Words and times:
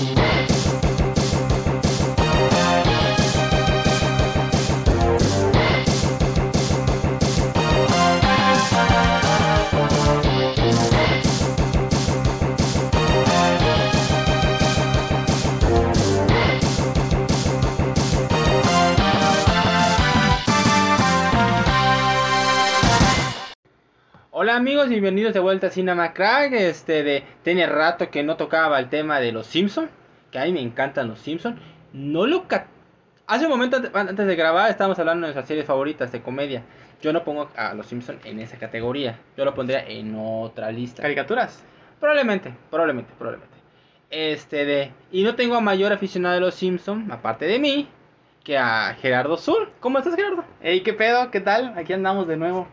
Ooh. 0.00 0.39
Hola 24.50 24.58
amigos 24.58 24.86
y 24.86 24.94
bienvenidos 24.94 25.32
de 25.32 25.38
vuelta 25.38 25.68
a 25.68 25.70
Cinema 25.70 26.12
Crack. 26.12 26.52
Este 26.54 27.04
de 27.04 27.22
tenía 27.44 27.68
rato 27.68 28.10
que 28.10 28.24
no 28.24 28.36
tocaba 28.36 28.80
el 28.80 28.88
tema 28.88 29.20
de 29.20 29.30
los 29.30 29.46
Simpson, 29.46 29.88
que 30.32 30.40
a 30.40 30.44
mí 30.44 30.50
me 30.50 30.60
encantan 30.60 31.06
los 31.06 31.20
Simpson. 31.20 31.56
No 31.92 32.26
lo 32.26 32.46
hace 33.28 33.44
un 33.44 33.50
momento 33.52 33.76
ante- 33.76 33.96
antes 33.96 34.26
de 34.26 34.34
grabar 34.34 34.68
estábamos 34.68 34.98
hablando 34.98 35.20
de 35.20 35.28
nuestras 35.28 35.46
series 35.46 35.66
favoritas 35.66 36.10
de 36.10 36.20
comedia. 36.20 36.64
Yo 37.00 37.12
no 37.12 37.22
pongo 37.22 37.48
a 37.54 37.74
los 37.74 37.86
Simpson 37.86 38.18
en 38.24 38.40
esa 38.40 38.58
categoría. 38.58 39.20
Yo 39.36 39.44
lo 39.44 39.54
pondría 39.54 39.86
en 39.86 40.16
otra 40.18 40.72
lista. 40.72 41.00
¿Caricaturas? 41.02 41.62
Probablemente, 42.00 42.52
probablemente, 42.70 43.12
probablemente. 43.16 43.56
Este 44.10 44.64
de 44.64 44.90
y 45.12 45.22
no 45.22 45.36
tengo 45.36 45.54
a 45.54 45.60
mayor 45.60 45.92
aficionado 45.92 46.34
de 46.34 46.40
los 46.40 46.56
Simpson 46.56 47.12
aparte 47.12 47.44
de 47.44 47.60
mí 47.60 47.88
que 48.42 48.58
a 48.58 48.96
Gerardo 49.00 49.36
Zul. 49.36 49.68
¿Cómo 49.78 49.98
estás 49.98 50.16
Gerardo? 50.16 50.44
Ey, 50.60 50.80
¿qué 50.80 50.92
pedo? 50.92 51.30
¿Qué 51.30 51.38
tal? 51.38 51.72
Aquí 51.78 51.92
andamos 51.92 52.26
de 52.26 52.36
nuevo. 52.36 52.66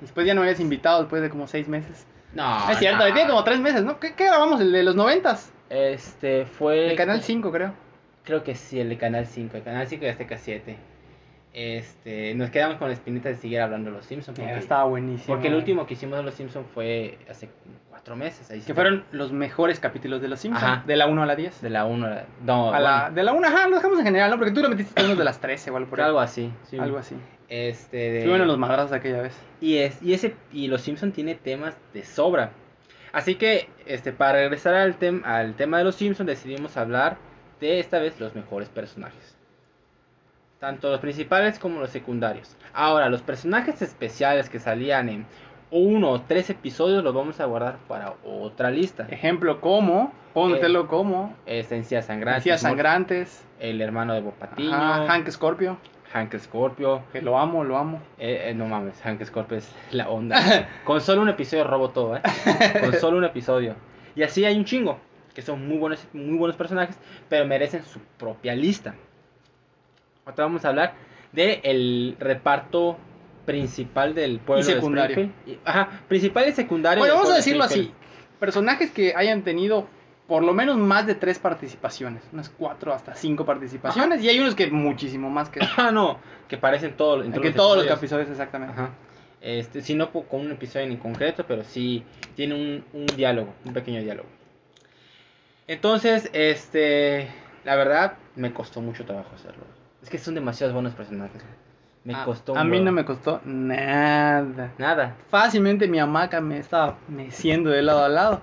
Después 0.00 0.26
ya 0.26 0.34
no 0.34 0.40
me 0.40 0.46
habías 0.46 0.60
invitado 0.60 1.00
después 1.00 1.22
de 1.22 1.30
como 1.30 1.46
seis 1.46 1.68
meses. 1.68 2.06
No, 2.34 2.70
es 2.70 2.78
cierto, 2.78 3.06
no. 3.06 3.14
tiene 3.14 3.28
como 3.28 3.44
tres 3.44 3.60
meses, 3.60 3.82
¿no? 3.82 3.98
¿Qué, 3.98 4.14
qué 4.14 4.26
grabamos? 4.26 4.60
¿El 4.60 4.72
de 4.72 4.82
los 4.82 4.94
noventas? 4.94 5.52
Este 5.70 6.44
fue 6.44 6.90
El 6.90 6.96
canal 6.96 7.22
5, 7.22 7.50
creo. 7.50 7.72
Creo 8.24 8.42
que 8.44 8.54
sí, 8.54 8.80
el 8.80 8.88
de 8.88 8.98
Canal 8.98 9.26
5, 9.26 9.56
el 9.56 9.62
Canal 9.62 9.86
5 9.86 10.04
y 10.04 10.08
Azteca 10.08 10.36
7. 10.36 10.76
Este, 11.52 12.34
nos 12.34 12.50
quedamos 12.50 12.76
con 12.76 12.88
la 12.88 12.94
espinita 12.94 13.28
de 13.30 13.36
seguir 13.36 13.60
hablando 13.60 13.90
de 13.90 13.96
los 13.96 14.04
Simpsons. 14.04 14.38
Porque, 14.38 14.58
estaba 14.58 14.84
buenísimo. 14.84 15.26
porque 15.26 15.48
el 15.48 15.54
último 15.54 15.86
que 15.86 15.94
hicimos 15.94 16.18
de 16.18 16.24
los 16.24 16.34
Simpsons 16.34 16.66
fue 16.74 17.18
hace 17.30 17.48
cuatro 18.06 18.16
meses. 18.16 18.48
Ahí 18.50 18.60
Que 18.60 18.72
fueron 18.72 19.04
los 19.10 19.32
mejores 19.32 19.80
capítulos 19.80 20.20
de 20.22 20.28
los 20.28 20.38
Simpsons. 20.38 20.62
Ajá. 20.64 20.84
De 20.86 20.94
la 20.96 21.06
1 21.08 21.22
a 21.22 21.26
la 21.26 21.34
10. 21.34 21.60
De 21.60 21.70
la 21.70 21.86
1 21.86 22.06
a 22.06 22.10
la... 22.10 22.24
No, 22.44 22.72
A 22.72 22.78
la, 22.80 23.10
de 23.10 23.22
la 23.24 23.32
1, 23.32 23.48
ajá, 23.48 23.68
lo 23.68 23.76
dejamos 23.76 23.98
en 23.98 24.04
general, 24.04 24.30
¿no? 24.30 24.38
Porque 24.38 24.52
tú 24.52 24.62
lo 24.62 24.68
metiste 24.68 25.00
en 25.00 25.06
unos 25.06 25.18
de 25.18 25.24
las 25.24 25.40
13 25.40 25.70
o 25.72 25.76
algo 25.76 25.90
por 25.90 26.00
ahí. 26.00 26.06
algo 26.06 26.20
así. 26.20 26.52
sí. 26.70 26.78
Algo 26.78 26.98
así. 26.98 27.16
Este, 27.48 27.96
de... 27.96 28.22
Sí, 28.22 28.28
bueno, 28.28 28.44
los 28.44 28.58
madrazos 28.58 28.90
de 28.92 28.96
aquella 28.98 29.22
vez. 29.22 29.36
Y, 29.60 29.78
es, 29.78 30.00
y, 30.02 30.14
ese, 30.14 30.36
y 30.52 30.68
los 30.68 30.82
Simpsons 30.82 31.14
tiene 31.14 31.34
temas 31.34 31.76
de 31.92 32.04
sobra. 32.04 32.50
Así 33.12 33.34
que, 33.34 33.68
este, 33.86 34.12
para 34.12 34.34
regresar 34.38 34.74
al, 34.74 34.98
tem- 34.98 35.24
al 35.24 35.54
tema 35.54 35.78
de 35.78 35.84
los 35.84 35.96
Simpsons, 35.96 36.26
decidimos 36.28 36.76
hablar 36.76 37.16
de 37.60 37.80
esta 37.80 37.98
vez 37.98 38.20
los 38.20 38.34
mejores 38.36 38.68
personajes. 38.68 39.36
Tanto 40.60 40.90
los 40.90 41.00
principales 41.00 41.58
como 41.58 41.80
los 41.80 41.90
secundarios. 41.90 42.56
Ahora, 42.72 43.08
los 43.08 43.22
personajes 43.22 43.82
especiales 43.82 44.48
que 44.48 44.58
salían 44.58 45.08
en 45.08 45.26
uno 45.70 46.10
o 46.10 46.20
tres 46.20 46.50
episodios 46.50 47.02
los 47.02 47.14
vamos 47.14 47.40
a 47.40 47.44
guardar 47.46 47.78
para 47.88 48.14
otra 48.24 48.70
lista. 48.70 49.06
Ejemplo, 49.10 49.60
como, 49.60 50.12
póntelo 50.32 50.86
como, 50.86 51.34
Esencia 51.46 52.02
Sangrante. 52.02 52.38
Encías 52.38 52.60
sangrantes, 52.60 53.44
El 53.58 53.80
hermano 53.80 54.14
de 54.14 54.20
Bob 54.20 54.34
Patiño. 54.34 54.72
ajá, 54.72 55.06
Hank 55.06 55.28
Scorpio, 55.30 55.78
Hank 56.12 56.36
Scorpio. 56.38 57.02
que 57.12 57.20
lo 57.20 57.38
amo, 57.38 57.64
lo 57.64 57.76
amo. 57.76 58.00
Eh, 58.18 58.46
eh, 58.50 58.54
no 58.54 58.66
mames, 58.66 59.00
Hank 59.02 59.22
Scorpio 59.24 59.58
es 59.58 59.70
la 59.90 60.08
onda. 60.08 60.40
Con 60.84 61.00
solo 61.00 61.22
un 61.22 61.28
episodio 61.28 61.64
robo 61.64 61.90
todo, 61.90 62.16
¿eh? 62.16 62.22
Con 62.80 62.92
solo 63.00 63.18
un 63.18 63.24
episodio. 63.24 63.74
Y 64.14 64.22
así 64.22 64.44
hay 64.44 64.56
un 64.56 64.64
chingo, 64.64 64.98
que 65.34 65.42
son 65.42 65.66
muy 65.66 65.78
buenos, 65.78 66.06
muy 66.12 66.38
buenos 66.38 66.56
personajes, 66.56 66.96
pero 67.28 67.44
merecen 67.44 67.84
su 67.84 67.98
propia 68.18 68.54
lista. 68.54 68.94
Ahora 70.24 70.44
vamos 70.44 70.64
a 70.64 70.68
hablar 70.68 70.94
de 71.32 71.60
el 71.64 72.16
reparto 72.18 72.96
principal 73.46 74.14
del 74.14 74.40
pueblo 74.40 74.60
Y 74.60 74.64
secundario. 74.64 75.16
de 75.46 75.58
Ajá, 75.64 76.02
principal 76.08 76.48
y 76.48 76.52
secundario. 76.52 76.98
Bueno, 76.98 77.14
vamos 77.14 77.30
a 77.30 77.32
de 77.32 77.38
decirlo 77.38 77.64
así. 77.64 77.90
Personajes 78.38 78.90
que 78.90 79.14
hayan 79.16 79.42
tenido 79.42 79.86
por 80.26 80.42
lo 80.42 80.52
menos 80.52 80.76
más 80.76 81.06
de 81.06 81.14
tres 81.14 81.38
participaciones. 81.38 82.22
Unas 82.32 82.50
cuatro 82.50 82.92
hasta 82.92 83.14
cinco 83.14 83.46
participaciones. 83.46 84.22
Y 84.22 84.28
hay 84.28 84.40
unos 84.40 84.54
que 84.54 84.66
muchísimo 84.70 85.30
más 85.30 85.48
que, 85.48 85.60
Ah, 85.76 85.90
no, 85.90 86.18
que 86.48 86.58
parecen 86.58 86.96
todo, 86.96 87.22
en 87.22 87.32
que 87.32 87.52
todos 87.52 87.78
los 87.78 87.86
episodios. 87.90 88.28
exactamente. 88.28 88.74
Ajá. 88.74 88.90
Este, 89.40 89.80
si 89.80 89.94
no 89.94 90.10
con 90.10 90.40
un 90.40 90.50
episodio 90.52 90.86
en 90.86 90.96
concreto, 90.96 91.44
pero 91.46 91.62
sí 91.62 92.02
tiene 92.34 92.54
un, 92.54 92.84
un 92.92 93.06
diálogo, 93.06 93.54
un 93.64 93.72
pequeño 93.72 94.02
diálogo. 94.02 94.28
Entonces, 95.68 96.30
este, 96.32 97.28
la 97.64 97.76
verdad, 97.76 98.14
me 98.34 98.52
costó 98.52 98.80
mucho 98.80 99.04
trabajo 99.04 99.30
hacerlo. 99.34 99.64
Es 100.02 100.10
que 100.10 100.18
son 100.18 100.34
demasiados 100.34 100.72
buenos 100.74 100.94
personajes. 100.94 101.42
Me 102.06 102.14
Ah, 102.14 102.22
costó. 102.24 102.52
un 102.52 102.58
A 102.58 102.64
mí 102.64 102.70
huevo. 102.72 102.84
no 102.84 102.92
me 102.92 103.04
costó 103.04 103.40
nada. 103.44 104.72
Nada. 104.78 105.16
Fácilmente 105.28 105.88
mi 105.88 105.98
hamaca 105.98 106.40
me 106.40 106.58
estaba 106.58 106.96
meciendo 107.08 107.70
de 107.70 107.82
lado 107.82 108.04
a 108.04 108.08
lado. 108.08 108.40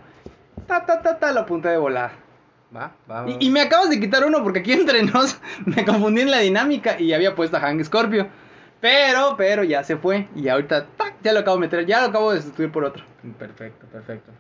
Ta, 0.67 0.85
ta, 0.85 1.01
ta, 1.01 1.17
ta, 1.17 1.31
la 1.31 1.45
punta 1.45 1.69
de 1.71 1.77
volar. 1.77 2.11
Va, 2.75 2.91
va, 3.09 3.21
va. 3.23 3.29
Y, 3.29 3.47
y 3.47 3.49
me 3.49 3.61
acabas 3.61 3.89
de 3.89 3.99
quitar 4.01 4.25
uno 4.25 4.43
porque 4.43 4.59
aquí 4.59 4.73
entre 4.73 5.03
nos 5.03 5.39
me 5.65 5.85
confundí 5.85 6.21
en 6.21 6.31
la 6.31 6.39
dinámica 6.39 6.99
y 6.99 7.13
había 7.13 7.35
puesto 7.35 7.55
a 7.55 7.61
Hank 7.61 7.81
Scorpio. 7.83 8.27
Pero, 8.81 9.35
pero 9.37 9.63
ya 9.63 9.81
se 9.83 9.95
fue. 9.95 10.27
Y 10.35 10.49
ahorita, 10.49 10.85
¡tac! 10.97 11.13
ya 11.23 11.31
lo 11.31 11.39
acabo 11.39 11.55
de 11.55 11.61
meter, 11.61 11.85
ya 11.85 12.01
lo 12.01 12.07
acabo 12.07 12.33
de 12.33 12.41
sustituir 12.41 12.69
por 12.69 12.83
otro. 12.83 13.05
Perfecto, 13.39 13.85
perfecto. 13.87 14.31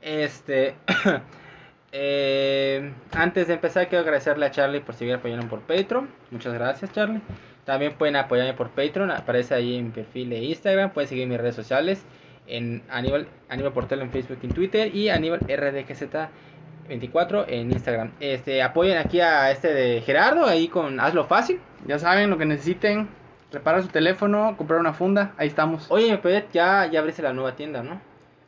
Este. 0.00 0.74
eh, 1.92 2.92
antes 3.12 3.46
de 3.46 3.54
empezar, 3.54 3.88
quiero 3.88 4.02
agradecerle 4.02 4.46
a 4.46 4.50
Charlie 4.50 4.80
por 4.80 4.96
seguir 4.96 5.14
apoyando 5.14 5.46
por 5.48 5.60
Patreon. 5.60 6.08
Muchas 6.32 6.52
gracias, 6.54 6.92
Charlie. 6.92 7.20
También 7.64 7.94
pueden 7.94 8.16
apoyarme 8.16 8.54
por 8.54 8.70
Patreon. 8.70 9.10
Aparece 9.10 9.54
ahí 9.54 9.76
en 9.76 9.86
mi 9.86 9.90
perfil 9.90 10.30
de 10.30 10.38
Instagram. 10.38 10.90
Pueden 10.90 11.08
seguir 11.08 11.26
mis 11.26 11.38
redes 11.38 11.54
sociales. 11.54 12.04
En 12.46 12.82
Aníbal, 12.90 13.26
Aníbal 13.48 13.72
Portelo 13.72 14.02
en 14.02 14.10
Facebook 14.10 14.38
y 14.42 14.46
en 14.46 14.52
Twitter. 14.52 14.94
Y 14.94 15.08
Aníbal 15.08 15.40
RDGZ24 15.40 17.46
en 17.48 17.72
Instagram. 17.72 18.12
Este, 18.20 18.62
apoyen 18.62 18.98
aquí 18.98 19.20
a 19.20 19.50
este 19.50 19.72
de 19.72 20.02
Gerardo. 20.02 20.46
Ahí 20.46 20.68
con 20.68 21.00
Hazlo 21.00 21.24
Fácil. 21.24 21.58
Ya 21.86 21.98
saben 21.98 22.30
lo 22.30 22.38
que 22.38 22.44
necesiten. 22.44 23.08
Reparar 23.50 23.82
su 23.82 23.88
teléfono, 23.88 24.56
comprar 24.56 24.80
una 24.80 24.92
funda. 24.92 25.32
Ahí 25.36 25.46
estamos. 25.46 25.86
Oye, 25.90 26.18
pero 26.22 26.44
ya, 26.52 26.86
ya 26.90 26.98
abriste 26.98 27.22
la 27.22 27.32
nueva 27.32 27.54
tienda, 27.54 27.84
¿no? 27.84 28.00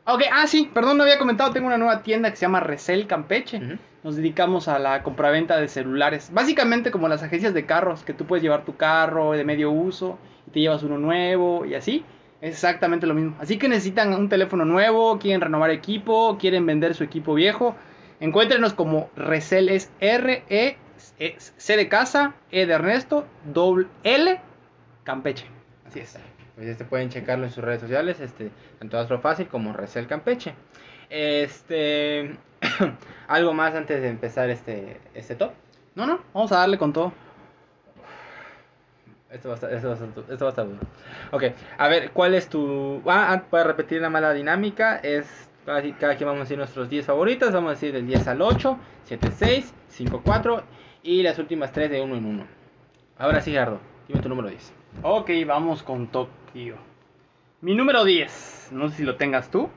Ok, 0.05 0.23
ah, 0.31 0.47
sí, 0.47 0.69
perdón, 0.73 0.97
no 0.97 1.03
había 1.03 1.17
comentado. 1.17 1.51
Tengo 1.51 1.67
una 1.67 1.77
nueva 1.77 2.03
tienda 2.03 2.29
que 2.29 2.35
se 2.35 2.41
llama 2.41 2.59
Resel 2.59 3.07
Campeche. 3.07 3.57
Ujú. 3.57 3.77
Nos 4.07 4.15
dedicamos 4.15 4.69
a 4.69 4.79
la 4.79 5.03
compraventa 5.03 5.57
de 5.57 5.67
celulares. 5.67 6.29
Básicamente 6.31 6.91
como 6.91 7.09
las 7.09 7.23
agencias 7.23 7.53
de 7.53 7.65
carros, 7.65 8.03
que 8.03 8.13
tú 8.13 8.25
puedes 8.25 8.41
llevar 8.41 8.63
tu 8.63 8.77
carro 8.77 9.33
de 9.33 9.43
medio 9.43 9.69
uso 9.69 10.17
y 10.47 10.51
te 10.51 10.61
llevas 10.61 10.81
uno 10.83 10.97
nuevo 10.97 11.65
y 11.65 11.75
así. 11.75 12.05
Es 12.39 12.51
exactamente 12.51 13.05
lo 13.05 13.13
mismo. 13.13 13.35
Así 13.37 13.57
que 13.57 13.67
necesitan 13.67 14.13
un 14.13 14.29
teléfono 14.29 14.63
nuevo, 14.63 15.19
quieren 15.19 15.41
renovar 15.41 15.71
equipo, 15.71 16.37
quieren 16.39 16.65
vender 16.65 16.95
su 16.95 17.03
equipo 17.03 17.33
viejo. 17.33 17.75
Encuéntrenos 18.21 18.73
como 18.73 19.09
Resel 19.17 19.67
es 19.67 19.91
R 19.99 20.45
E 20.47 20.77
C 21.57 21.75
de 21.75 21.89
casa, 21.89 22.33
E 22.49 22.65
de 22.65 22.73
Ernesto, 22.75 23.25
doble 23.43 23.87
L 24.05 24.39
Campeche. 25.03 25.47
Así 25.85 25.99
es. 25.99 26.17
Pues 26.55 26.69
este 26.69 26.85
pueden 26.85 27.09
checarlo 27.09 27.43
en 27.43 27.51
sus 27.51 27.61
redes 27.61 27.81
sociales, 27.81 28.21
este, 28.21 28.51
tanto 28.79 28.97
Astro 28.99 29.19
Fácil 29.19 29.49
como 29.49 29.73
Resel 29.73 30.07
Campeche. 30.07 30.53
Este 31.09 32.37
algo 33.27 33.53
más 33.53 33.75
antes 33.75 34.01
de 34.01 34.09
empezar 34.09 34.49
este 34.49 34.99
este 35.13 35.35
top. 35.35 35.51
No, 35.95 36.05
no, 36.05 36.19
vamos 36.33 36.51
a 36.51 36.57
darle 36.57 36.77
con 36.77 36.93
todo. 36.93 37.11
Esto 39.29 39.49
va 39.49 39.55
a 39.55 39.55
estar, 39.55 39.73
esto 39.73 39.87
va 39.87 39.93
a 39.93 39.97
estar, 39.97 40.09
esto 40.31 40.45
va 40.45 40.49
a 40.49 40.51
estar 40.51 40.65
duro. 40.65 40.79
Ok, 41.31 41.43
a 41.77 41.87
ver, 41.87 42.11
¿cuál 42.11 42.33
es 42.33 42.47
tu. 42.47 43.01
Ah, 43.05 43.33
ah, 43.33 43.43
para 43.49 43.65
repetir 43.65 44.01
la 44.01 44.09
mala 44.09 44.33
dinámica, 44.33 44.97
es. 44.97 45.49
Cada, 45.65 45.81
cada 45.97 46.15
quien 46.15 46.27
vamos 46.27 46.39
a 46.39 46.43
decir 46.43 46.57
nuestros 46.57 46.89
10 46.89 47.05
favoritos. 47.05 47.51
Vamos 47.51 47.69
a 47.69 47.73
decir 47.73 47.91
del 47.91 48.07
10 48.07 48.27
al 48.29 48.41
8, 48.41 48.77
7, 49.03 49.31
6, 49.35 49.73
5, 49.89 50.21
4 50.23 50.63
y 51.03 51.23
las 51.23 51.39
últimas 51.39 51.73
3 51.73 51.89
de 51.89 52.01
1 52.01 52.15
en 52.15 52.25
1. 52.25 52.47
Ahora 53.17 53.41
sí, 53.41 53.51
Gerardo, 53.51 53.79
dime 54.07 54.21
tu 54.21 54.29
número 54.29 54.47
10. 54.47 54.73
Ok, 55.03 55.29
vamos 55.45 55.83
con 55.83 56.07
Tokio. 56.07 56.77
Mi 57.59 57.75
número 57.75 58.05
10, 58.05 58.69
no 58.71 58.89
sé 58.89 58.97
si 58.97 59.03
lo 59.03 59.15
tengas 59.15 59.49
tú, 59.49 59.69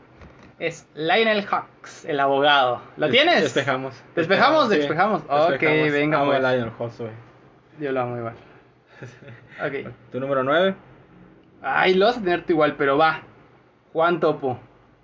es 0.60 0.86
Lionel 0.94 1.44
Hawks, 1.46 2.04
el 2.04 2.20
abogado. 2.20 2.80
¿Lo 2.96 3.06
Des- 3.08 3.16
tienes? 3.16 3.42
Despejamos. 3.42 4.00
¿Despejamos? 4.14 4.68
Sí, 4.70 4.76
Despejamos. 4.76 5.22
Ok, 5.28 5.60
venga, 5.60 6.18
Amo 6.20 6.30
pues. 6.30 6.44
a 6.44 6.52
Lionel 6.52 6.72
Hawks, 6.78 6.98
güey. 6.98 7.12
Yo 7.80 7.90
lo 7.92 8.00
amo 8.02 8.16
igual. 8.18 8.34
Ok. 9.66 9.90
Tu 10.12 10.20
número 10.20 10.42
9, 10.42 10.74
Ay, 11.62 11.94
lo 11.94 12.06
vas 12.06 12.16
a 12.16 12.20
tener 12.22 12.44
tú 12.44 12.52
igual, 12.54 12.76
pero 12.76 12.96
va. 12.96 13.20
Juan 13.92 14.20
Topo. 14.20 14.58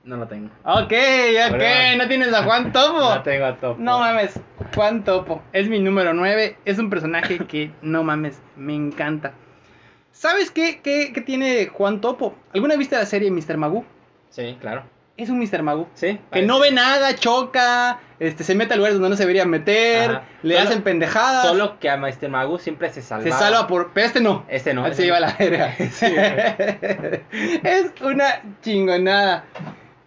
no 0.04 0.16
lo 0.16 0.26
tengo. 0.28 0.48
Ok, 0.64 0.92
ok, 1.50 1.62
no 1.98 2.08
tienes 2.08 2.32
a 2.32 2.42
Juan 2.44 2.72
Topo. 2.72 2.98
No 3.16 3.22
tengo 3.22 3.44
a 3.44 3.56
top. 3.56 3.78
No 3.78 3.98
mames, 3.98 4.40
Juan 4.74 5.04
Topo. 5.04 5.42
Es 5.52 5.68
mi 5.68 5.80
número 5.80 6.14
9. 6.14 6.56
Es 6.64 6.78
un 6.78 6.88
personaje 6.88 7.38
que, 7.40 7.70
no 7.82 8.02
mames, 8.04 8.40
me 8.56 8.74
encanta. 8.74 9.32
¿Sabes 10.12 10.50
qué, 10.50 10.80
qué, 10.82 11.12
qué 11.12 11.20
tiene 11.20 11.66
Juan 11.66 12.00
Topo? 12.00 12.34
¿Alguna 12.54 12.76
viste 12.76 12.96
la 12.96 13.04
serie 13.04 13.30
Mr. 13.30 13.58
Magoo? 13.58 13.84
Sí, 14.30 14.56
claro. 14.60 14.84
Es 15.16 15.28
un 15.30 15.38
Mr. 15.38 15.62
Magoo. 15.62 15.88
Sí. 15.94 16.18
Que 16.32 16.42
no 16.42 16.58
ve 16.60 16.70
nada, 16.72 17.14
choca, 17.14 18.00
este, 18.20 18.44
se 18.44 18.54
mete 18.54 18.74
a 18.74 18.76
lugares 18.76 18.96
donde 18.96 19.10
no 19.10 19.16
se 19.16 19.22
debería 19.22 19.44
meter, 19.46 20.10
Ajá. 20.10 20.22
le 20.42 20.54
Solo- 20.56 20.68
hacen 20.68 20.82
pendejadas. 20.82 21.46
Solo 21.46 21.78
que 21.80 21.88
a 21.90 21.96
Mr. 21.96 22.28
Magu 22.28 22.58
siempre 22.58 22.90
se 22.90 23.02
salva. 23.02 23.24
se 23.24 23.32
salva 23.32 23.66
por. 23.66 23.92
Pero 23.92 24.06
este 24.06 24.20
no. 24.20 24.44
Este 24.48 24.74
no. 24.74 24.84
Él 24.86 24.92
este 24.92 25.02
se 25.04 25.08
no. 25.08 25.14
lleva 25.14 25.26
la 25.26 25.36
verga. 25.38 25.74
Sí, 25.90 26.06
es 27.62 27.92
una 28.02 28.42
chingonada. 28.62 29.44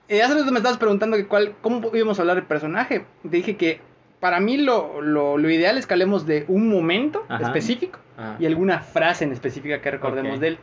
Eh, 0.07 0.23
hace 0.23 0.33
rato 0.33 0.51
me 0.51 0.57
estabas 0.57 0.77
preguntando 0.77 1.17
que 1.17 1.27
cuál, 1.27 1.55
cómo 1.61 1.81
íbamos 1.93 2.17
a 2.19 2.23
hablar 2.23 2.35
del 2.37 2.45
personaje. 2.45 3.05
Te 3.23 3.29
dije 3.29 3.57
que 3.57 3.81
para 4.19 4.39
mí 4.39 4.57
lo, 4.57 5.01
lo, 5.01 5.37
lo 5.37 5.49
ideal 5.49 5.77
es 5.77 5.85
que 5.87 5.93
hablemos 5.93 6.25
de 6.25 6.45
un 6.47 6.67
momento 6.69 7.25
Ajá. 7.29 7.43
específico 7.45 7.99
Ah. 8.21 8.35
y 8.37 8.45
alguna 8.45 8.79
frase 8.81 9.23
en 9.23 9.31
específica 9.31 9.81
que 9.81 9.91
recordemos 9.91 10.41
de 10.41 10.49
él. 10.49 10.57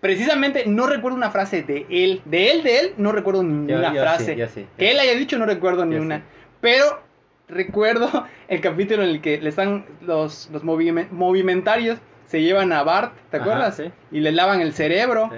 Precisamente 0.00 0.64
no 0.66 0.86
recuerdo 0.86 1.16
una 1.16 1.30
frase 1.30 1.62
de 1.62 1.86
él. 1.90 2.22
De 2.24 2.50
él, 2.52 2.62
de 2.62 2.78
él, 2.80 2.94
no 2.98 3.12
recuerdo 3.12 3.42
ninguna 3.42 3.92
yo 3.92 4.02
frase. 4.02 4.34
sí, 4.34 4.38
yo 4.38 4.46
sí. 4.48 4.66
Que 4.76 4.90
él 4.92 4.98
haya 5.00 5.14
dicho, 5.14 5.38
no 5.38 5.46
recuerdo 5.46 5.84
ni 5.84 5.96
una. 5.96 6.18
sí. 6.18 6.22
Pero 6.60 7.00
recuerdo 7.48 8.08
el 8.48 8.60
capítulo 8.60 9.02
en 9.02 9.08
el 9.10 9.20
que 9.20 9.40
le 9.40 9.48
están 9.48 9.86
los, 10.02 10.48
los 10.52 10.62
movime- 10.64 11.08
movimentarios 11.10 11.98
se 12.26 12.42
llevan 12.42 12.72
a 12.72 12.82
Bart, 12.82 13.14
¿te 13.30 13.38
acuerdas? 13.38 13.82
Y 14.10 14.20
le 14.20 14.32
lavan 14.32 14.60
el 14.60 14.72
cerebro. 14.74 15.30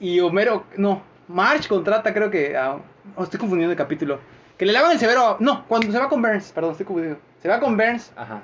Y 0.00 0.20
Homero, 0.20 0.64
no, 0.76 1.02
March 1.28 1.66
contrata, 1.68 2.12
creo 2.12 2.30
que. 2.30 2.56
a- 2.56 2.76
oh, 3.16 3.22
estoy 3.22 3.40
confundiendo 3.40 3.72
el 3.72 3.78
capítulo. 3.78 4.20
Que 4.58 4.66
le 4.66 4.72
lavan 4.72 4.92
el 4.92 4.98
cerebro. 4.98 5.36
no, 5.40 5.64
cuando 5.66 5.90
se 5.90 5.98
va 5.98 6.08
con 6.08 6.20
Burns, 6.22 6.52
perdón, 6.52 6.72
estoy 6.72 6.86
confundido. 6.86 7.16
Se 7.42 7.48
va 7.48 7.58
con 7.60 7.76
Burns 7.76 8.12
Ajá. 8.16 8.42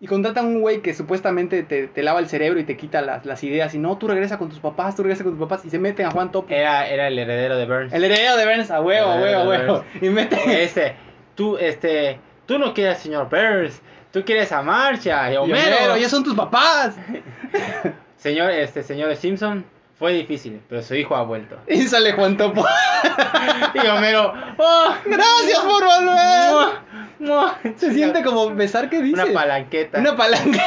Y 0.00 0.06
contrata 0.06 0.40
a 0.40 0.42
un 0.44 0.60
güey 0.60 0.80
que 0.80 0.94
supuestamente 0.94 1.64
te, 1.64 1.88
te 1.88 2.02
lava 2.02 2.20
el 2.20 2.28
cerebro 2.28 2.60
y 2.60 2.64
te 2.64 2.76
quita 2.76 3.02
las, 3.02 3.26
las 3.26 3.42
ideas. 3.42 3.74
Y 3.74 3.78
no, 3.78 3.98
tú 3.98 4.06
regresa 4.06 4.38
con 4.38 4.48
tus 4.48 4.60
papás, 4.60 4.94
tú 4.94 5.02
regresa 5.02 5.24
con 5.24 5.32
tus 5.32 5.40
papás. 5.40 5.64
Y 5.64 5.70
se 5.70 5.78
meten 5.78 6.06
a 6.06 6.10
Juan 6.12 6.30
Topo. 6.30 6.52
Era, 6.54 6.88
era 6.88 7.08
el 7.08 7.18
heredero 7.18 7.56
de 7.56 7.66
Burns. 7.66 7.92
El 7.92 8.04
heredero 8.04 8.36
de 8.36 8.46
Burns, 8.46 8.70
a 8.70 8.80
huevo, 8.80 9.10
a 9.10 9.20
huevo, 9.20 9.40
a 9.40 9.48
huevo. 9.48 9.84
Y 10.00 10.08
mete. 10.08 10.62
Este, 10.62 10.94
tú, 11.34 11.58
este, 11.58 12.20
tú 12.46 12.58
no 12.58 12.74
quieres 12.74 12.98
señor 12.98 13.28
Burns. 13.28 13.82
Tú 14.12 14.24
quieres 14.24 14.52
a 14.52 14.62
Marcha 14.62 15.08
y 15.08 15.12
a 15.12 15.32
Y 15.34 15.36
Homero. 15.36 15.76
Homero, 15.76 15.96
ya 15.96 16.08
son 16.08 16.22
tus 16.22 16.34
papás. 16.34 16.96
Señor, 18.16 18.50
este, 18.50 18.82
señor 18.82 19.14
Simpson, 19.14 19.64
fue 19.96 20.12
difícil, 20.12 20.60
pero 20.68 20.82
su 20.82 20.94
hijo 20.94 21.14
ha 21.14 21.22
vuelto. 21.22 21.56
Y 21.68 21.82
sale 21.82 22.12
Juan 22.12 22.36
Topo. 22.36 22.64
Y 23.74 23.86
Homero, 23.86 24.32
¡oh! 24.56 24.94
Gracias 25.04 25.60
por 25.60 25.84
volver. 25.84 26.78
¡Mua! 27.18 27.58
Se 27.76 27.92
siente 27.92 28.22
como 28.22 28.54
besar, 28.54 28.88
¿qué 28.88 29.02
dice? 29.02 29.22
Una 29.22 29.32
palanqueta. 29.32 29.98
Una 29.98 30.16
palanca. 30.16 30.62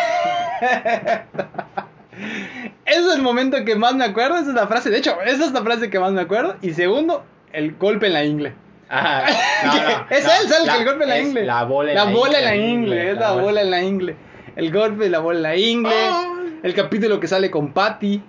Ese 2.86 3.00
es 3.00 3.15
el 3.15 3.21
momento 3.21 3.63
que 3.65 3.75
más 3.75 3.95
me 3.95 4.03
acuerdo. 4.06 4.38
Esa 4.38 4.50
es 4.50 4.56
la 4.56 4.68
frase. 4.68 4.89
De 4.89 4.98
hecho, 4.98 5.15
esa 5.25 5.45
es 5.45 5.51
la 5.53 5.63
frase 5.63 5.89
que 5.89 6.00
más 6.00 6.12
me 6.12 6.21
acuerdo. 6.21 6.56
Y 6.62 6.74
segundo, 6.74 7.24
el 7.53 7.75
golpe 7.75 8.07
en 8.07 8.13
la 8.13 8.25
ingle. 8.25 8.53
Ajá. 8.89 9.25
No, 9.65 9.74
no, 9.74 10.06
es 10.09 10.25
no, 10.25 10.31
él, 10.42 10.50
sale 10.50 10.65
la- 10.65 10.75
el 10.77 10.86
golpe 10.86 11.03
en 11.03 11.09
la 11.09 11.19
ingle. 11.19 11.45
La 11.45 11.63
bola 11.63 11.92
en 11.92 11.95
la, 11.98 12.06
la, 12.06 12.12
bola 12.12 12.39
en 12.39 12.45
la 12.45 12.56
ingle. 12.56 13.12
Es 13.12 13.18
la 13.18 13.31
bola. 13.31 13.44
bola 13.44 13.62
en 13.62 13.71
la 13.71 13.81
ingle. 13.81 14.15
El 14.56 14.71
golpe 14.74 15.06
de 15.06 15.09
la 15.09 15.19
bola 15.19 15.38
en 15.38 15.44
la 15.44 15.56
ingle. 15.56 15.95
El 16.63 16.74
capítulo 16.74 17.19
que 17.19 17.27
sale 17.27 17.50
con 17.50 17.71
Patty. 17.71 18.21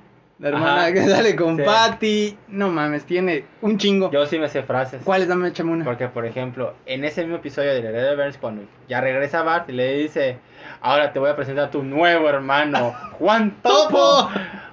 La 0.43 0.49
hermana 0.49 0.83
Ajá. 0.83 0.93
que 0.93 1.03
sale 1.09 1.37
con 1.37 1.57
Sí. 1.57 1.63
Patty. 1.63 2.37
No 2.49 2.69
mames, 2.69 3.05
tiene 3.05 3.45
un 3.63 3.79
chingo. 3.79 4.11
Yo 4.11 4.27
sí 4.27 4.39
me 4.39 4.49
sé 4.49 4.63
frases. 4.65 5.01
¿Cuáles? 5.05 5.29
Dame, 5.29 5.49
échame 5.49 5.71
una. 5.71 5.85
Porque, 5.85 6.09
por 6.09 6.27
ejemplo, 6.27 6.75
en 6.85 7.05
ese 7.05 7.23
mismo 7.23 7.37
episodio 7.37 7.71
de 7.73 7.79
Heredero 7.79 8.11
de 8.11 8.17
Burns, 8.17 8.39
cuando 8.39 8.63
ya 8.89 9.01
regresa 9.01 9.43
Bart 9.43 9.69
y 9.71 9.73
le 9.73 9.95
dice, 9.99 10.39
ahora 10.81 11.13
te 11.13 11.21
voy 11.21 11.31
a 11.31 11.37
presentar 11.37 11.67
a 11.67 11.71
tu 11.71 11.83
nuevo 11.85 12.29
hermano, 12.29 12.93
Juan 13.21 13.55
Topo. 13.63 14.29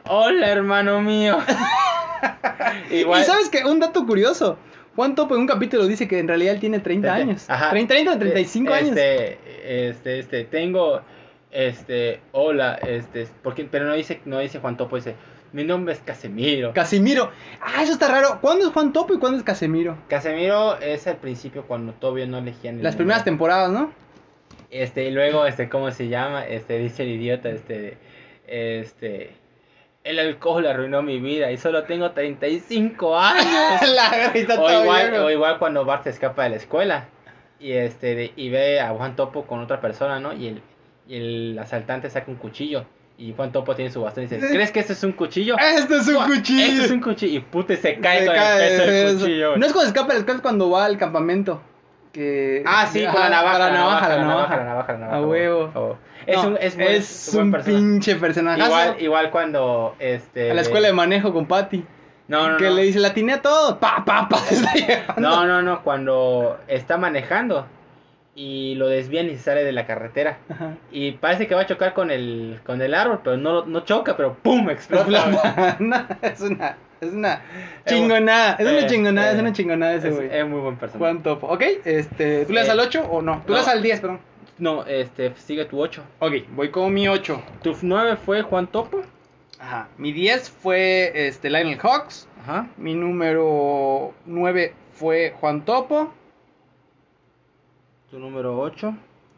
Hola, 0.07 0.49
hermano 0.49 1.01
mío. 1.01 1.37
Igual, 2.89 3.21
Y 3.21 3.25
sabes 3.25 3.49
que 3.49 3.63
un 3.63 3.79
dato 3.79 4.05
curioso. 4.05 4.57
Juan 4.95 5.15
Topo 5.15 5.35
en 5.35 5.41
un 5.41 5.47
capítulo 5.47 5.85
dice 5.87 6.07
que 6.07 6.19
en 6.19 6.27
realidad 6.27 6.55
él 6.55 6.59
tiene 6.59 6.79
30 6.79 7.07
Este, 7.07 7.21
años. 7.21 7.45
ajá. 7.49 7.69
30, 7.69 7.93
30 7.93 8.11
o 8.13 8.17
35 8.17 8.73
años. 8.73 8.89
este, 8.89 9.87
Este, 9.89 10.19
este, 10.19 10.43
tengo, 10.45 11.01
este, 11.51 12.19
hola, 12.31 12.73
este, 12.75 13.27
porque, 13.43 13.65
pero 13.69 13.85
no 13.85 13.93
dice, 13.93 14.19
no 14.25 14.39
dice 14.39 14.59
Juan 14.59 14.75
Topo, 14.75 14.95
dice, 14.97 15.15
mi 15.53 15.63
nombre 15.63 15.93
es 15.93 15.99
Casemiro. 15.99 16.73
Casimiro. 16.73 17.31
Ah, 17.61 17.81
eso 17.83 17.93
está 17.93 18.07
raro. 18.07 18.39
¿Cuándo 18.41 18.67
es 18.67 18.71
Juan 18.73 18.93
Topo 18.93 19.13
y 19.13 19.17
cuándo 19.19 19.37
es 19.37 19.43
Casemiro? 19.43 19.97
Casemiro 20.07 20.77
es 20.79 21.07
al 21.07 21.17
principio 21.17 21.63
cuando 21.65 21.93
todavía 21.93 22.25
no 22.27 22.37
elegían 22.37 22.77
el 22.77 22.83
Las 22.83 22.95
primeras 22.95 23.23
temporadas, 23.23 23.71
¿no? 23.71 23.91
Este, 24.69 25.05
y 25.05 25.11
luego, 25.11 25.45
este, 25.45 25.67
¿cómo 25.69 25.89
se 25.91 26.07
llama? 26.09 26.45
Este, 26.45 26.77
dice 26.77 27.03
el 27.03 27.09
idiota, 27.09 27.49
este, 27.49 27.97
este, 28.47 29.31
el 30.03 30.19
alcohol 30.19 30.65
arruinó 30.67 31.01
mi 31.01 31.19
vida 31.19 31.51
y 31.51 31.57
solo 31.57 31.83
tengo 31.83 32.11
35 32.11 33.17
años. 33.17 33.81
La 33.95 34.31
o, 34.59 34.81
igual, 34.83 35.13
o 35.15 35.31
igual 35.31 35.57
cuando 35.59 35.85
Bart 35.85 36.03
se 36.03 36.11
escapa 36.11 36.43
de 36.43 36.49
la 36.51 36.55
escuela 36.57 37.07
y 37.59 37.71
este 37.73 38.15
de- 38.15 38.33
y 38.35 38.49
ve 38.49 38.79
a 38.79 38.89
Juan 38.89 39.15
Topo 39.15 39.45
con 39.45 39.59
otra 39.59 39.81
persona, 39.81 40.19
¿no? 40.19 40.33
Y 40.33 40.47
el, 40.47 40.61
y 41.07 41.15
el 41.15 41.59
asaltante 41.59 42.09
saca 42.09 42.29
un 42.31 42.37
cuchillo 42.37 42.85
y 43.19 43.33
Juan 43.35 43.51
Topo 43.51 43.75
tiene 43.75 43.91
su 43.91 44.01
bastón 44.01 44.23
y 44.23 44.27
dice, 44.27 44.47
¿crees 44.47 44.71
que 44.71 44.79
este 44.79 44.93
es 44.93 45.03
un 45.03 45.11
cuchillo? 45.11 45.55
Este 45.59 45.97
es 45.97 46.07
un 46.07 46.25
cuchillo. 46.25 46.65
Este 46.65 46.85
es 46.85 46.91
un 46.91 47.01
cuchillo 47.01 47.37
y 47.37 47.39
puta 47.41 47.75
se 47.75 47.99
cae 47.99 48.21
Se 48.21 48.25
con 48.27 48.35
cae 48.35 48.63
el 48.63 48.77
peso 48.79 48.91
de 48.91 49.03
del 49.03 49.17
cuchillo. 49.19 49.57
No 49.57 49.65
es 49.65 49.73
cuando 49.73 49.87
escapa, 49.89 50.13
es 50.13 50.41
cuando 50.41 50.69
va 50.69 50.85
al 50.85 50.97
campamento. 50.97 51.61
Que... 52.13 52.63
Ah, 52.65 52.87
sí, 52.91 53.05
con 53.05 53.19
la 53.19 53.29
navaja, 53.29 53.59
la 53.59 53.69
navaja, 53.71 54.09
la 54.09 54.15
la 54.17 54.23
navaja. 54.25 54.55
la 54.57 54.63
navaja, 54.63 54.93
la 54.93 54.99
navaja. 54.99 55.17
A 55.17 55.21
huevo. 55.21 55.97
Es 56.25 56.35
No, 56.37 56.47
un, 56.49 56.57
es, 56.59 56.75
buen- 56.75 56.87
es 56.91 57.29
buen 57.33 57.45
un 57.47 57.51
personaje. 57.51 57.83
pinche 57.83 58.15
personaje. 58.15 58.63
Igual, 58.63 58.95
igual 58.99 59.29
cuando 59.31 59.95
este 59.99 60.51
A 60.51 60.53
la 60.53 60.61
escuela 60.61 60.87
de 60.87 60.93
manejo 60.93 61.33
con 61.33 61.45
Patty. 61.45 61.85
No, 62.29 62.49
no, 62.51 62.57
que 62.57 62.65
no. 62.65 62.71
le 62.75 62.83
dice, 62.83 62.99
la 62.99 63.13
tiene 63.13 63.33
a 63.33 63.41
todo. 63.41 63.79
Pa, 63.79 64.03
pa, 64.05 64.27
pa. 64.29 64.39
No, 65.17 65.45
no, 65.45 65.61
no, 65.61 65.81
cuando 65.83 66.57
está 66.67 66.97
manejando 66.97 67.65
y 68.41 68.75
lo 68.75 68.87
desvían 68.87 69.27
y 69.27 69.31
se 69.31 69.39
sale 69.43 69.65
de 69.65 69.73
la 69.73 69.85
carretera. 69.85 70.37
Ajá. 70.47 70.77
Y 70.91 71.11
parece 71.11 71.45
que 71.47 71.55
va 71.55 71.61
a 71.61 71.65
chocar 71.65 71.93
con 71.93 72.09
el, 72.09 72.61
con 72.65 72.81
el 72.81 72.93
árbol, 72.93 73.19
pero 73.21 73.35
no, 73.35 73.65
no 73.65 73.81
choca, 73.81 74.15
pero 74.15 74.35
¡pum! 74.41 74.69
explota. 74.69 75.75
No, 75.79 76.05
es 76.21 76.39
una, 76.39 76.77
es 77.01 77.11
una 77.11 77.41
chingonada. 77.85 78.55
Es 78.57 78.65
una 78.65 78.79
Eh, 78.79 78.87
chingonada, 78.87 79.31
eh, 79.31 79.33
es 79.35 79.39
una 79.41 79.51
chingonada 79.51 79.93
ese 79.95 80.07
Es, 80.09 80.15
güey. 80.15 80.29
es 80.31 80.47
muy 80.47 80.61
buen 80.61 80.77
personaje. 80.77 80.99
Juan 80.99 81.21
Topo. 81.23 81.47
Ok, 81.47 81.63
este, 81.83 82.45
¿tú 82.45 82.53
le 82.53 82.59
das 82.61 82.69
Eh, 82.69 82.71
al 82.71 82.79
8 82.79 83.03
o 83.11 83.21
no? 83.21 83.43
Tú 83.45 83.51
le 83.51 83.59
das 83.59 83.67
al 83.67 83.83
10, 83.83 83.99
perdón. 83.99 84.19
No, 84.57 84.85
este, 84.85 85.33
sigue 85.35 85.65
tu 85.65 85.81
8. 85.81 86.01
Ok, 86.19 86.33
voy 86.55 86.69
con 86.71 86.93
mi 86.93 87.09
8. 87.09 87.41
Tu 87.61 87.75
9 87.81 88.15
fue 88.25 88.41
Juan 88.43 88.67
Topo. 88.67 89.01
Ajá. 89.59 89.89
Mi 89.97 90.13
10 90.13 90.49
fue 90.49 91.11
este, 91.27 91.49
Lionel 91.49 91.77
Hawks. 91.79 92.27
Ajá. 92.41 92.67
Mi 92.77 92.93
número 92.93 94.13
9 94.25 94.73
fue 94.93 95.33
Juan 95.39 95.65
Topo. 95.65 96.13
Tu 98.11 98.19
número 98.19 98.57
8. 98.59 98.95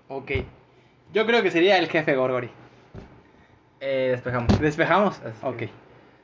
Ok. 0.10 0.32
Yo 1.14 1.26
creo 1.26 1.44
que 1.44 1.52
sería 1.52 1.78
el 1.78 1.88
jefe 1.90 2.16
Gorgori. 2.16 2.50
Eh, 3.80 4.10
despejamos. 4.12 4.60
¿Despejamos? 4.60 5.20
Así. 5.20 5.38
Ok. 5.44 5.64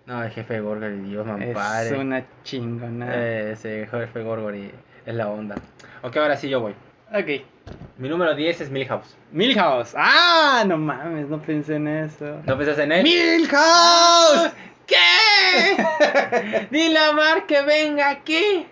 No, 0.06 0.24
el 0.24 0.32
jefe 0.32 0.60
Gorgori, 0.62 0.98
Dios 1.02 1.26
me 1.26 1.52
Es 1.52 1.58
ampare. 1.58 1.98
una 1.98 2.24
chingonada. 2.44 3.14
Eh, 3.16 3.52
ese 3.52 3.88
jefe 3.92 4.22
Gorgori 4.24 4.72
es 5.06 5.16
la 5.16 5.28
onda. 5.28 5.56
Ok, 6.04 6.16
ahora 6.18 6.38
sí 6.38 6.48
yo 6.50 6.62
voy. 6.62 6.74
Ok. 7.14 7.44
Mi 7.98 8.08
número 8.08 8.34
10 8.36 8.62
es 8.62 8.70
Milhouse. 8.72 9.18
Milhouse. 9.32 9.94
Ah, 9.98 10.64
no 10.66 10.78
mames, 10.78 11.28
no 11.28 11.42
pensé 11.42 11.76
en 11.76 11.88
eso. 11.90 12.42
¿No 12.46 12.58
pensás 12.58 12.80
en 12.80 12.92
él? 12.94 13.04
Milhouse. 13.04 14.52
¿Qué? 14.86 16.68
Dile 16.72 17.00
a 17.00 17.12
Mar 17.12 17.46
que 17.46 17.62
venga 17.64 18.10
aquí. 18.10 18.66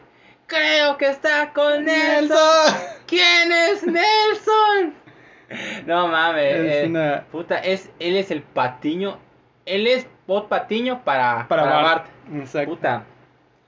Creo 0.48 0.98
que 0.98 1.08
está 1.10 1.52
con 1.54 1.86
Nelson. 1.86 2.30
Nelson. 2.30 2.82
¿Quién 3.08 3.52
es 3.52 3.84
Nelson? 3.86 4.94
No 5.86 6.08
mames. 6.08 6.54
Es 6.56 6.84
eh, 6.84 6.88
una- 6.88 7.24
Puta, 7.32 7.58
es, 7.60 7.90
él 8.00 8.16
es 8.16 8.32
el 8.32 8.42
patiño. 8.42 9.18
Él 9.66 9.88
es 9.88 10.08
bot 10.28 10.48
patiño 10.48 11.04
para, 11.04 11.48
Para, 11.48 11.64
para 11.64 11.76
Bart. 11.76 11.86
Bart. 11.86 12.40
Exacto. 12.42 12.70
Puta, 12.72 13.04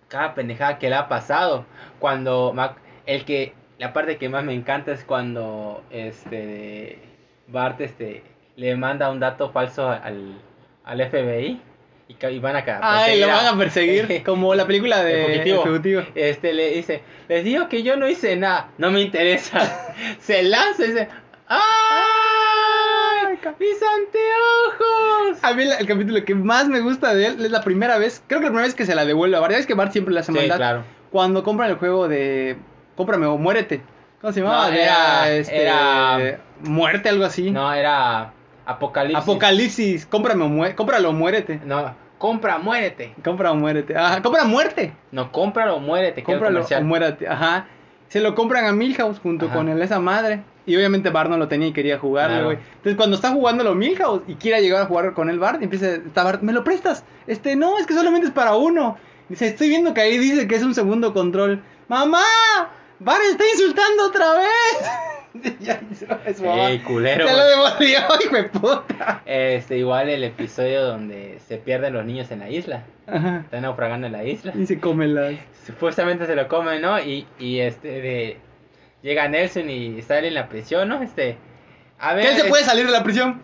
cada 0.07 0.33
pendejada 0.35 0.77
que 0.77 0.89
le 0.89 0.95
ha 0.95 1.07
pasado. 1.07 1.65
Cuando 1.99 2.53
Mac- 2.53 2.77
el 3.05 3.25
que 3.25 3.53
la 3.79 3.93
parte 3.93 4.17
que 4.17 4.29
más 4.29 4.43
me 4.43 4.53
encanta 4.53 4.91
es 4.91 5.03
cuando 5.03 5.83
este 5.89 6.99
Bart 7.47 7.79
este 7.81 8.23
le 8.55 8.75
manda 8.75 9.09
un 9.11 9.19
dato 9.19 9.51
falso 9.51 9.87
al, 9.89 10.39
al 10.83 11.01
FBI 11.09 11.61
y, 12.07 12.15
y 12.25 12.39
van 12.39 12.55
a 12.55 12.63
ca- 12.65 12.79
Ay, 12.81 13.19
lo 13.19 13.27
van 13.27 13.45
a 13.45 13.57
perseguir. 13.57 14.23
Como 14.23 14.55
la 14.55 14.65
película 14.65 15.03
de 15.03 15.25
fugitivo. 15.25 15.63
Fugitivo. 15.63 16.01
Este 16.15 16.53
le 16.53 16.71
dice, 16.71 17.01
les 17.27 17.43
digo 17.43 17.67
que 17.69 17.83
yo 17.83 17.97
no 17.97 18.07
hice 18.07 18.35
nada, 18.35 18.69
no 18.77 18.91
me 18.91 19.01
interesa. 19.01 19.59
Se 20.19 20.43
lanza 20.43 20.83
y 20.85 20.87
dice, 20.87 21.09
¡ay! 21.47 23.37
¡Mis 23.59 23.77
anteojos! 23.81 25.43
A 25.43 25.53
mí 25.53 25.65
la- 25.65 25.75
el 25.77 25.87
capítulo 25.87 26.23
que 26.25 26.35
más 26.35 26.67
me 26.67 26.79
gusta 26.81 27.13
de 27.13 27.27
él 27.27 27.45
es 27.45 27.51
la 27.51 27.61
primera 27.63 27.97
vez, 27.97 28.23
creo 28.27 28.39
que 28.39 28.45
la 28.45 28.51
primera 28.51 28.67
vez 28.67 28.75
que 28.75 28.85
se 28.85 28.95
la 28.95 29.05
devuelve 29.05 29.37
a 29.37 29.39
Bart. 29.39 29.51
Ya 29.51 29.57
ves 29.57 29.67
que 29.67 29.73
Bart 29.73 29.91
siempre 29.91 30.13
le 30.13 30.19
hace 30.21 30.31
Sí, 30.31 30.37
maldad. 30.37 30.57
claro. 30.57 30.83
Cuando 31.11 31.43
compran 31.43 31.69
el 31.69 31.77
juego 31.77 32.07
de 32.07 32.57
Cómprame 32.95 33.25
o 33.27 33.37
Muérete. 33.37 33.81
¿Cómo 34.21 34.33
se 34.33 34.41
llamaba? 34.41 34.69
No, 34.69 34.73
era- 34.75 35.29
era- 35.29 36.39
Muerte, 36.61 37.09
algo 37.09 37.23
así. 37.25 37.51
No, 37.51 37.71
era 37.73 38.33
Apocalipsis. 38.67 39.23
Apocalipsis. 39.23 40.05
Cómprame 40.05 40.43
o 40.43 40.49
mué- 40.49 40.75
Cómpralo 40.75 41.09
o 41.09 41.13
muérete. 41.13 41.59
No, 41.65 41.95
compra, 42.17 42.57
muérete. 42.57 43.13
Compra 43.23 43.51
o 43.51 43.55
muérete. 43.55 43.95
Ajá, 43.97 44.21
compra 44.21 44.43
muerte. 44.43 44.93
No, 45.11 45.31
cómpralo 45.31 45.75
o 45.77 45.79
muérete. 45.79 46.23
Cómpralo 46.23 46.61
o 46.61 46.81
muérete. 46.83 47.27
Ajá. 47.27 47.67
Se 48.09 48.19
lo 48.21 48.35
compran 48.35 48.65
a 48.65 48.71
Milhouse 48.71 49.19
junto 49.19 49.47
Ajá. 49.47 49.55
con 49.55 49.69
el, 49.69 49.81
esa 49.81 49.99
madre. 49.99 50.41
Y 50.65 50.75
obviamente 50.75 51.09
Bart 51.09 51.29
no 51.29 51.37
lo 51.37 51.47
tenía 51.47 51.69
y 51.69 51.73
quería 51.73 51.97
jugarlo, 51.97 52.33
Claro. 52.35 52.45
güey. 52.47 52.57
Entonces 52.75 52.95
cuando 52.97 53.15
está 53.15 53.31
jugándolo 53.31 53.73
Milhouse 53.75 54.21
y 54.27 54.35
quiere 54.35 54.61
llegar 54.61 54.81
a 54.81 54.85
jugar 54.85 55.13
con 55.13 55.29
el 55.29 55.39
Bart, 55.39 55.61
empieza, 55.63 55.91
está 55.95 56.23
Bart, 56.25 56.41
¿me 56.41 56.51
lo 56.53 56.63
prestas? 56.65 57.03
Este, 57.25 57.55
no, 57.55 57.77
es 57.77 57.87
que 57.87 57.93
solamente 57.93 58.27
es 58.27 58.33
para 58.33 58.55
uno. 58.55 58.97
Dice, 59.29 59.47
estoy 59.47 59.69
viendo 59.69 59.93
que 59.93 60.01
ahí 60.01 60.17
dice 60.17 60.47
que 60.47 60.55
es 60.55 60.63
un 60.63 60.73
segundo 60.75 61.13
control. 61.13 61.63
¡Mamá! 61.87 62.21
¡Bart 62.99 63.21
está 63.29 63.43
insultando 63.53 64.05
otra 64.07 64.33
vez! 64.33 64.89
ya 65.59 65.81
hizo. 65.91 66.05
Ey, 66.25 66.79
culero, 66.79 67.27
Se 67.27 67.33
lo 67.33 67.45
devolvió, 67.45 67.99
hijo 68.25 68.35
de 68.35 68.43
puta. 68.43 69.21
Este, 69.25 69.77
igual 69.77 70.09
el 70.09 70.23
episodio 70.23 70.83
donde 70.83 71.39
se 71.47 71.57
pierden 71.57 71.93
los 71.93 72.05
niños 72.05 72.31
en 72.31 72.39
la 72.39 72.49
isla. 72.49 72.83
Ajá. 73.07 73.41
Están 73.45 73.63
naufragando 73.63 74.07
en 74.07 74.13
la 74.13 74.23
isla. 74.23 74.53
Y 74.55 74.65
se 74.65 74.79
come 74.79 75.07
las... 75.07 75.35
Supuestamente 75.65 76.25
se 76.25 76.35
lo 76.35 76.47
comen, 76.47 76.81
¿no? 76.81 76.99
Y, 76.99 77.27
y 77.39 77.59
este 77.59 78.01
de 78.01 78.37
llega 79.01 79.27
Nelson 79.27 79.69
y 79.69 80.01
sale 80.01 80.27
en 80.29 80.33
la 80.33 80.49
prisión, 80.49 80.89
¿no? 80.89 81.01
Este 81.01 81.37
a 81.99 82.13
ver, 82.13 82.25
¿Qué 82.25 82.41
se 82.41 82.45
puede 82.45 82.63
salir 82.63 82.85
de 82.85 82.91
la 82.91 83.03
prisión? 83.03 83.41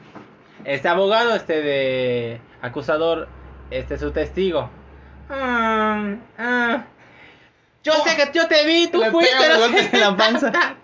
este 0.65 0.87
abogado 0.87 1.35
este 1.35 1.61
de 1.61 2.41
acusador, 2.61 3.27
este 3.71 3.97
su 3.97 4.11
testigo. 4.11 4.69
Ah, 5.29 6.15
ah. 6.37 6.83
Yo 7.83 7.93
sé 8.05 8.15
que 8.15 8.31
yo 8.37 8.47
te 8.47 8.65
vi, 8.65 8.87
tú 8.87 9.03
fuiste. 9.11 9.97
la 9.99 10.15
panza. 10.15 10.51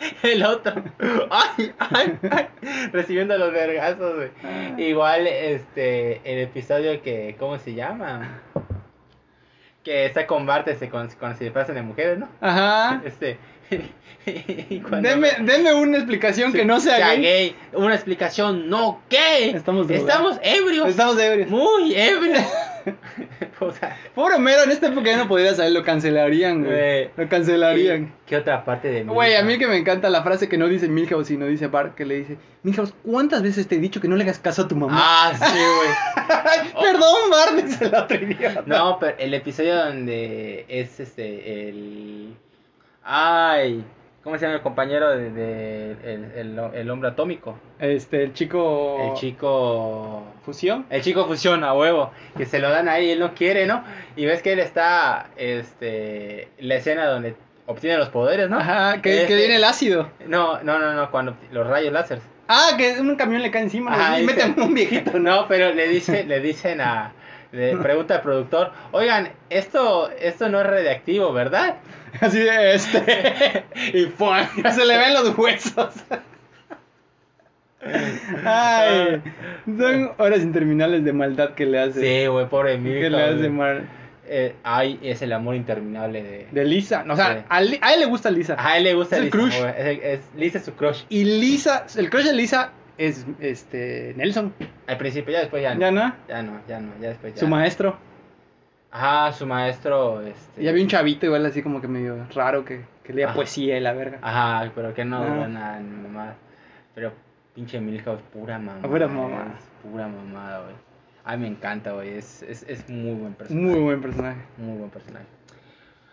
El 0.22 0.44
otro. 0.44 0.82
Ay, 1.30 1.72
ay, 1.78 2.18
ay. 2.30 2.46
Recibiendo 2.92 3.36
los 3.36 3.52
vergazos, 3.52 4.16
güey. 4.16 4.88
Igual, 4.88 5.26
este, 5.26 6.20
el 6.24 6.40
episodio 6.40 7.02
que, 7.02 7.36
¿cómo 7.38 7.58
se 7.58 7.74
llama? 7.74 8.40
Que 9.84 10.06
está 10.06 10.26
con 10.26 10.46
Bart, 10.46 10.68
este, 10.68 10.88
con, 10.88 11.08
con 11.10 11.36
se 11.36 11.44
disfrazan 11.44 11.74
de 11.74 11.82
mujeres, 11.82 12.18
¿no? 12.18 12.28
Ajá. 12.40 13.02
Este. 13.04 13.38
Deme, 14.26 15.28
deme 15.40 15.72
una 15.74 15.96
explicación 15.98 16.52
que 16.52 16.64
no 16.64 16.80
sea, 16.80 17.14
gay. 17.14 17.56
Una 17.72 17.94
explicación 17.94 18.68
no 18.68 19.00
gay. 19.08 19.50
Estamos 19.50 19.88
drogados. 19.88 20.10
Estamos 20.10 20.40
ebrios. 20.42 20.88
Estamos 20.88 21.18
ebrios. 21.18 21.48
Muy 21.48 21.94
ebrios. 21.94 22.42
Puta. 23.58 23.96
Pobre 24.14 24.36
Homero, 24.36 24.62
en 24.64 24.70
esta 24.70 24.88
época 24.88 25.10
ya 25.10 25.16
no 25.16 25.28
podría 25.28 25.54
saber, 25.54 25.72
lo 25.72 25.82
cancelarían, 25.82 26.64
güey. 26.64 27.10
Lo 27.16 27.28
cancelarían. 27.28 28.04
¿Y 28.04 28.26
¿Qué 28.26 28.36
otra 28.36 28.64
parte 28.64 28.88
de 28.88 29.04
mi 29.04 29.12
Güey, 29.12 29.36
a 29.36 29.42
mí 29.42 29.58
que 29.58 29.66
me 29.66 29.76
encanta 29.76 30.08
la 30.10 30.22
frase 30.22 30.48
que 30.48 30.58
no 30.58 30.68
dice 30.68 30.88
Milhouse, 30.88 31.28
sino 31.28 31.46
dice 31.46 31.66
Bart, 31.66 31.94
que 31.94 32.04
le 32.04 32.16
dice, 32.18 32.38
Milhouse, 32.62 32.94
¿cuántas 33.04 33.42
veces 33.42 33.66
te 33.66 33.76
he 33.76 33.78
dicho 33.78 34.00
que 34.00 34.08
no 34.08 34.16
le 34.16 34.24
hagas 34.24 34.38
caso 34.38 34.62
a 34.62 34.68
tu 34.68 34.76
mamá? 34.76 34.96
Ah, 34.98 35.32
sí, 35.34 35.58
güey. 35.58 36.28
Ay, 36.44 36.72
Perdón, 36.80 37.30
Bart, 37.30 37.64
dice 37.64 37.86
otro 37.86 38.16
idiota. 38.16 38.62
No, 38.66 38.98
pero 38.98 39.16
el 39.18 39.34
episodio 39.34 39.76
donde 39.76 40.64
es 40.68 41.00
este 41.00 41.68
el 41.68 42.36
ay, 43.02 43.84
¿cómo 44.22 44.36
se 44.36 44.42
llama 44.44 44.56
el 44.56 44.62
compañero 44.62 45.10
de, 45.10 45.30
de- 45.30 45.90
el, 46.04 46.24
el- 46.58 46.60
el 46.74 46.90
hombre 46.90 47.10
atómico? 47.10 47.58
Este, 47.78 48.22
el 48.22 48.32
chico... 48.34 48.98
El 49.08 49.14
chico 49.14 50.22
¿Fusión? 50.44 50.86
el 50.90 51.02
chico 51.02 51.26
fusión 51.26 51.64
a 51.64 51.74
huevo, 51.74 52.10
que 52.36 52.46
se 52.46 52.58
lo 52.58 52.70
dan 52.70 52.88
ahí 52.88 53.06
y 53.06 53.10
él 53.10 53.20
no 53.20 53.34
quiere, 53.34 53.66
¿no? 53.66 53.84
Y 54.16 54.24
ves 54.26 54.42
que 54.42 54.52
él 54.52 54.58
está 54.60 55.26
este 55.36 56.48
la 56.58 56.76
escena 56.76 57.06
donde 57.06 57.34
obtiene 57.66 57.98
los 57.98 58.08
poderes, 58.08 58.48
¿no? 58.50 58.58
Ajá, 58.58 58.94
que, 58.96 59.00
que 59.10 59.22
Este- 59.22 59.36
viene 59.36 59.56
el 59.56 59.64
ácido. 59.64 60.08
No, 60.26 60.62
no, 60.62 60.78
no, 60.78 60.92
no, 60.94 61.10
cuando 61.10 61.36
los 61.52 61.66
rayos 61.66 61.92
láser. 61.92 62.20
Ah, 62.48 62.70
que 62.76 62.98
un 63.00 63.14
camión 63.14 63.42
le 63.42 63.50
cae 63.52 63.62
encima 63.62 63.92
Ajá, 63.94 64.18
y 64.18 64.22
dice- 64.22 64.34
mete 64.48 64.60
a 64.60 64.64
un 64.64 64.74
viejito. 64.74 65.12
No, 65.20 65.46
pero 65.46 65.72
le 65.72 65.86
dice, 65.88 66.24
le 66.24 66.40
dicen 66.40 66.80
a 66.80 67.12
pregunta 67.50 68.16
al 68.16 68.20
productor, 68.22 68.72
"Oigan, 68.92 69.30
esto 69.50 70.10
esto 70.20 70.48
no 70.48 70.60
es 70.60 70.66
radiactivo, 70.66 71.32
¿verdad?" 71.32 71.76
Así 72.20 72.38
de 72.40 72.74
este. 72.74 73.64
y 73.94 74.06
¡fua! 74.06 74.48
Se 74.72 74.84
le 74.84 74.96
ven 74.98 75.14
los 75.14 75.36
huesos. 75.38 75.94
Ay, 78.44 79.22
son 79.64 80.10
horas 80.18 80.40
interminables 80.40 81.04
de 81.04 81.12
maldad 81.12 81.50
que 81.54 81.66
le 81.66 81.78
hace. 81.80 82.00
Sí, 82.22 82.26
güey, 82.26 82.46
pobre 82.48 82.72
que 82.72 82.78
Milka, 82.78 83.08
le 83.08 83.22
hace 83.22 83.48
mal. 83.48 83.88
Eh, 84.32 84.54
ay, 84.62 84.98
es 85.02 85.22
el 85.22 85.32
amor 85.32 85.56
interminable 85.56 86.22
de... 86.22 86.46
De 86.52 86.64
Lisa. 86.64 87.02
No, 87.02 87.14
o 87.14 87.16
sea, 87.16 87.44
a, 87.48 87.60
Li- 87.60 87.80
a 87.82 87.94
él 87.94 88.00
le 88.00 88.06
gusta 88.06 88.30
Lisa. 88.30 88.54
A 88.58 88.76
él 88.76 88.84
le 88.84 88.94
gusta 88.94 89.16
Es 89.16 89.22
el 89.22 89.24
Lisa, 89.30 89.38
crush. 89.38 89.54
es- 90.02 90.20
Lisa 90.36 90.58
es 90.58 90.64
su 90.64 90.72
crush. 90.74 91.02
Y 91.08 91.24
Lisa, 91.24 91.86
el 91.96 92.10
crush 92.10 92.24
de 92.26 92.32
Lisa 92.34 92.70
es 93.00 93.26
este 93.40 94.12
Nelson. 94.16 94.52
Al 94.86 94.98
principio, 94.98 95.32
ya 95.32 95.40
después 95.40 95.62
ya 95.62 95.74
no. 95.74 95.80
¿Ya 95.80 95.90
no? 95.90 96.14
Ya 96.28 96.42
no, 96.42 96.60
ya 96.68 96.80
no, 96.80 96.92
ya 97.00 97.08
después 97.08 97.34
ya 97.34 97.40
Su 97.40 97.46
no. 97.46 97.56
maestro. 97.56 97.96
Ajá, 98.92 99.32
su 99.32 99.46
maestro, 99.46 100.20
este... 100.20 100.62
Y 100.62 100.68
había 100.68 100.82
un 100.82 100.88
chavito 100.88 101.24
igual 101.24 101.46
así 101.46 101.62
como 101.62 101.80
que 101.80 101.86
medio 101.88 102.26
raro 102.34 102.64
que, 102.64 102.84
que 103.04 103.12
leía 103.12 103.26
Ajá. 103.26 103.34
poesía 103.36 103.76
y 103.76 103.80
la 103.80 103.92
verga. 103.92 104.18
Ajá, 104.20 104.70
pero 104.74 104.92
que 104.92 105.04
no 105.04 105.22
Ajá. 105.22 105.34
dura 105.34 105.48
nada, 105.48 105.80
ni 105.80 105.96
mamá. 106.08 106.34
Pero 106.94 107.12
pinche 107.54 107.80
Milhouse, 107.80 108.20
pura 108.32 108.58
mamada. 108.58 108.88
Pura 108.88 109.06
mamada. 109.08 109.54
es 109.58 109.88
pura 109.90 110.08
mamada, 110.08 110.62
güey. 110.64 110.74
A 111.24 111.36
mí 111.36 111.42
me 111.42 111.48
encanta, 111.48 111.92
güey. 111.92 112.14
Es, 112.18 112.42
es, 112.42 112.64
es 112.68 112.88
muy 112.90 113.14
buen 113.14 113.34
personaje. 113.34 113.64
Muy 113.66 113.80
buen 113.80 114.00
personaje. 114.02 114.40
Muy 114.58 114.76
buen 114.78 114.90
personaje. 114.90 115.26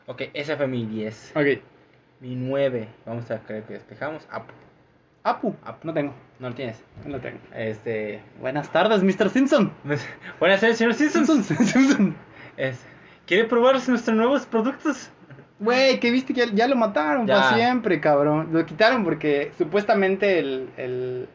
Ok, 0.05 0.21
ese 0.33 0.55
fue 0.55 0.67
mi 0.67 0.85
10. 0.85 1.33
Ok. 1.35 1.61
Mi 2.21 2.35
9. 2.35 2.87
Vamos 3.05 3.29
a 3.31 3.39
creer 3.39 3.63
que 3.63 3.73
despejamos. 3.73 4.27
Apu. 4.31 4.53
Apu. 5.23 5.55
No 5.83 5.93
tengo. 5.93 6.13
No 6.39 6.49
lo 6.49 6.55
tienes. 6.55 6.83
No 7.05 7.13
lo 7.17 7.19
tengo. 7.19 7.39
Este. 7.55 8.21
Buenas 8.39 8.71
tardes, 8.71 9.01
Mr. 9.03 9.29
Simpson. 9.29 9.71
Buenas 10.39 10.61
tardes, 10.61 10.77
señor. 10.77 10.93
Simpson. 10.93 11.43
Simpson. 11.43 12.15
Es- 12.57 12.83
¿Quiere 13.25 13.43
probar 13.45 13.73
nuestros 13.87 14.15
nuevos 14.15 14.45
productos? 14.45 15.09
Güey, 15.59 15.99
que 15.99 16.11
viste 16.11 16.33
que 16.33 16.45
ya, 16.47 16.53
ya 16.53 16.67
lo 16.67 16.75
mataron 16.75 17.25
Ya. 17.27 17.35
para 17.41 17.55
siempre, 17.55 17.99
cabrón. 17.99 18.49
Lo 18.53 18.65
quitaron 18.65 19.03
porque 19.03 19.51
supuestamente 19.57 20.39
el, 20.39 20.69
el... 20.77 21.27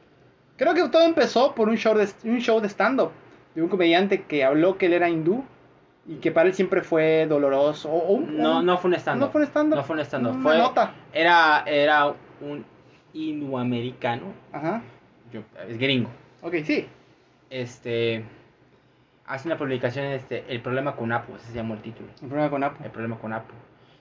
Creo 0.56 0.72
que 0.74 0.88
todo 0.88 1.02
empezó 1.04 1.54
por 1.54 1.68
un 1.68 1.76
show 1.76 1.94
de, 1.98 2.08
un 2.24 2.38
show 2.38 2.60
de 2.60 2.68
stand-up. 2.68 3.10
De 3.54 3.60
un 3.62 3.68
comediante 3.68 4.22
que 4.22 4.44
habló 4.44 4.78
que 4.78 4.86
él 4.86 4.94
era 4.94 5.08
hindú. 5.10 5.44
Y 6.06 6.16
que 6.16 6.30
para 6.32 6.48
él 6.48 6.54
siempre 6.54 6.82
fue 6.82 7.26
doloroso. 7.28 7.90
o- 7.90 8.08
o 8.08 8.12
un- 8.14 8.38
No, 8.38 8.62
no 8.62 8.78
fue 8.78 8.88
un 8.88 8.94
stand 8.94 9.20
¿No 9.20 9.28
fue 9.30 9.42
un 9.42 9.46
stand-up? 9.48 9.76
No 9.76 9.84
fue 9.84 9.94
un 9.96 10.00
stand 10.00 10.26
Una 10.28 10.42
Fue. 10.42 10.56
nota. 10.58 10.94
Era, 11.12 11.64
era 11.66 12.06
un 12.40 12.64
inuamericano. 13.14 14.32
Ajá. 14.52 14.82
Yo- 15.32 15.42
es 15.68 15.78
gringo. 15.78 16.10
Ok, 16.42 16.56
sí. 16.64 16.86
Este. 17.50 18.24
Hace 19.26 19.48
una 19.48 19.56
publicación, 19.56 20.06
este. 20.06 20.44
El 20.48 20.60
problema 20.60 20.96
con 20.96 21.12
Apu. 21.12 21.34
Ese 21.36 21.46
se 21.48 21.54
llamó 21.54 21.74
el 21.74 21.80
título. 21.80 22.08
El 22.20 22.28
problema 22.28 22.50
con 22.50 22.64
Apu. 22.64 22.84
El 22.84 22.90
problema 22.90 23.18
con 23.18 23.32
Apu. 23.32 23.54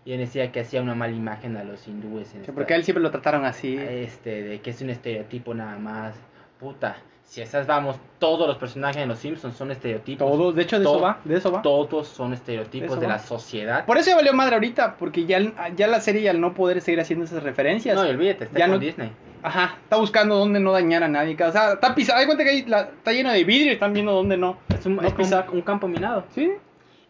Y 0.03 0.13
él 0.13 0.19
decía 0.19 0.51
que 0.51 0.61
hacía 0.61 0.81
una 0.81 0.95
mala 0.95 1.13
imagen 1.13 1.55
a 1.57 1.63
los 1.63 1.87
hindúes. 1.87 2.27
En 2.29 2.33
Que 2.33 2.39
esta- 2.41 2.53
porque 2.53 2.73
a 2.73 2.77
él 2.77 2.83
siempre 2.83 3.03
lo 3.03 3.11
trataron 3.11 3.45
así. 3.45 3.77
Este, 3.77 4.41
de 4.43 4.59
que 4.61 4.71
es 4.71 4.81
un 4.81 4.89
estereotipo 4.89 5.53
nada 5.53 5.77
más. 5.77 6.15
Puta, 6.59 6.97
si 7.31 7.39
esas 7.41 7.65
vamos, 7.65 7.95
todos 8.19 8.45
los 8.45 8.57
personajes 8.57 8.97
de 8.97 9.05
los 9.07 9.17
Simpsons 9.17 9.55
son 9.55 9.71
estereotipos. 9.71 10.29
Todos, 10.29 10.53
de 10.53 10.63
hecho 10.63 10.77
de 10.79 10.83
eso 10.83 10.99
va, 10.99 11.17
de 11.23 11.37
eso 11.37 11.49
va. 11.49 11.61
Todos 11.61 12.09
son 12.09 12.33
estereotipos 12.33 12.99
de 12.99 13.07
la 13.07 13.19
sociedad. 13.19 13.85
Por 13.85 13.97
eso 13.97 14.09
ya 14.09 14.17
valió 14.17 14.33
madre 14.33 14.55
ahorita, 14.55 14.97
porque 14.97 15.25
ya, 15.25 15.39
ya 15.77 15.87
la 15.87 16.01
serie 16.01 16.29
al 16.29 16.41
no 16.41 16.53
poder 16.53 16.81
seguir 16.81 16.99
haciendo 16.99 17.23
esas 17.23 17.41
referencias. 17.41 17.95
No, 17.95 18.05
y 18.05 18.09
olvídate, 18.09 18.43
está 18.43 18.59
Ya 18.59 18.65
con 18.65 18.73
no- 18.75 18.79
Disney. 18.79 19.11
Ajá, 19.43 19.77
está 19.81 19.95
buscando 19.95 20.35
dónde 20.35 20.59
no 20.59 20.73
dañar 20.73 21.03
a 21.03 21.07
nadie. 21.07 21.37
O 21.41 21.51
sea, 21.53 21.71
está 21.71 21.95
pisado. 21.95 22.19
Hay 22.19 22.25
cuenta 22.25 22.43
que 22.43 22.49
ahí 22.49 22.65
la- 22.65 22.81
está 22.81 23.13
lleno 23.13 23.31
de 23.31 23.45
vidrio 23.45 23.71
y 23.71 23.75
están 23.75 23.93
viendo 23.93 24.11
dónde 24.11 24.35
no. 24.35 24.57
Es 24.67 24.85
un, 24.85 24.97
no 24.97 25.01
es 25.03 25.13
pisar. 25.13 25.45
un, 25.51 25.55
un 25.55 25.61
campo 25.61 25.87
minado. 25.87 26.25
¿Sí? 26.35 26.51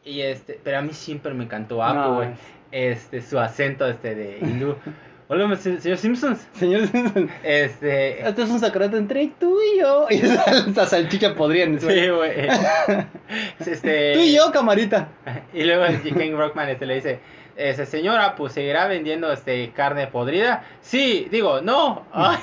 Y 0.06 0.22
este, 0.22 0.60
pero 0.64 0.78
a 0.78 0.82
mí 0.84 0.94
siempre 0.94 1.34
me 1.34 1.46
encantó 1.46 1.84
Apu, 1.84 2.22
No. 2.22 2.34
Este, 2.72 3.24
su 3.24 3.40
acento 3.40 3.88
este 3.88 4.14
de 4.14 4.38
hindú. 4.40 4.76
Hola, 5.34 5.56
se- 5.56 5.80
señor 5.80 5.98
Simpsons. 5.98 6.46
Señor 6.56 6.88
Simpson, 6.88 7.30
Este. 7.42 8.28
esto 8.28 8.44
es 8.44 8.50
un 8.50 8.60
secreto 8.60 8.98
entre 8.98 9.32
tú 9.40 9.58
y 9.74 9.80
yo. 9.80 10.08
Y 10.10 10.16
esa 10.70 10.86
salchicha 10.86 11.36
podría 11.36 11.64
en 11.64 11.76
el 11.76 11.80
Sí, 11.80 12.10
güey. 12.10 12.32
este. 13.66 14.12
Tú 14.14 14.20
y 14.20 14.36
yo, 14.36 14.52
camarita. 14.52 15.08
Y 15.54 15.64
luego 15.64 15.86
el 15.86 16.02
Ken 16.02 16.38
Rockman 16.38 16.68
este 16.68 16.86
le 16.86 16.96
dice, 16.96 17.20
este, 17.56 17.86
señora, 17.86 18.36
pues 18.36 18.52
seguirá 18.52 18.88
vendiendo 18.88 19.32
este 19.32 19.72
carne 19.72 20.08
podrida. 20.08 20.66
Sí, 20.82 21.30
digo, 21.32 21.62
no. 21.62 22.06
Ay, 22.12 22.38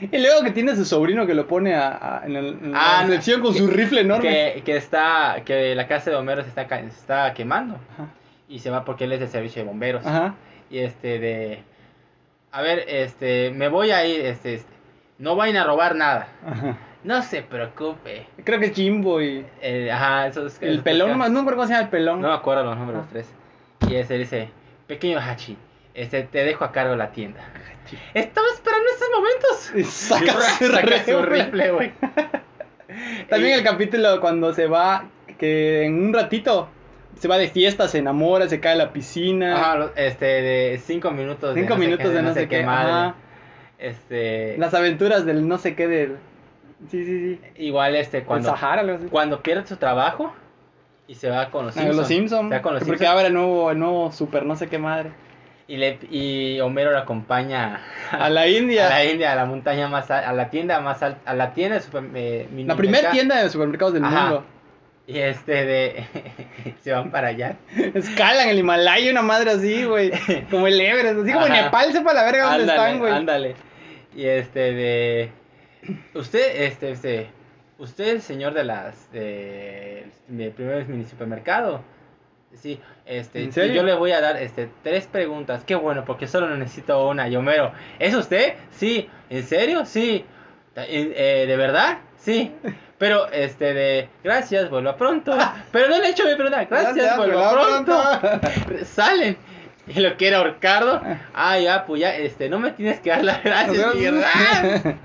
Y 0.00 0.18
luego 0.18 0.42
que 0.42 0.50
tiene 0.50 0.72
a 0.72 0.76
su 0.76 0.84
sobrino 0.84 1.26
que 1.28 1.34
lo 1.34 1.46
pone 1.46 1.76
a, 1.76 1.90
a- 2.22 2.26
en, 2.26 2.34
el, 2.34 2.46
en 2.60 2.72
Ah, 2.74 3.02
la 3.02 3.06
recepción 3.06 3.40
con 3.40 3.52
que- 3.52 3.60
su 3.60 3.68
rifle 3.68 4.00
enorme. 4.00 4.54
que, 4.56 4.62
que 4.64 4.76
está, 4.76 5.42
que 5.44 5.76
la 5.76 5.86
casa 5.86 6.10
de 6.10 6.16
bomberos 6.16 6.44
se 6.44 6.48
está, 6.48 6.66
se 6.68 6.86
está 6.86 7.32
quemando. 7.34 7.78
Ajá. 7.94 8.08
Y 8.48 8.58
se 8.58 8.70
va 8.70 8.84
porque 8.84 9.04
él 9.04 9.12
es 9.12 9.20
del 9.20 9.28
servicio 9.28 9.62
de 9.62 9.68
bomberos. 9.68 10.04
Ajá. 10.04 10.34
Y 10.70 10.78
este 10.78 11.20
de, 11.20 11.62
a 12.52 12.62
ver, 12.62 12.84
este, 12.88 13.50
me 13.50 13.68
voy 13.68 13.90
a 13.90 14.06
ir, 14.06 14.20
este, 14.24 14.54
este, 14.54 14.72
no 15.18 15.36
vayan 15.36 15.56
a 15.58 15.64
robar 15.64 15.94
nada. 15.94 16.28
Ajá. 16.46 16.76
No 17.04 17.22
se 17.22 17.42
preocupe. 17.42 18.26
Creo 18.44 18.58
que 18.58 18.66
es 18.66 18.72
Jimbo 18.74 19.22
y. 19.22 19.46
Ajá, 19.92 20.26
esos, 20.26 20.60
El 20.60 20.70
esos 20.70 20.82
pelón, 20.84 21.12
que- 21.12 21.18
no 21.18 21.28
me 21.30 21.38
acuerdo 21.40 21.56
cómo 21.56 21.66
se 21.66 21.72
llama 21.74 21.84
el 21.84 21.90
pelón. 21.90 22.20
No 22.20 22.28
me 22.28 22.34
acuerdo 22.34 22.64
los 22.64 22.76
nombres 22.76 22.96
los 22.98 23.06
Ah. 23.06 23.10
tres. 23.12 23.26
Y 23.88 23.94
ese 23.94 24.18
dice, 24.18 24.48
pequeño 24.88 25.18
Hachi, 25.20 25.56
este, 25.94 26.22
te 26.24 26.44
dejo 26.44 26.64
a 26.64 26.72
cargo 26.72 26.96
la 26.96 27.12
tienda. 27.12 27.40
Estaba 28.14 28.46
esperando 28.52 28.88
estos 28.90 29.08
momentos. 29.14 29.72
Y 29.76 29.84
saca, 29.84 30.24
Y 30.24 30.64
saca 30.66 31.04
su 31.04 31.22
rifle. 31.22 31.44
rifle, 31.44 31.70
güey. 31.72 31.92
También 33.28 33.58
el 33.58 33.64
capítulo 33.64 34.20
cuando 34.20 34.52
se 34.52 34.66
va, 34.66 35.04
que 35.38 35.84
en 35.84 36.02
un 36.06 36.12
ratito 36.14 36.68
se 37.18 37.28
va 37.28 37.38
de 37.38 37.48
fiesta, 37.48 37.88
se 37.88 37.98
enamora, 37.98 38.48
se 38.48 38.60
cae 38.60 38.72
a 38.72 38.76
la 38.76 38.92
piscina. 38.92 39.56
Ajá, 39.56 39.90
este, 39.96 40.24
de 40.26 40.80
cinco 40.84 41.10
minutos. 41.10 41.54
Cinco 41.54 41.70
no 41.70 41.74
sé 41.80 41.80
minutos 41.86 42.06
qué, 42.08 42.12
de 42.16 42.22
no 42.22 42.34
sé 42.34 42.48
qué, 42.48 42.62
madre. 42.64 42.92
ajá. 42.92 43.14
Este, 43.78 44.56
Las 44.58 44.72
aventuras 44.74 45.26
del 45.26 45.46
no 45.46 45.58
sé 45.58 45.74
qué 45.74 45.86
del... 45.86 46.16
Sí, 46.90 47.04
sí, 47.04 47.36
sí. 47.36 47.40
igual 47.64 47.96
este, 47.96 48.22
Cuando, 48.22 48.50
Sahara, 48.50 48.82
algo 48.82 48.96
así. 48.96 49.06
cuando 49.06 49.42
pierde 49.42 49.66
su 49.66 49.76
trabajo 49.76 50.34
y 51.08 51.14
se 51.14 51.30
va 51.30 51.50
con 51.50 51.66
los 51.66 51.76
Ah, 51.76 51.80
Simpsons. 51.80 51.96
los 51.98 52.08
Simpsons. 52.08 52.48
Se 52.50 52.54
va 52.56 52.62
con 52.62 52.74
los 52.74 52.82
porque 52.84 52.98
Simpsons 52.98 53.14
ahora 53.16 53.28
el 53.28 53.34
nuevo, 53.34 53.70
el 53.70 53.78
nuevo 53.78 54.12
super 54.12 54.44
no 54.44 54.56
sé 54.56 54.68
qué 54.68 54.78
madre. 54.78 55.10
y, 55.68 55.76
le, 55.78 55.98
y 56.10 56.60
Homero 56.60 56.90
lo 56.92 56.98
acompaña 56.98 57.80
A 58.12 58.28
la 58.30 58.46
India. 58.48 58.86
a 58.86 58.90
la 58.90 59.04
India, 59.04 59.32
a 59.32 59.36
la 59.36 59.44
montaña 59.46 59.88
más 59.88 60.10
alta, 60.10 60.28
a 60.28 60.32
la 60.34 60.50
tienda 60.50 60.80
más 60.80 61.02
alta, 61.02 61.20
a 61.30 61.34
la 61.34 61.52
tienda 61.54 61.76
de 61.76 61.82
super, 61.82 62.04
eh, 62.14 62.46
La 62.66 62.76
primera 62.76 63.10
tienda 63.10 63.42
de 63.42 63.48
supermercados 63.50 63.94
del 63.94 64.04
Ajá. 64.04 64.20
mundo. 64.22 64.44
Y 65.06 65.18
este 65.18 65.64
de 65.64 66.06
se 66.82 66.92
van 66.92 67.10
para 67.10 67.28
allá. 67.28 67.56
Escalan 67.94 68.48
el 68.48 68.58
Himalaya, 68.58 69.10
una 69.12 69.22
madre 69.22 69.52
así, 69.52 69.84
güey. 69.84 70.10
Como 70.50 70.66
el 70.66 70.80
Everest, 70.80 71.20
así 71.20 71.32
como 71.32 71.46
Ajá. 71.46 71.62
Nepal, 71.62 71.92
sepa 71.92 72.12
la 72.12 72.24
verga 72.24 72.44
dónde 72.44 72.62
Ándale, 72.62 72.72
están, 72.72 72.98
güey. 72.98 73.12
Ándale. 73.12 73.54
Y 74.16 74.24
este 74.24 74.72
de 74.72 75.30
usted 76.14 76.62
este 76.62 76.90
este 76.90 77.28
usted 77.78 78.08
el 78.08 78.22
señor 78.22 78.54
de 78.54 78.64
las 78.64 79.12
de, 79.12 80.06
del 80.26 80.50
primer 80.52 80.86
mini 80.86 81.04
supermercado. 81.04 81.82
Sí, 82.54 82.80
este 83.04 83.50
yo 83.50 83.82
le 83.82 83.94
voy 83.94 84.12
a 84.12 84.20
dar 84.20 84.36
este 84.38 84.68
tres 84.82 85.06
preguntas. 85.06 85.62
Qué 85.64 85.74
bueno, 85.74 86.04
porque 86.04 86.26
solo 86.26 86.48
necesito 86.56 87.06
una. 87.08 87.28
Y 87.28 87.36
Homero, 87.36 87.72
¿es 87.98 88.14
usted? 88.14 88.54
Sí. 88.70 89.08
¿En 89.28 89.44
serio? 89.44 89.84
Sí. 89.84 90.24
Eh, 90.74 91.12
eh, 91.14 91.44
¿De 91.46 91.56
verdad? 91.56 91.98
Sí. 92.16 92.52
Pero 92.98 93.30
este 93.30 93.74
de 93.74 94.08
gracias, 94.24 94.70
vuelva 94.70 94.96
pronto. 94.96 95.36
Pero 95.72 95.88
no 95.88 95.98
le 95.98 96.06
he 96.06 96.10
hecho 96.10 96.24
mi 96.24 96.34
pregunta. 96.34 96.64
Gracias, 96.64 96.94
Gracias, 96.94 97.16
vuelva 97.16 97.52
pronto. 97.52 98.02
pronto. 98.20 98.84
Salen. 98.84 99.36
Y 99.88 100.00
lo 100.00 100.16
quiere 100.16 100.36
ahorcardo. 100.36 101.00
Ah, 101.32 101.58
ya, 101.58 101.86
pues 101.86 102.00
ya, 102.00 102.16
este, 102.16 102.48
no 102.48 102.58
me 102.58 102.72
tienes 102.72 102.98
que 103.00 103.10
dar 103.10 103.22
las 103.22 103.42
gracias, 103.44 103.94
ram. 103.94 104.98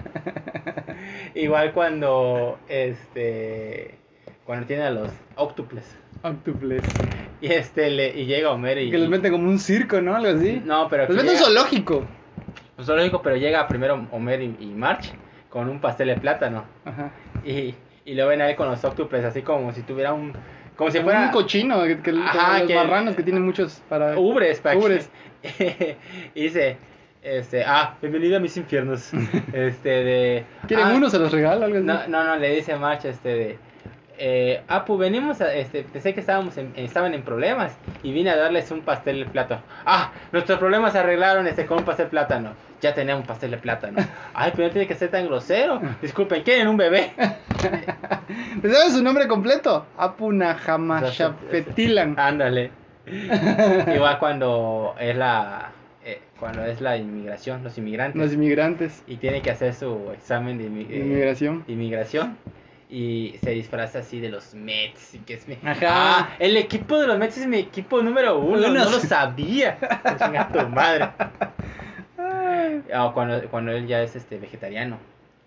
Igual 1.35 1.71
cuando, 1.71 2.57
este, 2.67 3.99
cuando 4.43 4.65
tiene 4.65 4.83
a 4.83 4.89
los 4.89 5.09
octuples. 5.35 5.83
Octuples. 6.23 6.81
Y 7.41 7.51
este, 7.51 7.91
le, 7.91 8.09
y 8.09 8.25
llega 8.25 8.51
Homero 8.51 8.81
y... 8.81 8.89
Que 8.89 8.97
los 8.97 9.09
meten 9.09 9.31
como 9.31 9.47
un 9.47 9.59
circo, 9.59 10.01
¿no? 10.01 10.15
Algo 10.15 10.39
así. 10.39 10.61
No, 10.65 10.87
pero... 10.89 11.03
Los 11.03 11.15
que 11.15 11.23
meten 11.23 11.37
un 11.37 11.43
zoológico. 11.43 12.05
un 12.77 12.85
zoológico, 12.85 13.21
pero 13.21 13.35
llega 13.37 13.67
primero 13.67 14.07
Homero 14.11 14.41
y, 14.41 14.55
y 14.59 14.65
March 14.65 15.13
con 15.51 15.69
un 15.69 15.79
pastel 15.79 16.07
de 16.07 16.15
plátano. 16.15 16.63
Ajá. 16.85 17.11
Y, 17.45 17.75
y 18.05 18.15
lo 18.15 18.27
ven 18.27 18.41
ahí 18.41 18.55
con 18.55 18.67
los 18.69 18.83
octuples, 18.83 19.23
así 19.23 19.43
como 19.43 19.71
si 19.73 19.83
tuviera 19.83 20.13
un... 20.13 20.33
Como 20.75 20.89
si 20.89 20.99
fuera... 21.01 21.25
un 21.25 21.29
cochino, 21.31 21.83
que, 21.83 21.99
que- 21.99 22.11
Ajá, 22.11 22.59
los 22.59 22.67
que- 22.67 22.75
marranos 22.75 23.15
que 23.15 23.21
tienen 23.21 23.43
muchos 23.43 23.83
para... 23.87 24.17
Ubres, 24.17 24.61
para 24.61 24.79
que- 24.79 24.85
Ubres. 24.85 25.11
y 26.33 26.41
dice, 26.43 26.77
este, 27.21 27.63
ah, 27.65 27.95
bienvenido 28.01 28.37
a 28.37 28.39
mis 28.39 28.55
infiernos. 28.57 29.11
este, 29.53 29.89
de... 29.89 30.45
¿Quieren 30.67 30.87
ah, 30.87 30.93
uno? 30.95 31.09
Se 31.09 31.19
los 31.19 31.31
regalo, 31.31 31.65
algo 31.65 31.77
así. 31.77 31.85
No, 31.85 32.07
no, 32.07 32.23
no, 32.23 32.35
le 32.37 32.55
dice 32.55 32.75
March, 32.77 33.05
este, 33.05 33.29
de... 33.29 33.59
Eh, 34.17 34.61
ah, 34.69 34.85
pues 34.85 34.99
venimos 34.99 35.41
a, 35.41 35.53
este, 35.53 35.83
pensé 35.83 36.13
que 36.13 36.19
estábamos 36.21 36.55
en- 36.57 36.73
estaban 36.77 37.13
en 37.13 37.23
problemas 37.23 37.75
y 38.03 38.13
vine 38.13 38.29
a 38.29 38.37
darles 38.37 38.71
un 38.71 38.81
pastel 38.81 39.19
de 39.19 39.25
plátano. 39.25 39.61
Ah, 39.85 40.11
nuestros 40.31 40.59
problemas 40.59 40.93
se 40.93 40.99
arreglaron 40.99 41.45
este, 41.47 41.65
con 41.65 41.79
un 41.79 41.85
pastel 41.85 42.05
de 42.05 42.09
plátano. 42.11 42.53
Ya 42.81 42.93
tenemos 42.93 43.21
un 43.21 43.27
pastel 43.27 43.51
de 43.51 43.57
plátano. 43.57 43.99
Ay, 44.33 44.51
pero 44.55 44.67
no 44.67 44.73
tiene 44.73 44.87
que 44.87 44.95
ser 44.95 45.09
tan 45.11 45.25
grosero. 45.27 45.81
Disculpen, 46.01 46.41
¿quieren 46.43 46.67
un 46.67 46.75
bebé? 46.77 47.11
¿Te 48.61 48.73
sabes 48.73 48.93
su 48.93 49.03
nombre 49.03 49.27
completo? 49.27 49.85
Apunahamaxapetilan. 49.97 52.15
Ándale. 52.19 52.71
Igual 53.95 54.19
cuando 54.19 54.95
es 54.99 55.15
la 55.15 55.71
eh, 56.03 56.19
cuando 56.39 56.65
es 56.65 56.81
la 56.81 56.97
inmigración, 56.97 57.63
los 57.63 57.77
inmigrantes 57.77 58.19
Los 58.21 58.33
inmigrantes. 58.33 59.03
y 59.07 59.17
tiene 59.17 59.41
que 59.41 59.51
hacer 59.51 59.73
su 59.73 60.11
examen 60.13 60.57
de, 60.57 60.65
inmi- 60.69 60.87
eh, 60.89 60.97
Inmigración. 60.97 61.63
inmigración 61.67 62.37
y 62.89 63.35
se 63.41 63.51
disfraza 63.51 63.99
así 63.99 64.19
de 64.19 64.27
los 64.29 64.53
Mets 64.53 65.13
y 65.13 65.19
que 65.19 65.35
es 65.35 65.47
mi 65.47 65.57
Ajá. 65.63 65.79
Ah, 65.87 66.29
el 66.39 66.57
equipo 66.57 66.99
de 66.99 67.07
los 67.07 67.17
Mets 67.17 67.37
es 67.37 67.47
mi 67.47 67.57
equipo 67.57 68.01
número 68.01 68.37
uno, 68.39 68.67
Uno. 68.67 68.69
no 68.69 68.89
lo 68.89 68.99
sabía. 68.99 69.77
Tu 70.53 70.67
madre. 70.67 71.09
Ah, 72.93 73.11
cuando, 73.13 73.41
cuando 73.49 73.71
él 73.71 73.87
ya 73.87 74.01
es 74.01 74.15
este 74.15 74.37
vegetariano. 74.37 74.97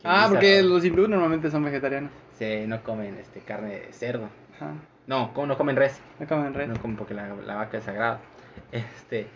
Ah, 0.05 0.27
porque 0.29 0.59
"Ah, 0.59 0.63
los 0.63 0.85
hindúes 0.85 1.09
normalmente 1.09 1.51
son 1.51 1.65
vegetarianos. 1.65 2.11
se 2.39 2.67
no 2.67 2.83
comen 2.83 3.17
este 3.21 3.41
carne 3.41 3.71
de 3.81 3.93
cerdo. 3.93 4.29
Ajá. 4.57 4.73
No, 5.07 5.33
no 5.47 5.57
comen 5.57 5.77
res. 5.77 6.01
No 6.19 6.27
comen 6.27 6.53
res. 6.55 6.69
No 6.69 6.77
como 6.81 6.97
porque 6.97 7.15
la, 7.15 7.29
la 7.47 7.55
vaca 7.57 7.79
es 7.79 7.85
sagrada. 7.85 8.21
Este, 8.73 9.27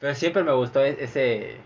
pero 0.00 0.14
siempre 0.14 0.42
me 0.42 0.52
gustó 0.52 0.84
e- 0.84 0.96
ese 1.02 1.56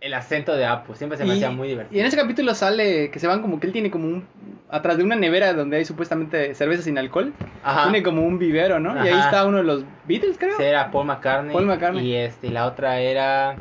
el 0.00 0.12
acento 0.12 0.54
de 0.54 0.66
Apu, 0.66 0.94
siempre 0.94 1.16
se 1.16 1.24
me 1.24 1.30
Y- 1.30 1.36
hacía 1.38 1.50
muy 1.50 1.68
Y 1.68 1.70
en 1.72 1.78
divertido. 1.78 2.06
ese 2.06 2.16
capítulo 2.18 2.54
sale 2.54 3.10
que 3.10 3.18
se 3.18 3.26
van 3.26 3.40
como 3.40 3.58
que 3.58 3.66
él 3.66 3.72
tiene 3.72 3.90
como 3.90 4.04
un... 4.06 4.26
Atrás 4.68 4.98
de 4.98 5.04
una 5.04 5.16
nevera 5.16 5.54
donde 5.54 5.78
hay 5.78 5.84
supuestamente 5.86 6.54
cerveza 6.54 6.82
sin 6.82 6.98
alcohol. 6.98 7.32
Ajá. 7.62 7.84
Tiene 7.84 8.02
como 8.02 8.22
un 8.26 8.38
vivero, 8.38 8.78
¿no? 8.80 8.94
Y 9.02 9.08
ahí 9.08 9.18
está 9.18 9.46
uno 9.46 9.58
de 9.58 9.62
los 9.64 9.84
Beatles, 10.06 10.36
creo. 10.36 10.56
Sí, 10.58 10.62
era 10.62 10.90
Paul 10.90 11.06
McCartney. 11.06 11.52
Paul 11.54 11.64
McCartney. 11.66 12.06
Y 12.06 12.16
este, 12.16 12.48
y 12.48 12.50
la 12.50 12.66
otra 12.66 13.00
era 13.00 13.56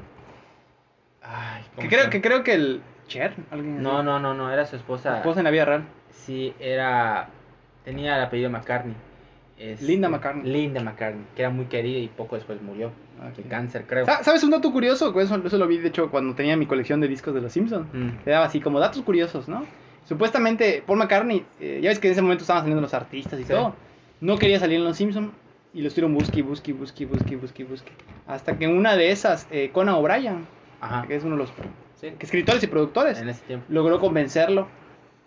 Ay, 1.23 1.63
¿cómo 1.75 1.87
Que 1.89 1.95
creo, 1.95 2.09
que 2.09 2.21
creo 2.21 2.43
que 2.43 2.53
el... 2.53 2.81
Cher, 3.07 3.33
alguien 3.51 3.75
así. 3.75 3.83
No, 3.83 4.01
no, 4.03 4.19
no, 4.19 4.33
no, 4.33 4.51
era 4.51 4.65
su 4.65 4.75
esposa. 4.75 5.11
Su 5.11 5.15
esposa 5.17 5.39
en 5.39 5.43
la 5.45 5.51
vida 5.51 5.65
real. 5.65 5.83
Sí, 6.09 6.53
era 6.59 7.29
tenía 7.83 8.15
el 8.17 8.23
apellido 8.23 8.49
McCartney. 8.49 8.95
Este, 9.57 9.85
Linda 9.85 10.09
McCartney. 10.09 10.51
Linda 10.51 10.81
McCartney, 10.81 11.25
que 11.35 11.41
era 11.43 11.49
muy 11.51 11.65
querida 11.65 11.99
y 11.99 12.07
poco 12.07 12.35
después 12.35 12.61
murió 12.61 12.91
de 13.35 13.41
Ok. 13.43 13.49
cáncer, 13.49 13.85
creo. 13.87 14.05
Sa- 14.05 14.23
¿Sabes 14.23 14.43
un 14.43 14.51
dato 14.51 14.71
curioso? 14.71 15.17
Eso, 15.19 15.41
eso 15.45 15.57
lo 15.57 15.67
vi, 15.67 15.77
de 15.77 15.89
hecho, 15.89 16.09
cuando 16.09 16.33
tenía 16.33 16.57
mi 16.57 16.65
colección 16.65 16.99
de 17.01 17.07
discos 17.07 17.33
de 17.33 17.41
los 17.41 17.51
Simpsons. 17.51 17.87
Mm. 17.93 18.23
Te 18.23 18.31
daba 18.31 18.45
así 18.45 18.59
como 18.61 18.79
datos 18.79 19.01
curiosos, 19.03 19.47
¿no? 19.47 19.65
Supuestamente 20.05 20.83
Paul 20.85 20.97
McCartney, 20.99 21.45
eh, 21.59 21.79
ya 21.81 21.89
ves 21.89 21.99
que 21.99 22.07
en 22.07 22.13
ese 22.13 22.21
momento 22.21 22.43
estaban 22.43 22.63
saliendo 22.63 22.81
los 22.81 22.93
artistas 22.93 23.39
y 23.39 23.43
Sí. 23.43 23.51
todo, 23.53 23.75
no 24.21 24.37
quería 24.37 24.59
salir 24.59 24.77
en 24.79 24.85
los 24.85 24.97
Simpsons 24.97 25.31
y 25.73 25.81
lo 25.81 25.87
estuvieron 25.87 26.13
busque, 26.13 26.41
busque, 26.41 26.73
busque, 26.73 27.05
busque, 27.05 27.35
busque, 27.35 27.63
busque. 27.63 27.91
Hasta 28.27 28.57
que 28.57 28.65
en 28.65 28.75
una 28.77 28.95
de 28.95 29.11
esas, 29.11 29.47
eh, 29.51 29.69
Conan 29.71 29.95
O'Brien, 29.95 30.45
Ajá. 30.85 31.07
que 31.07 31.15
es 31.15 31.23
uno 31.23 31.35
de 31.35 31.43
los 31.43 31.53
Sí, 31.95 32.11
escritores 32.19 32.61
y 32.63 32.67
productores, 32.67 33.19
en 33.21 33.29
ese 33.29 33.41
tiempo. 33.45 33.65
logró 33.69 33.99
convencerlo 33.99 34.67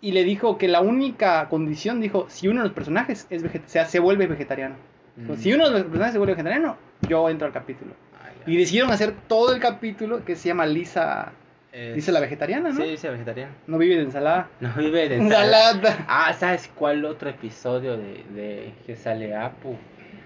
y 0.01 0.11
le 0.11 0.23
dijo 0.23 0.57
que 0.59 0.67
la 0.67 0.81
única 0.81 1.49
condición, 1.49 1.99
dijo, 2.01 2.25
si 2.29 2.47
uno 2.47 2.61
de 2.61 2.67
los 2.67 2.75
personajes 2.75 3.25
es 3.31 3.43
o 3.43 3.47
sea, 3.65 3.85
se 3.85 3.99
vuelve 3.99 4.27
vegetariano. 4.27 4.75
Mm. 5.15 5.33
Si 5.35 5.51
uno 5.53 5.65
de 5.65 5.71
los 5.71 5.81
personajes 5.83 6.13
se 6.13 6.17
vuelve 6.19 6.33
vegetariano, 6.33 6.77
yo 7.09 7.29
entro 7.29 7.47
al 7.47 7.53
capítulo. 7.53 7.93
Ah. 8.21 8.29
Y 8.45 8.57
decidieron 8.57 8.91
hacer 8.91 9.13
todo 9.27 9.53
el 9.55 9.59
capítulo 9.59 10.23
que 10.23 10.35
se 10.35 10.49
llama 10.49 10.67
Lisa, 10.67 11.31
Es- 11.71 11.95
dice 11.95 12.11
la 12.11 12.19
vegetariana, 12.19 12.69
¿no? 12.69 12.75
Sí, 12.79 12.83
dice 12.91 13.09
vegetariana. 13.09 13.51
No 13.65 13.79
vive 13.79 13.95
de 13.95 14.03
ensalada. 14.03 14.47
No 14.59 14.71
vive 14.77 15.09
de 15.09 15.15
Ensalada. 15.15 16.05
Ah, 16.07 16.31
¿sabes 16.33 16.69
cuál 16.75 17.03
otro 17.05 17.29
episodio 17.31 17.97
de, 17.97 18.23
de 18.35 18.73
que 18.85 18.95
sale 18.95 19.35
Apu? 19.35 19.75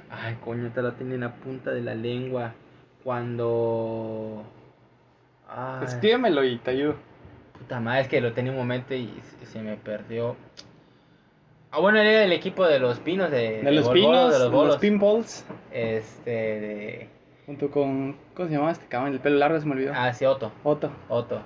Ay, 0.09 0.35
coño, 0.43 0.69
te 0.75 0.81
lo 0.81 0.91
tiene 0.91 1.15
en 1.15 1.21
la 1.21 1.33
punta 1.33 1.71
de 1.71 1.79
la 1.81 1.95
lengua. 1.95 2.53
Cuando. 3.05 4.43
Ay, 5.53 5.85
Escríbemelo 5.85 6.43
y 6.43 6.57
te 6.57 6.71
ayudo. 6.71 6.95
puta 7.59 7.79
madre, 7.79 8.01
es 8.01 8.07
que 8.07 8.21
lo 8.21 8.33
tenía 8.33 8.51
un 8.51 8.57
momento 8.57 8.93
y 8.95 9.09
se- 9.43 9.61
me 9.61 9.75
perdió. 9.75 10.35
Ah, 11.71 11.79
bueno, 11.79 11.99
él 11.99 12.07
era 12.07 12.19
del 12.21 12.33
equipo 12.33 12.65
de 12.65 12.79
los 12.79 12.99
pinos 12.99 13.31
de, 13.31 13.61
De 13.61 13.71
los 13.71 13.85
Bol- 13.85 13.93
pinos, 13.93 14.27
de 14.29 14.33
de 14.33 14.39
los 14.39 14.41
los, 14.43 14.51
bolos. 14.51 14.77
pinballs, 14.77 15.45
Este, 15.71 16.31
de. 16.31 17.09
junto 17.45 17.69
con, 17.71 18.17
¿cómo 18.33 18.47
se 18.47 18.53
llamaba 18.55 18.71
este 18.71 18.85
cabrón? 18.87 19.13
El 19.13 19.19
pelo 19.19 19.37
largo 19.37 19.59
se 19.59 19.65
me 19.65 19.73
olvidó. 19.73 19.93
Ah, 19.95 20.11
sí, 20.13 20.25
Otto. 20.25 20.51
Otto. 20.63 20.91
Otto. 21.09 21.41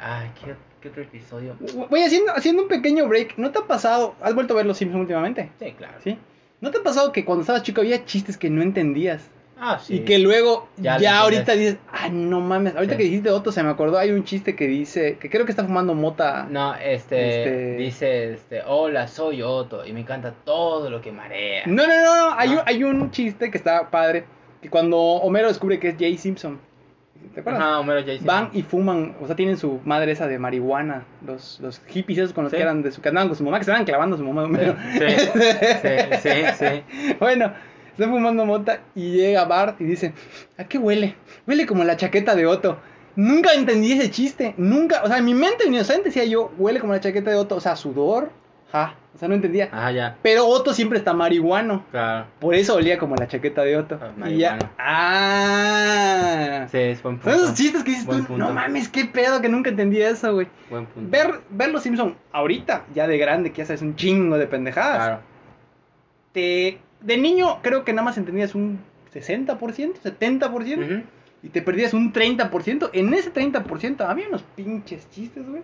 Ay, 0.00 0.30
¿qué, 0.44 0.54
qué 0.82 0.88
otro 0.88 1.02
episodio? 1.02 1.56
Voy 1.88 2.02
haciendo, 2.02 2.32
haciendo 2.32 2.62
un 2.62 2.68
pequeño 2.68 3.08
break. 3.08 3.38
¿No 3.38 3.50
te 3.50 3.58
ha 3.58 3.62
pasado? 3.66 4.14
¿Has 4.20 4.34
vuelto 4.34 4.52
a 4.54 4.58
ver 4.58 4.66
los 4.66 4.76
Simpsons 4.76 5.00
últimamente? 5.02 5.50
Sí, 5.58 5.72
claro. 5.72 5.94
¿Sí? 6.04 6.18
¿No 6.60 6.70
te 6.70 6.78
ha 6.78 6.82
pasado 6.82 7.12
que 7.12 7.24
cuando 7.24 7.42
estabas 7.42 7.62
chico 7.62 7.80
había 7.80 8.04
chistes 8.04 8.36
que 8.36 8.50
no 8.50 8.60
entendías? 8.62 9.30
Ah, 9.60 9.78
sí. 9.82 9.96
Y 9.96 10.00
que 10.00 10.18
luego, 10.18 10.68
Ya 10.76 11.18
ahorita 11.20 11.52
dices, 11.54 11.78
ah, 11.92 12.08
no 12.10 12.40
mames. 12.40 12.74
Ahorita 12.76 12.94
Sí. 12.94 12.98
que 12.98 13.04
dijiste 13.04 13.30
Otto, 13.30 13.50
se 13.52 13.62
me 13.62 13.70
acordó, 13.70 13.98
hay 13.98 14.10
un 14.12 14.24
chiste 14.24 14.54
que 14.54 14.66
dice, 14.66 15.18
que 15.18 15.28
creo 15.28 15.44
que 15.44 15.52
está 15.52 15.64
fumando 15.64 15.94
mota. 15.94 16.46
No, 16.50 16.74
este, 16.76 17.28
Este- 17.42 17.76
dice, 17.76 18.32
este, 18.34 18.62
hola, 18.66 19.08
soy 19.08 19.42
Otto 19.42 19.84
y 19.84 19.92
me 19.92 20.00
encanta 20.00 20.32
todo 20.44 20.90
lo 20.90 21.00
que 21.00 21.10
marea. 21.12 21.62
No, 21.66 21.86
no, 21.86 21.94
no, 22.02 22.30
no, 22.30 22.34
Hay, 22.38 22.50
un, 22.50 22.60
hay 22.66 22.84
un 22.84 23.10
chiste 23.10 23.50
que 23.50 23.58
está 23.58 23.90
padre, 23.90 24.24
que 24.62 24.70
cuando 24.70 24.98
Homero 24.98 25.48
descubre 25.48 25.78
que 25.80 25.88
es 25.88 25.96
Jay 25.98 26.16
Simpson, 26.16 26.60
¿te 27.34 27.40
acuerdas? 27.40 27.62
Ajá, 27.62 27.80
Homero 27.80 28.00
Jason. 28.06 28.26
Van 28.26 28.50
y 28.52 28.62
fuman, 28.62 29.16
o 29.20 29.26
sea, 29.26 29.34
tienen 29.34 29.56
su 29.56 29.80
madre 29.84 30.12
esa 30.12 30.28
de 30.28 30.38
marihuana, 30.38 31.04
los, 31.26 31.58
los 31.60 31.80
hippies 31.88 32.18
esos 32.18 32.32
con 32.32 32.44
los 32.44 32.52
Sí. 32.52 32.56
que 32.58 32.62
eran 32.62 32.82
de 32.82 32.92
su 32.92 33.00
que 33.02 33.08
andaban 33.08 33.28
con 33.28 33.36
su 33.36 33.42
mamá, 33.44 33.58
que 33.58 33.64
se 33.64 33.70
estaban 33.72 33.84
clavando 33.86 34.14
a 34.14 34.18
su 34.18 34.24
mamá. 34.24 34.44
Homero. 34.44 34.76
Sí, 34.92 35.00
sí, 35.82 36.18
sí, 36.22 36.30
sí. 36.58 37.14
Bueno, 37.20 37.52
están 37.98 38.10
fumando 38.10 38.46
mota 38.46 38.80
y 38.94 39.12
llega 39.12 39.44
Bart 39.44 39.80
y 39.80 39.84
dice, 39.84 40.12
¿a 40.56 40.64
qué 40.64 40.78
huele? 40.78 41.16
Huele 41.46 41.66
como 41.66 41.84
la 41.84 41.96
chaqueta 41.96 42.34
de 42.34 42.46
Otto. 42.46 42.78
Nunca 43.16 43.52
entendí 43.52 43.92
ese 43.92 44.10
chiste, 44.10 44.54
nunca, 44.56 45.02
o 45.02 45.08
sea, 45.08 45.18
en 45.18 45.24
mi 45.24 45.34
mente 45.34 45.66
inocente 45.66 46.04
decía 46.04 46.24
yo, 46.24 46.52
huele 46.56 46.78
como 46.78 46.92
la 46.92 47.00
chaqueta 47.00 47.30
de 47.30 47.36
Otto, 47.36 47.56
o 47.56 47.60
sea, 47.60 47.74
sudor, 47.74 48.30
Ajá, 48.70 48.96
o 49.14 49.18
sea, 49.18 49.28
no 49.28 49.34
entendía. 49.34 49.70
Ah, 49.72 49.90
ya. 49.90 50.18
Pero 50.22 50.46
Otto 50.46 50.74
siempre 50.74 50.98
está 50.98 51.14
marihuano. 51.14 51.86
Claro. 51.90 52.26
Por 52.38 52.54
eso 52.54 52.74
olía 52.74 52.98
como 52.98 53.16
la 53.16 53.26
chaqueta 53.26 53.62
de 53.62 53.78
Otto. 53.78 53.98
Ah, 54.00 54.28
y 54.28 54.36
ya. 54.36 54.58
Ah. 54.78 56.66
Sí, 56.70 56.76
es 56.76 57.02
buen 57.02 57.16
punto. 57.16 57.30
Son 57.30 57.44
esos 57.44 57.56
chistes 57.56 57.82
que 57.82 57.92
dices 57.92 58.04
Buen 58.04 58.20
tú, 58.20 58.26
punto. 58.26 58.44
no 58.44 58.52
mames, 58.52 58.90
qué 58.90 59.06
pedo 59.06 59.40
que 59.40 59.48
nunca 59.48 59.70
entendí 59.70 60.02
eso, 60.02 60.34
güey. 60.34 60.48
Buen 60.68 60.84
punto. 60.84 61.10
Ver, 61.10 61.40
ver 61.48 61.70
los 61.70 61.82
Simpson 61.82 62.14
ahorita, 62.30 62.84
ya 62.94 63.06
de 63.06 63.16
grande, 63.16 63.52
que 63.52 63.62
ya 63.62 63.66
sabes 63.66 63.80
un 63.80 63.96
chingo 63.96 64.36
de 64.36 64.46
pendejadas. 64.46 64.96
Claro. 64.96 65.20
Te, 66.32 66.78
de 67.00 67.16
niño 67.16 67.60
creo 67.62 67.84
que 67.84 67.92
nada 67.92 68.04
más 68.04 68.18
entendías 68.18 68.54
un 68.54 68.78
60%, 69.12 69.56
70%. 70.02 70.84
Ujú, 70.84 71.02
Y 71.42 71.48
te 71.50 71.62
perdías 71.62 71.94
un 71.94 72.12
30%. 72.12 72.90
En 72.92 73.14
ese 73.14 73.32
30% 73.32 74.00
había 74.08 74.28
unos 74.28 74.42
pinches 74.42 75.08
chistes, 75.10 75.48
güey. 75.48 75.62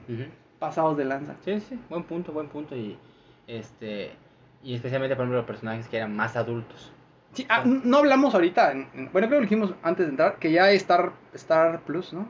Pasados 0.59 0.97
de 0.97 1.05
lanza. 1.05 1.35
Sí, 1.45 1.59
sí, 1.61 1.79
buen 1.91 2.05
punto, 2.05 2.33
buen 2.33 2.47
punto. 2.49 2.77
Y 2.77 2.97
este. 3.49 4.13
Y 4.63 4.75
especialmente, 4.75 5.15
por 5.17 5.25
ejemplo, 5.25 5.39
los 5.39 5.47
personajes 5.47 5.89
que 5.89 5.97
eran 5.99 6.15
más 6.17 6.37
adultos. 6.37 6.91
Sí, 7.35 7.45
ah, 7.51 7.65
no 7.67 7.99
hablamos 7.99 8.33
ahorita, 8.35 8.71
en- 8.73 8.87
en- 8.95 9.11
bueno, 9.13 9.27
creo 9.27 9.31
que 9.31 9.35
lo 9.35 9.41
dijimos 9.43 9.75
antes 9.83 10.07
de 10.07 10.11
entrar, 10.11 10.37
que 10.39 10.53
ya 10.53 10.71
Star, 10.71 11.13
Star 11.35 11.81
Plus, 11.81 12.13
¿no? 12.13 12.29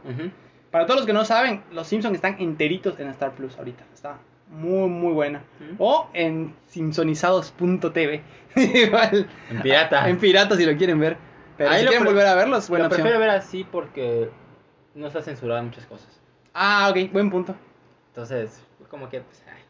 Para 0.71 0.87
todos 0.87 1.01
los 1.01 1.07
que 1.07 1.13
no 1.13 1.25
saben, 1.25 1.63
los 1.73 1.87
Simpsons 1.87 2.15
están 2.17 2.37
enteritos 2.41 2.99
en 2.99 3.09
Star 3.09 3.33
Plus 3.33 3.57
ahorita. 3.59 3.85
Está 3.95 4.17
muy, 4.49 4.89
muy 4.89 5.13
buena. 5.13 5.43
O 5.79 6.09
en 6.13 6.55
simpsonizados.tv. 6.67 8.23
Igual. 8.57 9.29
En 9.51 9.63
pirata. 9.63 10.09
En 10.09 10.19
pirata 10.19 10.57
si 10.57 10.65
lo 10.67 10.77
quieren 10.77 10.99
ver. 11.01 11.17
Pero 11.57 11.71
Ahí 11.71 11.79
si 11.81 11.85
lo 11.85 11.91
quieren 11.91 12.07
volver 12.07 12.27
a 12.27 12.35
verlos, 12.35 12.69
buena 12.69 12.85
Lo 12.85 12.89
opción. 12.89 13.03
prefiero 13.05 13.21
ver 13.21 13.31
así 13.31 13.65
porque 13.65 14.31
no 14.95 15.07
está 15.07 15.23
censurada 15.23 15.63
muchas 15.63 15.87
cosas. 15.87 16.21
Ah, 16.53 16.89
ok, 16.91 17.13
buen 17.13 17.31
punto. 17.31 17.55
Entonces, 18.09 18.63
como 18.91 19.09
que. 19.09 19.21
pues, 19.21 19.43
ay. 19.53 19.63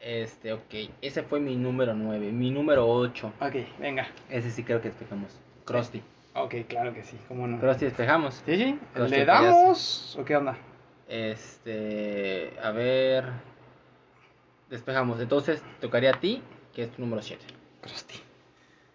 este, 0.00 0.52
ok. 0.52 0.90
Ese 1.02 1.22
fue 1.22 1.40
mi 1.40 1.56
número 1.56 1.94
9. 1.94 2.32
Mi 2.32 2.50
número 2.50 2.88
8. 2.88 3.32
Ok, 3.40 3.54
venga. 3.78 4.08
Ese 4.28 4.50
sí 4.50 4.62
creo 4.64 4.80
que 4.80 4.88
despejamos. 4.88 5.38
Krusty. 5.64 6.02
Ok, 6.34 6.54
claro 6.68 6.94
que 6.94 7.02
sí, 7.02 7.16
cómo 7.28 7.46
no. 7.46 7.58
Krusty 7.60 7.84
despejamos. 7.86 8.42
Sí, 8.46 8.56
sí. 8.56 8.78
Krusty 8.94 9.16
¿Le 9.18 9.26
payaso. 9.26 9.44
damos 9.46 10.16
o 10.20 10.24
qué 10.24 10.36
onda? 10.36 10.56
Este. 11.08 12.52
A 12.62 12.70
ver. 12.70 13.24
Despejamos. 14.70 15.20
Entonces, 15.20 15.62
tocaría 15.80 16.10
a 16.10 16.20
ti, 16.20 16.42
que 16.72 16.84
es 16.84 16.90
tu 16.92 17.02
número 17.02 17.20
7. 17.20 17.44
Krusty. 17.80 18.20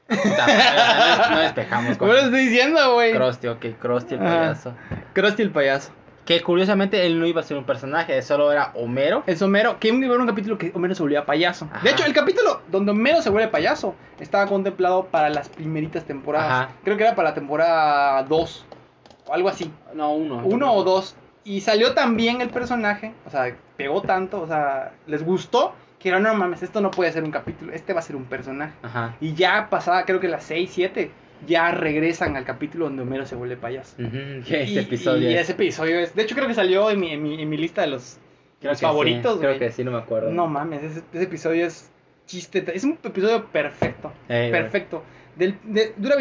No, 0.07 1.31
no 1.31 1.39
despejamos. 1.39 1.97
¿Cómo 1.97 2.13
lo 2.13 2.19
estoy 2.19 2.45
diciendo, 2.45 2.93
güey? 2.93 3.13
Krusty, 3.13 3.47
ok. 3.47 3.65
Krusty 3.79 4.15
el 4.15 4.21
Ajá. 4.25 4.37
payaso. 4.37 4.73
Krusty 5.13 5.41
el 5.41 5.51
payaso. 5.51 5.91
Que 6.25 6.41
curiosamente 6.41 7.05
él 7.05 7.19
no 7.19 7.27
iba 7.27 7.41
a 7.41 7.43
ser 7.43 7.57
un 7.57 7.65
personaje, 7.65 8.19
solo 8.23 8.51
era 8.51 8.71
Homero. 8.73 9.23
Es 9.27 9.41
Homero, 9.43 9.79
que 9.79 9.89
iba 9.89 9.97
a 9.97 10.09
haber 10.09 10.21
un 10.21 10.27
capítulo 10.27 10.57
que 10.57 10.71
Homero 10.73 10.95
se 10.95 11.03
volvía 11.03 11.25
payaso. 11.25 11.67
Ajá. 11.71 11.83
De 11.83 11.91
hecho, 11.91 12.03
el 12.05 12.13
capítulo 12.13 12.61
donde 12.71 12.91
Homero 12.91 13.21
se 13.21 13.29
vuelve 13.29 13.49
payaso 13.49 13.93
estaba 14.19 14.47
contemplado 14.47 15.05
para 15.05 15.29
las 15.29 15.49
primeritas 15.49 16.05
temporadas. 16.05 16.51
Ajá. 16.51 16.69
Creo 16.83 16.97
que 16.97 17.03
era 17.03 17.15
para 17.15 17.29
la 17.29 17.35
temporada 17.35 18.23
2 18.23 18.65
o 19.27 19.33
algo 19.33 19.49
así. 19.49 19.71
No, 19.93 20.13
uno. 20.13 20.41
Uno 20.45 20.73
o 20.73 20.83
dos. 20.83 21.15
Y 21.45 21.61
salió 21.61 21.93
tan 21.93 22.17
bien 22.17 22.41
el 22.41 22.49
personaje, 22.49 23.13
o 23.25 23.29
sea, 23.29 23.55
pegó 23.77 24.01
tanto, 24.01 24.41
o 24.41 24.47
sea, 24.47 24.93
les 25.07 25.23
gustó 25.23 25.73
que 25.99 26.09
dijeron, 26.09 26.23
no 26.23 26.33
mames, 26.33 26.61
esto 26.63 26.81
no 26.81 26.91
puede 26.91 27.11
ser 27.11 27.23
un 27.23 27.31
capítulo, 27.31 27.71
este 27.71 27.93
va 27.93 27.99
a 27.99 28.03
ser 28.03 28.15
un 28.15 28.25
personaje. 28.25 28.73
Ajá. 28.81 29.15
Y 29.21 29.33
ya 29.35 29.69
pasada, 29.69 30.05
creo 30.05 30.19
que 30.19 30.27
las 30.27 30.43
6, 30.43 30.69
7, 30.73 31.11
ya 31.47 31.69
regresan 31.71 32.35
al 32.35 32.45
capítulo 32.45 32.85
donde 32.85 33.03
Homero 33.03 33.25
se 33.25 33.35
vuelve 33.35 33.57
payaso. 33.57 33.95
Y- 33.99 34.41
este 34.53 34.79
episodio 34.81 35.29
y 35.29 35.33
es- 35.35 35.41
ese 35.41 35.51
episodio 35.53 35.99
es. 35.99 36.15
De 36.15 36.23
hecho, 36.23 36.33
creo 36.35 36.47
que 36.47 36.53
salió 36.55 36.89
en 36.89 36.99
mi, 36.99 37.11
en 37.11 37.21
mi, 37.23 37.41
en 37.41 37.47
mi 37.49 37.57
lista 37.57 37.81
de 37.81 37.87
los, 37.87 38.17
creo 38.59 38.71
los 38.71 38.79
que 38.79 38.85
favoritos. 38.85 39.33
sí, 39.35 39.39
Creo 39.39 39.59
que 39.59 39.71
sí, 39.71 39.83
no 39.83 39.91
me 39.91 39.97
acuerdo. 39.99 40.31
No 40.31 40.47
mames, 40.47 40.81
ese, 40.83 41.03
ese 41.13 41.23
episodio 41.23 41.65
es 41.67 41.91
chiste. 42.25 42.63
Es 42.73 42.83
un 42.83 42.97
episodio 43.03 43.45
perfecto. 43.45 44.11
Perfecto. 44.27 45.03
Del, 45.35 45.57
de- 45.63 45.93
dura 45.97 46.15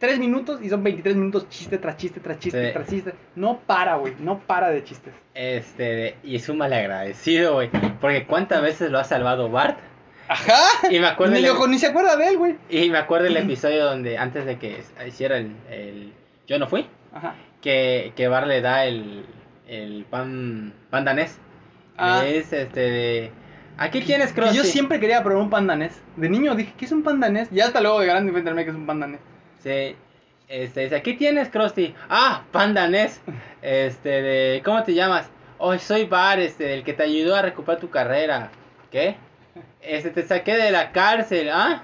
23 0.00 0.18
minutos 0.18 0.60
y 0.62 0.70
son 0.70 0.82
23 0.82 1.14
minutos 1.16 1.46
chiste 1.50 1.76
tras 1.78 1.96
chiste 1.98 2.20
tras 2.20 2.38
chiste 2.38 2.66
Sí. 2.68 2.72
tras 2.72 2.88
chiste. 2.88 3.14
No 3.36 3.60
para, 3.66 3.96
güey. 3.96 4.14
No 4.18 4.38
para 4.40 4.70
de 4.70 4.82
chistes. 4.82 5.12
Este, 5.34 6.16
y 6.24 6.36
es 6.36 6.48
un 6.48 6.56
malagradecido, 6.58 7.54
güey. 7.54 7.70
Porque 8.00 8.24
cuántas 8.26 8.62
veces 8.62 8.90
lo 8.90 8.98
ha 8.98 9.04
salvado 9.04 9.50
Bart. 9.50 9.78
Ajá. 10.28 10.56
Y 10.90 11.00
me 11.00 11.06
acuerdo, 11.06 11.34
Ni, 11.34 11.44
el, 11.44 11.52
ni 11.70 11.78
se 11.78 11.88
acuerda 11.88 12.16
de 12.16 12.28
él, 12.28 12.38
güey. 12.38 12.56
y 12.70 12.88
me 12.88 12.98
acuerdo 12.98 13.26
el 13.26 13.36
episodio 13.36 13.84
donde 13.84 14.16
antes 14.16 14.46
de 14.46 14.58
que 14.58 14.82
hiciera 15.06 15.36
el, 15.36 15.52
el 15.68 16.12
Yo 16.46 16.58
no 16.58 16.66
fui, 16.68 16.86
Ajá. 17.12 17.34
que, 17.60 18.12
que 18.16 18.28
Bart 18.28 18.46
le 18.46 18.60
da 18.62 18.86
el, 18.86 19.26
el 19.68 20.06
pan, 20.08 20.72
pan 20.88 21.04
danés. 21.04 21.36
Ah. 21.98 22.22
Dice, 22.24 22.62
este, 22.62 22.80
de... 22.80 23.30
Aquí 23.76 24.00
tienes, 24.02 24.32
Krusty. 24.32 24.56
yo 24.56 24.62
siempre 24.64 24.98
quería 25.00 25.22
probar 25.22 25.42
un 25.42 25.50
pan 25.50 25.66
danés. 25.66 26.00
De 26.16 26.28
niño 26.30 26.54
dije, 26.54 26.72
¿qué 26.78 26.84
es 26.86 26.92
un 26.92 27.02
pan 27.02 27.18
danés? 27.20 27.48
Y 27.52 27.60
hasta 27.60 27.80
luego 27.80 28.00
de 28.00 28.06
grande 28.06 28.30
me 28.32 28.38
enteré 28.38 28.64
que 28.64 28.70
es 28.70 28.76
un 28.76 28.86
pan 28.86 29.00
danés. 29.00 29.20
Sí. 29.62 29.96
Este, 30.48 30.80
dice, 30.80 30.96
aquí 30.96 31.14
tienes, 31.14 31.48
Krusty. 31.48 31.94
Ah, 32.08 32.42
pan 32.50 32.74
danés. 32.74 33.20
Este, 33.62 34.08
de... 34.22 34.62
¿Cómo 34.64 34.82
te 34.82 34.94
llamas? 34.94 35.30
Oh, 35.58 35.76
soy 35.78 36.06
Bar, 36.06 36.40
este, 36.40 36.74
el 36.74 36.82
que 36.82 36.92
te 36.92 37.04
ayudó 37.04 37.36
a 37.36 37.42
recuperar 37.42 37.80
tu 37.80 37.88
carrera. 37.90 38.50
¿Qué? 38.90 39.16
Este, 39.80 40.10
te 40.10 40.22
saqué 40.24 40.56
de 40.56 40.70
la 40.72 40.90
cárcel, 40.92 41.50
¿ah? 41.50 41.82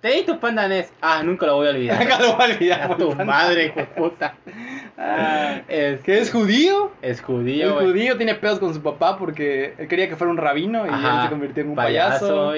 Te 0.00 0.08
di 0.12 0.22
tu 0.22 0.38
pan 0.38 0.54
danés. 0.54 0.92
Ah, 1.02 1.22
nunca 1.24 1.44
lo 1.46 1.56
voy 1.56 1.66
a 1.66 1.70
olvidar. 1.70 1.98
Nunca 2.00 2.18
lo 2.20 2.36
voy 2.36 2.46
a 2.50 2.54
olvidar, 2.54 2.92
A 2.92 2.96
tu 2.96 3.14
madre, 3.16 3.66
hijo 3.66 3.80
de 3.80 3.86
puta. 3.86 4.34
Ah, 5.00 5.60
Es, 5.68 6.00
¿Que 6.00 6.18
es 6.18 6.32
judío? 6.32 6.90
es 7.02 7.20
judío, 7.20 7.74
güey. 7.74 7.86
judío 7.86 8.16
tiene 8.16 8.34
pedos 8.34 8.58
con 8.58 8.74
su 8.74 8.82
papá 8.82 9.16
porque 9.16 9.74
él 9.78 9.86
quería 9.86 10.08
que 10.08 10.16
fuera 10.16 10.32
un 10.32 10.36
rabino 10.36 10.84
y 10.86 10.88
Ajá, 10.88 11.16
él 11.18 11.22
se 11.22 11.28
convirtió 11.30 11.62
en 11.62 11.68
un 11.70 11.76
payaso. 11.76 12.52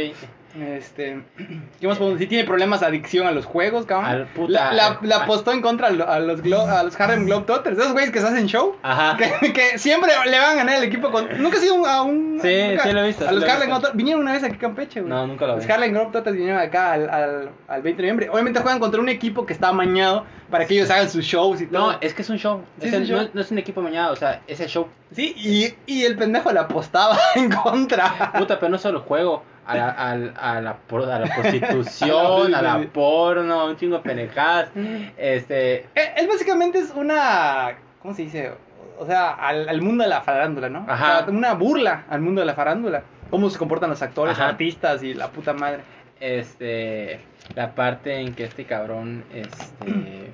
Este, 0.59 1.23
¿qué 1.81 1.87
más 1.87 1.99
podemos 1.99 2.19
decir? 2.19 2.29
Tiene 2.29 2.45
problemas 2.45 2.81
de 2.81 2.87
adicción 2.87 3.27
a 3.27 3.33
los 3.33 3.45
juegos, 3.47 3.87
cabrón. 3.87 4.11
Al 4.11 4.27
puta- 4.27 4.73
la, 4.73 4.99
la, 5.03 5.17
apostó 5.19 5.53
en 5.53 5.61
contra 5.63 5.87
a 5.89 5.91
lo- 5.91 6.09
a 6.09 6.19
los, 6.19 6.43
Glo- 6.43 6.67
a 6.69 6.83
los 6.83 7.01
Harlem 7.01 7.27
Globetrotters, 7.27 7.79
esos 7.79 7.93
güeyes 7.93 8.11
que 8.11 8.21
se 8.21 8.27
hacen 8.27 8.47
show. 8.49 8.77
Ajá. 8.83 9.17
Que, 9.17 9.53
que 9.53 9.79
siempre 9.79 10.11
le 10.29 10.39
van 10.39 10.51
a 10.51 10.55
ganar 10.55 10.77
el 10.79 10.85
equipo 10.85 11.11
con... 11.13 11.29
Nunca 11.41 11.59
he 11.59 11.61
sido 11.61 11.87
a 11.87 12.03
un... 12.03 12.41
Sí, 12.43 12.63
nunca- 12.71 12.83
sí 12.83 12.93
lo 12.93 13.01
he 13.05 13.07
visto, 13.07 13.29
A 13.29 13.33
los 13.33 13.45
Harlem. 13.45 13.69
Globetrotters. 13.69 13.97
Vinieron 13.97 14.23
una 14.23 14.33
vez 14.33 14.43
aquí 14.43 14.57
a 14.57 14.59
Campeche, 14.59 15.01
güey. 15.01 15.11
No, 15.13 15.27
nunca 15.27 15.47
lo 15.47 15.57
Los 15.57 15.67
vi. 15.67 15.73
Harlem 15.73 15.93
Globetrotters 15.93 16.37
vinieron 16.37 16.61
acá 16.61 16.93
al, 16.95 17.09
al, 17.09 17.51
al 17.69 17.83
20 17.83 18.03
de 18.03 18.09
noviembre. 18.09 18.29
Obviamente 18.31 18.61
juegan 18.61 18.81
contra 18.81 19.01
un 19.01 19.09
equipo 19.09 19.47
que 19.47 19.53
está 19.53 19.69
amañado 19.69 20.25
para 20.51 20.67
que 20.67 20.75
ellos 20.75 20.91
hagan 20.91 21.09
sus 21.09 21.25
shows 21.25 21.61
y 21.61 21.67
todo. 21.67 21.93
No, 21.93 21.99
es 22.01 22.13
que 22.13 22.23
es 22.23 22.31
un 22.31 22.39
show. 22.39 22.63
Sí, 22.81 22.89
Es 22.89 22.93
es 22.93 22.97
un 22.97 23.03
el- 23.03 23.09
show. 23.09 23.19
No, 23.23 23.31
no 23.35 23.41
es 23.41 23.51
un 23.53 23.59
equipo 23.59 23.81
mañana, 23.83 24.11
o 24.11 24.17
sea, 24.17 24.41
es 24.49 24.59
el 24.61 24.69
show. 24.69 24.89
Sí, 25.13 25.35
y, 25.37 25.93
y 25.93 26.05
el 26.05 26.17
pendejo 26.17 26.53
le 26.53 26.61
apostaba 26.61 27.17
en 27.35 27.51
contra. 27.51 28.33
Puta, 28.37 28.59
pero 28.61 28.71
no 28.71 28.79
solo 28.79 29.01
juego, 29.01 29.43
a 29.67 29.77
la, 29.77 29.91
a 29.91 30.61
la, 30.61 30.77
por- 30.77 31.11
a 31.11 31.19
la 31.19 31.27
prostitución, 31.35 32.55
a 32.55 32.59
A 32.59 32.63
la- 32.63 32.79
la 32.79 32.87
porno, 32.93 33.67
un 33.67 33.77
chingo 33.77 33.97
de 33.99 34.03
penejadas. 34.03 34.71
Este, 35.17 35.87
Eh, 35.95 36.15
Él 36.17 36.29
básicamente 36.29 36.79
es 36.79 36.91
una. 36.95 37.77
¿Cómo 38.03 38.15
se 38.15 38.23
dice? 38.23 38.53
O 38.99 39.07
sea, 39.07 39.31
al, 39.33 39.69
al 39.69 39.81
mundo 39.83 40.05
de 40.05 40.11
la 40.11 40.21
farándula, 40.21 40.69
¿no? 40.69 40.85
Ajá. 40.89 41.21
O 41.21 41.25
sea, 41.25 41.31
una 41.35 41.55
burla 41.55 42.05
al 42.09 42.21
mundo 42.21 42.41
de 42.41 42.47
la 42.47 42.55
farándula. 42.55 43.03
Cómo 43.31 43.49
se 43.51 43.59
comportan 43.59 43.91
los 43.91 44.03
actores, 44.03 44.35
Ajá. 44.39 44.49
artistas 44.51 45.03
y 45.03 45.15
la 45.15 45.29
puta 45.31 45.53
madre. 45.55 45.81
este, 46.21 47.21
la 47.55 47.75
parte 47.75 48.21
en 48.21 48.35
que 48.35 48.45
este 48.45 48.65
cabrón, 48.67 49.25
este, 49.33 50.31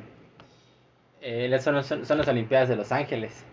eh, 1.23 1.59
son, 1.61 1.83
son, 1.85 2.05
son 2.07 2.19
las 2.19 2.29
Olimpiadas 2.29 2.69
de 2.69 2.77
Los 2.77 2.93
Ángeles. 2.93 3.45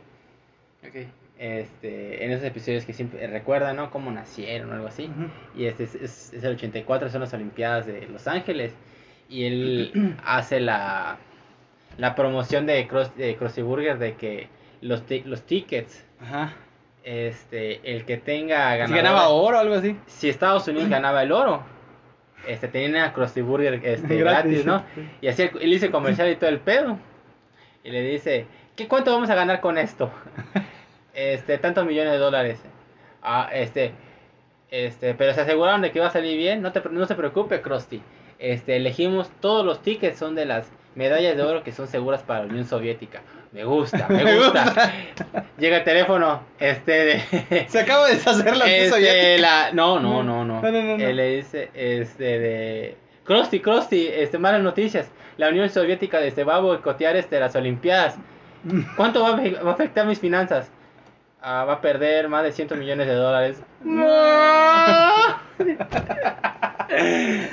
Ok. 0.87 1.05
Este, 1.39 2.23
en 2.23 2.31
esos 2.31 2.45
episodios 2.45 2.85
que 2.85 2.93
siempre 2.93 3.25
recuerdan, 3.27 3.75
¿no? 3.75 3.89
Cómo 3.91 4.11
nacieron 4.11 4.69
o 4.69 4.73
algo 4.73 4.87
así. 4.87 5.09
Y 5.55 5.65
este 5.65 5.83
es, 5.83 5.95
es- 5.95 6.33
es 6.33 6.43
el 6.43 6.53
84, 6.55 7.09
son 7.09 7.21
las 7.21 7.33
Olimpiadas 7.33 7.85
de 7.87 8.07
Los 8.07 8.27
Ángeles. 8.27 8.73
Y 9.29 9.45
él 9.45 10.15
hace 10.25 10.59
la, 10.59 11.17
la 11.97 12.15
promoción 12.15 12.65
de, 12.65 12.87
Cross, 12.87 13.15
de 13.17 13.35
Krusty 13.35 13.61
Burger 13.61 13.97
de 13.97 14.13
que 14.15 14.47
los, 14.81 15.03
los 15.25 15.41
tickets, 15.43 16.05
Ajá. 16.21 16.53
este, 17.03 17.81
el 17.95 18.05
que 18.05 18.17
tenga 18.17 18.71
Si 18.73 18.79
ganador- 18.79 18.95
ganaba 18.95 19.27
oro 19.29 19.57
o 19.57 19.59
algo 19.61 19.75
así. 19.75 19.97
si 20.05 20.29
Estados 20.29 20.67
Unidos 20.67 20.87
ganaba 20.89 21.23
el 21.23 21.31
oro, 21.31 21.63
este, 22.47 22.67
tenía 22.67 23.05
a 23.05 23.13
Krusty 23.13 23.41
Burger 23.41 23.81
este, 23.83 24.17
gratis, 24.17 24.65
¿no? 24.65 24.83
Y 25.21 25.27
así 25.27 25.49
él, 25.59 25.73
hizo 25.73 25.89
comercial 25.91 26.29
y 26.31 26.35
todo 26.35 26.49
el 26.49 26.59
pedo. 26.59 26.97
Y 27.83 27.89
le 27.89 28.01
dice, 28.01 28.45
¿qué 28.77 28.87
cuánto 28.87 29.11
vamos 29.11 29.29
a 29.29 29.35
ganar 29.35 29.59
con 29.59 29.77
esto? 29.77 30.11
Este, 31.13 31.57
tantos 31.57 31.85
millones 31.85 32.13
de 32.13 32.17
dólares. 32.17 32.59
Ah, 33.21 33.49
este, 33.53 33.93
este, 34.69 35.13
pero 35.13 35.33
se 35.33 35.41
aseguraron 35.41 35.81
de 35.81 35.91
que 35.91 35.99
iba 35.99 36.07
a 36.07 36.11
salir 36.11 36.37
bien. 36.37 36.61
No 36.61 36.71
te, 36.71 36.81
no 36.89 37.05
se 37.05 37.15
preocupe, 37.15 37.61
Krusty. 37.61 38.01
Este, 38.39 38.75
elegimos 38.75 39.29
todos 39.39 39.65
los 39.65 39.81
tickets 39.81 40.17
son 40.17 40.35
de 40.35 40.45
las 40.45 40.67
medallas 40.95 41.37
de 41.37 41.43
oro 41.43 41.63
que 41.63 41.71
son 41.71 41.87
seguras 41.87 42.23
para 42.23 42.41
la 42.41 42.47
Unión 42.47 42.65
Soviética. 42.65 43.21
Me 43.51 43.63
gusta, 43.63 44.07
me 44.09 44.23
Me 44.23 44.37
gusta. 44.37 44.91
Llega 45.59 45.77
el 45.77 45.83
teléfono, 45.83 46.41
este 46.59 46.91
de 46.91 47.65
Se 47.69 47.79
acaba 47.79 48.07
de 48.07 48.15
deshacer 48.15 48.57
la 48.57 48.65
Unión 48.65 48.79
este, 48.79 48.89
Soviética. 48.89 49.41
la... 49.41 49.71
No, 49.73 49.99
no, 49.99 50.23
no, 50.23 50.43
no. 50.43 50.61
No, 50.61 50.71
le 50.71 51.35
dice, 51.35 51.69
este, 51.73 52.39
de... 52.39 52.97
Krusty, 53.23 53.59
Krusty, 53.59 54.07
este, 54.07 54.37
malas 54.39 54.61
noticias. 54.61 55.09
La 55.37 55.49
Unión 55.49 55.69
Soviética 55.69 56.19
este, 56.21 56.43
va 56.43 56.55
a 56.55 56.59
boicotear 56.59 57.15
este, 57.15 57.39
las 57.39 57.55
Olimpiadas. 57.55 58.17
¿Cuánto 58.97 59.21
va 59.21 59.29
a, 59.29 59.63
va 59.63 59.71
a 59.71 59.73
afectar 59.73 60.05
mis 60.05 60.19
finanzas? 60.19 60.71
Ah, 61.45 61.65
va 61.65 61.73
a 61.73 61.81
perder 61.81 62.29
más 62.29 62.41
de 62.43 62.53
100 62.53 62.79
millones 62.79 63.05
de 63.05 63.15
dólares. 63.15 63.61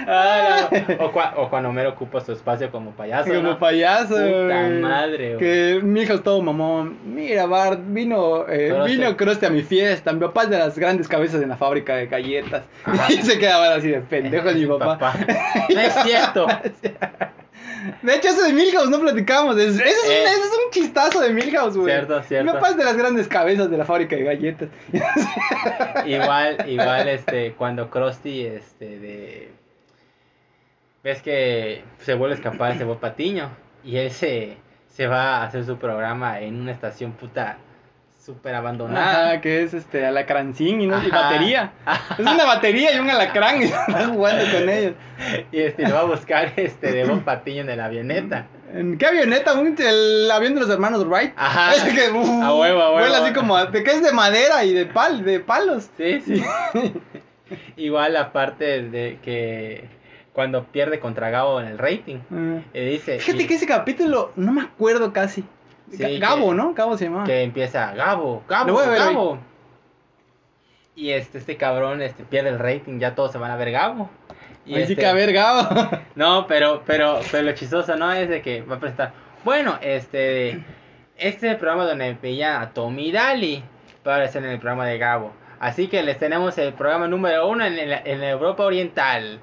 Ah, 0.06 0.68
no. 0.70 0.78
o, 1.06 1.12
cua- 1.12 1.32
o 1.36 1.48
cuando 1.48 1.70
Homero 1.70 1.90
ocupa 1.90 2.20
su 2.20 2.32
espacio 2.32 2.70
como 2.70 2.90
payaso. 2.90 3.28
Como 3.30 3.42
¿no? 3.42 3.58
payaso. 3.58 4.14
Puta 4.14 4.68
madre, 4.80 5.34
güey. 5.34 5.38
Que 5.38 5.80
mi 5.82 6.02
hijo 6.02 6.14
es 6.14 6.22
todo 6.22 6.42
mamón. 6.42 6.98
Mira, 7.04 7.46
Bart, 7.46 7.80
vino, 7.86 8.46
eh, 8.48 8.72
vino 8.86 9.16
Krusty 9.16 9.46
a 9.46 9.50
mi 9.50 9.62
fiesta. 9.62 10.12
Mi 10.12 10.20
papá 10.20 10.42
es 10.44 10.50
de 10.50 10.58
las 10.58 10.78
grandes 10.78 11.08
cabezas 11.08 11.40
en 11.42 11.48
la 11.48 11.56
fábrica 11.56 11.96
de 11.96 12.06
galletas. 12.06 12.64
Ajá. 12.84 13.06
Y 13.12 13.22
se 13.22 13.38
queda 13.38 13.58
Bart 13.58 13.78
así 13.78 13.88
de 13.88 14.00
pendejo 14.00 14.50
mi 14.52 14.66
papá. 14.66 15.14
No 15.74 15.80
es 15.80 15.94
cierto. 16.04 16.46
De 18.02 18.14
hecho, 18.14 18.28
eso 18.28 18.42
de 18.42 18.52
Milhouse 18.52 18.90
no 18.90 19.00
platicamos. 19.00 19.56
Es- 19.58 19.74
Eso 19.74 19.84
es, 19.84 20.04
un, 20.06 20.10
Eh. 20.12 20.24
eso 20.24 20.44
es 20.44 20.50
un 20.66 20.70
chistazo 20.72 21.20
de 21.20 21.30
Milhouse, 21.30 21.76
güey. 21.76 21.92
Cierto, 21.94 22.22
cierto. 22.22 22.52
Papá 22.52 22.70
es 22.70 22.76
de 22.76 22.84
las 22.84 22.96
grandes 22.96 23.28
cabezas 23.28 23.70
de 23.70 23.78
la 23.78 23.84
fábrica 23.84 24.16
de 24.16 24.24
galletas. 24.24 24.68
igual, 26.06 26.68
igual, 26.68 27.08
este, 27.08 27.52
cuando 27.52 27.90
Krusty, 27.90 28.42
este, 28.46 28.98
de... 28.98 29.50
Ves 31.02 31.22
que 31.22 31.82
se 32.00 32.14
vuelve 32.14 32.34
a 32.34 32.36
escapar 32.38 32.72
ese 32.72 32.84
Bob 32.84 33.00
Patiño 33.00 33.48
y 33.82 33.96
él 33.96 34.10
se, 34.10 34.56
se 34.88 35.06
va 35.06 35.38
a 35.38 35.44
hacer 35.44 35.64
su 35.64 35.78
programa 35.78 36.40
en 36.40 36.60
una 36.60 36.72
estación 36.72 37.12
puta 37.12 37.56
súper 38.30 38.54
abandonada. 38.54 39.30
Ajá, 39.32 39.40
que 39.40 39.62
es 39.62 39.74
este 39.74 40.06
alacrancín 40.06 40.80
y, 40.80 40.86
no, 40.86 41.02
y 41.02 41.06
Ajá. 41.08 41.22
batería. 41.22 41.72
Es 42.12 42.20
una 42.20 42.44
batería 42.44 42.94
y 42.94 42.98
un 42.98 43.10
alacrán 43.10 43.60
y 43.62 43.64
están 43.66 44.14
jugando 44.14 44.44
con 44.52 44.68
ellos. 44.68 44.94
Y 45.52 45.60
este, 45.60 45.88
lo 45.88 45.94
va 45.94 46.00
a 46.00 46.04
buscar 46.04 46.52
este 46.56 46.92
de 46.92 47.04
Bob 47.04 47.22
Patiño 47.24 47.62
en 47.68 47.76
la 47.76 47.84
avioneta. 47.86 48.46
¿En 48.72 48.98
qué 48.98 49.06
avioneta? 49.06 49.52
El 49.60 50.30
avión 50.30 50.54
de 50.54 50.60
los 50.60 50.70
hermanos 50.70 51.04
Wright. 51.06 51.32
Ajá. 51.36 51.72
Que 51.94 52.10
uh, 52.10 52.42
A 52.42 52.54
huevo, 52.56 52.80
a 52.80 52.88
huevo. 52.94 52.98
Vuela 53.08 53.18
así 53.24 53.32
como 53.34 53.58
de 53.66 53.82
que 53.82 53.90
es 53.90 54.02
de 54.02 54.12
madera 54.12 54.64
y 54.64 54.72
de 54.72 54.86
pal, 54.86 55.24
de 55.24 55.40
palos. 55.40 55.90
Sí, 55.96 56.20
sí. 56.20 56.42
Igual 57.76 58.12
la 58.12 58.32
parte 58.32 58.82
de 58.82 59.18
que 59.24 59.88
cuando 60.32 60.64
pierde 60.66 61.00
contra 61.00 61.30
Gabo 61.30 61.60
en 61.60 61.66
el 61.66 61.78
rating, 61.78 62.18
y 62.72 62.80
dice 62.80 63.18
Fíjate 63.18 63.42
y- 63.42 63.46
que 63.48 63.54
ese 63.54 63.66
capítulo 63.66 64.30
no 64.36 64.52
me 64.52 64.62
acuerdo 64.62 65.12
casi. 65.12 65.44
Sí, 65.90 66.02
Ga- 66.02 66.18
Gabo, 66.20 66.50
que- 66.50 66.54
¿no? 66.56 66.74
Gabo 66.74 66.96
se 66.96 67.04
llamaba. 67.06 67.24
que 67.24 67.42
empieza 67.42 67.92
Gabo, 67.94 68.42
Gabo, 68.48 68.72
voy 68.72 68.84
a 68.84 68.88
ver 68.88 69.00
hoy. 69.00 69.06
Gabo. 69.14 69.38
Y 70.96 71.10
este, 71.10 71.38
este 71.38 71.56
cabrón 71.56 72.02
este, 72.02 72.24
pierde 72.24 72.50
el 72.50 72.58
rating, 72.58 72.98
ya 72.98 73.14
todos 73.14 73.32
se 73.32 73.38
van 73.38 73.50
a 73.50 73.56
ver 73.56 73.70
Gabo. 73.70 74.10
Y 74.66 74.74
Así 74.74 74.82
este- 74.92 74.96
que 74.96 75.06
a 75.06 75.12
ver, 75.12 75.32
Gabo. 75.32 75.68
No, 76.14 76.46
pero, 76.46 76.82
pero, 76.86 77.20
pero 77.30 77.44
lo 77.44 77.52
chistoso, 77.52 77.96
¿no? 77.96 78.12
Es 78.12 78.28
de 78.28 78.42
que 78.42 78.62
va 78.62 78.76
a 78.76 78.78
presentar. 78.80 79.12
Bueno, 79.44 79.78
este. 79.80 80.62
Este 81.16 81.46
es 81.48 81.52
el 81.52 81.56
programa 81.58 81.84
donde 81.84 82.14
veía 82.20 82.60
a 82.60 82.70
Tommy 82.70 83.12
Daly 83.12 83.62
para 84.02 84.24
estar 84.24 84.42
en 84.42 84.50
el 84.50 84.58
programa 84.58 84.86
de 84.86 84.96
Gabo. 84.98 85.32
Así 85.60 85.88
que 85.88 86.02
les 86.02 86.18
tenemos 86.18 86.56
el 86.56 86.72
programa 86.72 87.06
número 87.08 87.46
uno 87.48 87.64
en, 87.64 87.88
la- 87.90 88.00
en 88.04 88.22
Europa 88.22 88.64
Oriental. 88.64 89.40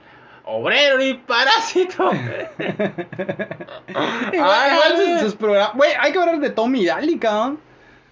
Obrero 0.50 1.04
y 1.04 1.14
parásito. 1.14 2.10
igual 2.62 4.34
Ay, 4.34 4.72
igual 4.74 4.96
sus, 4.96 5.22
sus 5.22 5.36
programas. 5.36 5.76
Güey, 5.76 5.92
hay 6.00 6.12
que 6.14 6.20
hablar 6.20 6.40
de 6.40 6.50
Tommy 6.50 6.86
Daly, 6.86 7.20
cabrón. 7.20 7.60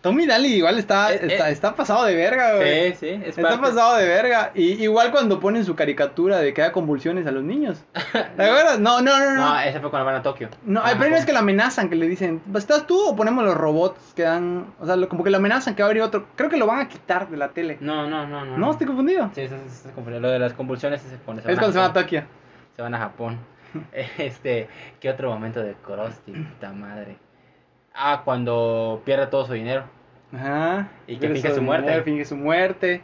Tommy 0.05 0.27
Daly 0.27 0.53
igual 0.53 0.77
está, 0.77 1.11
Eh, 1.11 1.15
eh. 1.23 1.27
está, 1.31 1.49
está 1.49 1.75
pasado 1.75 2.05
de 2.05 2.15
verga, 2.15 2.57
güey. 2.57 2.91
Sí, 2.91 2.97
sí, 2.99 3.21
es 3.25 3.37
Está 3.37 3.59
pasado 3.59 3.97
de 3.97 4.07
verga. 4.07 4.51
Y 4.53 4.83
igual 4.83 5.09
cuando 5.09 5.39
ponen 5.39 5.65
su 5.65 5.75
caricatura 5.75 6.37
de 6.37 6.53
que 6.53 6.61
da 6.61 6.71
convulsiones 6.71 7.25
a 7.25 7.31
los 7.31 7.43
niños. 7.43 7.83
¿Te 8.11 8.19
acuerdas? 8.43 8.79
No, 8.79 9.01
no, 9.01 9.17
no, 9.17 9.31
no. 9.33 9.35
No, 9.53 9.59
ese 9.61 9.79
fue 9.79 9.89
cuando 9.89 10.05
van 10.05 10.15
a 10.17 10.21
Tokio. 10.21 10.49
No, 10.63 10.81
Ah, 10.85 10.91
el 10.91 10.99
premio 10.99 11.17
es 11.17 11.25
que 11.25 11.33
la 11.33 11.39
amenazan, 11.39 11.89
que 11.89 11.95
le 11.95 12.07
dicen, 12.07 12.39
¿estás 12.53 12.85
tú 12.85 12.99
o 13.09 13.15
ponemos 13.15 13.43
los 13.43 13.55
robots 13.55 14.13
que 14.15 14.21
dan, 14.21 14.73
o 14.79 14.85
sea, 14.85 14.95
lo- 14.95 15.09
como 15.09 15.23
que 15.23 15.31
lo 15.31 15.37
amenazan 15.37 15.73
que 15.73 15.81
va 15.81 15.87
a 15.87 15.89
abrir 15.89 16.03
otro, 16.03 16.27
creo 16.35 16.51
que 16.51 16.57
lo 16.57 16.67
van 16.67 16.81
a 16.81 16.87
quitar 16.87 17.27
de 17.27 17.37
la 17.37 17.49
tele. 17.49 17.77
No, 17.81 18.07
no, 18.07 18.27
no, 18.27 18.45
no. 18.45 18.57
No, 18.57 18.71
estoy 18.71 18.85
confundido. 18.85 19.31
Sí, 19.33 19.41
eso 19.41 19.55
se 19.67 19.89
confundió. 19.91 20.19
Lo 20.21 20.29
de 20.29 20.37
las 20.37 20.53
convulsiones 20.53 21.01
es 21.03 21.07
se 21.09 21.15
es 21.15 21.25
van 21.25 21.35
cuando 21.55 21.71
se 21.73 21.79
va 21.79 21.85
a. 21.85 21.93
Tokio. 21.93 22.23
Se 22.75 22.81
van 22.83 22.93
a 22.93 22.99
Japón. 22.99 23.39
Este, 24.19 24.69
¿qué 24.99 25.09
otro 25.09 25.31
momento 25.31 25.61
de 25.61 25.73
Krusty? 25.83 26.31
Puta 26.31 26.71
madre. 26.71 27.17
Ah, 27.95 28.21
cuando 28.25 29.01
pierde 29.05 29.27
todo 29.27 29.45
su 29.45 29.53
dinero. 29.53 29.83
Ajá. 30.35 30.87
Y 31.07 31.17
que 31.17 31.29
finge 31.29 31.53
su 31.53 31.61
muerte. 31.61 32.01
Finge 32.03 32.25
su 32.25 32.35
muerte. 32.35 33.01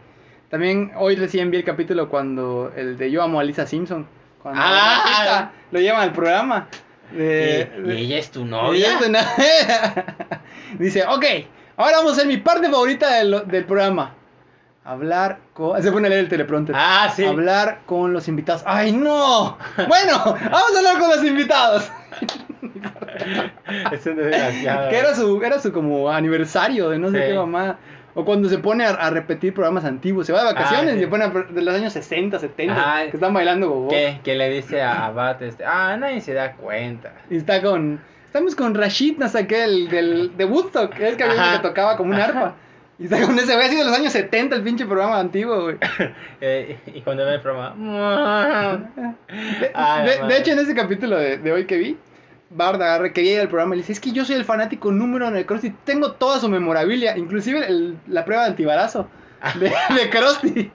También 0.50 0.91
hoy 0.98 1.15
recién 1.15 1.50
vi 1.52 1.58
el 1.58 1.63
capítulo 1.63 2.10
cuando 2.10 2.72
el 2.76 2.98
de 2.98 3.10
Yo 3.12 3.24
amo 3.24 3.39
a 3.39 3.44
Lisa 3.44 3.65
Simpson. 3.65 4.06
Cuando 4.41 4.60
Ah. 4.63 5.52
Lo 5.72 5.80
llevan 5.80 6.02
al 6.02 6.12
programa. 6.13 6.67
Y, 7.13 7.15
De, 7.17 7.72
y 7.78 7.82
de- 7.82 7.98
ella 8.00 8.17
es 8.17 8.32
tu 8.32 8.46
novia. 8.46 8.88
es 9.00 10.78
Dice, 10.80 11.04
ok, 11.06 11.26
ahora 11.78 11.98
vamos 11.98 12.13
a 12.13 12.15
hacer 12.15 12.28
mi 12.28 12.38
parte 12.38 12.70
favorita 12.70 13.17
del, 13.17 13.44
del 13.48 13.65
programa. 13.65 14.15
Hablar 14.84 15.38
con... 15.54 15.82
Se 15.82 15.91
pone 15.91 16.08
a 16.08 16.10
leer 16.10 16.22
el 16.24 16.30
teleprompter. 16.30 16.76
Ah, 16.78 17.12
sí. 17.15 17.24
Hablar 17.24 17.82
con 17.86 18.13
los 18.13 18.28
invitados. 18.28 18.63
¡Ay, 18.65 18.91
no! 18.91 19.58
Bueno, 19.88 20.17
vamos 20.26 20.76
a 20.76 20.78
hablar 20.78 21.00
con 21.00 21.10
los 21.10 21.24
invitados. 21.24 21.91
Es 23.91 24.04
desgraciado. 24.06 24.89
que 24.89 24.98
era 24.98 25.13
su, 25.15 25.41
era 25.44 25.60
su 25.60 25.72
como 25.72 26.10
aniversario 26.10 26.89
de 26.89 26.98
no 27.00 27.12
sé 27.12 27.28
qué 27.28 27.34
mamá. 27.36 27.78
O 28.13 28.26
cuando 28.26 28.50
se 28.50 28.58
pone 28.58 28.84
a, 28.86 28.89
a 28.89 29.10
repetir 29.10 29.54
programas 29.54 29.86
antiguos. 29.86 30.26
Se 30.28 30.34
va 30.34 30.39
de 30.39 30.46
vacaciones 30.54 30.88
Ah, 30.88 30.91
sí. 30.94 30.98
y 30.98 31.02
se 31.02 31.08
pone 31.08 31.24
a, 31.26 31.30
de 31.30 31.62
los 31.62 31.74
años 31.76 31.94
60, 31.94 32.39
70. 32.39 32.74
Ajá. 32.74 33.04
que 33.06 33.15
están 33.17 33.34
bailando 33.34 33.70
gogo. 33.70 33.89
Que 33.89 34.36
le 34.36 34.50
dice 34.50 34.82
a, 34.82 35.06
a 35.06 35.12
Bat, 35.12 35.41
este, 35.44 35.63
ah, 35.63 35.96
nadie 35.98 36.20
se 36.22 36.34
da 36.34 36.54
cuenta. 36.54 37.12
Y 37.30 37.38
está 37.38 37.62
con... 37.62 38.02
Estamos 38.26 38.56
con 38.56 38.74
Rashid, 38.76 39.17
no 39.17 39.28
sé 39.28 39.46
qué, 39.46 39.63
el 39.65 39.89
del, 39.89 40.38
de 40.38 40.46
Woodstock. 40.46 40.98
Es 41.00 41.15
que 41.17 41.24
que 41.26 41.60
tocaba 41.62 41.98
como 41.98 42.13
un 42.13 42.20
arpa. 42.20 42.56
Y 43.02 43.06
está 43.06 43.20
con 43.26 43.38
ese 43.40 43.56
güey 43.56 43.66
así 43.66 43.76
de 43.76 43.84
los 43.84 43.98
años 43.98 44.14
70, 44.14 44.56
el 44.56 44.62
pinche 44.62 44.86
programa 44.86 45.20
antiguo, 45.20 45.62
güey. 45.64 45.78
Eh, 46.42 46.78
y 46.94 47.02
cuando 47.02 47.26
ve 47.26 47.34
el 47.36 47.42
programa... 47.42 47.74
De, 49.28 49.72
Ay, 49.74 50.06
de- 50.06 50.12
de 50.16 50.22
madre. 50.22 50.38
hecho, 50.38 50.52
en 50.52 50.60
ese 50.60 50.76
capítulo 50.76 51.18
de, 51.18 51.38
de 51.38 51.52
hoy 51.52 51.66
que 51.66 51.78
vi, 51.78 51.98
Bard 52.52 52.82
agarra, 52.82 53.12
quería 53.14 53.34
ir 53.36 53.40
al 53.42 53.48
programa 53.48 53.74
y 53.76 53.78
le 53.78 53.82
dice, 53.84 53.94
es 53.94 54.00
que 54.00 54.12
yo 54.12 54.24
soy 54.26 54.36
el 54.36 54.46
fanático 54.46 54.92
número 54.92 55.28
uno 55.28 55.36
de 55.36 55.46
Krusty, 55.46 55.72
tengo 55.84 56.12
toda 56.14 56.40
su 56.40 56.48
memorabilia, 56.50 57.18
inclusive 57.18 57.66
el- 57.66 57.98
la 58.08 58.24
prueba 58.26 58.44
de 58.44 58.50
antibarazo 58.50 59.08
de, 59.56 59.70
de 59.96 60.10
Krusty. 60.10 60.72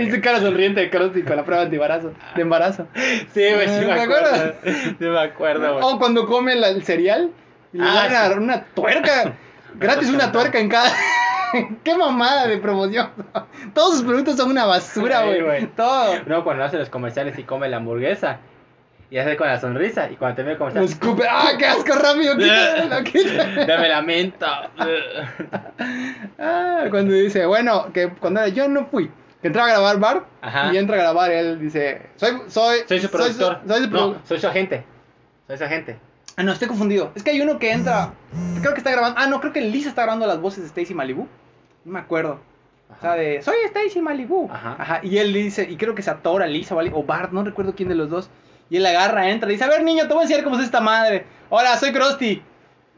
Y 0.00 0.10
su 0.10 0.20
cara 0.20 0.40
sonriente 0.40 0.80
de 0.80 0.90
Krusty 0.90 1.22
con 1.22 1.36
la 1.36 1.44
prueba 1.44 1.60
de 1.62 1.66
antibarazo, 1.66 2.12
de 2.34 2.42
embarazo. 2.42 2.86
Sí, 3.32 3.44
güey, 3.54 3.68
sí 3.68 3.80
¿Te 3.80 3.86
me 3.86 3.92
acuerdas? 3.92 4.40
acuerdo. 4.40 4.80
Sí 4.98 5.04
me 5.04 5.20
acuerdo, 5.20 5.72
güey. 5.74 5.84
O 5.84 5.98
cuando 5.98 6.26
come 6.26 6.54
la- 6.56 6.68
el 6.68 6.82
cereal 6.82 7.30
y 7.72 7.78
le 7.78 7.84
Ah, 7.86 8.08
dan 8.10 8.32
sí. 8.32 8.38
una 8.40 8.64
tuerca, 8.64 9.34
gratis 9.78 10.08
una 10.10 10.32
tuerca 10.32 10.58
en 10.58 10.68
cada... 10.68 10.90
¡Qué 11.84 11.96
mamada 11.96 12.46
de 12.46 12.58
promoción! 12.58 13.10
Todos 13.74 13.96
sus 13.96 14.04
productos 14.04 14.36
son 14.36 14.50
una 14.50 14.64
basura, 14.66 15.24
güey. 15.24 15.66
Todo. 15.68 16.22
No, 16.26 16.44
cuando 16.44 16.64
hace 16.64 16.78
los 16.78 16.88
comerciales 16.90 17.38
y 17.38 17.44
come 17.44 17.68
la 17.68 17.78
hamburguesa. 17.78 18.38
Y 19.08 19.18
hace 19.18 19.36
con 19.36 19.46
la 19.46 19.60
sonrisa. 19.60 20.10
Y 20.10 20.16
cuando 20.16 20.34
termina 20.36 20.52
el 20.54 20.58
comercial. 20.58 20.84
escupe. 20.84 21.24
¡Ah, 21.30 21.52
qué 21.56 21.66
asco 21.66 21.92
rápido! 21.94 22.34
Quítalo, 22.38 23.04
quítalo. 23.04 23.66
Dame 23.66 23.88
la 23.88 24.02
menta. 24.02 24.70
Ah, 26.38 26.84
cuando 26.90 27.14
dice, 27.14 27.46
bueno, 27.46 27.92
que 27.92 28.08
cuando 28.08 28.46
yo 28.48 28.68
no 28.68 28.86
fui, 28.86 29.08
que 29.40 29.46
entraba 29.46 29.68
a 29.68 29.72
grabar 29.72 29.98
Bar 30.00 30.24
Ajá. 30.42 30.72
y 30.72 30.76
entra 30.76 30.96
a 30.96 30.98
grabar 30.98 31.30
él 31.30 31.60
dice, 31.60 32.02
soy 32.16 32.42
soy 32.48 32.80
Soy 32.88 33.00
su 33.00 33.08
productor. 33.08 33.60
Soy, 33.66 33.84
su 33.84 33.90
produ- 33.90 34.12
no, 34.14 34.18
soy 34.24 34.40
su 34.40 34.46
agente. 34.48 34.84
Soy 35.46 35.56
su 35.58 35.64
agente. 35.64 35.98
Ah, 36.36 36.42
no, 36.42 36.52
estoy 36.52 36.68
confundido. 36.68 37.12
Es 37.14 37.22
que 37.22 37.30
hay 37.30 37.40
uno 37.40 37.58
que 37.58 37.72
entra, 37.72 38.12
creo 38.60 38.72
que 38.74 38.78
está 38.78 38.90
grabando. 38.90 39.18
Ah, 39.18 39.26
no, 39.26 39.40
creo 39.40 39.52
que 39.52 39.62
Lisa 39.62 39.88
está 39.88 40.02
grabando 40.02 40.26
las 40.26 40.40
voces 40.40 40.60
de 40.62 40.66
Stacy 40.68 40.92
Malibu. 40.94 41.26
No 41.84 41.92
me 41.92 41.98
acuerdo. 41.98 42.40
O 42.96 43.00
sea, 43.00 43.14
de 43.14 43.42
soy 43.42 43.56
Stacy 43.64 44.00
Malibu. 44.00 44.48
Ajá. 44.52 45.00
Y 45.02 45.18
él 45.18 45.32
dice, 45.32 45.66
y 45.68 45.76
creo 45.76 45.94
que 45.94 46.02
se 46.02 46.10
atora 46.10 46.46
Lisa 46.46 46.74
o, 46.74 46.80
o 46.80 47.02
Bart, 47.04 47.32
no 47.32 47.42
recuerdo 47.42 47.74
quién 47.74 47.88
de 47.88 47.94
los 47.94 48.10
dos. 48.10 48.28
Y 48.68 48.76
él 48.76 48.86
agarra, 48.86 49.30
entra 49.30 49.48
y 49.48 49.52
dice, 49.52 49.64
a 49.64 49.68
ver 49.68 49.82
niño, 49.82 50.06
te 50.06 50.12
voy 50.14 50.20
a 50.20 50.22
enseñar 50.24 50.44
cómo 50.44 50.58
es 50.58 50.64
esta 50.64 50.80
madre. 50.80 51.24
Hola, 51.48 51.76
soy 51.76 51.92
Krusty. 51.92 52.42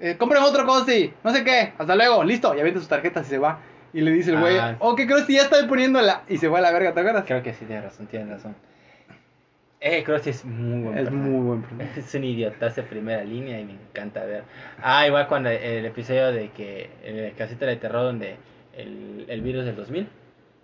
Eh, 0.01 0.17
otro 0.19 0.65
Krusty. 0.65 1.13
No 1.23 1.33
sé 1.33 1.45
qué. 1.45 1.75
Hasta 1.79 1.95
luego. 1.95 2.25
Listo. 2.25 2.55
Y 2.55 2.61
avienta 2.61 2.81
sus 2.81 2.89
tarjetas 2.89 3.27
y 3.27 3.31
se 3.31 3.39
va. 3.39 3.61
Y 3.93 4.01
le 4.01 4.11
dice 4.11 4.31
el 4.33 4.41
güey, 4.41 4.59
Ah. 4.59 4.77
ok 4.81 5.03
Krusty, 5.07 5.35
ya 5.35 5.43
estoy 5.43 5.67
poniéndola. 5.67 6.23
Y 6.29 6.39
se 6.39 6.49
va 6.49 6.59
a 6.59 6.61
la 6.61 6.73
verga, 6.73 6.93
¿te 6.93 7.01
acuerdas? 7.01 7.25
Creo 7.27 7.43
que 7.43 7.55
sí, 7.55 7.65
tiene 7.65 7.83
razón, 7.83 8.07
tiene 8.07 8.33
razón. 8.33 8.55
Eh, 9.81 10.03
Krusty 10.03 10.31
es 10.31 10.45
muy 10.45 10.83
buen 10.83 10.99
Es 10.99 11.05
personaje. 11.05 11.29
muy 11.31 11.47
buen 11.47 11.63
personaje. 11.63 12.01
Es 12.01 12.15
un 12.15 12.25
idiotazo 12.25 12.83
de 12.83 12.87
primera 12.89 13.23
línea 13.25 13.61
y 13.61 13.65
me 13.65 13.73
encanta 13.75 14.25
ver. 14.25 14.43
Ah, 14.83 15.07
igual 15.07 15.29
cuando 15.29 15.51
el 15.51 15.85
episodio 15.85 16.33
de 16.33 16.51
que. 16.51 16.91
El 17.05 17.33
casita 17.35 17.67
de 17.67 17.77
terror 17.77 18.03
donde 18.03 18.37
el, 18.77 19.25
el 19.29 19.41
virus 19.41 19.65
del 19.65 19.77
2000. 19.77 20.09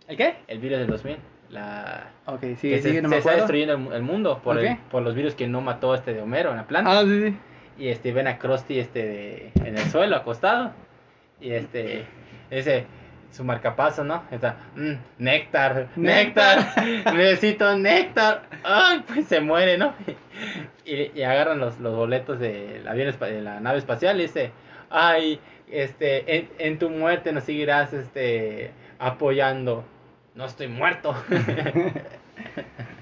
¿El 0.08 0.16
qué? 0.16 0.34
El 0.48 0.58
virus 0.58 0.78
del 0.78 0.88
2000. 0.88 1.16
La. 1.50 2.10
Ok, 2.26 2.40
que 2.40 2.56
sigue, 2.56 2.82
se, 2.82 3.00
se 3.08 3.18
está 3.18 3.36
destruyendo 3.36 3.74
el, 3.74 3.92
el 3.92 4.02
mundo 4.02 4.40
por, 4.42 4.58
el- 4.58 4.72
Ok. 4.72 4.78
por 4.90 5.02
los 5.02 5.14
virus 5.14 5.34
que 5.34 5.46
no 5.46 5.60
mató 5.60 5.94
este 5.94 6.12
de 6.12 6.20
Homero 6.20 6.50
en 6.50 6.56
la 6.56 6.66
planta. 6.66 6.98
Ah, 6.98 7.02
sí, 7.04 7.28
sí. 7.30 7.36
Y 7.78 7.88
este 7.88 8.12
ven 8.12 8.26
a 8.26 8.38
Krusty 8.38 8.78
este 8.80 9.04
de- 9.06 9.52
en 9.64 9.76
el 9.78 9.84
suelo 9.90 10.16
acostado. 10.16 10.72
Y 11.40 11.50
este 11.50 12.04
ese 12.50 12.86
su 13.34 13.42
marcapaso, 13.42 14.04
¿no? 14.04 14.22
Está 14.30 14.56
mm, 14.76 14.92
néctar, 15.18 15.88
néctar, 15.96 16.58
necesito 17.14 17.76
néctar. 17.78 18.42
Ay, 18.62 19.02
pues 19.06 19.26
se 19.26 19.40
muere, 19.40 19.76
¿no? 19.76 19.92
Y, 20.86 21.18
y 21.18 21.22
agarran 21.22 21.60
los, 21.60 21.78
los 21.80 21.96
boletos 21.96 22.38
de 22.38 22.82
la 22.84 23.60
nave 23.60 23.78
espacial 23.78 24.18
y 24.18 24.24
dice, 24.24 24.50
"Ay, 24.90 25.40
este 25.70 26.36
en, 26.36 26.50
en 26.58 26.78
tu 26.78 26.90
muerte 26.90 27.32
nos 27.32 27.44
seguirás 27.44 27.92
este 27.94 28.70
apoyando." 28.98 29.84
No 30.34 30.44
estoy 30.44 30.68
muerto. 30.68 31.14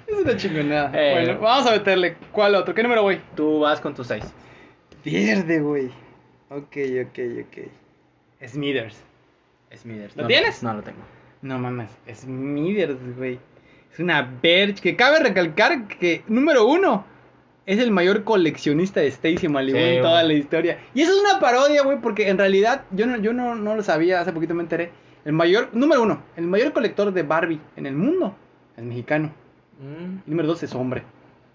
Es 0.06 0.18
una 0.18 0.36
chingonada. 0.36 0.90
Eh. 0.94 1.12
Bueno, 1.24 1.40
vamos 1.40 1.66
a 1.66 1.72
meterle. 1.72 2.16
¿Cuál 2.32 2.54
otro? 2.54 2.74
¿Qué 2.74 2.82
número 2.82 3.02
voy? 3.02 3.20
Tú 3.34 3.60
vas 3.60 3.80
con 3.80 3.94
tus 3.94 4.06
seis. 4.06 4.30
Verde, 5.04 5.60
güey. 5.60 5.86
Ok, 6.50 6.76
ok, 7.06 7.18
ok. 7.46 8.46
Smithers. 8.46 9.02
Smithers. 9.76 10.16
¿Lo 10.16 10.22
No, 10.22 10.28
tienes? 10.28 10.62
No 10.62 10.74
lo 10.74 10.82
tengo. 10.82 10.98
No 11.42 11.58
mames, 11.58 11.90
Smithers, 12.14 12.98
güey. 13.16 13.38
Es 13.92 13.98
una 13.98 14.22
verge 14.42 14.80
que 14.80 14.96
cabe 14.96 15.18
recalcar 15.20 15.86
que, 15.88 16.22
número 16.28 16.66
uno, 16.66 17.04
es 17.66 17.78
el 17.78 17.90
mayor 17.90 18.24
coleccionista 18.24 19.00
de 19.00 19.08
Stacy 19.08 19.48
Malibu 19.48 19.76
Sí, 19.78 19.84
en 19.84 20.02
toda 20.02 20.22
la 20.22 20.32
historia. 20.32 20.78
Y 20.94 21.02
eso 21.02 21.12
es 21.12 21.20
una 21.30 21.40
parodia, 21.40 21.82
güey, 21.82 22.00
porque 22.00 22.28
en 22.28 22.38
realidad 22.38 22.84
yo 22.90 23.06
no, 23.06 23.16
yo 23.18 23.32
no, 23.32 23.54
no 23.54 23.76
lo 23.76 23.82
sabía, 23.82 24.20
hace 24.20 24.32
poquito 24.32 24.54
me 24.54 24.62
enteré. 24.62 24.90
El 25.24 25.32
mayor, 25.34 25.68
número 25.72 26.02
uno, 26.02 26.22
el 26.36 26.46
mayor 26.46 26.72
colector 26.72 27.12
de 27.12 27.22
Barbie 27.22 27.60
en 27.76 27.86
el 27.86 27.94
mundo 27.94 28.34
es 28.76 28.82
mexicano. 28.84 29.32
Mm, 29.80 30.18
Y 30.26 30.30
número 30.30 30.48
dos 30.48 30.62
es 30.62 30.74
hombre. 30.74 31.02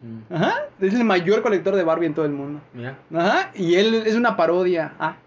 mm, 0.02 0.34
Ajá, 0.34 0.54
es 0.80 0.94
el 0.94 1.04
mayor 1.04 1.42
colector 1.42 1.76
de 1.76 1.84
Barbie 1.84 2.06
en 2.08 2.14
todo 2.14 2.26
el 2.26 2.32
mundo. 2.32 2.62
Mira. 2.74 2.98
Ajá, 3.14 3.52
y 3.56 3.76
él 3.76 3.94
es 4.06 4.16
una 4.16 4.38
parodia. 4.38 4.94
Ah, 5.00 5.18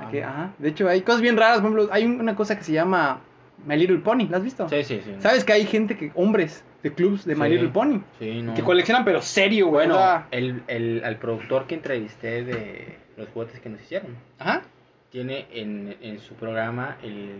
Ah. 0.00 0.28
ajá. 0.28 0.52
De 0.58 0.68
hecho, 0.68 0.88
hay 0.88 1.02
cosas 1.02 1.20
bien 1.20 1.36
raras. 1.36 1.60
Por 1.60 1.70
ejemplo, 1.70 1.88
hay 1.92 2.04
un- 2.04 2.20
una 2.20 2.34
cosa 2.36 2.56
que 2.56 2.64
se 2.64 2.72
llama 2.72 3.20
My 3.66 3.76
Little 3.76 3.98
Pony. 3.98 4.26
¿La 4.30 4.38
has 4.38 4.44
visto? 4.44 4.68
Sí, 4.68 4.82
sí, 4.84 5.00
sí. 5.04 5.14
¿Sabes 5.18 5.44
que 5.44 5.52
hay 5.52 5.64
gente 5.66 5.96
que, 5.96 6.10
hombres 6.14 6.64
de 6.82 6.92
clubs 6.94 7.24
de 7.26 7.34
My 7.36 7.44
Sí. 7.44 7.50
Little 7.50 7.68
Pony, 7.68 8.00
Sí, 8.18 8.42
no. 8.42 8.54
que 8.54 8.62
coleccionan 8.62 9.04
pero 9.04 9.20
serio, 9.20 9.66
güey? 9.68 9.86
Bueno, 9.88 10.24
el, 10.30 10.62
el, 10.66 11.02
al 11.04 11.16
productor 11.18 11.66
que 11.66 11.74
entrevisté 11.74 12.42
de 12.44 12.98
los 13.18 13.28
juguetes 13.28 13.60
que 13.60 13.68
nos 13.68 13.80
hicieron, 13.82 14.16
Ajá. 14.38 14.62
tiene 15.10 15.46
en, 15.52 15.94
en 16.00 16.18
su 16.20 16.34
programa 16.34 16.96
el, 17.02 17.36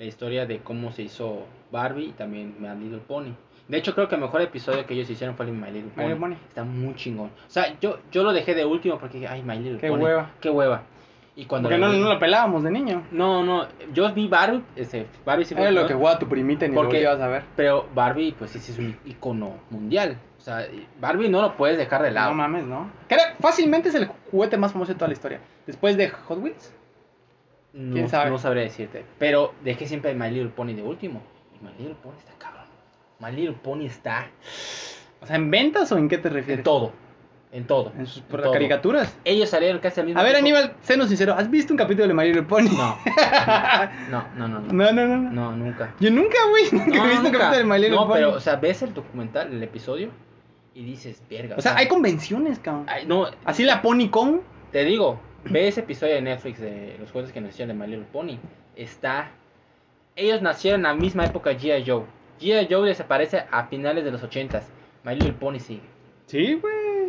la 0.00 0.04
historia 0.04 0.46
de 0.46 0.58
cómo 0.58 0.90
se 0.90 1.02
hizo 1.02 1.46
Barbie 1.70 2.06
y 2.06 2.12
también 2.12 2.56
My 2.58 2.74
Little 2.74 2.98
Pony. 3.06 3.34
De 3.68 3.78
hecho, 3.78 3.94
creo 3.94 4.08
que 4.08 4.16
el 4.16 4.20
mejor 4.20 4.42
episodio 4.42 4.84
que 4.84 4.94
ellos 4.94 5.08
hicieron 5.08 5.36
fue 5.36 5.46
el 5.46 5.52
My 5.52 5.66
Little 5.70 5.82
My 5.84 5.90
Pony. 5.94 6.02
Little 6.08 6.20
Pony. 6.20 6.34
Está 6.48 6.64
muy 6.64 6.94
chingón. 6.96 7.28
O 7.28 7.50
sea, 7.50 7.78
yo, 7.80 8.00
yo 8.10 8.24
lo 8.24 8.32
dejé 8.32 8.54
de 8.56 8.64
último 8.64 8.98
porque 8.98 9.18
dije, 9.18 9.28
ay, 9.32 9.42
My 9.44 9.56
Little 9.58 9.78
Qué 9.78 9.88
Pony. 9.88 10.00
hueva. 10.02 10.30
Qué 10.40 10.50
hueva. 10.50 10.82
Y 11.34 11.46
cuando 11.46 11.68
Porque 11.70 11.78
no, 11.80 11.90
no 11.92 12.12
lo 12.12 12.18
pelábamos 12.18 12.62
de 12.62 12.70
niño. 12.70 13.04
no, 13.10 13.42
no, 13.42 13.66
yo 13.94 14.12
vi 14.12 14.28
Barbie, 14.28 14.62
ese, 14.76 15.06
Barbie 15.24 15.46
sí 15.46 15.54
fue 15.54 15.62
Era 15.64 15.72
lo 15.72 15.86
que 15.86 15.94
jugaba 15.94 16.18
tu 16.18 16.28
primita 16.28 16.66
ni 16.68 16.74
Porque- 16.74 16.98
lo 16.98 17.02
ibas 17.04 17.20
a 17.20 17.26
ver. 17.28 17.44
Pero 17.56 17.88
Barbie, 17.94 18.32
pues 18.38 18.50
sí, 18.50 18.58
sí 18.58 18.72
es 18.72 18.78
un 18.78 18.98
icono 19.06 19.54
mundial. 19.70 20.18
O 20.38 20.40
sea, 20.42 20.66
Barbie 21.00 21.30
no 21.30 21.40
lo 21.40 21.56
puedes 21.56 21.78
dejar 21.78 22.02
de 22.02 22.10
lado. 22.10 22.30
No 22.32 22.36
mames, 22.36 22.64
¿no? 22.66 22.90
Que 23.08 23.14
era- 23.14 23.34
fácilmente 23.40 23.88
es 23.88 23.94
el 23.94 24.08
juguete 24.30 24.58
más 24.58 24.72
famoso 24.72 24.92
de 24.92 24.96
toda 24.98 25.08
la 25.08 25.14
historia. 25.14 25.40
Después 25.66 25.96
de 25.96 26.10
Hot 26.10 26.38
Wheels. 26.38 26.74
No, 27.72 27.94
¿Quién 27.94 28.08
sabe? 28.10 28.28
no 28.28 28.36
sabría 28.38 28.64
decirte. 28.64 29.02
Pero 29.18 29.54
dejé 29.64 29.86
siempre 29.86 30.12
My 30.14 30.30
Little 30.30 30.50
Pony 30.50 30.74
de 30.74 30.82
último. 30.82 31.22
Y 31.58 31.64
My 31.64 31.70
Little 31.78 31.96
Pony 32.02 32.12
está 32.18 32.32
cabrón. 32.38 32.66
My 33.20 33.30
Little 33.32 33.56
Pony 33.62 33.86
está 33.86 34.26
O 35.22 35.26
sea, 35.26 35.36
¿en 35.36 35.50
ventas 35.50 35.90
o 35.92 35.96
en 35.96 36.08
qué 36.10 36.18
te 36.18 36.28
refieres? 36.28 36.58
en 36.58 36.64
todo. 36.64 36.92
En 37.52 37.66
todo. 37.66 37.92
En 37.98 38.06
sus 38.06 38.18
en 38.18 38.22
por- 38.24 38.42
todo. 38.42 38.52
caricaturas. 38.52 39.14
Ellos 39.24 39.50
salieron 39.50 39.78
casi 39.80 40.00
al 40.00 40.06
mismo 40.06 40.18
A 40.20 40.24
ver, 40.24 40.32
tiempo. 40.36 40.56
Aníbal, 40.58 40.76
sénos 40.80 41.08
sincero, 41.08 41.34
¿has 41.36 41.50
visto 41.50 41.72
un 41.74 41.76
capítulo 41.76 42.08
de 42.08 42.14
My 42.14 42.24
Little 42.24 42.44
Pony? 42.44 42.70
No. 42.74 42.96
No, 44.10 44.24
no, 44.36 44.48
no. 44.48 44.60
No, 44.60 44.72
no, 44.72 44.92
no, 44.92 45.06
no. 45.06 45.16
no. 45.18 45.30
no 45.30 45.56
nunca. 45.56 45.94
Yo 46.00 46.10
nunca, 46.10 46.38
güey, 46.48 46.64
nunca 46.72 46.86
No, 46.98 47.04
he 47.04 47.08
visto 47.10 47.26
un 47.26 47.32
capítulo 47.32 47.56
de 47.58 47.64
My 47.64 47.74
Little 47.78 47.90
No, 47.96 48.06
Pony. 48.06 48.14
pero, 48.14 48.30
o 48.32 48.40
sea, 48.40 48.56
ves 48.56 48.82
el 48.82 48.94
documental, 48.94 49.52
el 49.52 49.62
episodio, 49.62 50.08
y 50.74 50.82
dices, 50.84 51.22
verga. 51.28 51.56
o 51.58 51.60
sea, 51.60 51.76
hay 51.76 51.88
convenciones, 51.88 52.58
cabrón. 52.58 52.86
ay, 52.88 53.04
no, 53.06 53.26
Así 53.44 53.64
la 53.64 53.82
Pony 53.82 54.08
Con. 54.10 54.40
Te 54.70 54.84
digo, 54.84 55.20
ve 55.44 55.68
ese 55.68 55.80
episodio 55.80 56.14
de 56.14 56.22
Netflix 56.22 56.58
de 56.58 56.96
los 56.98 57.12
juegos 57.12 57.32
que 57.32 57.40
nacieron 57.42 57.76
de 57.76 57.84
My 57.84 57.90
Little 57.90 58.08
Pony. 58.10 58.38
Está. 58.76 59.30
Ellos 60.16 60.40
nacieron 60.40 60.80
en 60.80 60.84
la 60.84 60.94
misma 60.94 61.26
época 61.26 61.50
G.I. 61.52 61.84
Joe. 61.86 62.04
G.I. 62.40 62.66
Joe 62.70 62.88
desaparece 62.88 63.44
a 63.50 63.64
finales 63.66 64.04
de 64.04 64.10
los 64.10 64.22
80s. 64.22 64.62
My 65.04 65.14
Little 65.14 65.34
Pony 65.34 65.58
sigue. 65.58 65.82
Sí, 66.26 66.54
güey. 66.54 67.01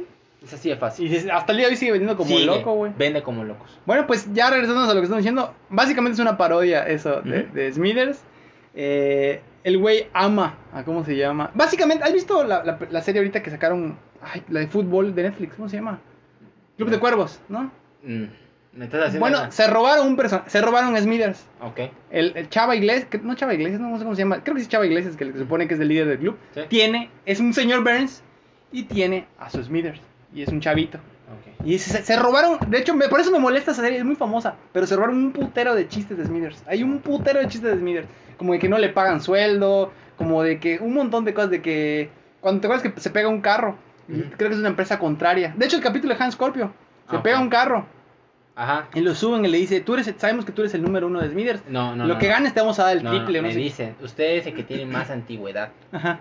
Es 0.43 0.53
así 0.53 0.69
de 0.69 0.75
fácil. 0.75 1.11
Y 1.11 1.29
hasta 1.29 1.51
el 1.53 1.57
día 1.57 1.67
de 1.67 1.71
hoy 1.73 1.77
sigue 1.77 1.91
vendiendo 1.93 2.17
como 2.17 2.29
Sigue, 2.29 2.45
loco, 2.45 2.73
güey. 2.73 2.91
Vende 2.97 3.23
como 3.23 3.43
locos. 3.43 3.79
Bueno, 3.85 4.05
pues 4.07 4.27
ya 4.33 4.49
regresándonos 4.49 4.89
a 4.89 4.93
lo 4.93 4.99
que 4.99 5.05
estamos 5.05 5.21
diciendo, 5.23 5.53
básicamente 5.69 6.15
es 6.15 6.19
una 6.19 6.37
parodia 6.37 6.85
eso 6.87 7.21
de, 7.21 7.43
de 7.43 7.71
Smithers. 7.71 8.21
Eh, 8.75 9.41
el 9.63 9.77
güey 9.77 10.07
ama 10.13 10.57
a 10.73 10.83
cómo 10.83 11.05
se 11.05 11.15
llama. 11.15 11.51
Básicamente, 11.53 12.03
¿has 12.03 12.11
visto 12.13 12.43
la, 12.43 12.63
la- 12.63 12.77
la 12.89 13.01
serie 13.01 13.19
ahorita 13.19 13.41
que 13.41 13.49
sacaron? 13.51 13.97
Ay, 14.21 14.43
la 14.49 14.61
de 14.61 14.67
fútbol 14.67 15.13
de 15.15 15.23
Netflix, 15.23 15.55
¿cómo 15.55 15.69
se 15.69 15.77
llama? 15.77 15.99
Club 16.77 16.89
de. 16.89 16.99
Cuervos, 16.99 17.39
¿no? 17.49 17.71
Mm, 18.03 18.23
Me 18.73 18.85
estás 18.85 19.01
haciendo. 19.07 19.19
Bueno, 19.21 19.51
se 19.51 19.67
robaron 19.67 20.07
un 20.07 20.15
personaje, 20.17 20.49
se 20.49 20.61
robaron 20.61 20.95
a 20.95 21.01
Smithers. 21.01 21.45
Ok. 21.61 21.79
El, 22.09 22.33
el 22.35 22.49
Chava 22.49 22.75
Iglesias, 22.75 23.05
que- 23.05 23.19
no 23.19 23.35
Chava 23.35 23.53
Iglesias, 23.53 23.79
no, 23.79 23.89
no 23.89 23.97
sé 23.97 24.03
cómo 24.03 24.15
se 24.15 24.23
llama, 24.23 24.43
creo 24.43 24.55
que 24.55 24.61
es 24.61 24.67
Chava 24.69 24.85
Iglesias, 24.85 25.15
que 25.15 25.31
se 25.31 25.37
supone 25.39 25.67
que 25.67 25.75
es 25.75 25.79
el 25.79 25.87
líder 25.87 26.07
del 26.07 26.17
club. 26.19 26.37
Sí. 26.55 26.61
Tiene, 26.67 27.09
es 27.25 27.39
un 27.39 27.53
señor 27.53 27.83
Burns 27.83 28.23
y 28.71 28.83
tiene 28.83 29.27
a 29.37 29.49
su 29.49 29.63
Smithers. 29.63 30.01
Y 30.33 30.41
es 30.43 30.49
un 30.49 30.59
chavito. 30.59 30.99
Y 31.65 31.77
se, 31.79 32.03
se 32.03 32.15
robaron, 32.19 32.57
de 32.67 32.77
hecho, 32.79 32.93
me, 32.93 33.07
por 33.07 33.19
eso 33.21 33.31
me 33.31 33.39
molesta 33.39 33.71
esa 33.71 33.81
serie, 33.81 33.97
es 33.99 34.03
muy 34.05 34.15
famosa. 34.15 34.55
Pero 34.73 34.85
se 34.85 34.95
robaron 34.95 35.15
un 35.17 35.31
putero 35.31 35.73
de 35.75 35.87
chistes 35.87 36.17
de 36.17 36.25
Smithers. 36.25 36.61
Hay 36.67 36.83
un 36.83 36.99
putero 36.99 37.39
de 37.39 37.47
chistes 37.47 37.71
de 37.71 37.77
Smithers. 37.79 38.07
Como 38.37 38.51
de 38.53 38.59
que 38.59 38.67
no 38.67 38.77
le 38.77 38.89
pagan 38.89 39.21
sueldo, 39.21 39.91
como 40.17 40.43
de 40.43 40.59
que 40.59 40.79
un 40.79 40.93
montón 40.93 41.23
de 41.25 41.33
cosas 41.33 41.51
de 41.51 41.61
que. 41.61 42.09
Cuando 42.41 42.59
te 42.59 42.67
acuerdas 42.67 42.91
que 42.93 42.99
se 42.99 43.09
pega 43.09 43.29
un 43.29 43.39
carro, 43.39 43.77
creo 44.07 44.49
que 44.49 44.55
es 44.55 44.59
una 44.59 44.67
empresa 44.69 44.99
contraria. 44.99 45.53
De 45.55 45.65
hecho, 45.65 45.77
el 45.77 45.83
capítulo 45.83 46.13
de 46.13 46.21
Hans 46.21 46.33
Scorpio, 46.33 46.73
se 47.09 47.15
Ah, 47.15 47.23
pega 47.23 47.39
un 47.39 47.49
carro 47.49 47.85
Ajá. 48.55 48.89
y 48.93 48.99
lo 48.99 49.15
suben 49.15 49.45
y 49.45 49.47
le 49.47 49.57
dice: 49.59 49.79
tú 49.79 49.93
eres, 49.93 50.13
Sabemos 50.17 50.43
que 50.43 50.51
tú 50.51 50.61
eres 50.63 50.73
el 50.73 50.81
número 50.83 51.07
uno 51.07 51.21
de 51.21 51.29
Smithers. 51.29 51.63
No, 51.69 51.95
no. 51.95 52.05
lo 52.05 52.15
no, 52.15 52.19
que 52.19 52.27
no. 52.27 52.33
ganes 52.33 52.53
te 52.53 52.59
vamos 52.59 52.77
a 52.79 52.83
dar 52.85 52.97
el 52.97 53.03
No, 53.03 53.11
triple. 53.11 53.41
No, 53.41 53.47
me 53.47 53.53
sé 53.53 53.59
qué. 53.59 53.63
dicen, 53.63 53.95
usted 54.01 54.35
es 54.37 54.47
el 54.47 54.55
que 54.55 54.63
tiene 54.63 54.85
más 54.85 55.09
antigüedad. 55.09 55.69
Ajá. 55.93 56.19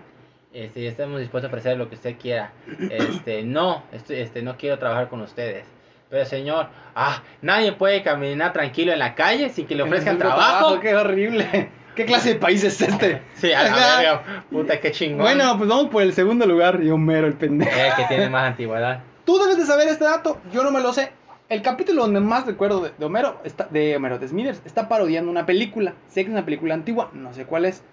Este, 0.53 0.87
estamos 0.87 1.19
dispuestos 1.19 1.49
a 1.49 1.51
ofrecer 1.51 1.77
lo 1.77 1.89
que 1.89 1.95
usted 1.95 2.15
quiera. 2.17 2.51
Este, 2.79 3.43
no, 3.43 3.83
este, 3.91 4.41
no 4.43 4.55
quiero 4.55 4.77
trabajar 4.77 5.09
con 5.09 5.21
ustedes. 5.21 5.65
Pero 6.11 6.25
señor, 6.25 6.67
ah, 6.93 7.23
nadie 7.41 7.71
puede 7.71 8.03
caminar 8.03 8.53
tranquilo 8.53 8.93
en 8.93 8.99
la 8.99 9.15
calle 9.15 9.49
sin 9.49 9.65
que 9.65 9.73
le 9.73 9.81
ofrezcan 9.81 10.19
Necesito 10.19 10.35
trabajo. 10.35 10.79
Qué 10.79 10.95
horrible. 10.95 11.71
¿Qué 11.95 12.05
clase 12.05 12.33
de 12.33 12.39
país 12.39 12.63
es 12.63 12.79
este? 12.81 13.21
Sí, 13.33 13.51
a 13.51 13.63
la 13.63 13.75
verga, 13.97 14.43
puta, 14.51 14.79
qué 14.79 14.91
chingón. 14.91 15.21
Bueno, 15.21 15.57
pues 15.57 15.67
vamos 15.67 15.89
por 15.89 16.03
el 16.03 16.13
segundo 16.13 16.45
lugar 16.45 16.79
y 16.83 16.89
Homero, 16.91 17.25
el 17.25 17.33
pendejo. 17.33 17.71
el 17.71 17.95
que 17.95 18.05
tiene 18.05 18.29
más 18.29 18.45
antigüedad. 18.45 19.01
Tú 19.25 19.39
debes 19.39 19.57
de 19.57 19.65
saber 19.65 19.87
este 19.87 20.05
dato, 20.05 20.39
yo 20.51 20.63
no 20.63 20.69
me 20.69 20.81
lo 20.81 20.93
sé. 20.93 21.11
El 21.49 21.61
capítulo 21.61 22.03
donde 22.03 22.19
más 22.19 22.45
recuerdo 22.45 22.81
de, 22.81 22.91
de 22.97 23.05
Homero, 23.05 23.39
está, 23.43 23.67
de 23.69 23.95
Homero, 23.95 24.19
de 24.19 24.27
Smithers, 24.27 24.61
está 24.65 24.87
parodiando 24.87 25.29
una 25.29 25.45
película. 25.45 25.93
Sé 26.07 26.21
que 26.21 26.29
es 26.29 26.33
una 26.33 26.45
película 26.45 26.73
antigua, 26.73 27.09
no 27.13 27.33
sé 27.33 27.45
cuál 27.45 27.65
es. 27.65 27.83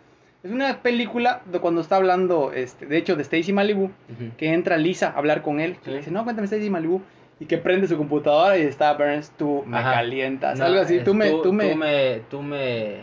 Es 0.42 0.50
una 0.50 0.78
película 0.78 1.42
de 1.44 1.58
cuando 1.60 1.80
está 1.82 1.96
hablando, 1.96 2.52
este, 2.52 2.86
de 2.86 2.96
hecho, 2.96 3.14
de 3.16 3.22
Stacy 3.22 3.52
Malibu, 3.52 3.90
que 4.38 4.52
entra 4.54 4.76
Lisa 4.78 5.08
a 5.10 5.18
hablar 5.18 5.42
con 5.42 5.60
él. 5.60 5.76
Que 5.84 5.90
le 5.90 5.98
dice, 5.98 6.10
no, 6.10 6.24
cuéntame 6.24 6.46
Stacy 6.46 6.70
Malibu. 6.70 7.02
Y 7.40 7.46
que 7.46 7.56
prende 7.58 7.88
su 7.88 7.96
computadora 7.96 8.58
y 8.58 8.62
está 8.62 8.92
Burns, 8.94 9.30
tú 9.36 9.64
me 9.66 9.78
Ajá. 9.78 9.92
calientas. 9.94 10.58
No, 10.58 10.66
algo 10.66 10.80
así, 10.80 11.00
tú 11.00 11.14
me, 11.14 11.30
tú, 11.30 11.52
me... 11.54 11.70
Tú 11.70 11.76
me. 11.76 12.20
Tú 12.30 12.42
me. 12.42 12.96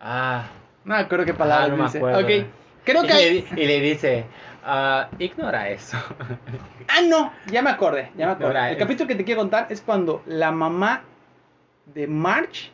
Ah. 0.00 0.46
No 0.84 0.94
me 0.94 1.00
acuerdo 1.00 1.24
qué 1.24 1.34
palabra 1.34 1.64
Ah, 1.64 1.68
no 1.68 1.76
me 1.78 1.82
dice. 1.84 1.98
acuerdo. 1.98 2.20
Ok, 2.20 2.26
creo 2.84 3.04
y, 3.04 3.06
que... 3.06 3.14
le, 3.14 3.20
hay- 3.20 3.32
di- 3.42 3.62
y 3.62 3.66
le 3.66 3.80
dice. 3.80 4.24
ah, 4.64 5.08
ignora 5.18 5.68
eso. 5.70 5.96
Ah, 6.90 7.02
no, 7.06 7.32
ya 7.50 7.60
me 7.60 7.68
acordé, 7.68 8.10
ya 8.16 8.24
me 8.26 8.32
acordé. 8.32 8.70
El 8.70 8.78
capítulo 8.78 9.06
que 9.06 9.14
te 9.14 9.22
quiero 9.24 9.42
contar 9.42 9.66
es 9.68 9.82
cuando 9.82 10.22
la 10.26 10.50
mamá 10.52 11.02
de 11.94 12.06
Marge 12.06 12.70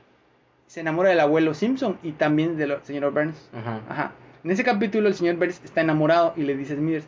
se 0.66 0.80
enamora 0.80 1.10
del 1.10 1.20
abuelo 1.20 1.54
Simpson 1.54 1.98
y 2.02 2.12
también 2.12 2.56
del 2.56 2.76
señor 2.82 3.12
Burns. 3.12 3.48
Ajá. 3.54 3.80
Ajá. 3.88 4.12
En 4.44 4.50
ese 4.50 4.64
capítulo 4.64 5.08
el 5.08 5.14
señor 5.14 5.36
Burns 5.36 5.60
está 5.64 5.80
enamorado 5.80 6.34
y 6.36 6.42
le 6.42 6.56
dice 6.56 6.74
a 6.74 6.76
Smithers, 6.76 7.06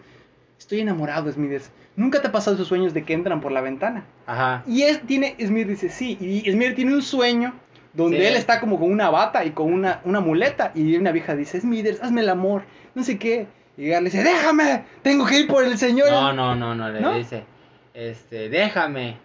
estoy 0.58 0.80
enamorado 0.80 1.30
Smithers, 1.30 1.70
¿nunca 1.96 2.20
te 2.22 2.28
ha 2.28 2.32
pasado 2.32 2.54
esos 2.56 2.68
sueños 2.68 2.94
de 2.94 3.04
que 3.04 3.12
entran 3.12 3.40
por 3.40 3.52
la 3.52 3.60
ventana? 3.60 4.04
Ajá. 4.26 4.62
Y 4.66 4.82
es, 4.82 5.00
tiene, 5.02 5.36
Smithers 5.40 5.80
dice, 5.80 5.88
sí, 5.90 6.16
y 6.20 6.50
Smithers 6.50 6.76
tiene 6.76 6.94
un 6.94 7.02
sueño 7.02 7.54
donde 7.92 8.18
Sí. 8.18 8.24
él 8.26 8.36
está 8.36 8.60
como 8.60 8.78
con 8.78 8.90
una 8.90 9.10
bata 9.10 9.44
y 9.44 9.50
con 9.50 9.72
una, 9.72 10.00
una 10.04 10.20
muleta 10.20 10.70
y 10.74 10.96
una 10.96 11.12
vieja 11.12 11.34
dice, 11.34 11.60
Smithers, 11.60 12.02
hazme 12.02 12.20
el 12.22 12.28
amor, 12.28 12.62
no 12.94 13.02
sé 13.02 13.18
qué. 13.18 13.46
Y 13.78 13.88
le 13.88 14.00
dice, 14.00 14.22
déjame, 14.22 14.84
tengo 15.02 15.26
que 15.26 15.40
ir 15.40 15.46
por 15.48 15.62
el 15.64 15.76
señor. 15.76 16.10
No, 16.10 16.32
no, 16.32 16.54
no, 16.54 16.74
no, 16.74 16.88
le 16.90 17.00
¿No? 17.00 17.14
dice, 17.14 17.44
este, 17.92 18.48
déjame. 18.48 19.18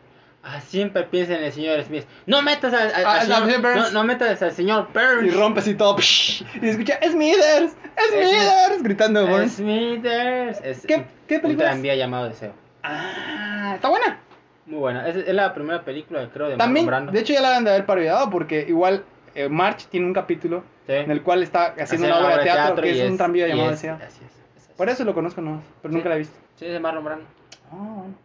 Ah, 0.43 0.59
siempre 0.59 1.03
piensa 1.03 1.37
en 1.37 1.43
el 1.43 1.51
señor 1.51 1.83
Smith. 1.83 2.05
No 2.25 2.41
metas 2.41 2.73
al, 2.73 2.93
al- 2.93 3.05
Ah, 3.05 3.19
al 3.21 3.27
señor, 3.45 3.61
no, 3.75 3.91
no 3.91 4.03
metas 4.03 4.41
al 4.41 4.51
señor 4.51 4.87
Burns. 4.93 5.23
Y 5.33 5.37
rompe 5.37 5.59
así 5.59 5.75
todo. 5.75 5.95
psh, 5.97 6.43
y 6.61 6.69
escucha, 6.69 6.99
Smithers, 7.03 7.73
Smithers, 8.09 8.81
gritando 8.83 9.27
Burns. 9.27 9.53
Smithers. 9.53 10.59
Es 10.63 10.85
¿Qué- 10.85 10.95
un- 10.95 11.05
qué 11.27 11.35
un 11.35 11.41
película 11.41 11.65
es? 11.67 11.71
tranvía 11.73 11.95
llamado 11.95 12.27
Deseo. 12.29 12.53
Ah, 12.83 13.73
está 13.75 13.89
buena. 13.89 14.19
Muy 14.65 14.79
buena. 14.79 15.07
Es, 15.07 15.15
es 15.15 15.33
la 15.33 15.53
primera 15.53 15.83
película, 15.83 16.27
creo, 16.33 16.49
de 16.49 16.57
También, 16.57 16.85
Marlon 16.85 17.05
Brando. 17.05 17.11
de 17.11 17.19
hecho 17.19 17.33
ya 17.33 17.41
la 17.41 17.57
han 17.57 17.63
de 17.63 17.71
haber 17.71 17.85
parodiado 17.85 18.29
porque 18.31 18.65
igual 18.67 19.03
eh, 19.35 19.47
March 19.47 19.85
tiene 19.89 20.07
un 20.07 20.13
capítulo 20.13 20.63
Sí. 20.87 20.93
en 20.93 21.11
el 21.11 21.21
cual 21.21 21.43
está 21.43 21.67
haciendo 21.77 22.07
Hace 22.07 22.17
una 22.17 22.25
obra 22.25 22.37
de 22.37 22.43
teatro, 22.43 22.81
que 22.81 22.91
y 22.95 22.99
es, 22.99 23.09
un 23.11 23.17
tranvía 23.17 23.45
y 23.47 23.49
llamado 23.51 23.69
es- 23.71 23.81
Deseo. 23.81 23.95
Así 23.95 24.05
es. 24.25 24.31
es 24.57 24.63
así. 24.63 24.73
Por 24.75 24.89
eso 24.89 25.03
lo 25.05 25.13
conozco 25.13 25.39
nomás, 25.41 25.63
pero 25.81 25.91
Sí. 25.91 25.95
nunca 25.97 26.09
la 26.09 26.15
he 26.15 26.17
visto. 26.19 26.35
Sí, 26.55 26.65
es 26.65 26.73
de 26.73 26.79
Marlon 26.79 27.03
Brando. 27.05 27.25
Ah, 27.71 27.75
bueno, 27.75 28.15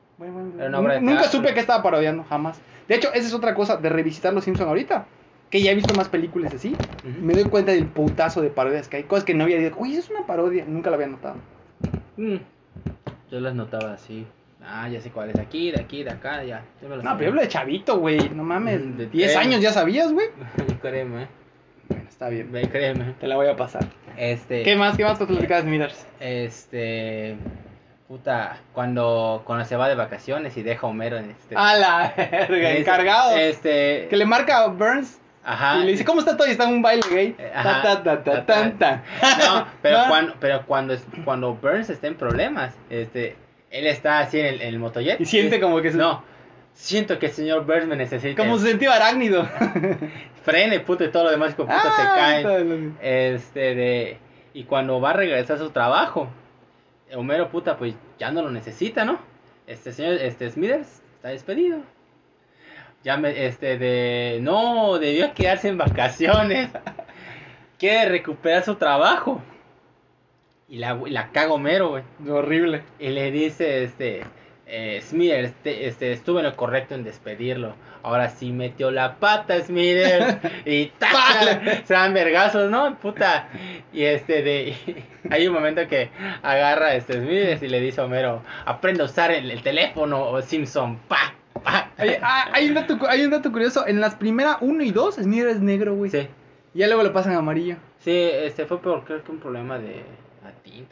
Era 0.58 0.78
una 0.80 1.00
Nunca 1.00 1.24
supe 1.24 1.52
que 1.54 1.60
estaba 1.60 1.82
parodiando, 1.82 2.24
jamás. 2.24 2.60
De 2.88 2.94
hecho, 2.94 3.08
esa 3.12 3.26
es 3.26 3.34
otra 3.34 3.54
cosa 3.54 3.76
de 3.76 3.88
revisitar 3.88 4.32
Los 4.32 4.44
Simpson 4.44 4.68
ahorita. 4.68 5.06
que 5.50 5.62
ya 5.62 5.70
he 5.70 5.74
visto 5.74 5.94
más 5.94 6.08
películas 6.08 6.52
así, 6.54 6.74
me 7.22 7.32
doy 7.34 7.44
cuenta 7.44 7.70
del 7.72 7.86
putazo 7.86 8.40
de 8.42 8.50
parodias 8.50 8.88
que 8.88 8.96
hay. 8.98 9.02
Cosas 9.04 9.24
que 9.24 9.34
no 9.34 9.44
había 9.44 9.58
dicho, 9.58 9.76
eso 9.84 9.98
es 10.00 10.10
una 10.10 10.26
parodia. 10.26 10.64
Nunca 10.66 10.90
lo 10.90 10.96
había 10.96 11.06
notado. 11.08 11.36
Mm. 12.16 12.36
Yo 13.30 13.40
las 13.40 13.54
notaba 13.54 13.92
así. 13.92 14.26
Ah, 14.68 14.88
ya 14.88 15.00
sé 15.00 15.10
cuál 15.10 15.30
es. 15.30 15.38
Aquí, 15.38 15.70
de 15.70 15.80
aquí, 15.80 16.02
de 16.02 16.10
acá, 16.10 16.42
ya. 16.42 16.64
Me 16.82 16.88
lo 16.88 16.96
No, 16.96 17.02
sabía. 17.02 17.18
pero 17.18 17.30
hablo 17.30 17.42
de 17.42 17.48
chavito, 17.48 17.98
güey. 17.98 18.28
No 18.30 18.42
mames. 18.42 18.96
De 18.98 19.06
10 19.06 19.30
tema. 19.32 19.42
años 19.42 19.60
ya 19.60 19.72
sabías, 19.72 20.12
güey. 20.12 20.26
créeme, 20.82 21.28
Bueno, 21.88 22.04
está 22.08 22.28
bien. 22.28 22.50
ve, 22.50 22.68
créeme. 22.68 23.14
Te 23.20 23.28
la 23.28 23.36
voy 23.36 23.46
a 23.46 23.54
pasar. 23.54 23.86
Este. 24.16 24.62
¿Qué 24.64 24.74
más? 24.74 24.96
¿Qué 24.96 25.04
más 25.04 25.18
te 25.18 25.26
Smithers? 25.26 26.06
Este. 26.18 27.36
Puta, 28.08 28.58
cuando, 28.72 29.42
cuando 29.44 29.64
se 29.64 29.74
va 29.76 29.88
de 29.88 29.96
vacaciones 29.96 30.56
y 30.56 30.62
deja 30.62 30.86
a 30.86 30.90
Homero 30.90 31.16
en 31.16 31.30
este. 31.30 31.56
A 31.56 31.74
la 31.76 32.12
verga, 32.16 32.68
Este- 32.70 32.78
encargado. 32.80 33.36
Este. 33.36 34.06
Que 34.08 34.16
le 34.16 34.24
marca 34.24 34.58
a 34.58 34.68
Burns 34.68 35.18
Ajá. 35.44 35.78
y 35.80 35.84
le 35.84 35.92
dice, 35.92 36.04
¿cómo 36.04 36.20
está 36.20 36.36
todo? 36.36 36.46
Y 36.46 36.52
está 36.52 36.64
en 36.68 36.74
un 36.74 36.82
baile 36.82 37.02
gay. 37.10 37.34
Eh, 37.36 37.52
ajá. 37.52 38.02
ta, 38.04 38.22
ta, 38.22 38.46
ta. 38.78 39.02
No, 39.38 39.66
pero 39.82 39.98
¿No? 40.02 40.08
cuando, 40.08 40.34
pero 40.38 40.62
cuando, 40.66 41.54
Burns 41.54 41.90
está 41.90 42.06
en 42.06 42.14
problemas, 42.14 42.74
este, 42.90 43.36
él 43.70 43.86
está 43.88 44.20
así 44.20 44.38
en 44.38 44.46
el, 44.46 44.60
en 44.62 44.68
el 44.68 44.78
motojet. 44.78 45.20
Y 45.20 45.24
siente 45.24 45.60
como 45.60 45.80
que 45.82 45.90
se- 45.90 45.98
No, 45.98 46.22
siento 46.74 47.18
que 47.18 47.26
el 47.26 47.32
señor 47.32 47.66
Burns 47.66 47.86
me 47.86 47.96
necesita. 47.96 48.40
Como 48.40 48.56
se 48.58 48.68
sentió 48.68 48.92
arácnido. 48.92 49.48
Frene, 50.44 50.78
puto, 50.78 51.02
y 51.02 51.08
todo 51.10 51.24
lo 51.24 51.30
demás, 51.32 51.54
puta, 51.54 51.72
se 51.72 51.88
Ah, 52.02 52.14
caen. 52.16 52.42
todo 52.44 52.58
lo- 52.60 52.92
Este, 53.02 53.74
de... 53.74 54.18
Y 54.54 54.62
cuando 54.62 55.00
va 55.00 55.10
a 55.10 55.14
regresar 55.14 55.56
a 55.56 55.58
su 55.58 55.70
trabajo, 55.70 56.28
Homero, 57.14 57.50
puta, 57.50 57.76
pues 57.76 57.94
ya 58.18 58.30
no 58.30 58.42
lo 58.42 58.50
necesita, 58.50 59.04
¿no? 59.04 59.18
Este 59.66 59.92
señor, 59.92 60.14
este 60.14 60.50
Smithers, 60.50 61.02
está 61.16 61.28
despedido. 61.28 61.80
Ya 63.04 63.16
me, 63.16 63.46
este, 63.46 63.78
de... 63.78 64.40
No, 64.42 64.98
debió 64.98 65.32
quedarse 65.32 65.68
en 65.68 65.78
vacaciones. 65.78 66.70
Quiere 67.78 68.08
recuperar 68.10 68.64
su 68.64 68.74
trabajo. 68.76 69.40
Y 70.68 70.78
la, 70.78 70.94
la 71.06 71.30
caga 71.30 71.52
Homero, 71.52 71.90
güey. 71.90 72.02
Horrible. 72.28 72.82
Y 72.98 73.10
le 73.10 73.30
dice, 73.30 73.84
este, 73.84 74.24
eh, 74.68 75.00
Smithers, 75.00 75.50
este, 75.50 75.86
este, 75.86 76.12
estuve 76.12 76.40
en 76.40 76.46
lo 76.46 76.56
correcto 76.56 76.94
en 76.94 77.04
despedirlo. 77.04 77.74
Ahora 78.02 78.30
sí 78.30 78.52
metió 78.52 78.90
la 78.90 79.16
pata, 79.16 79.60
Smithers. 79.60 80.38
y 80.64 80.86
¡taca! 80.98 81.84
se 81.84 81.94
dan 81.94 82.14
vergazos, 82.14 82.70
¿no? 82.70 82.98
Puta. 82.98 83.48
Y 83.92 84.02
este, 84.02 84.42
de, 84.42 84.76
hay 85.30 85.46
un 85.46 85.54
momento 85.54 85.86
que 85.86 86.10
agarra 86.42 86.86
a 86.86 86.94
este 86.94 87.14
Smithers 87.14 87.62
y 87.62 87.68
le 87.68 87.80
dice 87.80 88.00
a 88.00 88.04
Homero, 88.04 88.42
aprende 88.64 89.02
a 89.02 89.06
usar 89.06 89.30
el, 89.30 89.50
el 89.50 89.62
teléfono, 89.62 90.28
o 90.28 90.42
Simpson, 90.42 90.98
pa, 91.08 91.34
pa. 91.62 91.90
Oye, 91.98 92.18
ah, 92.22 92.48
hay, 92.52 92.68
un 92.68 92.74
dato, 92.74 92.98
hay 93.08 93.24
un 93.24 93.30
dato 93.30 93.52
curioso. 93.52 93.86
En 93.86 94.00
las 94.00 94.16
primeras 94.16 94.56
1 94.60 94.82
y 94.82 94.90
2, 94.90 95.14
Smithers 95.14 95.56
es 95.56 95.60
negro, 95.60 95.94
güey. 95.94 96.10
Sí, 96.10 96.28
Y 96.74 96.80
ya 96.80 96.88
luego 96.88 97.04
lo 97.04 97.12
pasan 97.12 97.34
amarillo. 97.34 97.76
sí, 98.00 98.10
este 98.12 98.66
fue 98.66 98.80
por, 98.80 99.04
creo 99.04 99.22
que 99.22 99.30
un 99.30 99.38
problema 99.38 99.78
de 99.78 100.02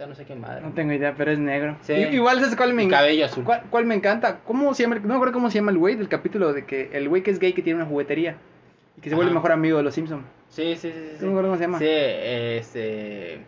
no 0.07 0.14
sé 0.14 0.24
qué 0.24 0.35
madre. 0.35 0.62
No 0.62 0.72
tengo 0.72 0.93
idea, 0.93 1.14
pero 1.16 1.30
es 1.32 1.39
negro. 1.39 1.76
Sí. 1.82 1.93
Igual, 1.93 2.41
¿sabes 2.41 2.57
cuál 2.57 2.74
me 2.74 2.82
encanta? 2.82 2.99
cabello 3.05 3.24
azul. 3.26 3.45
¿Cuál, 3.45 3.62
cuál 3.70 3.87
me 3.87 3.95
encanta? 3.95 4.41
¿Cómo 4.45 4.74
se 4.74 4.82
llama? 4.85 4.97
No 4.97 5.09
me 5.09 5.14
acuerdo 5.14 5.32
cómo 5.35 5.51
se 5.51 5.59
llama 5.59 5.70
el 5.70 5.78
güey 5.78 5.95
del 5.97 6.09
capítulo 6.09 6.53
de 6.53 6.64
que 6.64 6.91
el 6.93 7.09
güey 7.09 7.22
que 7.22 7.30
es 7.30 7.39
gay 7.39 7.53
que 7.53 7.62
tiene 7.62 7.80
una 7.80 7.89
juguetería 7.89 8.37
y 8.97 9.01
que 9.01 9.09
se 9.09 9.14
vuelve 9.14 9.30
Ajá. 9.30 9.39
mejor 9.39 9.53
amigo 9.53 9.76
de 9.78 9.82
los 9.85 9.95
Simpsons. 9.95 10.24
Sí, 10.49 10.76
sí, 10.76 10.93
sí, 10.93 11.09
sí. 11.12 11.16
No 11.20 11.26
me 11.26 11.32
acuerdo 11.32 11.49
cómo 11.49 11.57
se 11.57 11.64
llama. 11.64 11.78
Sí, 11.78 11.87
este, 11.89 13.41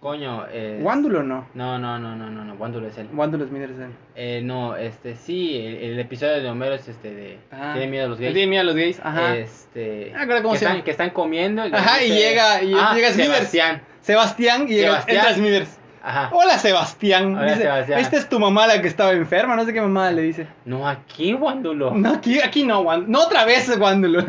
coño, 0.00 0.46
es- 0.46 0.82
¿Wándulo 0.82 1.22
no? 1.22 1.46
No, 1.54 1.78
no, 1.78 1.98
no, 1.98 2.14
no, 2.16 2.30
no, 2.30 2.44
no, 2.44 2.54
Wándulo 2.54 2.86
es 2.88 2.96
él. 2.98 3.08
Wándulo 3.12 3.46
Smithers 3.46 3.72
es 3.72 3.78
él. 3.80 3.90
Eh, 4.14 4.40
no, 4.44 4.76
este, 4.76 5.16
sí, 5.16 5.56
el, 5.64 5.76
el 5.92 5.98
episodio 6.00 6.40
de 6.42 6.48
Homero 6.48 6.74
es 6.74 6.86
este 6.88 7.12
de... 7.14 7.38
Ah. 7.50 7.72
Tiene 7.74 7.88
miedo 7.90 8.06
a 8.06 8.08
los 8.08 8.18
gays. 8.20 8.32
Tiene 8.32 8.48
miedo 8.48 8.62
a 8.62 8.64
los 8.64 8.74
gays. 8.76 9.00
Ajá. 9.02 9.36
Este... 9.36 10.12
Ah, 10.16 10.24
creo 10.26 10.42
cómo 10.42 10.52
que 10.54 10.58
se 10.60 10.64
están. 10.66 10.82
Que 10.82 10.90
están 10.90 11.10
comiendo. 11.10 11.66
y 11.66 11.72
Ajá, 11.74 12.02
y 12.02 12.10
llega- 12.10 12.62
y 12.62 12.74
ah, 12.74 12.92
llega 12.94 13.10
Smithers. 13.12 13.36
Sebastián. 13.36 13.82
Sebastián 14.00 14.62
y 14.68 14.74
llega, 14.74 14.88
Sebastián. 15.02 15.16
entra 15.18 15.34
Smithers. 15.34 15.78
Ajá. 16.00 16.30
Hola 16.32 16.56
Sebastián. 16.58 17.34
Hola, 17.36 17.44
Dice, 17.52 17.62
Sebastián. 17.62 18.00
Esta 18.00 18.16
es 18.16 18.28
tu 18.28 18.38
mamá 18.38 18.66
la 18.68 18.80
que 18.80 18.86
estaba 18.88 19.12
enferma, 19.12 19.56
no 19.56 19.64
sé 19.64 19.72
qué 19.74 19.80
mamá 19.80 20.10
le 20.12 20.22
dice. 20.22 20.46
No, 20.64 20.88
aquí 20.88 21.34
Wándulo. 21.34 21.90
No, 21.90 22.14
aquí, 22.14 22.40
aquí 22.40 22.62
no, 22.64 22.82
Wand- 22.84 23.06
No 23.08 23.22
otra 23.24 23.44
vez 23.44 23.68
Wándulo. 23.76 24.20
o 24.20 24.24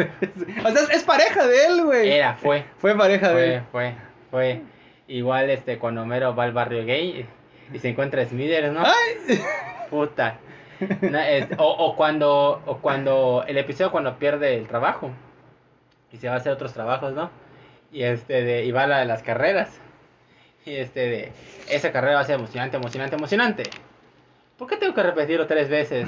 sea, 0.72 0.82
es, 0.84 0.90
es 0.90 1.04
pareja 1.04 1.46
de 1.48 1.66
él, 1.68 1.84
güey. 1.86 2.10
Era, 2.10 2.34
fue. 2.34 2.66
Fue 2.80 2.98
pareja 2.98 3.30
de 3.30 3.34
Fue, 3.34 3.54
él. 3.56 3.62
fue, 3.72 3.94
fue. 4.32 4.62
Igual, 5.10 5.49
este, 5.49 5.78
cuando 5.80 6.03
Homero 6.03 6.34
va 6.36 6.43
al 6.45 6.53
barrio 6.53 6.86
gay 6.86 7.26
y 7.74 7.80
se 7.80 7.89
encuentra 7.89 8.24
Smithers, 8.26 8.72
¿no? 8.72 8.84
Ay. 8.86 9.41
Puta. 9.89 10.38
No, 11.01 11.20
es- 11.20 11.47
o, 11.57 11.66
o 11.68 11.95
cuando 11.97 12.62
o 12.66 12.78
cuando 12.78 13.43
el 13.47 13.57
episodio 13.57 13.91
cuando 13.91 14.18
pierde 14.18 14.55
el 14.55 14.68
trabajo 14.68 15.12
y 16.14 16.18
se 16.18 16.30
va 16.30 16.36
a 16.36 16.38
hacer 16.38 16.53
otros 16.53 16.72
trabajos, 16.74 17.14
¿no? 17.14 17.30
Y 17.91 18.03
este 18.03 18.43
de 18.43 18.64
y 18.64 18.72
va 18.72 18.84
a 18.84 18.88
la 18.88 18.99
de 18.99 19.05
las 19.05 19.22
carreras. 19.24 19.78
Y 20.66 20.76
este 20.76 20.99
de 21.01 21.32
esa 21.70 21.91
carrera 21.91 22.16
va 22.16 22.22
a 22.22 22.26
ser 22.26 22.36
emocionante, 22.36 22.78
emocionante, 22.78 23.16
emocionante. 23.16 23.64
¿Por 24.57 24.68
qué 24.70 24.78
tengo 24.78 24.93
que 24.93 25.03
repetirlo 25.03 25.47
tres 25.47 25.70
veces? 25.70 26.07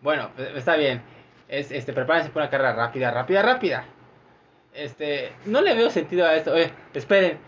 Bueno, 0.00 0.30
pues, 0.36 0.56
está 0.56 0.74
bien. 0.76 1.00
Es 1.48 1.70
este 1.70 1.92
prepárense 1.92 2.30
para 2.30 2.46
una 2.46 2.50
carrera 2.50 2.72
rápida, 2.74 3.10
rápida, 3.10 3.42
rápida. 3.42 3.84
Este, 4.74 5.30
no 5.46 5.60
le 5.60 5.74
veo 5.74 5.88
sentido 5.90 6.26
a 6.26 6.34
esto. 6.34 6.52
Oye, 6.52 6.70
esperen. 6.94 7.38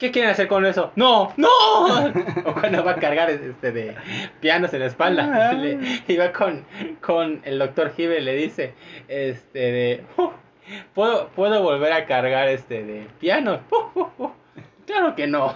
¿Qué 0.00 0.10
quieren 0.10 0.30
hacer 0.30 0.48
con 0.48 0.64
eso? 0.66 0.90
¡No! 0.96 1.32
¡No! 1.36 1.48
o 2.46 2.54
cuando 2.54 2.82
va 2.82 2.92
a 2.92 2.96
cargar 2.96 3.30
este 3.30 3.70
de 3.70 3.94
pianos 4.40 4.72
en 4.74 4.80
la 4.80 4.86
espalda. 4.86 5.50
Ah. 5.50 5.52
Le- 5.56 6.02
y 6.08 6.16
va 6.16 6.32
con, 6.32 6.64
con 7.02 7.40
el 7.44 7.58
doctor 7.58 7.92
Hive 7.96 8.18
y 8.18 8.24
le 8.24 8.34
dice, 8.34 8.72
este 9.08 9.58
de 9.58 10.04
"Uh, 10.16 10.30
¿puedo, 10.94 11.28
¿puedo 11.28 11.62
volver 11.62 11.92
a 11.92 12.06
cargar 12.06 12.48
este 12.48 12.82
de 12.82 13.06
pianos? 13.20 13.60
"Uh, 13.70 14.00
uh, 14.00 14.08
uh". 14.24 14.30
Claro 14.86 15.14
que 15.14 15.26
no. 15.28 15.54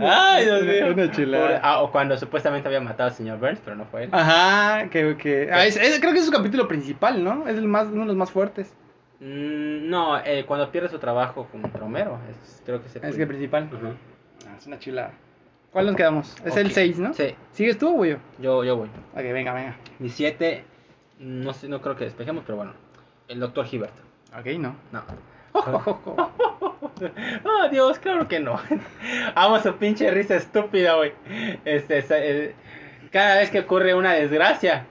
Ay, 0.00 0.44
Dios 0.44 0.62
mío. 0.62 0.86
Una 0.92 1.10
chulada. 1.10 1.60
Ah, 1.62 1.82
o 1.82 1.90
cuando 1.92 2.16
supuestamente 2.16 2.66
había 2.68 2.80
matado 2.80 3.10
al 3.10 3.14
señor 3.14 3.38
Burns, 3.38 3.60
pero 3.64 3.76
no 3.76 3.84
fue 3.84 4.04
él. 4.04 4.08
Ajá, 4.12 4.88
que, 4.90 5.16
que... 5.16 5.48
ah, 5.52 5.66
es- 5.66 5.76
es- 5.76 6.00
creo 6.00 6.12
que 6.12 6.20
es 6.20 6.26
su 6.26 6.32
capítulo 6.32 6.66
principal, 6.66 7.22
¿no? 7.22 7.46
Es 7.46 7.56
el 7.58 7.66
más, 7.66 7.88
uno 7.88 8.00
de 8.00 8.06
los 8.06 8.16
más 8.16 8.30
fuertes. 8.30 8.74
Mm, 9.26 9.88
no, 9.88 10.18
eh, 10.18 10.44
cuando 10.46 10.70
pierde 10.70 10.90
su 10.90 10.98
trabajo 10.98 11.48
con 11.50 11.62
Romero, 11.72 12.18
es, 12.30 12.60
creo 12.66 12.82
que 12.82 12.90
se 12.90 12.98
Es 13.06 13.16
que 13.16 13.22
el 13.22 13.28
principal. 13.28 13.70
Ah, 14.46 14.54
es 14.58 14.66
una 14.66 14.78
chulada. 14.78 15.12
¿Cuál 15.72 15.86
nos 15.86 15.96
quedamos? 15.96 16.36
Es 16.44 16.56
el 16.58 16.66
Ok. 16.66 16.72
6, 16.74 16.98
¿no? 16.98 17.14
Sí, 17.14 17.34
¿Sigues 17.52 17.78
tú 17.78 17.88
o 17.88 17.92
voy 17.96 18.10
yo? 18.10 18.16
yo, 18.38 18.62
yo 18.64 18.76
voy. 18.76 18.88
Ok, 19.14 19.22
venga, 19.32 19.54
venga. 19.54 19.76
Mi 19.98 20.10
7, 20.10 20.62
no 21.20 21.54
sé, 21.54 21.68
no 21.68 21.80
creo 21.80 21.96
que 21.96 22.04
despejemos, 22.04 22.44
pero 22.46 22.56
bueno. 22.56 22.72
El 23.28 23.40
doctor 23.40 23.66
Hibbert. 23.70 23.94
Ok, 24.38 24.46
no. 24.58 24.76
No. 24.92 25.02
Ah, 25.54 27.68
Dios, 27.70 27.98
claro 27.98 28.28
que 28.28 28.40
no. 28.40 28.60
Amo 29.34 29.58
su 29.60 29.74
pinche 29.76 30.10
risa 30.10 30.36
estúpida, 30.36 30.96
güey. 30.96 31.12
Este, 31.64 32.02
sa- 32.02 32.18
eh, 32.18 32.54
cada 33.10 33.38
vez 33.38 33.50
que 33.50 33.60
ocurre 33.60 33.94
una 33.94 34.12
desgracia. 34.12 34.84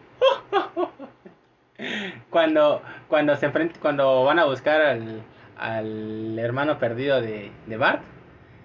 Cuando, 2.29 2.81
cuando 3.07 3.35
se 3.35 3.47
enfrenta, 3.47 3.79
cuando 3.79 4.23
van 4.23 4.39
a 4.39 4.45
buscar 4.45 4.81
al, 4.81 5.23
al 5.57 6.37
hermano 6.39 6.77
perdido 6.77 7.21
de, 7.21 7.51
de 7.65 7.77
Bart, 7.77 8.01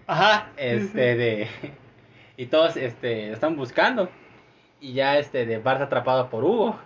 Ajá. 0.06 0.50
este, 0.56 1.16
de, 1.16 1.48
y 2.36 2.46
todos, 2.46 2.76
este, 2.76 3.28
lo 3.28 3.34
están 3.34 3.56
buscando, 3.56 4.08
y 4.80 4.92
ya, 4.92 5.18
este, 5.18 5.46
de 5.46 5.58
Bart 5.58 5.80
atrapado 5.82 6.28
por 6.28 6.44
Hugo, 6.44 6.78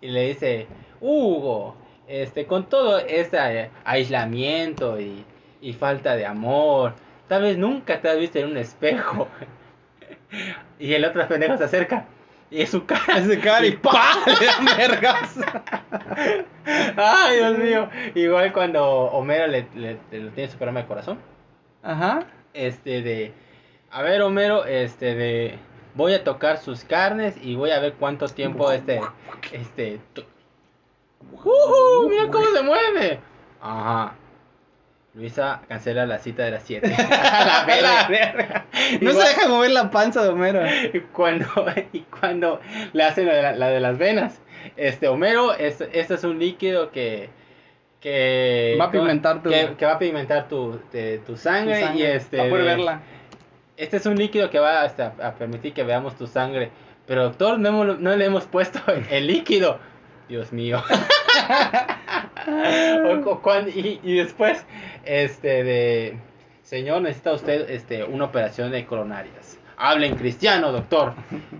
y 0.00 0.08
le 0.08 0.28
dice, 0.28 0.66
Hugo, 1.00 1.76
este, 2.06 2.46
con 2.46 2.68
todo 2.68 2.98
este 2.98 3.70
aislamiento 3.84 5.00
y, 5.00 5.24
y 5.60 5.72
falta 5.72 6.16
de 6.16 6.26
amor, 6.26 6.94
tal 7.28 7.42
vez 7.42 7.58
nunca 7.58 8.00
te 8.00 8.08
has 8.08 8.18
visto 8.18 8.38
en 8.38 8.50
un 8.50 8.56
espejo, 8.58 9.28
y 10.78 10.92
el 10.94 11.04
otro 11.04 11.26
pendejo 11.26 11.56
se 11.56 11.64
acerca, 11.64 12.06
y 12.54 12.62
es 12.62 12.70
su 12.70 12.86
cara, 12.86 13.02
Ese 13.18 13.40
cara 13.40 13.66
y 13.66 13.72
¡pa! 13.72 14.14
Le 14.26 14.46
dan 14.46 14.64
vergas. 14.76 15.38
ay, 16.96 17.36
Dios 17.36 17.58
mío, 17.58 17.88
igual 18.14 18.52
cuando 18.52 18.84
Homero 18.84 19.48
le, 19.48 19.66
le, 19.74 19.98
le 20.12 20.30
tiene 20.30 20.48
su 20.48 20.56
programa 20.56 20.82
de 20.82 20.86
corazón, 20.86 21.18
Ajá. 21.82 22.20
este 22.52 23.02
de 23.02 23.32
a 23.90 24.02
ver 24.02 24.22
Homero 24.22 24.64
este 24.66 25.16
de 25.16 25.58
voy 25.94 26.14
a 26.14 26.22
tocar 26.22 26.58
sus 26.58 26.84
carnes 26.84 27.36
y 27.42 27.56
voy 27.56 27.70
a 27.70 27.80
ver 27.80 27.94
cuánto 27.94 28.28
tiempo 28.28 28.70
este 28.70 29.00
este 29.52 30.00
¡Ujú! 31.32 32.08
mira 32.08 32.28
cómo 32.30 32.46
se 32.46 32.62
mueve 32.62 33.20
ajá 33.60 34.14
Luisa 35.14 35.60
cancela 35.68 36.06
la 36.06 36.18
cita 36.18 36.42
de 36.44 36.50
las 36.50 36.62
7 36.64 36.88
la 36.88 36.96
La 36.98 37.64
verga. 37.66 38.06
verga. 38.08 38.66
No 39.00 39.10
Igual- 39.10 39.26
se 39.26 39.28
deja 39.34 39.48
mover 39.48 39.70
la 39.70 39.90
panza 39.90 40.22
de 40.22 40.28
Homero. 40.30 40.62
y 40.92 41.00
cuando 41.12 41.46
y 41.92 42.00
cuando 42.00 42.60
le 42.92 43.02
hacen 43.04 43.26
la 43.26 43.34
de, 43.34 43.42
la- 43.42 43.52
la 43.52 43.68
de 43.68 43.80
las 43.80 43.96
venas 43.98 44.40
este 44.76 45.08
Homero 45.08 45.54
es, 45.54 45.80
este 45.92 46.14
es 46.14 46.24
un 46.24 46.38
líquido 46.38 46.90
que 46.90 47.28
que 48.00 48.76
Va 48.78 48.86
a 48.86 48.90
pigmentar 48.90 49.42
tu- 49.42 49.48
que, 49.50 49.74
que 49.78 49.86
va 49.86 49.92
a 49.92 49.98
pigmentar 49.98 50.46
tu, 50.48 50.78
tu 51.24 51.36
sangre, 51.36 51.74
Tu 51.80 51.86
sangre, 51.86 51.98
y 51.98 52.02
este 52.02 52.36
Para 52.36 52.50
poder 52.50 52.64
de- 52.64 52.70
verla. 52.70 53.00
este 53.78 53.96
es 53.96 54.06
un 54.06 54.16
líquido 54.16 54.50
que 54.50 54.58
va 54.58 54.82
hasta 54.82 55.14
a 55.22 55.32
permitir 55.34 55.72
que 55.72 55.84
veamos 55.84 56.14
tu 56.16 56.26
sangre. 56.26 56.70
Pero 57.06 57.22
doctor, 57.24 57.58
no, 57.58 57.68
hemos- 57.70 57.98
no 58.00 58.14
le 58.16 58.24
hemos 58.26 58.44
puesto 58.44 58.80
el 59.10 59.26
líquido. 59.26 59.78
Dios 60.28 60.52
mío. 60.52 60.82
O- 62.46 63.30
o 63.30 63.40
cuan- 63.42 63.68
y, 63.68 64.00
y 64.02 64.16
después, 64.16 64.64
este, 65.04 65.64
de, 65.64 66.18
señor, 66.62 67.00
necesita 67.02 67.32
usted, 67.32 67.70
este, 67.70 68.04
una 68.04 68.24
operación 68.26 68.70
de 68.70 68.84
coronarias. 68.84 69.58
Hable 69.76 70.06
en 70.08 70.16
cristiano, 70.16 70.70
doctor. 70.70 71.14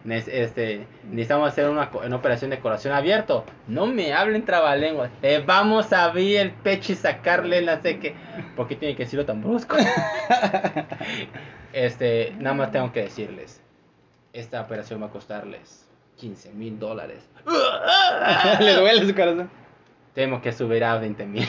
Ne- 0.05 0.19
este, 0.27 0.87
necesitamos 1.11 1.49
hacer 1.49 1.69
una, 1.69 1.91
una 2.05 2.17
operación 2.17 2.51
de 2.51 2.59
corazón 2.61 2.93
abierto. 2.93 3.45
No 3.67 3.87
me 3.87 4.13
hablen 4.13 4.45
trabalenguas. 4.45 5.11
Le 5.23 5.41
vamos 5.41 5.93
a 5.93 6.05
abrir 6.05 6.39
el 6.39 6.51
pecho 6.53 6.93
y 6.93 6.97
sacarle 6.97 7.63
la 7.63 7.81
sé. 7.81 8.15
¿Por 8.55 8.69
qué 8.69 8.77
tiene 8.77 8.95
que 8.95 9.05
decirlo 9.05 9.25
tan 9.25 9.43
brusco? 9.43 9.77
Este, 11.73 12.33
nada 12.39 12.55
más 12.55 12.71
tengo 12.71 12.93
que 12.93 13.03
decirles. 13.03 13.61
Esta 14.33 14.61
operación 14.61 15.03
va 15.03 15.07
a 15.07 15.11
costarles 15.11 15.84
15 16.17 16.53
mil 16.53 16.79
dólares. 16.79 17.29
Le 18.61 18.75
duele 18.75 19.07
su 19.07 19.15
corazón. 19.15 19.51
Temo 20.15 20.41
que 20.41 20.53
subirá 20.53 20.93
a 20.93 20.99
20 20.99 21.27
mil. 21.27 21.49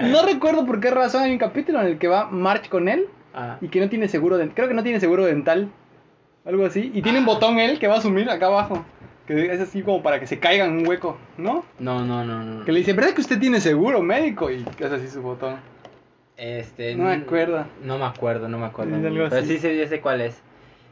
No 0.00 0.24
recuerdo 0.24 0.64
por 0.64 0.80
qué 0.80 0.90
razón 0.90 1.24
hay 1.24 1.32
un 1.32 1.38
capítulo 1.38 1.80
en 1.80 1.86
el 1.88 1.98
que 1.98 2.08
va 2.08 2.26
March 2.30 2.68
con 2.68 2.88
él 2.88 3.08
Ah, 3.34 3.58
y 3.60 3.68
que 3.68 3.80
no 3.80 3.88
tiene 3.88 4.08
seguro 4.08 4.38
dental. 4.38 4.54
Creo 4.54 4.68
que 4.68 4.74
no 4.74 4.82
tiene 4.82 5.00
seguro 5.00 5.24
dental. 5.24 5.70
Algo 6.44 6.66
así. 6.66 6.90
Y 6.94 7.02
tiene 7.02 7.20
un 7.20 7.26
botón 7.26 7.58
él 7.58 7.78
que 7.78 7.86
va 7.86 7.94
a 7.94 7.98
asumir 7.98 8.28
acá 8.28 8.46
abajo. 8.46 8.84
Que 9.26 9.52
es 9.52 9.60
así 9.60 9.82
como 9.82 10.02
para 10.02 10.18
que 10.18 10.26
se 10.26 10.40
caiga 10.40 10.64
en 10.64 10.78
un 10.78 10.86
hueco, 10.86 11.16
¿no? 11.36 11.64
No, 11.78 12.04
no, 12.04 12.24
no, 12.24 12.42
no. 12.42 12.64
Que 12.64 12.72
le 12.72 12.80
dice, 12.80 12.92
¿verdad 12.92 13.12
que 13.12 13.20
usted 13.20 13.38
tiene 13.38 13.60
seguro 13.60 14.02
médico? 14.02 14.50
Y 14.50 14.64
es 14.78 14.92
así 14.92 15.08
su 15.08 15.22
botón. 15.22 15.56
Este, 16.36 16.96
No 16.96 17.04
me 17.04 17.14
acuerdo. 17.14 17.66
No 17.84 17.98
me 17.98 18.06
acuerdo, 18.06 18.48
no 18.48 18.58
me 18.58 18.66
acuerdo. 18.66 18.96
Pero 19.00 19.26
así. 19.26 19.46
sí 19.46 19.58
sé, 19.58 19.76
ya 19.76 19.86
sé 19.86 20.00
cuál 20.00 20.22
es. 20.22 20.42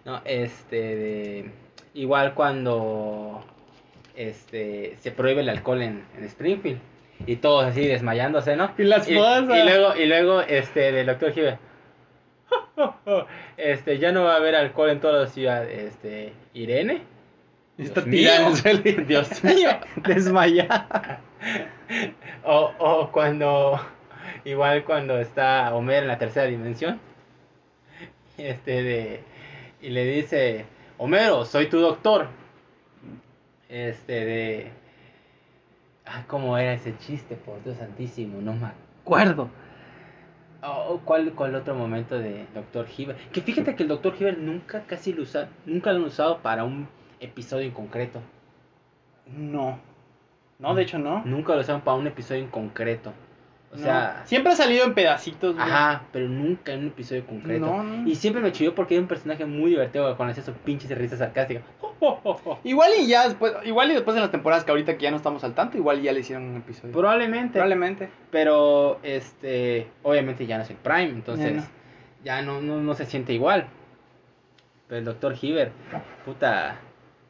No, 0.05 0.21
este, 0.25 0.77
de, 0.77 1.51
igual 1.95 2.35
cuando, 2.35 3.45
este, 4.17 4.97
se 5.01 5.11
prohíbe 5.11 5.43
el 5.43 5.49
alcohol 5.49 5.83
en, 5.83 6.05
en 6.17 6.25
Springfield 6.25 6.81
y 7.27 7.37
todos 7.37 7.65
así 7.65 7.87
desmayándose, 7.87 8.57
¿no? 8.57 8.73
Y 8.79 8.85
la 8.85 8.97
esposa. 8.97 9.59
Y, 9.59 9.65
luego, 9.65 9.97
y 9.97 10.07
luego, 10.07 10.41
este, 10.43 10.93
del 10.93 11.07
doctor 11.07 11.33
Hive, 11.37 11.59
este, 13.57 13.99
ya 13.99 14.13
no 14.13 14.25
va 14.25 14.35
a 14.35 14.37
haber 14.37 14.55
alcohol 14.55 14.91
en 14.91 15.01
toda 15.01 15.23
la 15.23 15.27
ciudad, 15.27 15.69
este, 15.69 16.33
Irene. 16.55 17.03
Y 17.77 17.85
está 17.85 18.01
el. 18.01 19.07
Dios 19.07 19.45
mío. 19.45 19.71
Desmayada. 20.07 21.21
O, 22.45 22.73
o 22.79 23.13
cuando, 23.13 23.81
igual 24.45 24.85
cuando 24.85 25.19
está 25.19 25.75
Homer 25.75 26.03
en 26.03 26.09
la 26.09 26.19
tercera 26.19 26.47
dimensión, 26.47 27.01
este 28.37 28.83
de, 28.83 29.21
y 29.81 29.91
le 29.91 30.05
dice, 30.05 30.65
Homero, 31.01 31.45
soy 31.45 31.69
tu 31.69 31.79
doctor. 31.79 32.27
Este 33.69 34.25
de, 34.25 34.71
ah, 36.05 36.25
¿cómo 36.27 36.59
era 36.59 36.73
ese 36.73 36.99
chiste? 36.99 37.37
Por 37.37 37.63
Dios 37.63 37.77
santísimo, 37.77 38.41
no 38.41 38.55
me 38.55 38.67
acuerdo. 39.05 39.49
O 40.61 41.01
¿cuál, 41.05 41.33
¿Cuál 41.35 41.55
otro 41.55 41.77
momento 41.77 42.19
de 42.19 42.47
Doctor 42.53 42.87
Hiver? 42.97 43.15
Que 43.33 43.41
fíjate 43.41 43.77
que 43.77 43.85
el 43.85 43.89
Doctor 43.89 44.17
Hiver 44.19 44.39
nunca 44.39 44.83
casi 44.89 45.13
lo 45.13 45.23
usa, 45.23 45.49
nunca 45.67 45.93
lo 45.93 45.99
han 45.99 46.05
usado 46.07 46.39
para 46.39 46.65
un 46.65 46.89
episodio 47.21 47.67
en 47.67 47.73
concreto. 47.73 48.21
No. 49.37 49.79
No, 50.59 50.75
de 50.75 50.83
hecho 50.83 50.99
no. 50.99 51.25
Nunca 51.25 51.55
lo 51.55 51.61
usaron 51.61 51.83
para 51.83 51.97
un 51.97 52.09
episodio 52.09 52.43
en 52.43 52.51
concreto. 52.51 53.13
O 53.71 53.77
No. 53.77 53.83
sea, 53.83 54.23
siempre 54.25 54.53
ha 54.53 54.57
salido 54.57 54.87
en 54.87 54.95
pedacitos. 54.95 55.55
güey. 55.55 55.67
ajá, 55.67 56.03
pero 56.11 56.27
nunca 56.29 56.73
en 56.73 56.81
un 56.81 56.87
episodio 56.89 57.27
concreto. 57.27 57.67
No, 57.67 57.83
no. 57.83 58.09
Y 58.09 58.15
siempre 58.15 58.41
me 58.43 58.51
chilló 58.53 58.75
porque 58.75 58.95
era 58.95 59.03
un 59.03 59.09
personaje 59.09 59.45
muy 59.45 59.71
divertido 59.71 60.17
con 60.17 60.31
esas 60.31 60.51
pinches 60.65 60.91
risas 60.97 61.19
sarcásticas. 61.19 61.63
Igual 62.65 62.93
y 62.99 63.07
ya 63.09 63.29
después, 63.29 63.53
igual 63.65 63.91
y 63.91 63.95
después 63.95 64.17
en 64.17 64.23
las 64.23 64.31
temporadas 64.31 64.65
que 64.65 64.71
ahorita 64.71 64.97
que 64.97 65.03
ya 65.03 65.11
no 65.11 65.17
estamos 65.19 65.43
al 65.45 65.55
tanto, 65.55 65.77
igual 65.77 66.01
ya 66.01 66.13
le 66.13 66.21
hicieron 66.21 66.45
un 66.45 66.57
episodio. 66.57 66.93
Probablemente. 66.95 67.55
Probablemente. 67.55 68.09
Pero, 68.31 69.01
este, 69.03 69.89
obviamente 70.03 70.47
ya 70.47 70.57
no 70.57 70.63
es 70.63 70.71
el 70.71 70.77
Prime, 70.77 71.11
entonces 71.11 71.65
Ya 72.25 72.41
no, 72.43 72.61
no, 72.61 72.81
no 72.81 72.95
se 72.95 73.05
siente 73.07 73.33
igual. 73.33 73.67
Pero 74.89 74.99
el 75.01 75.05
Dr. 75.05 75.35
Hiver, 75.41 75.73
puta, 76.25 76.77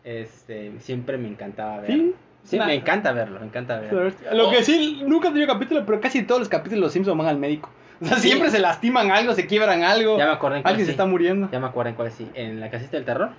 este, 0.05 0.73
siempre 0.81 1.19
me 1.19 1.29
encantaba. 1.29 1.85
Sí. 1.87 2.15
Sí, 2.49 2.59
me 2.59 2.75
encanta 2.75 3.13
verlo, 3.13 3.41
me 3.41 3.47
encanta 3.47 3.79
verlo. 3.79 4.11
Lo 4.33 4.51
que 4.51 4.63
sí, 4.63 5.03
nunca 5.07 5.29
he 5.29 5.33
tenido 5.33 5.53
capítulo, 5.53 5.85
pero 5.85 6.01
casi 6.01 6.23
todos 6.23 6.41
los 6.41 6.49
capítulos 6.49 6.77
de 6.79 6.81
los 6.87 6.93
Simpsons 6.93 7.19
van 7.19 7.27
al 7.27 7.37
médico. 7.39 7.71
O 8.01 8.07
sea, 8.07 8.17
Sí. 8.17 8.29
siempre 8.29 8.49
se 8.51 8.59
lastiman 8.59 9.11
algo, 9.11 9.35
se 9.35 9.47
quiebran 9.47 9.83
algo. 9.83 10.17
Ya 10.17 10.27
me 10.27 10.33
acordé 10.33 10.57
en 10.59 10.63
cuál 10.63 10.73
Alguien 10.73 10.87
se 10.87 10.93
está 10.93 11.05
muriendo. 11.05 11.51
Ya 11.51 11.61
me 11.61 11.67
acuerdo 11.67 11.91
en 11.91 11.97
cuál 11.97 12.11
sí. 12.11 12.27
En 12.35 12.59
la 12.61 12.71
casita 12.71 12.93
del 12.97 13.05
terror. 13.05 13.31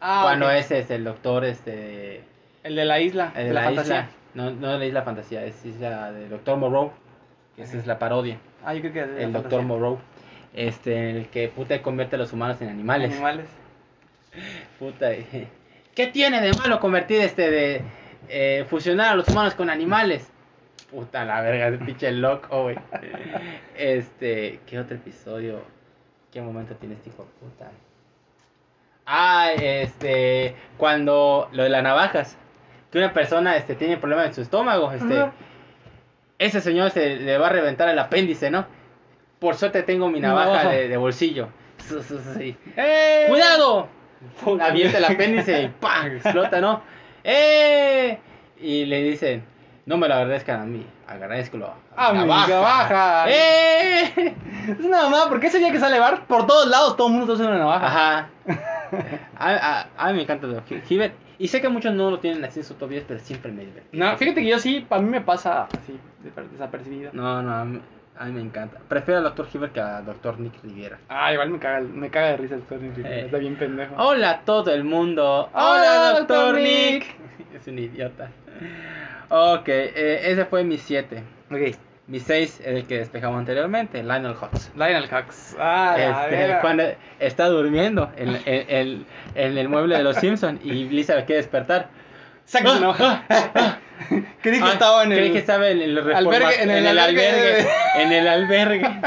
Ah, 0.00 0.22
cuando 0.24 0.50
ese 0.50 0.80
es 0.80 0.90
el 0.90 1.04
doctor, 1.04 1.44
este, 1.44 2.22
El 2.64 2.74
de 2.76 2.84
la 2.84 2.98
isla, 3.00 3.32
el 3.36 3.48
de 3.48 3.52
la, 3.54 3.60
la, 3.60 3.66
fantasía. 3.66 3.94
isla. 4.00 4.10
No, 4.34 4.50
no 4.50 4.72
de 4.72 4.78
la 4.78 4.86
isla 4.86 5.02
fantasía, 5.02 5.44
es 5.44 5.64
isla 5.64 6.10
del 6.12 6.28
doctor 6.30 6.56
Moreau. 6.58 6.90
Que 7.54 7.62
esa 7.62 7.78
es 7.78 7.86
la 7.86 7.98
parodia. 7.98 8.38
Ah, 8.64 8.74
yo 8.74 8.80
creo 8.80 8.92
que 8.92 9.00
es 9.02 9.08
el 9.18 9.32
doctor 9.32 9.62
Moreau. 9.62 9.98
Este, 10.54 11.10
en 11.10 11.16
el 11.16 11.26
que 11.28 11.48
puta 11.48 11.80
convierte 11.82 12.16
a 12.16 12.18
los 12.18 12.32
humanos 12.32 12.60
en 12.62 12.68
animales. 12.70 13.12
Animales. 13.12 13.46
Puta. 14.78 15.10
¿Qué 15.94 16.06
tiene 16.08 16.40
de 16.40 16.52
malo 16.54 16.80
convertir 16.80 17.20
este 17.20 17.50
de 17.50 17.82
eh, 18.28 18.64
fusionar 18.68 19.12
a 19.12 19.14
los 19.14 19.28
humanos 19.28 19.54
con 19.54 19.70
animales? 19.70 20.30
Puta 20.90 21.24
la 21.24 21.40
verga, 21.40 21.68
ese 21.68 21.78
pinche 21.84 22.10
loco, 22.12 22.64
güey. 22.64 22.76
Este, 23.76 24.60
¿qué 24.66 24.78
otro 24.78 24.96
episodio? 24.96 25.60
¿Qué 26.32 26.40
momento 26.40 26.74
tiene 26.76 26.94
este 26.94 27.10
hijo 27.10 27.24
de 27.24 27.46
puta? 27.46 27.70
Ah, 29.04 29.50
este, 29.52 30.56
cuando 30.76 31.48
lo 31.52 31.62
de 31.62 31.68
las 31.68 31.82
navajas, 31.82 32.36
que 32.90 32.98
una 32.98 33.12
persona 33.12 33.56
este 33.56 33.74
tiene 33.74 33.96
problemas 33.98 34.26
en 34.26 34.34
su 34.34 34.40
estómago, 34.42 34.90
este, 34.92 35.18
Ajá. 35.18 35.32
ese 36.38 36.60
señor 36.60 36.90
se 36.90 37.16
le 37.16 37.38
va 37.38 37.46
a 37.46 37.50
reventar 37.50 37.88
el 37.88 37.98
apéndice, 37.98 38.50
¿no? 38.50 38.66
Por 39.38 39.54
suerte 39.54 39.82
tengo 39.82 40.08
mi 40.08 40.20
navaja 40.20 40.70
de, 40.70 40.88
de 40.88 40.96
bolsillo. 40.96 41.48
Sí. 42.36 42.56
¡Eh! 42.76 43.26
¡Cuidado! 43.28 43.88
Avienta 44.60 44.98
el 44.98 45.04
apéndice 45.04 45.62
y 45.62 45.68
¡pam! 45.68 46.06
explota, 46.16 46.60
¿no? 46.60 46.82
¡Eh! 47.28 48.18
Y 48.60 48.84
le 48.86 49.02
dicen, 49.02 49.44
no 49.84 49.96
me 49.96 50.06
lo 50.08 50.14
agradezcan 50.14 50.60
a 50.60 50.64
mí, 50.64 50.86
agradezco 51.08 51.58
A 51.96 52.12
mi 52.12 52.18
navaja. 52.20 53.24
¡Eh! 53.28 54.34
Es 54.66 54.80
una 54.84 55.02
mamada, 55.02 55.28
porque 55.28 55.46
ese 55.46 55.58
día 55.58 55.70
que 55.70 55.78
sale 55.78 55.98
Bar, 56.00 56.26
por 56.26 56.44
todos 56.46 56.66
lados 56.68 56.96
todo 56.96 57.06
el 57.08 57.14
mundo 57.14 57.32
usa 57.34 57.46
una 57.46 57.58
navaja. 57.58 57.86
Ajá. 57.86 58.28
A, 59.38 59.50
a- 59.50 59.86
a 59.96 60.08
mí 60.08 60.14
me 60.16 60.22
encanta 60.22 60.46
Hibbert. 60.88 61.14
Y 61.38 61.48
sé 61.48 61.60
que 61.60 61.68
muchos 61.68 61.92
no 61.92 62.10
lo 62.10 62.18
tienen 62.20 62.44
así 62.44 62.60
en 62.60 62.64
su 62.64 62.74
top 62.74 62.90
10, 62.90 63.04
pero 63.06 63.20
siempre 63.20 63.52
me 63.52 63.64
divierte. 63.64 63.88
No, 63.92 64.16
fíjate 64.16 64.40
que 64.42 64.48
yo 64.48 64.58
sí, 64.58 64.86
a 64.88 64.98
mí 64.98 65.10
me 65.10 65.20
pasa 65.20 65.68
así, 65.76 65.98
de- 66.22 66.48
desapercibido. 66.48 67.10
No, 67.12 67.42
no, 67.42 67.80
a 68.18 68.24
mí, 68.26 68.32
me 68.32 68.40
encanta. 68.40 68.78
Prefiero 68.88 69.18
al 69.18 69.24
Dr. 69.24 69.46
Hibbert 69.52 69.72
que 69.72 69.80
al 69.80 70.04
Dr. 70.04 70.38
Nick 70.40 70.54
Riviera. 70.62 70.98
Ah, 71.08 71.32
igual 71.32 71.50
me 71.50 71.58
caga, 71.58 71.80
me 71.80 72.10
caga 72.10 72.28
de 72.28 72.36
risa 72.38 72.54
el 72.54 72.62
Tony 72.62 72.90
Rivera, 72.90 73.14
Eh. 73.16 73.20
está 73.26 73.38
bien 73.38 73.56
pendejo. 73.56 73.94
Hola 73.98 74.30
a 74.30 74.40
todo 74.40 74.72
el 74.72 74.84
mundo. 74.84 75.48
Hola, 75.52 76.10
Hola, 76.12 76.20
Dr. 76.20 76.26
Dr. 76.26 76.54
Nick. 76.60 76.92
Nick. 77.04 77.16
Es 77.54 77.66
un 77.68 77.78
idiota. 77.78 78.30
Ok, 79.28 79.68
eh, 79.68 80.20
ese 80.30 80.44
fue 80.44 80.62
mi 80.64 80.78
7. 80.78 81.22
Ok, 81.50 81.76
Mi 82.08 82.20
6 82.20 82.60
es 82.60 82.66
el 82.66 82.86
que 82.86 82.98
despejamos 82.98 83.38
anteriormente, 83.38 84.00
Lionel 84.02 84.32
Hutz. 84.40 84.70
Lionel 84.76 85.04
Hux. 85.12 85.56
Ah, 85.58 85.96
Este, 85.98 86.58
cuando 86.60 86.84
está 87.18 87.48
durmiendo 87.48 88.12
en, 88.16 88.28
en- 88.44 88.66
en- 88.68 89.06
en 89.34 89.58
el 89.58 89.68
mueble 89.68 89.96
de 89.96 90.04
los 90.04 90.16
Simpsons 90.16 90.60
y 90.64 90.84
Lisa 90.88 91.16
lo 91.16 91.24
quiere 91.24 91.42
despertar. 91.42 91.88
Saca 92.44 92.70
su 92.70 92.80
navaja. 92.80 93.24
Creí 94.42 94.58
que 94.60 94.64
Ah, 94.64 94.72
estaba 94.72 95.04
en 95.04 95.12
el... 95.12 95.32
que 95.32 95.38
estaba 95.38 95.68
en 95.68 95.80
el 95.80 95.96
reforma- 95.96 96.18
albergue- 96.20 96.60
en 96.60 96.70
el 96.70 96.86
albergue 96.98 97.28
albergue. 97.28 97.68
En 97.96 98.12
el 98.12 98.28
albergue. 98.28 99.00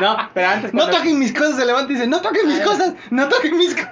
No, 0.00 0.16
pero 0.34 0.48
antes 0.48 0.74
No 0.74 0.88
toquen 0.90 1.18
mis 1.18 1.32
cosas, 1.32 1.56
se 1.56 1.64
levanta 1.66 1.92
y 1.92 1.94
dice, 1.96 2.06
no 2.06 2.20
toquen 2.20 2.46
mis 2.48 2.60
Ah. 2.60 2.64
cosas, 2.64 2.94
no 3.10 3.28
toquen 3.28 3.56
mis 3.58 3.74
cosas. 3.74 3.90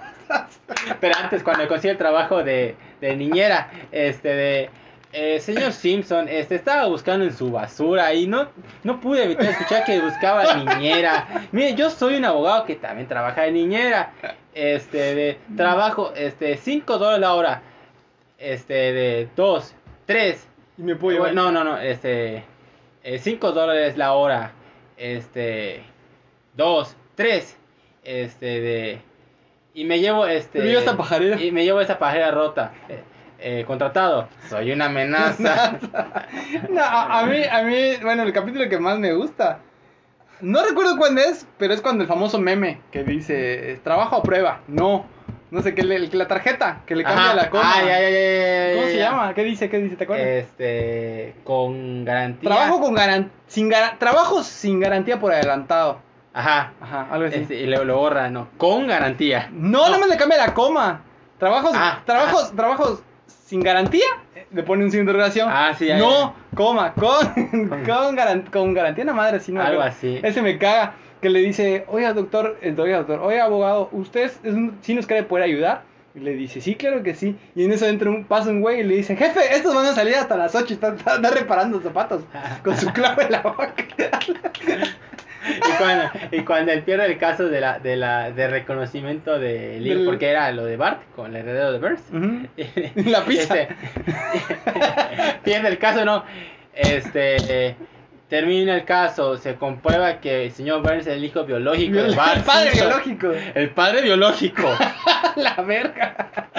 pero 1.01 1.15
antes 1.19 1.43
cuando 1.43 1.69
consigue 1.69 1.93
el 1.93 1.99
trabajo 1.99 2.43
de, 2.43 2.75
de 3.01 3.17
niñera, 3.17 3.69
este 3.93 4.29
de 4.29 4.71
eh, 5.15 5.41
señor 5.41 5.73
Simpson, 5.73 6.27
este 6.27 6.55
estaba 6.55 6.87
buscando 6.87 7.27
en 7.27 7.37
su 7.37 7.51
basura 7.51 8.15
y 8.15 8.27
no 8.27 8.49
no 8.83 8.99
pude 8.99 9.25
evitar 9.25 9.45
escuchar 9.45 9.85
que 9.85 10.01
buscaba 10.01 10.55
niñera. 10.55 11.27
Mire, 11.53 11.75
yo 11.75 11.91
soy 11.91 12.17
un 12.17 12.25
abogado 12.25 12.65
que 12.65 12.77
también 12.77 13.07
trabaja 13.09 13.43
de 13.43 13.51
niñera. 13.53 14.13
Este 14.55 15.15
de 15.15 15.39
trabajo 15.55 16.15
este 16.17 16.57
5 16.57 16.97
dólares 16.97 17.21
la 17.21 17.35
hora. 17.35 17.63
Este 18.39 18.73
de 18.75 19.29
2, 19.37 19.75
3, 20.07 20.49
Y 20.79 20.83
me 20.83 20.97
puedo 20.97 21.17
llevar. 21.17 21.35
no, 21.35 21.51
no, 21.53 21.65
no, 21.65 21.79
este 21.79 22.45
5 23.19 23.53
dólares 23.53 23.97
la 23.97 24.13
hora. 24.13 24.53
Este 24.97 25.83
2, 26.55 26.97
3, 27.17 27.59
este 28.05 28.47
de 28.61 29.01
y 29.75 29.85
me 29.85 30.01
llevo 30.01 30.27
este 30.27 30.59
Me 30.59 30.67
llevo 30.67 30.81
esta 30.81 30.97
pajarera. 30.97 31.41
y 31.41 31.51
me 31.51 31.65
llevo 31.65 31.81
esta 31.81 31.99
pajera 31.99 32.31
rota. 32.31 32.73
Eh, 32.89 33.03
eh, 33.45 33.65
contratado, 33.67 34.29
soy 34.49 34.71
una 34.73 34.87
amenaza. 34.87 35.79
No, 36.71 36.81
a, 36.83 37.21
a 37.21 37.27
mí, 37.27 37.39
a 37.51 37.63
mí, 37.63 37.97
bueno, 38.03 38.23
el 38.23 38.33
capítulo 38.33 38.69
que 38.69 38.79
más 38.79 38.99
me 38.99 39.13
gusta. 39.15 39.61
No 40.41 40.63
recuerdo 40.65 40.97
cuándo 40.97 41.21
es, 41.21 41.47
pero 41.59 41.73
es 41.75 41.81
cuando 41.81 42.03
el 42.03 42.09
famoso 42.09 42.39
meme 42.39 42.81
que 42.91 43.03
dice, 43.05 43.81
trabajo 43.83 44.17
a 44.17 44.23
prueba. 44.23 44.61
No. 44.69 45.07
No 45.53 45.61
sé, 45.61 45.75
que 45.75 45.83
le, 45.83 46.09
que 46.09 46.17
la 46.17 46.27
tarjeta, 46.27 46.81
que 46.87 46.97
le 46.97 47.05
cambia 47.05 47.27
Ajá. 47.27 47.35
la 47.35 47.51
coma. 47.51 47.63
Ah, 47.77 47.81
ya, 47.83 48.01
ya, 48.01 48.09
ya, 48.11 48.69
ya, 48.71 48.75
¿Cómo 48.75 48.87
se 48.89 48.97
llama? 48.99 49.35
¿Qué 49.35 49.45
dice? 49.45 49.69
¿Qué 49.69 49.79
dice? 49.79 49.97
¿Te 49.97 50.05
acuerdas? 50.05 50.27
Este, 50.27 51.35
con 51.45 52.05
garantía. 52.07 52.49
Trabajo 52.49 52.81
con 52.81 52.95
garan 52.95 53.31
sin 53.47 53.69
gara- 53.69 53.97
trabajos 53.99 54.47
sin 54.47 54.81
garantía 54.81 55.21
por 55.21 55.31
adelantado. 55.33 56.01
Ajá. 56.33 56.73
Ajá, 56.81 57.07
algo 57.11 57.27
así. 57.29 57.41
Este, 57.41 57.57
y 57.57 57.67
lo, 57.67 57.85
lo 57.85 57.99
borra, 57.99 58.31
no. 58.31 58.49
Con 58.57 58.87
garantía. 58.87 59.51
No, 59.53 59.85
nada 59.87 59.99
más 59.99 60.09
le 60.09 60.17
cambia 60.17 60.39
la 60.39 60.55
coma. 60.55 61.03
Trabajos, 61.39 61.73
Ah, 61.75 62.01
trabajos, 62.07 62.53
trabajos 62.57 63.03
sin 63.27 63.61
garantía. 63.61 64.07
Le 64.53 64.63
pone 64.63 64.85
un 64.85 64.91
signo 64.91 65.05
de 65.05 65.11
interrogación. 65.13 65.49
Ah, 65.53 65.75
sí, 65.79 65.87
ya, 65.87 65.99
No, 65.99 66.35
coma, 66.55 66.95
con, 66.95 67.27
con, 67.69 68.17
garan- 68.17 68.51
con 68.51 68.73
garantía, 68.73 69.05
una 69.05 69.13
madre, 69.13 69.37
así 69.37 69.53
no. 69.53 69.61
Algo 69.61 69.83
así. 69.83 70.19
Ese 70.23 70.41
me 70.41 70.57
caga. 70.57 70.95
Que 71.23 71.31
le 71.31 71.39
dice, 71.39 71.85
oiga, 71.89 72.13
doctor, 72.13 72.59
oiga, 72.63 72.99
doctor, 72.99 73.21
oiga, 73.21 73.45
abogado, 73.45 73.89
¿usted 73.93 74.25
es 74.25 74.39
un- 74.45 74.77
sí 74.83 74.93
nos 74.95 75.07
quiere 75.07 75.23
poder 75.23 75.45
ayudar? 75.45 75.83
Y 76.15 76.21
le 76.21 76.33
dice, 76.35 76.61
sí, 76.61 76.75
claro 76.75 77.03
que 77.03 77.15
sí. 77.15 77.37
Y 77.55 77.65
en 77.65 77.73
eso 77.73 77.87
entra 77.87 78.11
un, 78.11 78.25
pasa 78.25 78.51
un 78.51 78.61
güey 78.61 78.81
y 78.81 78.83
le 78.83 78.97
dice, 78.97 79.17
jefe, 79.17 79.41
estos 79.55 79.75
van 79.75 79.87
a 79.87 79.95
salir 79.95 80.15
hasta 80.17 80.37
las 80.37 80.55
8 80.55 80.67
y 80.69 80.73
está, 80.75 80.89
está- 80.95 81.15
está 81.15 81.31
reparando 81.31 81.81
zapatos 81.81 82.23
con 82.63 82.77
su 82.77 82.93
clavo 82.93 83.23
en 83.23 83.33
la 83.33 83.41
boca. 83.41 83.73
Y 85.45 85.73
cuando, 85.77 86.05
y 86.31 86.41
cuando 86.45 86.71
él 86.71 86.83
pierde 86.85 87.05
el 87.07 87.19
caso 87.19 87.49
de 87.49 87.61
la, 87.61 87.81
de 87.81 87.97
la, 87.97 88.31
de 88.31 88.47
reconocimiento 88.47 89.33
hijo, 89.33 89.41
Del- 89.41 90.05
porque 90.05 90.29
era 90.31 90.53
lo 90.53 90.65
de 90.65 90.77
Bart, 90.77 91.01
con 91.17 91.35
el 91.35 91.43
heredero 91.43 91.73
de 91.73 91.79
Burns. 91.81 92.01
Ujú. 92.13 92.47
La 93.11 93.25
pizza. 93.25 93.57
Este, 93.63 93.75
pierde 95.45 95.69
el 95.69 95.79
caso, 95.79 96.05
no. 96.05 96.23
Este, 96.73 97.75
termina 98.33 98.75
el 98.77 98.87
caso, 98.87 99.37
se 99.37 99.57
comprueba 99.57 100.19
que 100.19 100.47
el 100.47 100.53
señor 100.53 100.81
Burns 100.81 101.07
es 101.07 101.09
el 101.09 101.23
hijo 101.23 101.45
biológico 101.45 101.97
de 101.97 102.15
Bart. 102.15 102.39
El 102.39 102.45
padre 102.45 102.71
Simpson. 102.71 102.89
biológico. 102.89 103.33
El 103.55 103.71
padre 103.75 104.01
biológico. 104.01 104.75
La 105.37 105.57
verga. 105.57 106.51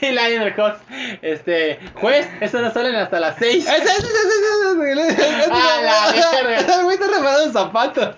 y 0.00 0.10
Lionel 0.10 0.52
Hutz, 0.58 0.80
este, 1.22 1.78
juez, 1.94 2.28
eso 2.40 2.60
no 2.60 2.72
salen 2.72 2.96
hasta 2.96 3.20
las 3.20 3.36
6. 3.36 3.68
Ese, 3.68 3.76
ese, 3.76 3.86
ese, 3.86 3.98
ese, 3.98 4.90
ese, 4.90 5.02
ese, 5.02 5.28
ese, 5.28 5.50
A 5.52 5.80
la 5.80 6.42
verga. 6.42 6.82
Güey 6.82 6.96
está 6.96 7.06
reparando 7.06 7.52
zapatos. 7.52 8.16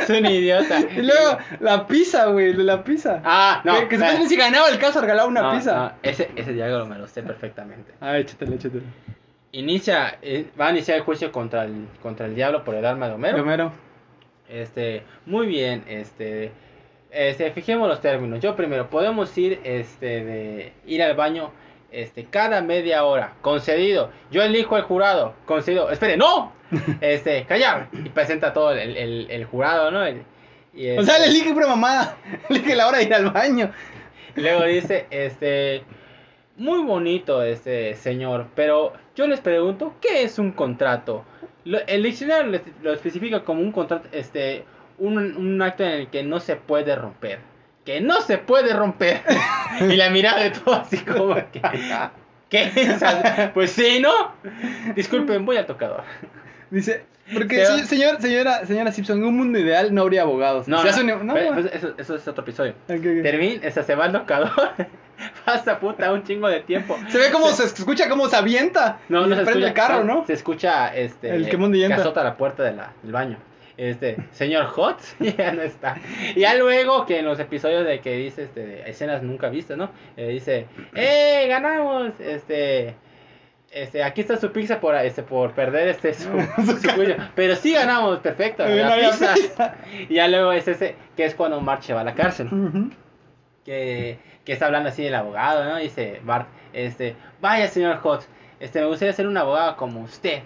Es 0.00 0.08
un 0.08 0.24
idiota. 0.24 0.78
Y 0.78 1.02
luego, 1.02 1.38
la 1.58 1.88
pizza, 1.88 2.26
güey, 2.26 2.52
de 2.52 2.62
la 2.62 2.84
pizza. 2.84 3.20
Ah, 3.24 3.60
no. 3.64 3.88
Que, 3.88 3.96
eh, 3.96 4.28
si 4.28 4.36
ganaba 4.36 4.68
el 4.68 4.78
caso, 4.78 5.00
regalaba 5.00 5.26
una 5.26 5.42
no, 5.42 5.52
pizza. 5.54 5.74
no, 5.74 5.92
ese, 6.04 6.30
ese 6.36 6.52
diálogo 6.52 6.86
me 6.86 6.96
lo 6.96 7.08
sé 7.08 7.24
perfectamente. 7.24 7.92
Ah, 8.00 8.18
échatelo, 8.18 8.54
échatelo. 8.54 8.84
Inicia, 9.52 10.18
eh, 10.22 10.46
va 10.58 10.68
a 10.68 10.70
iniciar 10.70 10.96
el 10.96 11.02
juicio 11.04 11.30
contra 11.30 11.64
el, 11.64 11.86
contra 12.02 12.26
el 12.26 12.34
diablo 12.34 12.64
por 12.64 12.74
el 12.74 12.84
arma 12.86 13.08
de 13.08 13.14
Homero. 13.14 13.36
Romero. 13.38 13.72
Este, 14.48 15.02
muy 15.26 15.46
bien, 15.46 15.84
este, 15.88 16.52
este, 17.10 17.50
fijemos 17.52 17.86
los 17.88 18.00
términos. 18.00 18.40
Yo 18.40 18.56
primero, 18.56 18.88
podemos 18.88 19.36
ir, 19.36 19.60
este, 19.64 20.24
de 20.24 20.72
ir 20.86 21.02
al 21.02 21.14
baño, 21.16 21.50
este, 21.90 22.24
cada 22.24 22.62
media 22.62 23.04
hora, 23.04 23.34
concedido. 23.42 24.10
Yo 24.30 24.42
elijo 24.42 24.76
el 24.78 24.84
jurado, 24.84 25.34
concedido. 25.44 25.90
Espere, 25.90 26.16
no, 26.16 26.52
este, 27.02 27.44
callar 27.44 27.88
y 27.92 28.08
presenta 28.08 28.54
todo 28.54 28.72
el, 28.72 28.96
el, 28.96 29.30
el 29.30 29.44
jurado, 29.44 29.90
¿no? 29.90 30.04
El- 30.04 30.22
y 30.74 30.96
O 30.96 31.02
sea, 31.02 31.16
este, 31.16 31.26
le 31.30 31.36
elige 31.36 31.52
pura 31.52 31.66
mamada. 31.66 32.16
Elige 32.48 32.74
la 32.74 32.88
hora 32.88 32.98
de 32.98 33.04
ir 33.04 33.12
al 33.14 33.30
baño. 33.30 33.70
luego 34.36 34.64
dice, 34.64 35.06
este, 35.10 35.82
muy 36.62 36.82
bonito 36.84 37.42
este 37.42 37.94
señor, 37.96 38.46
pero 38.54 38.92
yo 39.16 39.26
les 39.26 39.40
pregunto, 39.40 39.94
¿qué 40.00 40.22
es 40.22 40.38
un 40.38 40.52
contrato? 40.52 41.24
Lo- 41.64 41.84
el 41.86 42.02
diccionario 42.04 42.60
lo, 42.82 42.92
especifica 42.92 43.42
como 43.44 43.60
un 43.62 43.72
contrato, 43.72 44.08
este, 44.12 44.64
un, 44.98 45.18
un 45.18 45.60
acto 45.60 45.82
en 45.82 45.90
el 45.90 46.06
que 46.08 46.22
no 46.22 46.38
se 46.38 46.54
puede 46.56 46.94
romper. 46.94 47.40
Que 47.84 48.00
no 48.00 48.20
se 48.20 48.38
puede 48.38 48.72
romper. 48.74 49.22
y 49.80 49.96
la 49.96 50.10
mirada 50.10 50.40
de 50.44 50.50
todo 50.50 50.74
así 50.76 50.98
como 50.98 51.34
que... 51.50 51.60
¿Qué 52.48 52.70
es? 52.76 53.02
Pues 53.54 53.72
sí, 53.72 53.98
¿no? 54.00 54.12
Disculpen, 54.94 55.44
voy 55.44 55.56
al 55.56 55.66
tocador. 55.66 56.04
Dice, 56.72 57.04
porque 57.32 57.64
se- 57.64 57.84
señor, 57.86 58.20
señora, 58.20 58.66
señora 58.66 58.90
Simpson, 58.92 59.18
en 59.18 59.24
un 59.24 59.36
mundo 59.36 59.58
ideal 59.58 59.94
no 59.94 60.02
habría 60.02 60.22
abogados. 60.22 60.66
No, 60.66 60.82
no, 60.82 61.00
un- 61.00 61.26
no, 61.26 61.34
pero, 61.34 61.52
pues, 61.54 61.66
eso, 61.72 61.94
eso 61.98 62.16
es 62.16 62.26
otro 62.26 62.42
episodio. 62.42 62.74
Termina, 62.86 63.70
se 63.70 63.94
va 63.94 64.06
al 64.06 64.12
tocador. 64.12 64.50
Pasa 65.44 65.78
puta 65.78 66.12
un 66.12 66.24
chingo 66.24 66.48
de 66.48 66.60
tiempo. 66.60 66.96
Se 67.08 67.18
ve 67.18 67.30
como 67.30 67.48
se 67.50 67.64
escucha 67.64 68.08
cómo 68.08 68.28
se 68.28 68.36
avienta. 68.36 68.98
No, 69.08 69.26
no 69.26 69.36
se 69.36 69.42
prende 69.44 69.66
escucha. 69.66 69.68
el 69.68 69.72
carro, 69.74 70.04
no. 70.04 70.26
Se 70.26 70.32
escucha 70.32 70.94
este. 70.96 71.30
El. 71.34 71.48
Que 71.48 71.56
azota 72.00 72.24
la 72.24 72.36
puerta 72.36 72.64
de 72.64 72.72
la, 72.72 72.92
del 73.02 73.12
baño. 73.12 73.36
Este, 73.76 74.16
señor 74.32 74.66
Hot, 74.66 74.98
ya 75.38 75.52
no 75.52 75.62
está. 75.62 75.96
Y 76.34 76.40
ya 76.40 76.54
luego 76.54 77.06
que 77.06 77.20
en 77.20 77.24
los 77.24 77.38
episodios 77.38 77.86
de 77.86 78.00
que 78.00 78.16
dice 78.16 78.44
este, 78.44 78.88
escenas 78.88 79.22
nunca 79.22 79.48
vistas, 79.48 79.76
¿no? 79.78 79.90
Eh, 80.16 80.28
dice, 80.28 80.66
¡eh! 80.94 81.46
¡Ganamos! 81.48 82.12
Este. 82.20 82.94
Este, 83.72 84.04
aquí 84.04 84.20
está 84.20 84.36
su 84.36 84.52
pizza 84.52 84.80
por, 84.80 84.94
este, 84.96 85.22
por 85.22 85.52
perder 85.52 85.88
este 85.88 86.12
su, 86.12 86.28
su 86.80 86.94
cuello. 86.94 87.16
Pero 87.34 87.56
sí 87.56 87.72
ganamos, 87.72 88.18
perfecto. 88.18 88.66
La 88.66 88.86
no 88.86 88.92
había 88.92 89.10
pizza. 89.10 89.34
pizza. 89.34 89.74
Y 90.10 90.14
ya 90.14 90.28
luego 90.28 90.52
es 90.52 90.68
ese, 90.68 90.94
que 91.16 91.24
es 91.24 91.34
cuando 91.34 91.60
March 91.60 91.90
va 91.92 92.02
a 92.02 92.04
la 92.04 92.14
cárcel 92.14 92.50
que, 93.64 94.18
que 94.44 94.52
está 94.52 94.66
hablando 94.66 94.88
así 94.88 95.02
del 95.02 95.14
abogado, 95.14 95.64
¿no? 95.64 95.76
Dice 95.76 96.20
Bart, 96.24 96.48
este, 96.72 97.16
vaya 97.40 97.68
señor 97.68 97.98
Hot, 97.98 98.26
este, 98.60 98.80
me 98.80 98.86
gustaría 98.86 99.12
ser 99.12 99.26
un 99.26 99.36
abogado 99.36 99.76
como 99.76 100.00
usted. 100.00 100.42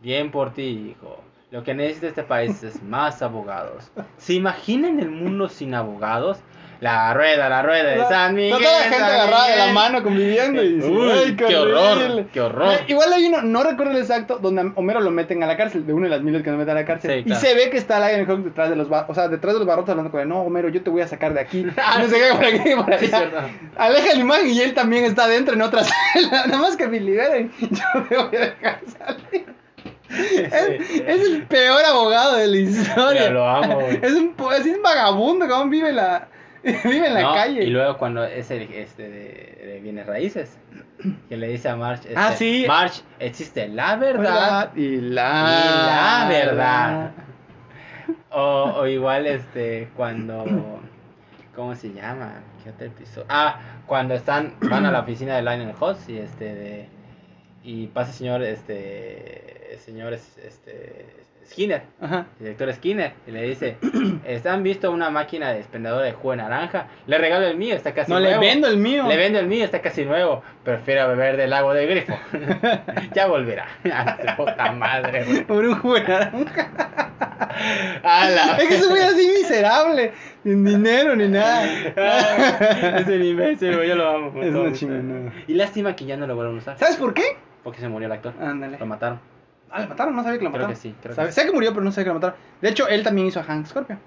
Bien 0.00 0.30
por 0.30 0.52
ti, 0.52 0.94
hijo. 0.96 1.22
Lo 1.50 1.62
que 1.62 1.72
necesita 1.72 2.08
este 2.08 2.22
país 2.24 2.62
es 2.62 2.82
más 2.82 3.22
abogados. 3.22 3.90
¿Se 4.18 4.34
imaginan 4.34 5.00
el 5.00 5.10
mundo 5.10 5.48
sin 5.48 5.74
abogados? 5.74 6.38
La 6.80 7.14
rueda, 7.14 7.48
la 7.48 7.62
rueda 7.62 7.90
de 7.90 8.04
San 8.06 8.34
Miguel. 8.34 8.50
Toda 8.58 8.78
la 8.78 8.84
gente 8.84 9.04
agarrada 9.04 9.48
de 9.48 9.56
la 9.56 9.66
mano 9.72 10.02
conviviendo 10.02 10.62
y 10.62 10.74
dice, 10.74 10.88
Uy, 10.88 11.10
"Ay, 11.12 11.36
qué 11.36 11.56
horror, 11.56 11.98
horrible". 11.98 12.26
qué 12.32 12.40
horror. 12.40 12.72
Eh, 12.74 12.84
Igual 12.88 13.12
hay 13.12 13.26
uno, 13.26 13.42
no 13.42 13.62
recuerdo 13.62 13.92
el 13.92 13.98
exacto, 13.98 14.38
donde 14.38 14.72
Homero 14.74 15.00
lo 15.00 15.10
meten 15.10 15.42
a 15.42 15.46
la 15.46 15.56
cárcel, 15.56 15.86
de 15.86 15.92
una 15.92 16.04
de 16.06 16.10
las 16.10 16.22
miles 16.22 16.42
que 16.42 16.50
nos 16.50 16.58
meten 16.58 16.76
a 16.76 16.80
la 16.80 16.86
cárcel. 16.86 17.22
Sí, 17.24 17.30
Y 17.30 17.34
se 17.36 17.54
ve 17.54 17.70
que 17.70 17.76
está 17.78 17.98
Lion 18.06 18.28
Hawk 18.28 18.40
detrás 18.44 18.70
de 18.70 18.76
los 18.76 18.88
ba- 18.88 19.06
o 19.08 19.14
sea, 19.14 19.28
detrás 19.28 19.54
de 19.54 19.60
los 19.60 19.68
barrotes 19.68 19.90
hablando 19.90 20.10
con 20.10 20.20
él, 20.20 20.28
no, 20.28 20.42
Homero, 20.42 20.68
yo 20.68 20.82
te 20.82 20.90
voy 20.90 21.02
a 21.02 21.08
sacar 21.08 21.32
de 21.34 21.40
aquí. 21.40 21.64
No 21.98 22.08
sé 22.08 22.16
qué, 22.18 22.34
por 22.34 22.44
aquí, 22.44 22.74
por 22.74 22.92
allá. 22.92 23.48
Aleja 23.76 24.14
la 24.14 24.20
imagen 24.20 24.48
y 24.50 24.60
él 24.60 24.74
también 24.74 25.04
está 25.04 25.26
dentro 25.28 25.54
en 25.54 25.62
otra 25.62 25.82
celda. 26.12 26.46
Nada 26.46 26.58
más 26.58 26.76
que 26.76 26.86
me 26.88 27.00
liberen, 27.00 27.50
yo 27.60 28.02
te 28.08 28.16
voy 28.16 28.36
a 28.36 28.40
dejar 28.40 28.80
salir. 28.98 29.54
Es, 30.10 30.90
es 31.00 31.26
el 31.26 31.42
peor 31.48 31.84
abogado 31.84 32.36
de 32.36 32.46
la 32.46 32.56
historia. 32.56 33.24
Yo 33.26 33.30
lo 33.32 33.48
amo, 33.48 33.80
güey. 33.80 33.98
Es 34.00 34.12
un, 34.12 34.34
es 34.56 34.66
un 34.66 34.82
vagabundo, 34.82 35.48
cabrón, 35.48 35.70
vive 35.70 35.92
la, 35.92 36.28
vive 36.84 37.06
en 37.06 37.14
la 37.14 37.22
No, 37.22 37.34
calle. 37.34 37.64
Y 37.64 37.70
luego 37.70 37.98
cuando 37.98 38.24
es 38.24 38.50
el 38.50 38.62
este 38.72 39.08
de, 39.08 39.62
de 39.66 39.80
bienes 39.82 40.06
raíces, 40.06 40.56
que 41.28 41.36
le 41.36 41.48
dice 41.48 41.68
a 41.68 41.76
March, 41.76 42.00
este, 42.00 42.14
Ah, 42.16 42.32
sí. 42.32 42.64
March, 42.66 43.02
existe 43.18 43.68
la 43.68 43.96
verdad 43.96 44.74
y 44.74 44.96
la, 45.00 45.02
y 45.02 45.86
la 45.86 46.26
verdad. 46.28 47.10
O, 48.36 48.64
o 48.78 48.86
igual 48.88 49.26
este 49.28 49.88
cuando 49.96 50.44
¿cómo 51.54 51.74
se 51.76 51.92
llama? 51.92 52.42
¿Qué 52.62 52.70
otro 52.70 52.86
episodio? 52.88 53.26
Ah, 53.28 53.60
cuando 53.86 54.14
están 54.14 54.54
van 54.60 54.84
a 54.86 54.90
la 54.90 55.00
oficina 55.00 55.36
de 55.36 55.42
Lionel 55.42 55.72
Hutz 55.80 56.08
y 56.08 56.18
este 56.18 56.52
de 56.52 56.88
y 57.62 57.86
pasa 57.86 58.10
el 58.10 58.16
señor 58.16 58.42
este 58.42 59.74
el 59.74 59.78
señor 59.78 60.12
este 60.14 61.06
Skinner, 61.50 61.82
Ajá. 62.00 62.26
el 62.38 62.44
director 62.44 62.72
Skinner 62.74 63.12
y 63.26 63.30
le 63.30 63.42
dice, 63.42 63.76
¿han 64.48 64.62
visto 64.62 64.90
una 64.90 65.10
máquina 65.10 65.50
de 65.52 65.60
expendedor 65.60 66.02
de 66.02 66.12
jugo 66.12 66.30
de 66.32 66.36
naranja? 66.38 66.86
Le 67.06 67.18
regalo 67.18 67.46
el 67.46 67.56
mío, 67.56 67.74
está 67.74 67.92
casi 67.92 68.10
No, 68.10 68.18
le 68.20 68.28
nuevo. 68.30 68.40
vendo 68.40 68.66
el 68.68 68.76
mío. 68.78 69.06
Le 69.08 69.16
vendo 69.16 69.38
el 69.38 69.46
mío, 69.46 69.64
está 69.64 69.80
casi 69.80 70.04
nuevo. 70.04 70.42
Prefiero 70.64 71.08
beber 71.08 71.36
del 71.36 71.52
agua 71.52 71.74
del 71.74 71.88
grifo. 71.88 72.14
ya 73.14 73.26
volverá. 73.26 73.66
Su 73.82 74.36
puta 74.36 74.72
madre, 74.72 75.24
güey. 75.24 75.44
Por 75.44 75.64
un 75.64 75.74
jugo 75.76 75.94
de 75.94 76.02
naranja. 76.02 76.70
A 78.02 78.28
la 78.30 78.56
Es 78.56 78.68
que 78.68 78.86
güey 78.88 79.00
es 79.02 79.08
así 79.08 79.26
miserable. 79.28 80.12
Sin 80.42 80.64
dinero 80.64 81.14
ni 81.16 81.28
nada. 81.28 81.62
Ah, 81.96 82.96
Es 82.98 83.06
un 83.06 83.22
imbécil, 83.24 83.76
güey, 83.76 83.88
yo 83.88 83.94
lo 83.94 84.08
amo. 84.08 84.42
Es 84.42 84.54
una 84.54 84.72
chingonada. 84.72 85.32
Y 85.46 85.54
lástima 85.54 85.94
que 85.96 86.04
ya 86.04 86.16
no 86.16 86.26
lo 86.26 86.34
vuelvan 86.34 86.56
a 86.56 86.58
usar. 86.58 86.78
¿Sabes 86.78 86.96
por 86.96 87.14
qué? 87.14 87.22
Porque 87.62 87.80
se 87.80 87.88
murió 87.88 88.06
el 88.06 88.12
actor. 88.12 88.34
Ándale. 88.40 88.78
Lo 88.78 88.86
mataron. 88.86 89.20
Ah, 89.74 89.80
¿le 89.80 89.86
mataron? 89.88 90.14
No 90.14 90.22
sabía 90.22 90.38
que 90.38 90.44
lo 90.44 90.50
Creo 90.50 90.62
mataron. 90.62 90.70
que 90.74 90.80
sí, 90.80 90.94
creo 91.02 91.16
que 91.16 91.26
sí. 91.26 91.32
Sé 91.32 91.46
que 91.46 91.52
murió, 91.52 91.72
pero 91.72 91.84
no 91.84 91.90
sabía 91.90 92.04
que 92.04 92.08
lo 92.08 92.14
mataron. 92.14 92.36
De 92.60 92.68
hecho, 92.68 92.86
él 92.88 93.02
también 93.02 93.26
hizo 93.26 93.40
a 93.40 93.42
Hank 93.42 93.66
Scorpio. 93.66 93.98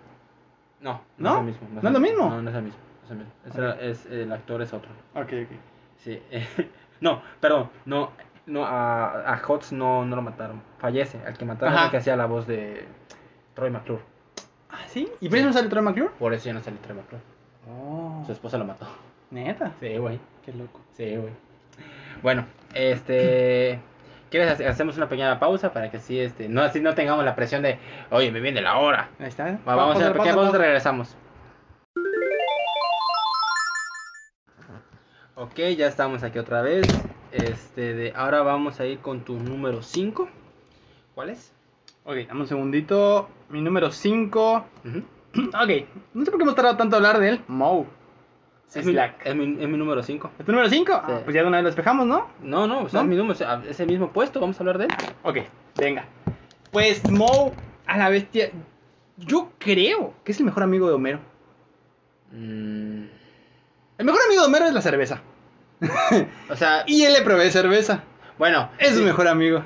No, 0.79 1.01
¿No? 1.17 1.29
no, 1.29 1.33
es 1.33 1.39
el 1.39 1.45
mismo. 1.45 1.81
¿No 1.81 1.89
es 1.89 1.93
lo 1.93 1.99
mismo? 1.99 2.29
No, 2.29 2.41
no 2.41 2.49
es 2.49 2.55
el 2.55 2.63
mismo. 2.63 2.79
no 3.01 3.05
es 3.05 3.11
el 3.11 3.17
mismo. 3.17 3.33
Es 3.45 3.55
el- 3.57 3.89
es- 3.89 4.05
el 4.05 4.31
actor 4.31 4.61
es 4.61 4.73
otro. 4.73 4.89
Ok, 5.15 5.23
ok. 5.43 5.57
Sí. 5.97 6.21
no, 7.01 7.21
perdón. 7.39 7.69
No, 7.85 8.11
no 8.45 8.65
a, 8.65 9.33
a 9.33 9.41
Hotz 9.45 9.71
no, 9.73 10.05
no 10.05 10.15
lo 10.15 10.21
mataron. 10.21 10.61
Fallece. 10.79 11.19
Al 11.25 11.37
que 11.37 11.45
mataron 11.45 11.75
es 11.75 11.81
el 11.85 11.91
que 11.91 11.97
hacía 11.97 12.15
la 12.15 12.27
voz 12.27 12.47
de 12.47 12.85
Troy 13.55 13.69
McClure. 13.71 14.01
¿Ah, 14.69 14.79
sí? 14.87 15.09
¿Y 15.19 15.29
por 15.29 15.37
eso 15.39 15.47
no 15.47 15.53
sale 15.53 15.67
Troy 15.69 15.81
McClure? 15.83 16.11
Por 16.19 16.33
eso 16.33 16.45
ya 16.45 16.53
no 16.53 16.61
sale 16.61 16.77
Troy 16.77 16.95
McClure. 16.95 17.23
Oh. 17.69 18.23
Su 18.25 18.31
esposa 18.31 18.57
lo 18.57 18.65
mató. 18.65 18.85
Neta. 19.31 19.71
Sí, 19.81 19.97
güey. 19.97 20.19
Qué 20.45 20.53
loco. 20.53 20.79
Sí, 20.93 21.15
güey. 21.17 21.33
Bueno, 22.21 22.45
este. 22.73 23.79
¿Quieres 24.29 24.51
hacer- 24.51 24.67
hacemos 24.67 24.97
una 24.97 25.07
pequeña 25.07 25.39
pausa 25.39 25.71
para 25.71 25.89
que 25.89 25.97
así 25.97 26.19
este 26.19 26.49
no 26.49 26.61
así 26.61 26.81
no 26.81 26.93
tengamos 26.95 27.23
la 27.23 27.35
presión 27.35 27.61
de, 27.63 27.79
oye, 28.11 28.31
me 28.31 28.39
viene 28.41 28.61
la 28.61 28.77
hora. 28.77 29.09
Ahí 29.19 29.27
está. 29.27 29.57
Va, 29.67 29.75
vamos 29.75 29.95
a 29.95 29.99
hacer 29.99 30.07
una 30.11 30.13
pequeña 30.17 30.35
pausa 30.35 30.49
y 30.49 30.51
pausa. 30.51 30.65
regresamos. 30.65 31.17
Ok, 35.35 35.55
ya 35.77 35.87
estamos 35.87 36.23
aquí 36.23 36.39
otra 36.39 36.61
vez. 36.61 36.87
Este, 37.31 37.93
de 37.93 38.13
ahora 38.15 38.41
vamos 38.41 38.79
a 38.79 38.85
ir 38.85 38.99
con 38.99 39.21
tu 39.21 39.37
número 39.39 39.81
5. 39.83 40.27
¿Cuál 41.13 41.29
es? 41.29 41.53
Ok, 42.05 42.15
dame 42.27 42.41
un 42.41 42.47
segundito. 42.47 43.29
Mi 43.49 43.61
número 43.61 43.91
5. 43.91 44.65
Ujú. 44.85 45.03
Ok, 45.49 45.87
no 46.13 46.25
sé 46.25 46.31
por 46.31 46.39
qué 46.39 46.43
hemos 46.43 46.55
tardado 46.55 46.77
tanto 46.77 46.97
en 46.97 47.05
hablar 47.05 47.21
de 47.21 47.29
él. 47.29 47.41
Moe. 47.47 47.85
Es 48.75 48.85
mi, 48.85 48.95
es 49.23 49.35
mi- 49.35 49.63
es 49.63 49.69
mi 49.69 49.77
número 49.77 50.03
5. 50.03 50.31
¿Es 50.39 50.45
tu 50.45 50.51
número 50.51 50.69
5? 50.69 51.01
Sí. 51.07 51.13
pues 51.23 51.33
ya 51.35 51.41
de 51.41 51.47
una 51.47 51.57
vez 51.57 51.63
lo 51.63 51.69
despejamos, 51.69 52.05
¿no? 52.05 52.27
No, 52.41 52.67
no, 52.67 52.81
o 52.83 52.89
sea, 52.89 52.99
¿No? 52.99 53.05
es 53.05 53.09
mi 53.09 53.15
número, 53.15 53.63
es 53.69 53.79
el 53.79 53.87
mismo 53.87 54.11
puesto, 54.11 54.39
vamos 54.39 54.57
a 54.57 54.59
hablar 54.59 54.77
de 54.77 54.85
él. 54.85 54.91
Ok, 55.23 55.37
venga. 55.79 56.05
Pues 56.71 57.09
Moe, 57.09 57.53
a 57.85 57.97
la 57.97 58.09
bestia. 58.09 58.51
Yo 59.17 59.49
creo 59.57 60.13
que 60.23 60.31
es 60.33 60.39
el 60.39 60.45
mejor 60.45 60.63
amigo 60.63 60.87
de 60.89 60.93
Homero. 60.93 61.19
Mm, 62.31 63.03
El 63.97 64.05
mejor 64.05 64.21
amigo 64.25 64.41
de 64.41 64.47
Homero 64.47 64.65
es 64.65 64.73
la 64.73 64.81
cerveza. 64.81 65.21
o 66.49 66.55
sea, 66.55 66.83
Y 66.87 67.03
él 67.03 67.13
le 67.13 67.21
provee 67.21 67.49
cerveza. 67.49 68.03
bueno, 68.37 68.69
Es 68.79 68.95
su 68.95 69.03
mejor 69.03 69.27
amigo. 69.27 69.63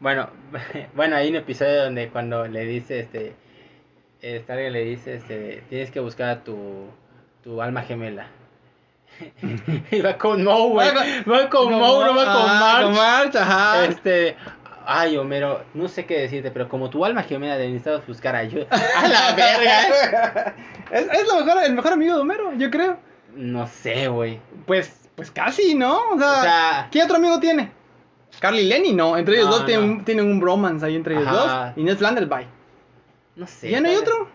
Bueno, 0.00 0.28
bueno, 0.94 1.16
hay 1.16 1.28
un 1.30 1.36
episodio 1.36 1.84
donde 1.84 2.08
cuando 2.08 2.46
le 2.48 2.64
dice, 2.66 3.00
este, 3.00 3.34
alguien 4.48 4.72
le 4.72 4.84
dice, 4.84 5.14
este, 5.14 5.62
tienes 5.68 5.90
que 5.90 6.00
buscar 6.00 6.28
a 6.30 6.44
tu, 6.44 6.88
tu 7.44 7.62
alma 7.62 7.82
gemela. 7.82 8.26
y 9.90 10.00
va 10.00 10.16
con 10.16 10.44
Moe, 10.44 10.68
güey. 10.70 10.88
Va 11.24 11.48
con 11.48 11.72
Moe, 11.72 12.04
no 12.06 12.14
va 12.14 12.32
con 12.34 12.46
Marge. 12.46 12.82
Con 12.84 12.94
Marge, 12.94 13.38
ajá. 13.38 13.84
Este, 13.86 14.36
ay, 14.86 15.16
Homero, 15.16 15.62
no 15.74 15.88
sé 15.88 16.06
qué 16.06 16.20
decirte, 16.20 16.50
pero 16.50 16.68
como 16.68 16.90
tu 16.90 17.04
alma 17.04 17.22
gemela 17.22 17.56
necesitas 17.56 18.06
buscar 18.06 18.34
ayuda. 18.36 18.66
A 18.70 19.08
la 19.08 19.32
verga. 19.36 20.54
es 20.90 21.02
es 21.12 21.26
lo 21.28 21.44
mejor, 21.44 21.62
el 21.64 21.72
mejor 21.74 21.92
amigo 21.92 22.14
de 22.14 22.20
Homero, 22.20 22.52
yo 22.54 22.70
creo. 22.70 22.98
No 23.34 23.66
sé, 23.66 24.08
güey. 24.08 24.40
Pues, 24.66 25.08
pues 25.14 25.30
casi, 25.30 25.74
¿no? 25.74 25.98
O 26.12 26.18
sea, 26.18 26.30
O 26.38 26.42
sea- 26.42 26.88
¿qué 26.90 27.02
otro 27.02 27.16
amigo 27.16 27.38
tiene? 27.38 27.70
Carly 28.40 28.60
y 28.62 28.68
Lenny, 28.68 28.92
no. 28.92 29.16
Entre 29.16 29.34
ellos 29.36 29.48
No, 29.50 29.56
dos 29.56 29.66
tienen, 29.66 29.84
un, 29.90 30.04
tienen 30.04 30.26
un 30.26 30.40
bromance 30.40 30.84
ahí 30.86 30.96
entre 30.96 31.14
ellos 31.16 31.26
Ajá. 31.28 31.66
dos. 31.66 31.72
Y 31.76 31.82
Ned 31.82 31.96
Flanders, 31.98 32.28
bye. 32.28 32.46
No 33.36 33.46
sé. 33.46 33.70
¿Ya 33.70 33.80
no 33.80 33.88
hay 33.88 33.96
otro? 33.96 34.28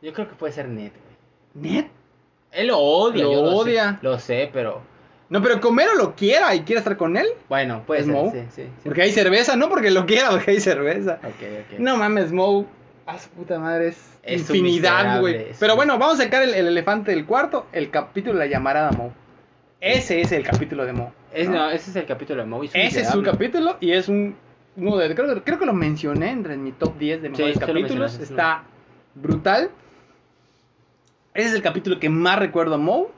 Yo 0.00 0.12
creo 0.12 0.28
que 0.28 0.34
puede 0.34 0.52
ser 0.52 0.68
Ned, 0.68 0.90
güey. 1.54 1.72
¿Ned? 1.74 1.86
Él 2.52 2.68
lo 2.68 2.78
odia. 2.78 3.24
Lo 3.24 3.32
yo 3.32 3.42
odia. 3.42 3.98
Lo 4.02 4.18
sé, 4.18 4.50
pero 4.52 4.82
No, 5.30 5.40
pero 5.42 5.60
que 5.60 5.66
Homero 5.66 5.94
lo 5.94 6.14
quiera 6.14 6.54
y 6.54 6.60
quiera 6.60 6.80
estar 6.80 6.96
con 6.96 7.16
él. 7.16 7.26
bueno, 7.48 7.82
puede 7.86 8.00
¿Es 8.00 8.06
ser. 8.06 8.14
Moe? 8.14 8.30
Sí, 8.32 8.38
sí, 8.50 8.62
sí. 8.64 8.68
Porque 8.84 9.02
hay 9.02 9.10
cerveza, 9.12 9.56
no 9.56 9.68
porque 9.68 9.90
lo 9.90 10.04
quiera, 10.06 10.30
porque 10.30 10.50
hay 10.52 10.60
cerveza. 10.60 11.18
Ok, 11.24 11.72
ok. 11.72 11.78
No 11.78 11.96
mames, 11.96 12.32
Moe. 12.32 12.66
A 13.06 13.18
su 13.18 13.28
puta 13.30 13.58
madre 13.58 13.88
es, 13.88 13.96
Es 14.22 14.40
infinidad, 14.42 15.20
güey. 15.20 15.46
Pero 15.58 15.74
bueno, 15.74 15.98
vamos 15.98 16.20
a 16.20 16.22
sacar 16.24 16.42
el, 16.44 16.54
el 16.54 16.68
elefante 16.68 17.10
del 17.10 17.26
cuarto, 17.26 17.66
el 17.72 17.90
capítulo 17.90 18.34
de 18.38 18.46
la 18.46 18.50
llamarada 18.50 18.92
Moe. 18.92 19.10
Ese 19.80 20.20
es 20.20 20.30
el 20.30 20.44
capítulo 20.44 20.84
de 20.86 20.92
Moe. 20.92 21.08
Es, 21.34 21.48
¿no? 21.48 21.56
no, 21.56 21.70
ese 21.70 21.90
es 21.90 21.96
el 21.96 22.06
capítulo 22.06 22.42
de 22.42 22.46
Moe. 22.48 22.60
un 22.60 22.70
Ese 22.74 23.00
es 23.00 23.08
su 23.08 23.22
capítulo 23.22 23.76
y 23.80 23.92
es 23.92 24.08
un. 24.08 24.36
uno 24.76 24.96
de- 24.98 25.12
creo, 25.14 25.34
que- 25.34 25.40
creo 25.42 25.58
que 25.58 25.66
lo 25.66 25.72
mencioné 25.72 26.30
entre 26.30 26.56
mi 26.56 26.70
top 26.72 26.96
10 26.98 27.22
de 27.22 27.30
mejores 27.30 27.54
sí 27.54 27.58
capítulos. 27.60 28.18
Está 28.20 28.62
brutal. 29.14 29.70
Ese 31.34 31.48
es 31.48 31.54
el 31.54 31.62
capítulo 31.62 31.98
que 31.98 32.08
más 32.08 32.38
recuerdo 32.38 32.74
a 32.74 32.78
Moe. 32.78 33.08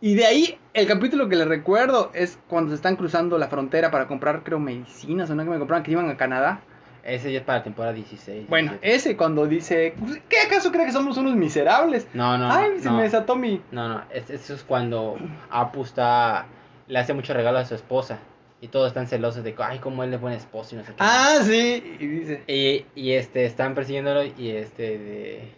Y 0.00 0.14
de 0.14 0.24
ahí, 0.26 0.58
el 0.72 0.86
capítulo 0.86 1.28
que 1.28 1.36
le 1.36 1.44
recuerdo 1.44 2.10
es 2.14 2.38
cuando 2.48 2.70
se 2.70 2.76
están 2.76 2.96
cruzando 2.96 3.36
la 3.36 3.48
frontera 3.48 3.90
para 3.90 4.06
comprar, 4.08 4.42
creo, 4.42 4.58
medicinas 4.58 5.28
o 5.30 5.34
no 5.34 5.44
que 5.44 5.50
me 5.50 5.58
compraban, 5.58 5.82
que 5.82 5.90
iban 5.90 6.08
a 6.08 6.16
Canadá. 6.16 6.60
Ese 7.04 7.32
ya 7.32 7.38
es 7.40 7.44
para 7.44 7.58
la 7.58 7.64
temporada 7.64 7.92
16. 7.94 8.48
Bueno, 8.48 8.72
17. 8.72 8.94
ese 8.96 9.16
cuando 9.16 9.46
dice, 9.46 9.94
¿qué 10.28 10.38
acaso 10.46 10.70
cree 10.72 10.86
que 10.86 10.92
somos 10.92 11.16
unos 11.18 11.34
miserables? 11.36 12.06
No, 12.14 12.36
no. 12.38 12.50
Ay, 12.50 12.72
no, 12.76 12.82
se 12.82 12.88
no. 12.90 12.96
me 12.96 13.02
desató 13.04 13.36
mi... 13.36 13.60
No, 13.72 13.88
no, 13.88 14.02
es- 14.12 14.30
eso 14.30 14.54
es 14.54 14.62
cuando 14.64 15.16
Apu 15.50 15.82
está, 15.82 16.46
le 16.88 16.98
hace 16.98 17.12
mucho 17.14 17.32
regalo 17.34 17.58
a 17.58 17.64
su 17.64 17.74
esposa 17.74 18.18
y 18.62 18.68
todos 18.68 18.88
están 18.88 19.06
celosos 19.06 19.44
de 19.44 19.54
que, 19.54 19.62
ay, 19.62 19.78
como 19.80 20.02
él 20.04 20.12
es 20.12 20.20
buen 20.20 20.34
esposo 20.34 20.74
y 20.74 20.78
no 20.78 20.84
sé 20.84 20.90
qué. 20.92 20.96
Ah, 20.98 21.38
sí. 21.42 21.96
Y 22.00 22.06
dice, 22.06 22.42
Y, 22.46 22.84
y 22.94 23.12
este, 23.12 23.44
están 23.46 23.74
persiguiéndolo 23.74 24.22
y 24.24 24.50
este, 24.50 24.98
de, 24.98 25.54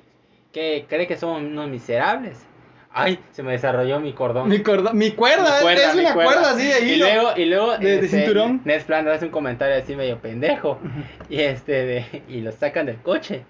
que 0.52 0.86
cree 0.88 1.06
que 1.06 1.16
somos 1.16 1.40
unos 1.42 1.68
miserables. 1.68 2.46
Ay, 2.94 3.18
se 3.30 3.42
me 3.42 3.52
desarrolló 3.52 4.00
mi 4.00 4.12
cordón. 4.12 4.50
mi, 4.50 4.58
cuerda, 4.58 4.92
Mi 4.92 5.12
cuerda, 5.12 5.60
es 5.72 5.94
mi 5.94 6.02
una 6.02 6.12
cuerda. 6.12 6.30
cuerda 6.32 6.50
así 6.50 6.66
de 6.66 6.80
Y 6.92 6.96
luego, 6.96 7.30
y 7.36 7.44
luego 7.46 7.78
de- 7.78 7.86
de 7.86 7.94
este, 8.04 8.08
cinturón. 8.18 8.60
Ned 8.66 8.82
Flanders 8.82 9.16
hace 9.16 9.24
un 9.24 9.30
comentario 9.30 9.76
así 9.82 9.96
medio 9.96 10.18
pendejo. 10.18 10.78
Y 11.30 11.40
este 11.40 11.72
de, 11.72 12.22
y 12.28 12.42
lo 12.42 12.52
sacan 12.52 12.84
del 12.84 12.96
coche. 12.98 13.46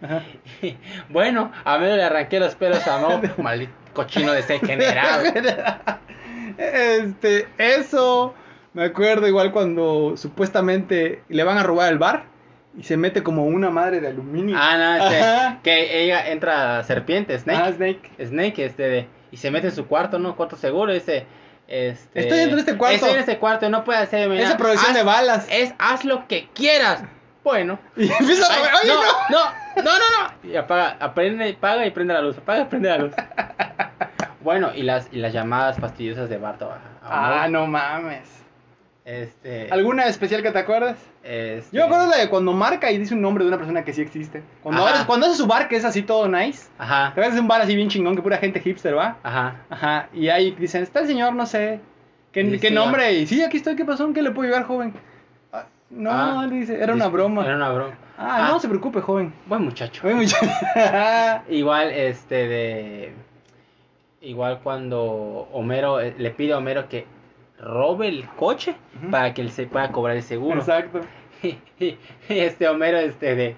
Bueno, 1.09 1.51
a 1.65 1.77
menos 1.79 1.97
le 1.97 2.05
arranqué 2.05 2.39
los 2.39 2.55
pelos 2.55 2.87
a 2.87 2.99
Mo, 2.99 3.21
maldito 3.39 3.73
cochino 3.95 4.33
degenerado. 4.33 5.25
Este, 6.59 7.49
eso. 7.59 8.35
Me 8.75 8.85
acuerdo 8.85 9.27
igual 9.27 9.53
cuando 9.53 10.17
supuestamente 10.17 11.23
le 11.29 11.45
van 11.45 11.59
a 11.59 11.63
robar 11.63 11.93
el 11.93 11.99
bar 11.99 12.25
y 12.77 12.83
se 12.85 12.97
mete 12.97 13.23
como 13.23 13.45
una 13.45 13.71
madre 13.71 14.01
de 14.01 14.09
aluminio. 14.09 14.57
Ah, 14.59 14.77
no, 14.77 15.07
este, 15.07 15.59
que 15.63 16.03
ella 16.05 16.31
entra 16.31 16.79
a 16.79 16.85
serpiente, 16.85 17.39
Snake. 17.39 17.61
Ah, 17.63 17.73
Snake. 17.73 18.11
Snake, 18.25 18.65
este, 18.65 18.83
de, 18.85 19.09
y 19.31 19.37
se 19.37 19.51
mete 19.51 19.69
en 19.69 19.75
su 19.75 19.87
cuarto, 19.87 20.19
¿no? 20.19 20.37
Cuarto 20.37 20.57
seguro, 20.57 20.93
dice, 20.93 21.27
este... 21.69 22.21
Estoy 22.21 22.39
dentro 22.39 22.57
de 22.57 22.61
este 22.63 22.77
cuarto. 22.77 22.95
Estoy 22.97 23.13
en 23.13 23.19
este 23.21 23.39
cuarto, 23.39 23.69
no 23.69 23.85
puede 23.85 23.99
hacer. 24.01 24.31
Esa 24.33 24.57
producción 24.57 24.91
Haz- 24.93 24.97
de 24.97 25.03
balas. 25.03 25.47
Es, 25.51 25.75
haz 25.79 26.05
lo 26.05 26.27
que 26.29 26.49
quieras. 26.55 27.03
Bueno. 27.45 27.79
Y 27.97 28.11
empieza 28.11 28.47
a 28.47 28.57
Ay, 28.57 28.89
no, 28.89 29.03
no. 29.31 29.83
no, 29.83 29.91
no. 29.99 30.51
Y 30.51 30.57
apaga, 30.57 30.97
aprende, 31.01 31.53
paga 31.55 31.85
y 31.87 31.91
prende 31.91 32.15
la 32.15 32.21
luz, 32.23 32.39
apaga 32.39 32.63
y 32.63 32.65
prende 32.67 32.89
la 32.89 32.99
luz. 32.99 33.13
bueno, 34.43 34.71
y 34.75 34.83
las, 34.83 35.09
y 35.13 35.17
las 35.19 35.33
llamadas 35.33 35.79
fastidiosas 35.79 36.29
de 36.29 36.39
Barto 36.39 36.71
a, 36.71 36.77
a 36.77 36.79
Ah, 37.05 37.41
Moe. 37.43 37.51
no 37.51 37.67
mames. 37.67 38.42
Este, 39.05 39.67
¿Alguna 39.73 40.07
especial 40.07 40.43
que 40.43 40.53
te 40.53 40.59
acuerdas? 40.61 40.97
este, 41.25 41.77
Yo 41.77 41.83
me 41.83 41.87
acuerdo 41.87 42.07
la 42.11 42.19
de 42.19 42.29
cuando 42.31 42.53
marca 42.53 42.91
y 42.93 42.99
dice 42.99 43.15
un 43.15 43.21
nombre 43.23 43.43
de 43.43 43.49
una 43.49 43.57
persona 43.59 43.85
que 43.85 43.93
sí 43.93 44.01
existe. 44.01 44.43
Cuando, 44.63 44.87
abres- 44.87 45.07
cuando 45.07 45.27
hace 45.27 45.35
su 45.37 45.47
bar 45.49 45.69
que 45.69 45.75
es 45.77 45.85
así 45.85 46.03
todo 46.03 46.29
nice. 46.29 46.69
Ajá, 46.79 47.13
Te 47.15 47.21
ves 47.21 47.35
un 47.39 47.49
bar 47.49 47.61
así 47.63 47.75
bien 47.75 47.89
chingón 47.89 48.15
que 48.15 48.23
pura 48.23 48.37
gente 48.39 48.61
hipster 48.61 48.97
va. 48.97 49.17
ajá. 49.25 49.57
Ajá. 49.71 50.09
Y 50.13 50.29
ahí 50.29 50.53
dicen, 50.53 50.85
está 50.85 51.01
el 51.01 51.09
señor, 51.09 51.35
no 51.35 51.47
sé. 51.47 51.81
¿Qué, 52.31 52.43
Y 52.43 52.59
qué 52.61 52.69
sí, 52.69 52.75
nombre? 52.75 53.13
Y 53.13 53.27
sí, 53.27 53.43
aquí 53.43 53.57
estoy, 53.57 53.75
¿qué 53.75 53.85
pasó? 53.85 54.05
¿En 54.07 54.15
qué 54.15 54.23
le 54.23 54.31
puedo 54.31 54.47
ayudar, 54.49 54.67
joven? 54.67 54.95
"Ah, 55.53 55.65
no, 55.91 56.11
Ah, 56.41 56.47
le 56.47 56.55
dice, 56.57 56.81
era 56.81 56.95
una 56.95 57.09
broma. 57.09 57.45
Era 57.45 57.57
una 57.57 57.71
broma. 57.71 57.95
Ah, 58.17 58.49
no 58.53 58.61
se 58.61 58.69
preocupe, 58.69 59.01
joven. 59.01 59.35
Buen 59.47 59.63
muchacho. 59.65 60.07
Oye, 60.07 60.15
muchacho. 60.15 60.47
Igual, 61.49 61.91
este, 61.91 62.35
de. 62.47 63.13
Igual 64.21 64.61
cuando 64.63 65.03
Homero 65.53 66.01
eh, 66.01 66.15
le 66.17 66.31
pide 66.31 66.53
a 66.53 66.59
Homero 66.59 66.89
que 66.89 67.07
robe 67.63 68.09
el 68.09 68.29
coche 68.37 68.75
para 69.11 69.33
que 69.33 69.41
él 69.41 69.51
se 69.51 69.67
pueda 69.67 69.91
cobrar 69.93 70.17
el 70.17 70.23
seguro. 70.23 70.61
Exacto. 70.61 71.01
Y 71.43 71.57
este 72.29 72.69
Homero, 72.69 72.99
este, 72.99 73.35
de. 73.35 73.57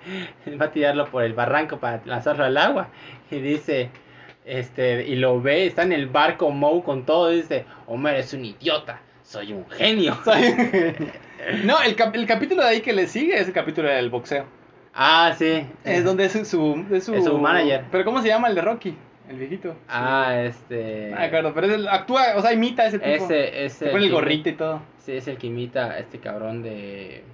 Va 0.61 0.67
a 0.67 0.71
tirarlo 0.71 1.07
por 1.07 1.25
el 1.25 1.33
barranco 1.33 1.79
para 1.79 2.01
lanzarlo 2.05 2.45
al 2.45 2.57
agua. 2.57 2.89
Y 3.31 3.41
dice. 3.41 3.91
Este, 4.47 5.07
y 5.09 5.17
lo 5.17 5.41
ve, 5.41 5.67
está 5.67 5.83
en 5.85 5.93
el 5.93 6.07
barco 6.07 6.51
Moe 6.51 6.83
con 6.83 7.05
todo. 7.05 7.33
Y 7.33 7.37
dice: 7.37 7.65
Homero 7.87 8.19
es 8.19 8.33
un 8.35 8.45
idiota, 8.45 9.01
soy 9.23 9.53
un 9.55 9.69
genio. 9.71 10.17
no, 11.65 11.81
el, 11.83 11.97
cap- 11.97 12.15
el 12.15 12.27
capítulo 12.27 12.63
de 12.63 12.69
ahí 12.69 12.81
que 12.81 12.93
le 12.93 13.07
sigue 13.07 13.39
es 13.39 13.49
el 13.49 13.55
capítulo 13.55 13.89
del 13.89 14.11
boxeo. 14.11 14.45
Ah, 14.95 15.35
sí. 15.37 15.67
Es 15.83 16.05
donde 16.05 16.27
es 16.27 16.33
su, 16.33 16.39
es 16.93 17.05
su... 17.05 17.15
Es 17.15 17.25
su 17.25 17.39
manager. 17.39 17.85
Pero 17.91 18.05
¿cómo 18.05 18.23
se 18.23 18.29
llama 18.29 18.49
el 18.49 18.55
de 18.55 18.61
Rocky? 18.63 18.97
El 19.29 19.39
viejito. 19.39 19.75
Ah, 19.89 20.35
este. 20.45 21.09
No 21.11 21.17
me 21.17 21.25
acuerdo, 21.25 21.55
pero 21.55 21.67
es 21.67 21.73
el- 21.75 21.89
actúa, 21.89 22.23
o 22.37 22.43
sea, 22.43 22.53
imita 22.53 22.83
a 22.83 22.87
ese 22.87 22.99
tipo. 22.99 23.25
Ese, 23.25 23.65
ese. 23.65 23.87
Se 23.87 23.91
pone 23.91 24.05
el 24.05 24.11
que- 24.11 24.15
gorrito 24.15 24.49
y 24.51 24.53
todo. 24.53 24.83
Sí, 24.99 25.13
es 25.13 25.27
el 25.29 25.39
que 25.39 25.47
imita 25.47 25.87
a 25.93 25.99
este 25.99 26.19
cabrón 26.19 26.63
de. 26.63 27.25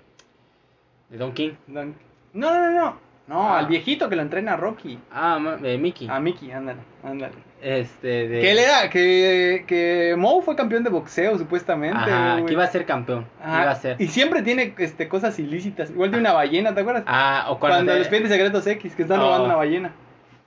de 1.09 1.18
Don 1.18 1.32
King. 1.32 1.53
No, 1.66 1.84
no, 2.32 2.61
no, 2.61 2.70
no. 2.70 3.11
No, 3.26 3.43
Ah. 3.55 3.61
al 3.61 3.66
viejito 3.66 4.09
que 4.09 4.16
lo 4.16 4.22
entrena 4.22 4.55
a 4.55 4.57
Rocky. 4.57 4.99
Ah, 5.12 5.38
de 5.61 5.78
Mickey. 5.78 6.09
A 6.09 6.18
Mickey, 6.18 6.51
ándale, 6.51 6.80
ándale. 7.05 7.34
Este, 7.62 8.26
de. 8.28 8.41
Que 8.41 8.51
él 8.53 8.59
era, 8.59 8.91
que, 8.91 9.64
que 9.68 10.14
Moe 10.18 10.43
fue 10.43 10.57
campeón 10.57 10.82
de 10.82 10.91
boxeo, 10.91 11.38
supuestamente. 11.38 11.97
Ajá, 11.97 12.32
güey. 12.34 12.47
que 12.47 12.53
iba 12.55 12.64
a 12.64 12.68
ser 12.68 12.86
campeón. 12.86 13.26
Ajá, 13.41 13.62
Iba 13.62 13.70
a 13.70 13.74
ser. 13.76 13.97
Y 14.01 14.09
siempre 14.09 14.43
tiene 14.43 14.74
este, 14.78 15.07
cosas 15.09 15.38
ilícitas. 15.38 15.91
Igual 15.91 16.11
de 16.11 16.18
una 16.18 16.32
ballena, 16.32 16.74
¿te 16.74 16.80
acuerdas? 16.80 17.05
Ah, 17.07 17.47
o 17.51 17.59
cuando. 17.61 17.76
Cuando 17.76 17.93
te- 17.93 17.99
los 17.99 18.07
expedientes 18.07 18.32
secretos 18.32 18.66
X, 18.66 18.97
que 18.97 19.03
están 19.03 19.20
Oh. 19.20 19.24
robando 19.24 19.45
una 19.45 19.57
ballena. 19.57 19.93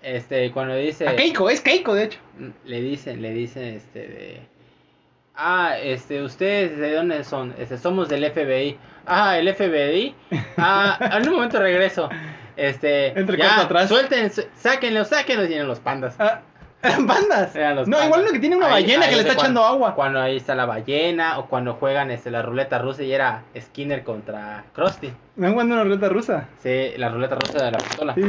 Este, 0.03 0.51
cuando 0.51 0.75
dice. 0.75 1.07
A 1.07 1.15
Keiko, 1.15 1.49
es 1.49 1.61
Keiko, 1.61 1.93
de 1.95 2.03
hecho. 2.03 2.19
Le 2.65 2.81
dicen, 2.81 3.21
le 3.21 3.31
dicen, 3.33 3.63
este, 3.63 3.99
de. 3.99 4.39
Ah, 5.35 5.77
este, 5.81 6.21
¿ustedes 6.21 6.77
de 6.77 6.93
dónde 6.93 7.23
son? 7.23 7.55
Este, 7.57 7.77
somos 7.77 8.07
del 8.09 8.23
FBI. 8.29 8.77
Ah, 9.07 9.37
el 9.39 9.51
FBI. 9.53 10.13
Ah, 10.57 11.17
en 11.19 11.27
un 11.29 11.35
momento 11.35 11.59
regreso. 11.59 12.09
Este, 12.55 13.17
Entre 13.19 13.37
ya, 13.37 13.61
atrás. 13.61 13.89
suelten, 13.89 14.31
su- 14.31 14.45
sáquenlos 14.55 15.09
y 15.49 15.53
eran 15.53 15.67
los 15.67 15.79
pandas. 15.79 16.15
Ah, 16.19 16.41
eran 16.83 17.07
pandas. 17.07 17.55
Eran 17.55 17.77
los 17.77 17.87
no, 17.87 17.97
pandas. 17.97 18.07
igual 18.09 18.21
uno 18.23 18.31
que 18.31 18.39
tiene 18.39 18.55
una 18.57 18.67
Ahí- 18.67 18.83
ballena 18.83 19.05
ahí 19.05 19.09
que 19.09 19.15
le 19.15 19.21
es 19.23 19.27
está 19.29 19.41
echando 19.41 19.63
agua. 19.65 19.95
Cuando 19.95 20.21
ahí 20.21 20.37
está 20.37 20.53
la 20.53 20.65
ballena 20.67 21.39
o 21.39 21.47
cuando 21.47 21.73
juegan 21.75 22.11
este, 22.11 22.29
la 22.29 22.43
ruleta 22.43 22.77
rusa 22.77 23.01
y 23.01 23.11
era 23.11 23.41
Skinner 23.59 24.03
contra 24.03 24.65
Krusty. 24.73 25.11
Me 25.37 25.47
han 25.47 25.53
jugando 25.53 25.73
una 25.75 25.83
ruleta 25.85 26.09
rusa. 26.09 26.47
Sí, 26.61 26.91
la 26.97 27.09
ruleta 27.09 27.35
rusa 27.35 27.65
de 27.65 27.71
la 27.71 27.77
pistola. 27.79 28.13
Sí. 28.13 28.21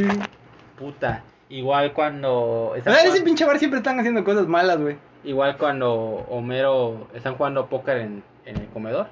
Puta. 0.78 1.22
Igual 1.48 1.92
cuando... 1.92 2.74
Sea, 2.82 3.00
en 3.02 3.08
ese 3.08 3.22
pinche 3.22 3.44
bar 3.44 3.58
siempre 3.58 3.78
están 3.78 3.98
haciendo 3.98 4.24
cosas 4.24 4.46
malas, 4.46 4.80
güey. 4.80 4.96
Igual 5.24 5.56
cuando 5.56 5.92
Homero 6.28 7.08
están 7.14 7.36
jugando 7.36 7.66
póker 7.66 7.98
en, 7.98 8.22
en 8.44 8.56
el 8.56 8.66
comedor 8.68 9.08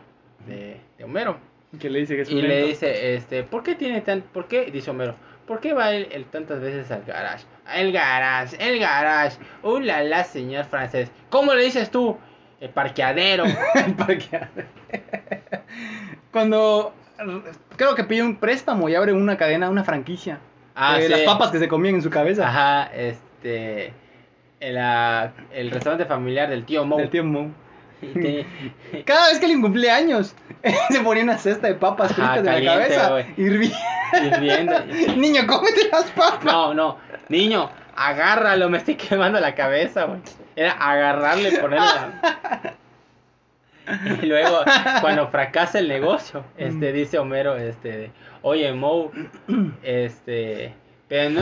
de, 0.47 0.81
de 0.99 1.05
Homero. 1.05 1.37
Que 1.79 1.89
le 1.89 2.01
dice 2.01 2.17
que 2.17 2.23
es 2.23 2.31
Y 2.31 2.43
le 2.43 2.67
dice, 2.67 3.15
este, 3.15 3.45
¿por 3.45 3.63
qué 3.63 3.75
tiene 3.75 4.03
tan, 4.03 4.21
por 4.21 4.47
qué, 4.47 4.71
dice 4.71 4.91
Homero, 4.91 5.15
¿por 5.47 5.61
qué 5.61 5.73
va 5.73 5.93
él, 5.93 6.09
él 6.13 6.27
tantas 6.27 6.61
veces 6.61 6.91
al 6.91 7.03
garage? 7.05 7.47
El 7.75 7.93
garage, 7.93 8.57
el 8.61 8.79
garage, 8.79 9.39
uh 9.63 9.79
la 9.79 10.03
la 10.03 10.25
señor 10.25 10.67
francés, 10.67 11.11
¿cómo 11.31 11.55
le 11.55 11.65
dices 11.65 11.91
tú? 11.91 12.19
El 12.61 12.71
parqueadero. 12.71 13.45
El 13.75 13.95
parqueadero. 13.95 14.69
Cuando 16.31 16.95
creo 17.77 17.95
que 17.97 18.05
pide 18.05 18.23
un 18.23 18.37
préstamo 18.37 18.89
y 18.89 18.95
abre 18.95 19.13
una 19.13 19.37
cadena, 19.37 19.69
una 19.69 19.83
franquicia. 19.83 20.39
Ah, 20.75 20.99
sí. 21.01 21.09
Las 21.09 21.21
papas 21.21 21.51
que 21.51 21.59
se 21.59 21.69
comían 21.69 21.97
en 21.97 22.03
su 22.03 22.11
cabeza. 22.11 22.49
Ajá, 22.49 22.91
este, 22.95 23.93
el, 24.61 24.79
ah, 24.79 25.33
el 25.53 25.71
restaurante 25.71 26.07
familiar 26.07 26.49
del 26.49 26.65
tío 26.65 26.85
Mo. 26.85 26.97
Del 26.97 27.11
tío 27.11 27.25
Mo. 27.25 27.51
Te- 28.01 28.47
Cada 29.05 29.29
vez 29.29 29.39
que 29.39 29.49
le 29.49 29.61
cumplía 29.61 29.97
años, 29.97 30.35
se 30.91 31.01
ponía 31.01 31.23
una 31.23 31.39
cesta 31.39 31.69
de 31.69 31.75
papas 31.75 32.13
fritas 32.15 32.39
en 32.39 32.65
la 32.65 32.73
cabeza. 32.73 33.21
Hirviendo. 33.37 33.77
hirviendo. 34.23 34.75
Niño, 35.17 35.47
cómete 35.47 35.89
las 35.91 36.05
papas. 36.11 36.45
No, 36.45 36.75
no, 36.75 36.99
niño, 37.29 37.71
agárralo, 37.97 38.69
me 38.69 38.79
estoy 38.79 38.97
quemando 38.97 39.39
la 39.41 39.55
cabeza, 39.55 40.05
güey. 40.05 40.21
Era 40.57 40.73
agarrarle 40.73 41.49
y 41.51 41.57
ponerle 41.57 41.87
la... 41.87 42.75
Y 44.23 44.27
luego, 44.27 44.59
cuando 45.01 45.29
fracasa 45.29 45.79
el 45.79 45.89
negocio, 45.89 46.45
este, 46.57 46.93
dice 46.93 47.19
Homero, 47.19 47.57
este, 47.57 48.13
oye, 48.43 48.73
Mo, 48.73 49.11
este, 49.83 50.75
pero 51.09 51.31
no, 51.31 51.41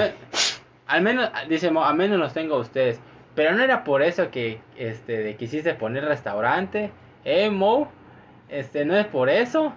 al 0.86 1.02
menos, 1.02 1.30
dice 1.48 1.70
Mo, 1.70 1.84
al 1.84 1.96
menos 1.96 2.18
los 2.18 2.32
tengo 2.32 2.56
a 2.56 2.58
ustedes, 2.58 3.00
pero 3.34 3.52
no 3.52 3.62
era 3.62 3.84
por 3.84 4.02
eso 4.02 4.30
que, 4.30 4.60
este, 4.76 5.18
de 5.18 5.36
quisiste 5.36 5.74
poner 5.74 6.04
restaurante, 6.04 6.90
eh, 7.24 7.50
Mo, 7.50 7.90
este, 8.48 8.84
no 8.84 8.96
es 8.96 9.06
por 9.06 9.28
eso, 9.28 9.72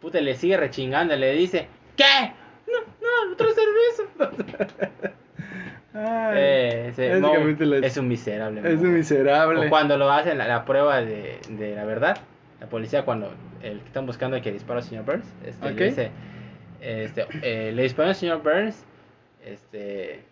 puta, 0.00 0.20
le 0.20 0.34
sigue 0.34 0.56
rechingando, 0.56 1.14
le 1.16 1.32
dice, 1.32 1.68
¿qué? 1.96 2.32
No, 2.66 2.78
no, 3.00 3.36
cerveza. 3.36 4.70
Ay, 5.92 6.34
Eh, 6.36 6.86
ese 6.90 7.18
Mo 7.18 7.32
es 7.82 7.96
un 7.96 8.06
miserable. 8.08 8.60
es 8.64 8.76
Mo. 8.76 8.82
un 8.84 8.94
miserable. 8.94 9.66
O 9.66 9.68
cuando 9.68 9.96
lo 9.96 10.10
hacen 10.10 10.38
la, 10.38 10.46
la 10.46 10.64
prueba 10.64 11.00
de, 11.02 11.40
de 11.48 11.74
la 11.74 11.84
verdad, 11.84 12.16
la 12.60 12.66
policía 12.66 13.04
cuando 13.04 13.32
el 13.62 13.80
que 13.80 13.86
están 13.86 14.06
buscando 14.06 14.36
el 14.36 14.42
que 14.42 14.52
disparó 14.52 14.78
al 14.78 14.84
señor 14.84 15.04
Burns, 15.04 15.26
este, 15.44 15.72
le 15.72 15.84
dice, 15.84 16.10
este, 16.80 17.26
eh, 17.42 17.72
le 17.72 17.82
disparó 17.82 18.08
al 18.10 18.14
señor 18.14 18.42
Burns, 18.42 18.84
este, 19.44 20.22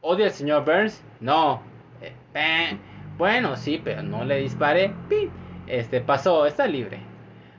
odia 0.00 0.26
al 0.26 0.32
señor 0.32 0.64
Burns, 0.64 1.02
no, 1.20 1.62
eh, 2.00 2.76
bueno 3.18 3.56
sí, 3.56 3.80
pero 3.82 4.02
no 4.02 4.24
le 4.24 4.38
disparé, 4.38 4.92
este, 5.66 6.00
pasó, 6.00 6.46
está 6.46 6.66
libre. 6.66 7.00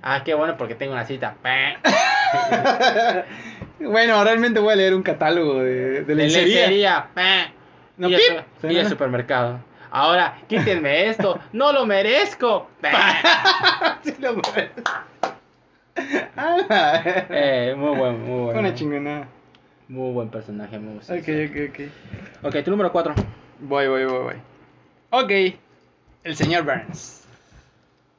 Ah, 0.03 0.23
qué 0.23 0.33
bueno 0.33 0.57
porque 0.57 0.73
tengo 0.73 0.93
una 0.93 1.05
cita. 1.05 1.35
bueno, 3.79 4.23
realmente 4.23 4.59
voy 4.59 4.73
a 4.73 4.75
leer 4.75 4.95
un 4.95 5.03
catálogo 5.03 5.59
de, 5.59 6.03
de 6.03 6.03
De 6.03 6.15
lencería. 6.15 7.09
No, 7.97 8.09
y, 8.09 8.15
el, 8.15 8.43
y 8.71 8.77
el 8.77 8.87
supermercado. 8.87 9.59
Ahora, 9.91 10.37
quítenme 10.47 11.09
esto, 11.09 11.39
no 11.53 11.71
lo 11.73 11.85
merezco. 11.85 12.69
Sí 14.03 14.15
lo 14.19 14.33
merece. 14.35 14.71
Ah, 16.37 17.03
Eh, 17.29 17.75
muy 17.77 17.97
buen, 17.97 18.21
muy 18.25 18.39
buen. 18.45 18.57
Una 18.57 18.73
chingonada. 18.73 19.27
Muy 19.87 20.13
buen 20.13 20.29
personaje, 20.29 20.79
muy 20.79 20.97
Ok, 20.97 21.03
sincero. 21.03 21.69
ok, 21.69 21.69
ok. 22.41 22.45
Ok, 22.55 22.63
tu 22.63 22.71
número 22.71 22.91
4. 22.91 23.13
Voy, 23.59 23.87
voy, 23.87 24.05
voy, 24.05 24.23
voy. 24.23 24.35
Ok. 25.09 25.59
El 26.23 26.35
señor 26.35 26.63
Burns. 26.63 27.27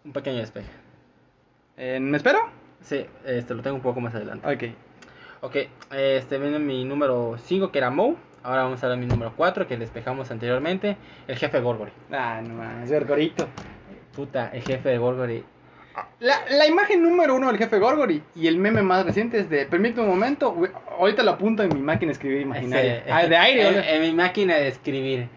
Un 0.04 0.12
pequeño 0.12 0.38
despeje. 0.38 0.68
Eh, 1.78 1.98
¿Me 2.00 2.18
espero? 2.18 2.40
Sí, 2.82 3.06
este 3.24 3.54
lo 3.54 3.62
tengo 3.62 3.76
un 3.76 3.82
poco 3.82 4.00
más 4.00 4.14
adelante. 4.14 4.46
Ok. 4.46 4.74
Ok, 5.44 5.56
este 5.92 6.38
viene 6.38 6.58
mi 6.58 6.84
número 6.84 7.36
5 7.42 7.72
que 7.72 7.78
era 7.78 7.90
Moe. 7.90 8.16
Ahora 8.44 8.64
vamos 8.64 8.82
a 8.82 8.88
ver 8.88 8.98
mi 8.98 9.06
número 9.06 9.32
4 9.36 9.66
que 9.68 9.76
despejamos 9.76 10.30
anteriormente. 10.30 10.96
El 11.28 11.36
jefe 11.36 11.60
Gorgory. 11.60 11.92
Ah, 12.12 12.40
no 12.42 12.54
mames, 12.54 12.90
Gorgorito. 12.90 13.48
Puta, 14.14 14.50
el 14.52 14.62
jefe 14.62 14.88
de 14.88 14.98
Gorgory. 14.98 15.44
La, 16.20 16.36
la 16.50 16.66
imagen 16.66 17.02
número 17.02 17.34
uno 17.34 17.48
del 17.48 17.58
jefe 17.58 17.78
Gorgory 17.78 18.22
y 18.34 18.46
el 18.46 18.56
meme 18.56 18.82
más 18.82 19.04
reciente 19.04 19.38
es 19.38 19.50
de. 19.50 19.66
Permíteme 19.66 20.04
un 20.04 20.10
momento, 20.10 20.56
ahorita 20.98 21.22
lo 21.22 21.32
apunto 21.32 21.62
en 21.62 21.68
mi 21.74 21.80
máquina 21.82 22.08
de 22.08 22.12
escribir 22.14 22.40
imaginaria. 22.40 22.98
Ese- 22.98 23.12
ah, 23.12 23.26
de 23.26 23.36
aire, 23.36 23.94
en, 23.96 24.02
mi 24.02 24.12
máquina 24.12 24.54
de 24.56 24.68
escribir. 24.68 25.28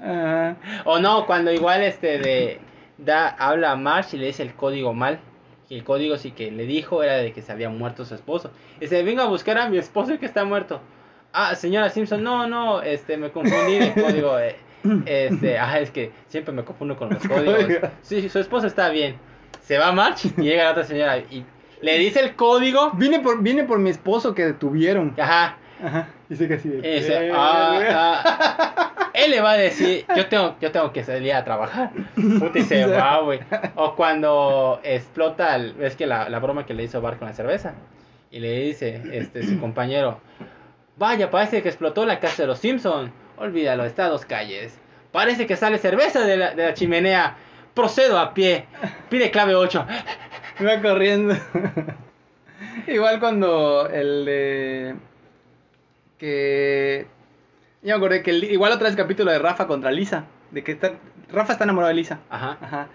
Ah, 0.00 0.54
O 0.84 0.98
no, 0.98 1.26
cuando 1.26 1.50
igual 1.52 1.82
este 1.82 2.18
de 2.18 2.60
da 2.98 3.28
habla 3.28 3.72
a 3.72 3.76
Marsh 3.76 4.14
y 4.14 4.18
le 4.18 4.26
dice 4.26 4.42
el 4.42 4.54
código 4.54 4.92
mal. 4.92 5.18
Y 5.70 5.76
el 5.76 5.84
código 5.84 6.18
sí 6.18 6.32
que 6.32 6.50
le 6.50 6.64
dijo 6.66 7.02
era 7.02 7.14
de 7.16 7.32
que 7.32 7.40
se 7.40 7.50
había 7.50 7.70
muerto 7.70 8.04
su 8.04 8.14
esposo. 8.14 8.52
Y 8.76 8.80
dice, 8.80 9.02
venga 9.02 9.22
a 9.22 9.26
buscar 9.28 9.56
a 9.58 9.68
mi 9.70 9.78
esposo 9.78 10.18
que 10.18 10.26
está 10.26 10.44
muerto. 10.44 10.80
Ah, 11.36 11.54
señora 11.56 11.90
Simpson, 11.90 12.22
no, 12.22 12.46
no, 12.46 12.80
este, 12.80 13.16
me 13.16 13.30
confundí 13.30 13.78
de 13.78 13.92
código. 13.92 14.38
eh, 14.38 14.56
este, 15.04 15.58
ah, 15.58 15.80
es 15.80 15.90
que 15.90 16.12
siempre 16.28 16.54
me 16.54 16.62
confundo 16.64 16.96
con 16.96 17.10
los 17.10 17.26
códigos. 17.26 17.90
Sí, 18.02 18.28
su 18.28 18.38
esposo 18.38 18.66
está 18.68 18.88
bien. 18.90 19.16
Se 19.62 19.78
va 19.78 19.90
March 19.92 20.26
y 20.26 20.42
llega 20.42 20.64
la 20.64 20.70
otra 20.70 20.84
señora 20.84 21.18
y 21.18 21.44
le 21.80 21.98
dice 21.98 22.20
el 22.20 22.36
código. 22.36 22.92
Vine 22.92 23.18
por, 23.20 23.42
vine 23.42 23.64
por 23.64 23.78
mi 23.78 23.90
esposo 23.90 24.34
que 24.34 24.44
detuvieron. 24.46 25.14
Ajá. 25.18 25.56
Ajá. 25.84 26.06
Dice 26.28 26.46
que 26.48 26.54
así 26.54 26.68
de. 26.68 26.80
Dice, 26.96 27.30
ah, 27.34 27.80
ah. 28.24 28.90
Él 29.14 29.30
le 29.30 29.40
va 29.40 29.52
a 29.52 29.56
decir, 29.56 30.04
yo 30.16 30.26
tengo, 30.26 30.56
yo 30.60 30.70
tengo 30.72 30.92
que 30.92 31.02
salir 31.04 31.32
a 31.32 31.44
trabajar. 31.44 31.90
Puta, 32.14 32.58
y 32.58 32.62
se 32.62 32.84
va, 32.86 33.20
güey. 33.20 33.40
O 33.76 33.94
cuando 33.96 34.80
explota, 34.82 35.56
el- 35.56 35.72
ves 35.74 35.96
que 35.96 36.06
la, 36.06 36.28
la 36.28 36.38
broma 36.38 36.64
que 36.66 36.74
le 36.74 36.84
hizo 36.84 37.00
Bart 37.00 37.18
con 37.18 37.28
la 37.28 37.34
cerveza. 37.34 37.74
Y 38.30 38.40
le 38.40 38.60
dice, 38.64 39.00
este, 39.12 39.44
su 39.44 39.60
compañero, 39.60 40.18
vaya, 40.96 41.30
parece 41.30 41.62
que 41.62 41.68
explotó 41.68 42.04
la 42.06 42.20
casa 42.20 42.42
de 42.42 42.46
los 42.48 42.58
Simpson. 42.58 43.12
Olvídalo, 43.36 43.84
está 43.84 44.06
a 44.06 44.08
dos 44.08 44.24
calles. 44.24 44.78
Parece 45.12 45.46
que 45.46 45.56
sale 45.56 45.78
cerveza 45.78 46.24
de 46.24 46.36
la, 46.36 46.54
de 46.54 46.64
la 46.64 46.74
chimenea. 46.74 47.36
Procedo 47.74 48.18
a 48.18 48.34
pie. 48.34 48.66
Pide 49.08 49.30
clave 49.30 49.54
8. 49.54 49.86
Va 50.64 50.80
corriendo. 50.82 51.34
Igual 52.86 53.18
cuando 53.20 53.88
el 53.88 54.24
de. 54.24 54.94
Que. 56.18 57.06
Ya 57.82 57.94
me 57.94 57.98
acordé 57.98 58.22
que 58.22 58.30
el- 58.30 58.44
igual 58.44 58.72
otra 58.72 58.86
vez 58.88 58.96
capítulo 58.96 59.30
de 59.30 59.38
Rafa 59.38 59.66
contra 59.66 59.90
Lisa. 59.90 60.24
De 60.50 60.62
que 60.62 60.72
está, 60.72 60.92
Rafa 61.30 61.52
está 61.52 61.64
enamorado 61.64 61.88
de 61.88 61.94
Lisa. 61.94 62.20
Ajá. 62.30 62.56
Ajá. 62.60 62.86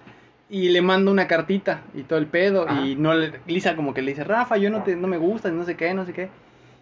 Y 0.50 0.70
le 0.70 0.82
manda 0.82 1.12
una 1.12 1.28
cartita 1.28 1.82
y 1.94 2.04
todo 2.04 2.18
el 2.18 2.26
pedo. 2.28 2.68
Ajá. 2.68 2.82
Y 2.82 2.96
no 2.96 3.14
le- 3.14 3.40
Lisa 3.46 3.76
como 3.76 3.94
que 3.94 4.02
le 4.02 4.12
dice, 4.12 4.24
Rafa, 4.24 4.58
yo 4.58 4.70
no 4.70 4.84
te 4.84 4.96
no 4.96 5.08
me 5.08 5.18
gustas, 5.18 5.52
no 5.52 5.64
sé 5.66 5.76
qué, 5.76 5.94
no 5.94 6.06
sé 6.06 6.14
qué. 6.14 6.30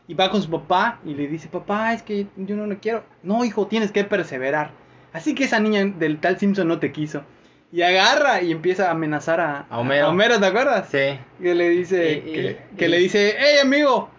Y 0.07 0.13
va 0.13 0.29
con 0.31 0.41
su 0.41 0.49
papá 0.49 0.99
y 1.05 1.13
le 1.13 1.27
dice, 1.27 1.49
papá, 1.49 1.93
es 1.93 2.01
que 2.01 2.27
yo 2.37 2.55
no 2.55 2.65
lo 2.65 2.77
quiero. 2.79 3.03
No, 3.23 3.43
hijo, 3.43 3.67
tienes 3.67 3.91
que 3.91 4.03
perseverar. 4.05 4.71
Así 5.13 5.35
que 5.35 5.43
esa 5.45 5.59
niña 5.59 5.83
del 5.85 6.19
tal 6.19 6.37
Simpson 6.39 6.67
no 6.67 6.79
te 6.79 6.91
quiso. 6.91 7.23
Y 7.73 7.81
agarra 7.81 8.41
y 8.41 8.51
empieza 8.53 8.87
a 8.87 8.91
amenazar 8.91 9.41
a, 9.41 9.65
A 9.69 9.79
Homero. 9.79 10.39
¿te 10.39 10.45
acuerdas? 10.45 10.87
Sí. 10.89 11.19
Que 11.41 11.53
le 11.55 11.69
dice, 11.69 12.23
Y- 12.25 12.39
y- 12.39 12.57
que, 12.77 12.87
le 12.87 12.97
dice, 12.99 13.35
hey 13.37 13.57
amigo, 13.61 14.09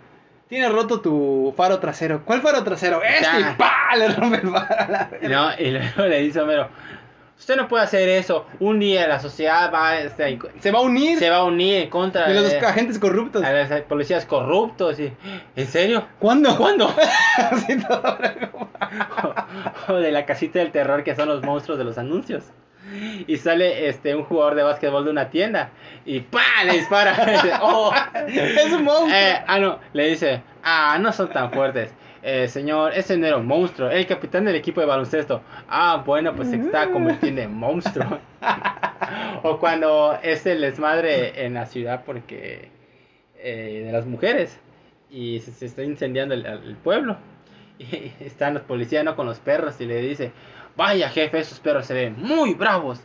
tienes 0.49 0.71
roto 0.71 1.01
tu 1.01 1.55
faro 1.57 1.79
trasero. 1.79 2.23
¿Cuál 2.27 2.43
faro 2.43 2.63
trasero? 2.63 3.01
Este, 3.03 3.55
¡pa! 3.57 3.97
Le 3.97 4.09
rompe 4.09 4.37
el 4.37 4.51
faro 4.51 4.67
a 4.79 4.89
la. 4.91 5.11
No, 5.23 5.51
y 5.59 5.71
luego 5.71 6.03
le 6.07 6.21
dice 6.21 6.41
a 6.41 6.43
Homero, 6.43 6.69
usted 7.39 7.57
no 7.57 7.69
puede 7.69 7.85
hacer 7.85 8.09
eso. 8.09 8.47
Un 8.61 8.81
día 8.81 9.07
la 9.07 9.21
sociedad 9.21 9.73
va, 9.73 9.99
este, 9.99 10.39
Se 10.61 10.71
va 10.71 10.79
a 10.81 10.83
unir 10.83 11.19
se 11.19 11.31
va 11.31 11.37
a 11.39 11.45
unir 11.45 11.83
en 11.83 11.91
contra 11.91 12.29
de 12.29 12.35
los 12.35 12.53
agentes 12.55 12.99
corruptos. 12.99 13.45
a 13.45 13.53
los 13.53 13.69
policías 13.83 14.25
corruptos. 14.27 14.99
Y, 15.01 15.13
¿En 15.57 15.67
serio? 15.67 16.07
¿Cuándo? 16.19 16.57
¿Cuándo? 16.57 16.89
O 19.89 19.95
de 19.95 20.13
la 20.13 20.27
casita 20.27 20.59
del 20.59 20.71
terror 20.71 21.05
que 21.05 21.15
son 21.15 21.29
los 21.29 21.43
monstruos 21.43 21.79
de 21.79 21.85
los 21.85 21.99
anuncios. 21.99 22.45
Y 23.27 23.37
sale 23.37 23.89
este 23.89 24.15
un 24.15 24.25
jugador 24.25 24.55
de 24.55 24.63
básquetbol 24.63 25.05
de 25.05 25.11
una 25.11 25.29
tienda 25.29 25.71
y 26.07 26.21
¡pa! 26.21 26.41
le 26.65 26.73
dispara. 26.75 27.13
Dice, 27.27 27.53
"Oh". 27.61 27.93
Es 28.27 28.73
un 28.73 28.85
monstruo. 28.85 29.11
Eh, 29.15 29.43
ah, 29.47 29.59
no, 29.59 29.79
le 29.93 30.09
dice, 30.09 30.43
ah, 30.63 30.97
no 30.99 31.13
son 31.13 31.29
tan 31.29 31.53
fuertes. 31.53 31.91
Eh, 32.31 32.47
señor, 32.47 32.93
ese 32.95 33.17
no 33.17 33.27
era 33.27 33.39
un 33.39 33.47
monstruo, 33.47 33.89
el 33.89 34.07
capitán 34.07 34.45
del 34.45 34.55
equipo 34.55 34.83
de 34.83 34.87
baloncesto. 34.87 35.41
Ah, 35.67 36.03
bueno, 36.05 36.37
pues 36.37 36.51
se 36.51 36.57
está 36.57 36.91
convirtiendo 36.91 37.41
en 37.41 37.55
monstruo. 37.55 38.19
o 39.43 39.59
cuando 39.59 40.19
es 40.23 40.45
el 40.45 40.61
desmadre 40.61 41.47
en 41.47 41.55
la 41.55 41.65
ciudad 41.65 42.05
porque 42.05 42.69
eh, 43.39 43.85
de 43.87 43.93
las 43.93 44.05
mujeres 44.05 44.61
y 45.09 45.41
se, 45.41 45.53
se 45.53 45.65
está 45.65 45.83
incendiando 45.83 46.35
el, 46.35 46.45
el 46.45 46.77
pueblo. 46.77 47.17
Y 47.79 48.13
están 48.21 48.53
los 48.55 48.65
policías 48.65 49.05
¿no? 49.05 49.17
con 49.17 49.25
los 49.25 49.39
perros 49.39 49.81
y 49.81 49.87
le 49.87 50.03
dice, 50.03 50.33
vaya 50.77 51.09
jefe, 51.09 51.39
esos 51.39 51.61
perros 51.61 51.87
se 51.87 51.95
ven 51.95 52.15
muy 52.19 52.53
bravos. 52.53 53.01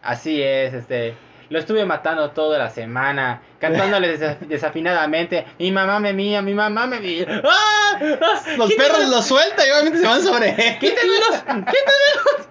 Así 0.00 0.40
es, 0.42 0.74
este, 0.74 1.14
Lo 1.50 1.58
estuve 1.58 1.84
matando 1.84 2.30
toda 2.30 2.58
la 2.58 2.70
semana, 2.70 3.42
cantándole 3.58 4.16
desa- 4.18 4.38
desafinadamente. 4.46 5.44
Mi 5.58 5.70
mamá 5.72 5.98
me 6.00 6.12
mía, 6.12 6.40
mi 6.42 6.54
mamá 6.54 6.86
me 6.86 7.00
mía. 7.00 7.26
¡Ah! 7.44 7.98
¡Ah! 8.00 8.42
Los 8.56 8.70
¡Quítenme- 8.70 8.76
perros 8.76 9.08
los 9.08 9.26
sueltan 9.26 9.66
y 9.66 9.70
obviamente 9.72 9.98
se 9.98 10.06
van 10.06 10.22
sobre 10.22 10.48
él. 10.68 10.78
¡Quítenmelos! 10.78 11.42
¡Quítenmelos! 11.42 12.46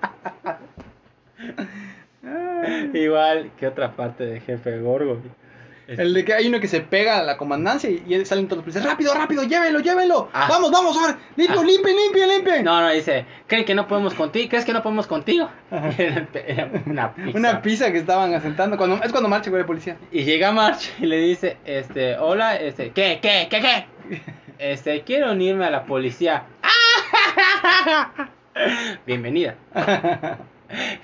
Igual 2.94 3.52
que 3.58 3.68
otra 3.68 3.92
parte 3.96 4.26
de 4.26 4.40
Jefe 4.42 4.80
Gorgo. 4.80 5.22
El 5.98 6.14
de 6.14 6.24
que 6.24 6.34
hay 6.34 6.48
uno 6.48 6.60
que 6.60 6.68
se 6.68 6.82
pega 6.82 7.18
a 7.18 7.24
la 7.24 7.36
comandancia 7.36 7.90
y 7.90 8.04
y 8.08 8.26
salen 8.26 8.46
todos 8.48 8.58
los 8.58 8.64
policías. 8.66 8.86
Rápido, 8.86 9.14
rápido, 9.14 9.44
llévenlo, 9.44 9.80
llévenlo. 9.80 10.30
Ah. 10.34 10.46
Vamos, 10.48 10.72
vamos, 10.72 10.96
ahora. 10.98 11.18
Limpio, 11.36 11.62
Ah. 11.62 11.64
limpien, 11.64 11.96
limpien, 11.96 12.30
limpien. 12.30 12.64
No, 12.64 12.80
no, 12.80 12.90
dice, 12.90 13.26
¿creen 13.48 13.66
que 13.66 13.74
no 13.74 13.88
podemos 13.88 14.14
contigo? 14.14 14.48
¿Crees 14.50 14.66
que 14.66 14.74
no 14.74 14.84
podemos 14.84 15.08
contigo? 15.08 15.50
Era 15.98 16.70
una 16.86 17.14
pizza. 17.14 17.38
Una 17.38 17.62
pizza 17.62 17.92
que 17.92 17.98
estaban 17.98 18.34
asentando. 18.36 18.78
Cuando, 18.78 19.02
es 19.04 19.12
cuando 19.12 19.30
marcha 19.30 19.50
güey 19.50 19.64
de 19.64 19.68
policía. 19.68 19.98
Y 20.12 20.24
llega 20.24 20.52
March 20.52 20.92
y 21.00 21.08
le 21.08 21.18
dice, 21.18 21.58
este, 21.66 22.18
hola, 22.18 22.56
este, 22.56 22.92
¿qué, 22.92 23.20
qué, 23.22 23.48
qué, 23.50 23.60
qué? 23.60 24.22
Este, 24.60 25.04
quiero 25.04 25.32
unirme 25.32 25.66
a 25.66 25.70
la 25.70 25.86
policía. 25.86 26.44
Bienvenida. 29.08 29.56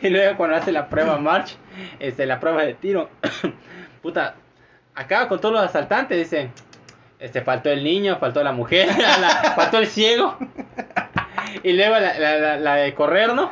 Y 0.02 0.10
luego 0.10 0.36
cuando 0.38 0.58
hace 0.58 0.72
la 0.74 0.90
prueba 0.90 1.18
March, 1.18 1.56
este, 2.00 2.26
la 2.26 2.40
prueba 2.40 2.64
de 2.64 2.74
tiro, 2.74 3.10
puta, 4.02 4.36
acaba 4.96 5.28
con 5.28 5.40
todos 5.40 5.54
los 5.56 5.64
asaltantes, 5.64 6.18
dice, 6.18 6.50
este, 7.20 7.42
faltó 7.42 7.70
el 7.70 7.84
niño, 7.84 8.18
faltó 8.18 8.44
la 8.44 8.52
mujer, 8.52 8.88
la- 8.98 9.54
faltó 9.56 9.78
el 9.80 9.88
ciego. 9.88 10.38
Y 11.64 11.74
luego 11.74 11.98
la, 12.00 12.18
la, 12.20 12.36
la- 12.38 12.58
la 12.58 12.76
de 12.76 12.94
correr, 12.94 13.34
¿no? 13.34 13.52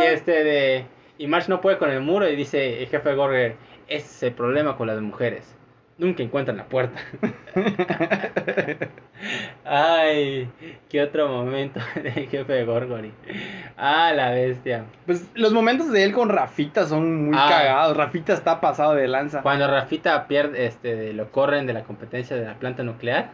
Y 0.00 0.06
este 0.06 0.44
de. 0.44 0.86
Y 1.18 1.26
March 1.26 1.48
no 1.48 1.60
puede 1.60 1.78
con 1.78 1.90
el 1.90 2.00
muro 2.00 2.28
y 2.28 2.34
dice 2.36 2.82
el 2.82 2.88
jefe 2.88 3.14
Gorger, 3.14 3.56
ese 3.88 4.06
es 4.06 4.22
el 4.24 4.32
problema 4.32 4.76
con 4.76 4.86
las 4.86 5.00
mujeres. 5.00 5.54
Nunca 6.00 6.22
encuentran 6.22 6.56
la 6.56 6.64
puerta. 6.64 6.98
Ay, 9.66 10.48
qué 10.88 11.02
otro 11.02 11.28
momento 11.28 11.78
del 12.02 12.26
jefe 12.28 12.52
de 12.54 12.64
Gorgory. 12.64 13.12
Ah, 13.76 14.10
la 14.14 14.30
bestia. 14.30 14.84
Pues 15.04 15.28
los 15.34 15.52
momentos 15.52 15.92
de 15.92 16.04
él 16.04 16.12
con 16.14 16.30
Rafita 16.30 16.86
son 16.86 17.26
muy 17.26 17.36
Ah. 17.38 17.48
cagados. 17.50 17.96
Rafita 17.98 18.32
está 18.32 18.62
pasado 18.62 18.94
de 18.94 19.08
lanza. 19.08 19.42
Cuando 19.42 19.66
Rafita 19.66 20.26
pierde, 20.26 20.64
este, 20.64 21.12
lo 21.12 21.30
corren 21.30 21.66
de 21.66 21.74
la 21.74 21.82
competencia 21.82 22.34
de 22.34 22.46
la 22.46 22.54
planta 22.54 22.82
nuclear, 22.82 23.32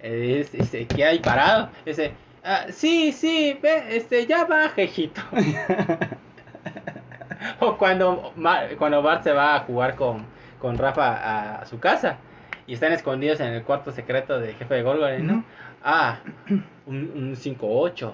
eh, 0.00 0.44
dice, 0.52 0.88
¿qué 0.88 1.04
hay 1.04 1.20
parado? 1.20 1.70
Dice, 1.86 2.10
"Ah, 2.42 2.64
sí, 2.70 3.12
sí, 3.12 3.56
ve, 3.62 3.96
este, 3.96 4.26
ya 4.26 4.44
va, 4.44 4.70
jejito. 4.70 5.20
o 7.60 7.76
cuando, 7.78 8.32
cuando 8.76 9.02
Bart 9.02 9.22
se 9.22 9.32
va 9.32 9.54
a 9.54 9.60
jugar 9.60 9.94
con, 9.94 10.26
con 10.62 10.78
Rafa 10.78 11.08
a, 11.16 11.56
a 11.62 11.66
su 11.66 11.78
casa 11.80 12.18
y 12.68 12.74
están 12.74 12.92
escondidos 12.92 13.40
en 13.40 13.48
el 13.48 13.64
cuarto 13.64 13.90
secreto 13.90 14.38
del 14.38 14.54
jefe 14.54 14.74
de 14.76 14.82
Gorgon, 14.82 15.26
¿no? 15.26 15.44
Ah, 15.82 16.20
un, 16.86 17.10
un 17.14 17.34
5-8. 17.36 18.12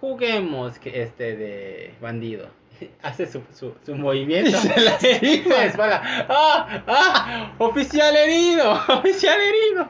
Juguemos 0.00 0.78
que 0.80 1.02
este 1.02 1.36
de 1.36 1.94
bandido. 2.00 2.48
Hace 3.02 3.26
su, 3.26 3.42
su, 3.54 3.74
su 3.86 3.94
movimiento. 3.94 4.50
Y 4.56 4.60
se 4.60 4.80
lastima. 4.80 5.54
de 5.56 5.66
espalda. 5.66 6.02
¡Ah! 6.28 6.82
¡Ah! 6.88 7.52
¡Oficial 7.58 8.14
herido! 8.16 8.72
¡Oficial 8.88 9.38
herido! 9.40 9.88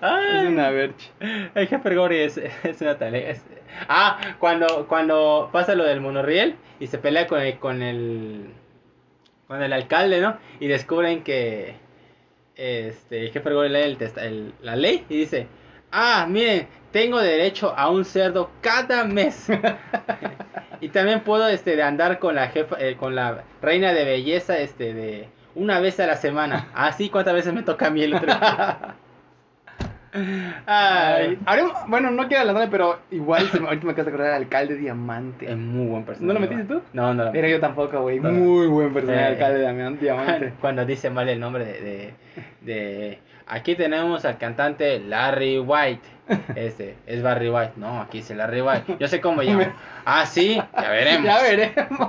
Ay. 0.00 0.36
Es 0.44 0.48
una 0.48 0.70
vercha. 0.70 1.10
El 1.54 1.66
jefe 1.66 1.94
Gory 1.94 2.18
es, 2.18 2.36
es 2.38 2.80
una 2.82 2.96
tarea. 2.98 3.30
es- 3.30 3.44
Ah, 3.88 4.20
cuando, 4.38 4.86
cuando 4.86 5.48
pasa 5.52 5.74
lo 5.74 5.84
del 5.84 6.00
monorriel 6.00 6.54
y 6.78 6.86
se 6.86 6.98
pelea 6.98 7.26
con 7.26 7.40
el, 7.40 7.58
con 7.58 7.82
el 7.82 8.46
con 9.54 9.62
el 9.62 9.72
alcalde, 9.72 10.20
¿no? 10.20 10.36
Y 10.58 10.66
descubren 10.66 11.22
que 11.22 11.76
este 12.56 13.20
el 13.26 13.30
jefe 13.30 13.50
lee 13.68 13.82
el 13.82 13.98
testa- 13.98 14.24
el- 14.24 14.52
la 14.62 14.74
ley 14.74 15.06
y 15.08 15.16
dice, 15.18 15.46
ah, 15.92 16.26
miren, 16.28 16.66
tengo 16.90 17.20
derecho 17.20 17.72
a 17.76 17.88
un 17.88 18.04
cerdo 18.04 18.50
cada 18.60 19.04
mes. 19.04 19.46
y 20.80 20.88
también 20.88 21.20
puedo 21.20 21.46
este 21.48 21.76
de 21.76 21.84
andar 21.84 22.18
con 22.18 22.34
la 22.34 22.48
jefa, 22.48 22.76
eh, 22.80 22.96
con 22.96 23.14
la 23.14 23.44
reina 23.62 23.92
de 23.92 24.04
belleza, 24.04 24.58
este 24.58 24.92
de 24.92 25.28
una 25.54 25.78
vez 25.78 26.00
a 26.00 26.06
la 26.08 26.16
semana. 26.16 26.70
Ah, 26.74 26.90
sí, 26.90 27.08
¿cuántas 27.08 27.34
veces 27.34 27.52
me 27.54 27.62
toca 27.62 27.86
a 27.86 27.90
mí 27.90 28.02
el 28.02 28.14
otro? 28.14 28.32
Ay, 30.66 31.38
Haremos- 31.46 31.86
bueno, 31.88 32.10
no 32.10 32.26
quiero 32.28 32.38
adelantarme, 32.42 32.70
pero 32.70 32.98
igual 33.10 33.48
se 33.50 33.60
me- 33.60 33.66
ahorita 33.68 33.84
me 33.86 33.92
acabo 33.92 34.04
de 34.04 34.10
acordar 34.14 34.32
alcalde 34.34 34.76
Diamante. 34.76 35.50
Es 35.50 35.56
muy 35.56 35.86
buen 35.86 36.04
personaje. 36.04 36.26
¿No 36.26 36.34
lo 36.34 36.40
metiste 36.40 36.64
tú? 36.74 36.82
No, 36.92 37.12
no 37.14 37.32
Pero 37.32 37.48
yo 37.48 37.60
tampoco, 37.60 38.00
güey. 38.02 38.20
No. 38.20 38.30
Muy 38.30 38.66
buen 38.68 38.92
personaje, 38.92 39.22
Eh. 39.22 39.26
alcalde 39.26 39.98
Diamante. 40.00 40.52
Cuando 40.60 40.84
dice 40.86 41.10
mal 41.10 41.28
el 41.28 41.40
nombre 41.40 41.64
de, 41.64 41.80
de, 41.80 42.14
de- 42.60 43.18
Aquí 43.46 43.74
tenemos 43.74 44.24
al 44.24 44.38
cantante 44.38 44.98
Larry 45.00 45.58
White. 45.58 46.08
Este, 46.56 46.96
es 47.06 47.22
Barry 47.22 47.50
White. 47.50 47.72
No, 47.76 48.00
aquí 48.00 48.18
dice 48.18 48.34
Larry 48.34 48.62
White. 48.62 48.96
Yo 48.98 49.08
sé 49.08 49.20
cómo 49.20 49.42
llamo. 49.42 49.64
Ah, 50.06 50.24
sí, 50.26 50.54
ya 50.56 50.90
veremos. 50.90 51.24
Ya 51.24 51.42
veremos. 51.42 52.08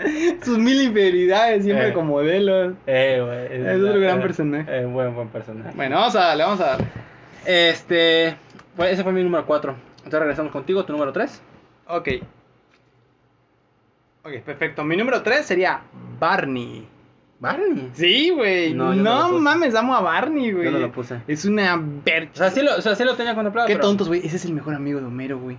Sus 0.42 0.58
mil 0.58 0.80
infidelidades 0.82 1.64
siempre 1.64 1.88
Eh. 1.88 1.92
con 1.92 2.06
modelos. 2.06 2.74
Eh, 2.86 3.20
güey, 3.24 3.68
Es 3.68 3.82
otro 3.82 4.00
gran 4.00 4.20
personaje. 4.20 4.80
Es 4.80 4.88
buen, 4.90 5.14
buen 5.14 5.28
personaje. 5.28 5.70
Bueno, 5.74 5.96
vamos 5.96 6.16
a 6.16 6.20
darle, 6.20 6.44
vamos 6.44 6.60
a 6.60 6.66
darle. 6.66 6.86
Este. 7.46 8.36
Pues 8.76 8.92
ese 8.92 9.02
fue 9.02 9.12
mi 9.12 9.22
número 9.22 9.44
4. 9.46 9.74
Entonces 9.98 10.20
regresamos 10.20 10.52
contigo, 10.52 10.84
tu 10.84 10.92
número 10.92 11.12
3. 11.12 11.42
Ok. 11.88 12.08
Ok, 14.22 14.32
perfecto. 14.44 14.84
Mi 14.84 14.96
número 14.96 15.22
3 15.22 15.44
sería 15.46 15.80
Barney. 16.18 16.86
Barney. 17.38 17.90
Sí, 17.94 18.30
güey. 18.30 18.74
No, 18.74 18.92
mames, 19.38 19.74
amo 19.74 19.96
a 19.96 20.00
Barney, 20.02 20.52
güey. 20.52 20.66
Yo 20.66 20.70
no 20.72 20.78
lo 20.78 20.92
puse. 20.92 21.20
Es 21.26 21.46
una 21.46 21.74
O 21.76 21.82
vercha. 22.04 22.34
sea, 22.34 22.50
sí 22.50 22.62
lo, 22.62 22.76
o 22.76 22.80
sea, 22.82 22.94
sí 22.94 23.04
lo 23.04 23.14
tenía 23.16 23.34
contemplado. 23.34 23.66
Qué 23.66 23.76
pero- 23.76 23.86
tontos, 23.88 24.08
güey. 24.08 24.24
Ese 24.26 24.36
es 24.36 24.44
el 24.44 24.52
mejor 24.52 24.74
amigo 24.74 25.00
de 25.00 25.06
Homero, 25.06 25.38
güey. 25.38 25.56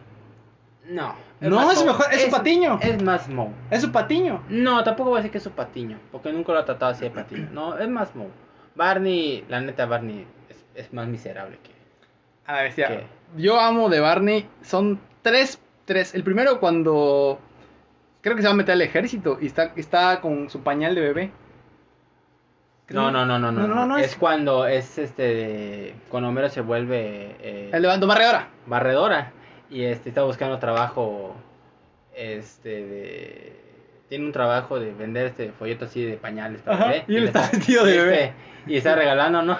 No. 0.92 1.16
No, 1.40 1.72
es 1.72 1.84
mejor- 1.86 2.06
es 2.12 2.24
su 2.24 2.30
patiño. 2.32 2.80
Es 2.82 3.02
más 3.02 3.28
Moe. 3.30 3.50
Es 3.70 3.82
su 3.82 3.92
patiño. 3.92 4.44
No, 4.50 4.84
tampoco 4.84 5.10
voy 5.12 5.18
a 5.18 5.22
decir 5.22 5.32
que 5.32 5.38
es 5.40 5.44
su 5.44 5.52
patiño, 5.52 5.98
porque 6.12 6.32
nunca 6.34 6.52
lo 6.52 6.60
ha 6.60 6.66
tratado 6.66 6.92
así 6.92 7.04
de 7.04 7.12
patiño. 7.12 7.50
No, 7.52 7.78
es 7.78 7.88
más 7.90 8.16
Moe. 8.16 8.30
Barney, 8.76 9.46
la 9.50 9.60
neta, 9.62 9.86
Barney 9.86 10.26
es, 10.50 10.66
es 10.76 10.94
más 10.94 11.08
miserable 11.08 11.58
que. 11.64 11.72
A 12.46 12.62
decía, 12.62 12.88
¿Qué? 12.88 13.06
yo 13.38 13.60
amo 13.60 13.90
de 13.90 14.00
Barney. 14.00 14.48
Son 14.62 15.00
tres, 15.22 15.60
tres. 15.86 16.14
El 16.16 16.24
primero 16.24 16.60
cuando 16.60 17.40
creo 18.22 18.36
que 18.36 18.42
se 18.42 18.48
va 18.48 18.54
a 18.54 18.58
meter 18.58 18.74
al 18.74 18.82
ejército 18.82 19.38
y 19.42 19.48
está, 19.48 19.72
está 19.76 20.22
con 20.22 20.50
su 20.50 20.62
pañal 20.62 20.94
de 20.96 21.02
bebé. 21.02 21.32
No, 22.90 23.10
no, 23.10 23.26
no, 23.26 23.40
no, 23.40 23.52
no. 23.54 23.68
No, 23.68 23.74
no, 23.76 23.86
no, 23.86 23.98
es, 23.98 24.08
es- 24.08 24.16
cuando 24.18 24.68
es 24.68 24.98
este. 24.98 25.24
de- 25.24 25.96
cuando 26.10 26.28
Homero 26.30 26.50
se 26.50 26.60
vuelve. 26.62 27.36
eh, 27.40 27.70
El 27.72 27.82
de 27.82 27.88
barredora. 28.06 28.50
barredora 28.66 29.32
y 29.72 29.84
este 29.86 30.10
está 30.10 30.24
buscando 30.24 30.60
trabajo. 30.60 31.36
Este 32.16 32.70
de. 32.70 33.62
Tiene 34.10 34.26
un 34.26 34.34
trabajo 34.34 34.78
de 34.80 34.92
vender 34.94 35.28
este 35.28 35.52
folleto 35.54 35.86
así 35.86 36.04
de 36.04 36.18
pañales 36.18 36.62
para 36.62 36.76
Ajá, 36.78 36.88
bebé, 36.88 37.06
y 37.08 37.16
él 37.16 37.24
está 37.26 37.50
vestido 37.52 37.86
de 37.86 37.98
bebé. 37.98 38.24
este- 38.26 38.34
y 38.74 38.78
está 38.78 38.96
regalando, 38.96 39.42
¿no? 39.42 39.58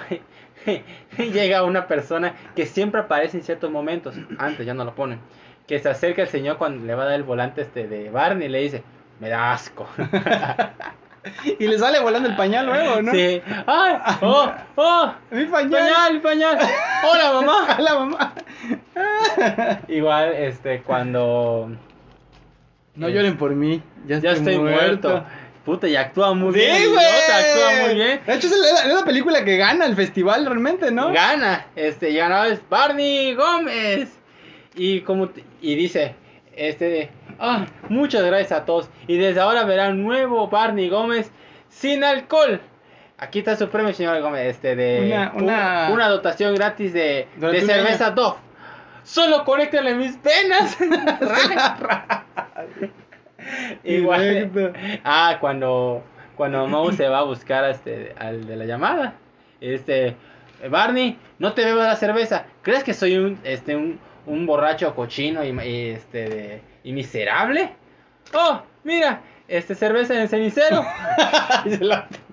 Llega 1.18 1.64
una 1.64 1.86
persona 1.88 2.34
que 2.54 2.66
siempre 2.66 3.00
aparece 3.00 3.38
en 3.38 3.42
ciertos 3.44 3.70
momentos, 3.70 4.14
antes 4.38 4.64
ya 4.66 4.74
no 4.74 4.84
lo 4.84 4.94
ponen, 4.94 5.18
que 5.66 5.78
se 5.78 5.88
acerca 5.88 6.22
al 6.22 6.28
señor 6.28 6.58
cuando 6.58 6.84
le 6.84 6.94
va 6.94 7.04
a 7.04 7.06
dar 7.06 7.14
el 7.14 7.22
volante 7.24 7.62
este 7.62 7.88
de 7.88 8.10
Barney 8.10 8.46
y 8.46 8.50
le 8.50 8.60
dice, 8.60 8.82
me 9.20 9.28
da 9.30 9.52
asco. 9.52 9.88
Y 11.56 11.68
le 11.68 11.78
sale 11.78 12.00
volando 12.00 12.28
el 12.28 12.34
pañal 12.34 12.66
luego, 12.66 13.00
¿no? 13.00 13.12
Sí. 13.12 13.40
¡Ay! 13.68 13.94
¡Oh! 14.22 14.50
¡Oh! 14.74 15.14
Mi 15.30 15.44
pañal. 15.44 15.70
¡Pañal, 15.70 16.20
pañal! 16.20 16.58
¡Hola, 17.08 17.32
mamá! 17.34 17.76
La 17.78 17.94
mamá. 17.94 18.34
Igual, 19.88 20.32
este, 20.34 20.82
cuando... 20.82 21.70
No 22.94 23.08
lloren 23.08 23.36
por 23.38 23.52
mí. 23.54 23.82
Ya 24.06 24.16
estoy, 24.16 24.30
Ya 24.30 24.36
estoy 24.36 24.58
muerto. 24.58 25.24
Puta, 25.64 25.88
y 25.88 25.96
actúa 25.96 26.34
muy 26.34 26.52
bien. 26.52 26.76
Sí, 26.76 26.82
el 26.82 26.88
güey. 26.90 27.04
idiota, 27.04 27.38
actúa 27.38 27.86
muy 27.86 27.94
bien. 27.94 28.20
De 28.26 28.34
hecho, 28.34 28.46
es 28.48 28.52
la, 28.58 28.80
es 28.90 28.94
la 28.94 29.04
película 29.04 29.44
que 29.44 29.56
gana 29.56 29.86
el 29.86 29.94
festival 29.94 30.44
realmente, 30.44 30.90
¿no? 30.90 31.12
Gana. 31.12 31.66
Este, 31.76 32.12
ganador 32.12 32.52
es 32.52 32.60
Barney 32.68 33.34
Gómez. 33.34 34.18
Y 34.74 35.00
como 35.02 35.30
y 35.60 35.74
dice, 35.76 36.16
este, 36.56 37.10
ah, 37.38 37.66
muchas 37.88 38.24
gracias 38.24 38.52
a 38.52 38.64
todos. 38.64 38.90
Y 39.06 39.16
desde 39.18 39.40
ahora 39.40 39.64
verán 39.64 40.02
nuevo 40.02 40.48
Barney 40.48 40.88
Gómez 40.88 41.30
sin 41.68 42.02
alcohol. 42.04 42.60
Aquí 43.18 43.38
está 43.38 43.54
su 43.56 43.68
premio, 43.68 43.94
señor 43.94 44.20
Gómez, 44.20 44.48
este 44.56 44.74
de 44.74 45.02
Una- 45.06 45.32
una- 45.36 45.88
una 45.92 46.08
dotación 46.08 46.54
gratis 46.56 46.92
de, 46.92 47.28
de 47.36 47.60
cerveza 47.62 48.10
Dove. 48.10 48.36
Solo 49.04 49.44
conéctenle 49.44 49.94
mis 49.94 50.16
penas. 50.18 50.76
Igual. 53.84 54.72
Ah, 55.04 55.38
cuando 55.40 56.02
cuando 56.36 56.66
Moe 56.66 56.92
se 56.94 57.08
va 57.08 57.18
a 57.18 57.22
buscar 57.24 57.64
a 57.64 57.70
este 57.70 58.14
al 58.18 58.46
de 58.46 58.56
la 58.56 58.64
llamada. 58.64 59.14
Este 59.60 60.16
Barney, 60.70 61.18
no 61.38 61.52
te 61.52 61.64
bebas 61.64 61.86
la 61.86 61.96
cerveza. 61.96 62.46
¿Crees 62.62 62.84
que 62.84 62.94
soy 62.94 63.16
un 63.16 63.38
este 63.44 63.76
un, 63.76 63.98
un 64.26 64.46
borracho 64.46 64.94
cochino 64.94 65.44
y, 65.44 65.48
y, 65.60 65.90
este 65.90 66.28
de- 66.28 66.62
y 66.84 66.92
miserable? 66.92 67.70
Oh, 68.34 68.62
mira, 68.84 69.20
este 69.48 69.74
cerveza 69.74 70.14
en 70.14 70.20
el 70.22 70.28
cenicero. 70.28 70.84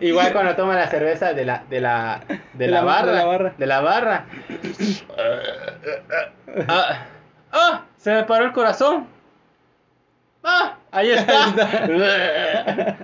Igual 0.00 0.32
cuando 0.32 0.54
toma 0.56 0.74
la 0.76 0.88
cerveza 0.88 1.32
de 1.34 1.44
la 1.44 1.64
de 1.68 1.80
la 1.80 2.20
de, 2.28 2.38
De 2.54 2.68
la, 2.68 2.78
la- 2.80 2.84
barra, 2.84 3.12
de 3.12 3.16
la 3.16 3.24
barra. 3.26 3.54
de 3.58 3.66
la 3.66 3.80
barra. 3.80 4.26
ah, 6.68 7.06
ah, 7.52 7.84
se 7.96 8.12
me 8.12 8.24
paró 8.24 8.44
el 8.46 8.52
corazón. 8.52 9.06
Ah, 10.44 10.76
ahí 10.92 11.10
está. 11.10 12.96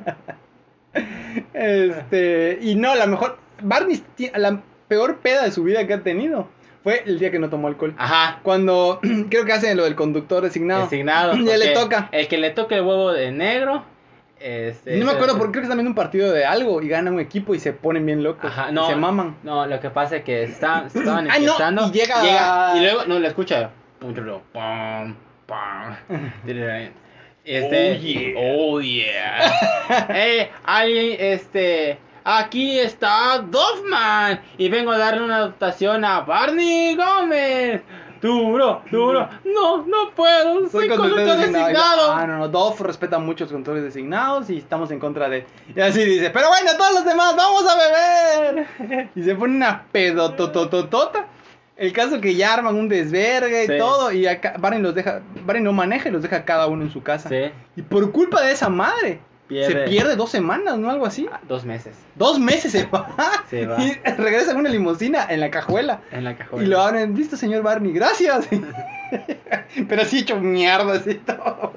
Este, 1.53 2.59
y 2.63 2.75
no, 2.77 2.95
la 2.95 3.07
mejor. 3.07 3.39
Barney, 3.63 4.03
la 4.37 4.61
peor 4.89 5.19
peda 5.19 5.45
de 5.45 5.53
su 5.53 5.63
vida 5.65 5.87
que 5.87 5.95
ha 5.95 6.03
tenido 6.03 6.49
fue 6.83 7.03
el 7.07 7.19
día 7.19 7.31
que 7.31 7.39
no 7.39 7.49
tomó 7.51 7.69
alcohol. 7.69 7.95
Ajá. 7.97 8.41
Cuando 8.43 9.01
creo 9.31 9.45
que 9.45 9.53
hacen 9.53 9.77
lo 9.77 9.85
del 9.85 9.95
conductor 9.95 10.43
designado. 10.43 10.83
Designado. 10.83 11.35
Ya 11.45 11.57
le 11.57 11.69
toca. 11.71 12.09
El 12.13 12.29
que 12.29 12.39
le 12.39 12.51
toque 12.51 12.77
el 12.77 12.83
huevo 12.83 13.13
de 13.13 13.31
negro. 13.33 13.85
Este, 14.41 14.97
No 14.97 15.07
me 15.07 15.13
acuerdo 15.13 15.39
porque 15.39 15.53
creo 15.53 15.63
que 15.63 15.67
están 15.67 15.79
viendo 15.79 15.91
un 15.91 15.95
partido 15.95 16.31
de 16.33 16.45
algo 16.45 16.83
y 16.83 16.89
gana 16.89 17.11
un 17.11 17.21
equipo 17.21 17.55
y 17.55 17.59
se 17.61 17.73
ponen 17.73 18.05
bien 18.05 18.23
locos. 18.23 18.45
Ajá, 18.51 18.71
y 18.71 18.75
no. 18.75 18.87
se 18.87 18.97
maman. 18.97 19.37
No, 19.43 19.65
lo 19.67 19.81
que 19.81 19.91
pasa 19.91 20.17
es 20.17 20.25
que 20.25 20.43
está- 20.45 20.85
estaban 20.95 21.31
Ah, 21.31 21.39
no, 21.39 21.45
empezando. 21.47 21.87
y 21.89 21.91
llega- 21.93 22.77
y 22.77 22.81
luego, 22.81 23.05
no, 23.07 23.19
le 23.19 23.29
escucha. 23.29 23.71
Pum, 24.01 24.13
pum, 24.15 25.15
pum. 25.47 26.27
Este. 27.47 28.35
Oh 28.39 28.81
yeah. 28.81 29.53
Eh, 30.09 30.51
alguien, 30.65 31.17
este. 31.21 31.99
Aquí 32.25 32.79
está 32.79 33.39
Doffman. 33.39 34.41
Y 34.57 34.71
vengo 34.71 34.91
a 34.93 34.97
darle 34.99 35.23
una 35.23 35.41
dotación 35.41 36.05
a 36.07 36.21
Barney 36.21 36.97
Gómez. 36.97 37.83
Duro, 38.25 38.81
duro. 38.91 39.29
No, 39.45 39.85
no 39.87 40.11
puedo. 40.17 40.67
Soy, 40.71 40.89
conductor 40.89 41.37
designado. 41.37 42.11
Ah, 42.11 42.27
no, 42.27 42.39
no. 42.39 42.49
Dove 42.49 42.83
respeta 42.83 43.19
mucho 43.19 43.45
los 43.45 43.53
conductores 43.53 43.85
designados 43.85 44.49
y 44.49 44.57
estamos 44.57 44.91
en 44.91 44.99
contra 44.99 45.29
de. 45.29 45.47
Y 45.77 45.79
así 45.79 46.03
dice: 46.03 46.31
Pero 46.31 46.49
bueno, 46.49 46.71
todos 46.79 46.95
los 46.95 47.05
demás, 47.05 47.37
vamos 47.37 47.65
a 47.69 47.77
beber. 47.77 49.09
Y 49.15 49.23
se 49.23 49.35
pone 49.35 49.57
una 49.57 49.85
pedotototota. 49.93 51.27
El 51.77 51.93
caso 51.93 52.19
que 52.23 52.35
ya 52.35 52.55
arman 52.55 52.77
un 52.77 52.89
desvergue 52.89 53.65
y 53.65 53.79
todo. 53.79 54.11
Y 54.11 54.27
acá 54.27 54.55
Barney 54.59 54.81
los 54.81 54.95
deja. 54.95 55.21
Barney 55.45 55.63
no 55.63 55.75
maneja 55.75 56.09
y 56.09 56.13
los 56.13 56.23
deja 56.23 56.47
cada 56.47 56.67
uno 56.67 56.83
en 56.83 56.91
su 56.91 57.03
casa. 57.03 57.29
Sí, 57.29 57.53
Y 57.77 57.83
por 57.83 58.11
culpa 58.11 58.41
de 58.41 58.53
esa 58.53 58.71
madre. 58.71 59.21
Pierde. 59.49 59.73
Se 59.85 59.91
pierde 59.91 60.17
dos 60.17 60.31
semanas, 60.31 60.79
¿no? 60.79 60.91
Algo 60.91 61.05
así. 61.05 61.29
ah, 61.31 61.39
dos 61.47 61.65
meses 61.67 61.95
Dos 62.15 62.39
meses 62.41 62.73
se 62.73 62.87
va. 62.87 63.15
Se 63.51 63.67
va. 63.67 63.77
Y 63.83 63.93
regresa 64.17 64.53
en 64.53 64.57
una 64.57 64.71
limusina 64.71 65.27
en 65.29 65.41
la 65.41 65.51
cajuela. 65.51 66.01
en 66.13 66.25
la 66.25 66.35
cajuela. 66.37 66.65
Y 66.65 66.69
lo 66.69 66.81
abren, 66.81 67.15
listo 67.15 67.37
señor 67.37 67.63
Barney, 67.63 67.93
gracias. 67.93 68.49
Pero 69.89 70.03
así 70.03 70.21
hecho 70.21 70.41
mierda, 70.41 70.95
así 70.95 71.15
todo. 71.17 71.73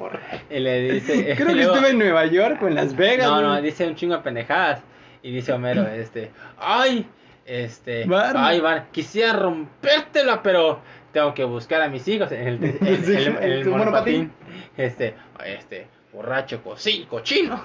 Y 0.49 0.59
le 0.59 0.93
dice. 0.93 1.33
Creo 1.35 1.47
que 1.47 1.55
luego- 1.55 1.73
estuve 1.73 1.89
en 1.91 1.99
Nueva 1.99 2.25
York 2.25 2.61
o 2.61 2.67
en 2.67 2.75
Las 2.75 2.95
Vegas. 2.95 3.27
No, 3.27 3.41
no, 3.41 3.61
dice 3.61 3.85
un 3.87 3.95
chingo 3.95 4.15
de 4.15 4.21
pendejadas. 4.23 4.81
Y 5.21 5.31
dice 5.31 5.51
Homero, 5.51 5.85
este, 5.87 6.31
ay, 6.57 7.05
este, 7.45 8.05
Barney. 8.05 8.41
ay, 8.45 8.59
Barney, 8.61 8.83
quisiera 8.91 9.33
rompértela, 9.33 10.41
pero 10.41 10.79
tengo 11.11 11.33
que 11.33 11.43
buscar 11.43 11.81
a 11.81 11.89
mis 11.89 12.07
hijos 12.07 12.31
en 12.31 12.47
el, 12.47 12.63
en- 12.63 12.77
el- 12.81 13.27
en 13.27 13.43
el 13.43 13.63
su 13.63 13.71
monopatín. 13.71 14.31
monopatín. 14.31 14.31
Este, 14.77 15.15
este, 15.45 15.87
borracho, 16.17 16.61
cochino. 17.09 17.63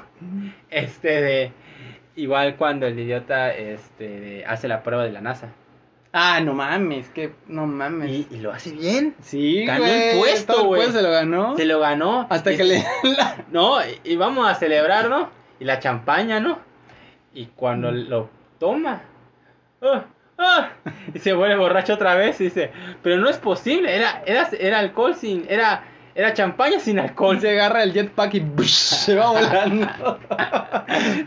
Este, 0.70 1.08
de, 1.22 1.52
igual 2.16 2.56
cuando 2.56 2.86
el 2.86 2.98
idiota, 2.98 3.52
este, 3.54 4.08
de- 4.20 4.44
hace 4.46 4.68
la 4.68 4.82
prueba 4.82 5.04
de 5.04 5.12
la 5.12 5.20
NASA. 5.20 5.48
Ah, 6.12 6.40
no 6.40 6.52
mames, 6.52 7.08
que 7.08 7.32
no 7.46 7.66
mames. 7.66 8.10
Y, 8.10 8.26
y 8.30 8.36
lo 8.40 8.52
hace 8.52 8.72
bien. 8.72 9.14
sí, 9.22 9.64
ganó 9.64 9.86
el 9.86 10.18
puesto, 10.18 10.64
güey. 10.66 10.90
se 10.90 11.00
lo 11.02 11.10
ganó. 11.10 11.56
Se 11.56 11.64
lo 11.64 11.80
ganó. 11.80 12.26
Hasta 12.28 12.52
Y- 12.52 12.56
que 12.58 12.64
le... 12.64 12.84
No, 13.50 13.78
y- 14.04 14.16
vamos 14.16 14.46
a 14.48 14.54
celebrar, 14.54 15.08
¿no? 15.08 15.30
Y 15.58 15.64
la 15.64 15.78
champaña, 15.78 16.38
¿no? 16.40 16.58
Y 17.32 17.46
cuando 17.46 17.90
lo 17.90 18.28
toma, 18.58 19.00
¡ah! 19.80 20.04
¡ah! 20.36 20.68
y 21.14 21.18
se 21.18 21.32
vuelve 21.32 21.56
borracho 21.56 21.94
otra 21.94 22.14
vez 22.14 22.38
y 22.42 22.44
dice, 22.44 22.70
pero 23.02 23.16
no 23.16 23.30
es 23.30 23.38
posible, 23.38 23.96
era, 23.96 24.22
era, 24.26 24.48
era 24.60 24.78
alcohol 24.80 25.14
sin, 25.14 25.46
era, 25.48 25.84
era 26.14 26.32
champaña 26.34 26.78
sin 26.78 26.98
alcohol. 26.98 27.40
se 27.40 27.50
agarra 27.50 27.82
el 27.82 27.92
jetpack 27.92 28.34
y 28.34 28.40
¡bush! 28.40 28.68
se 28.68 29.14
va 29.14 29.30
volando. 29.32 29.86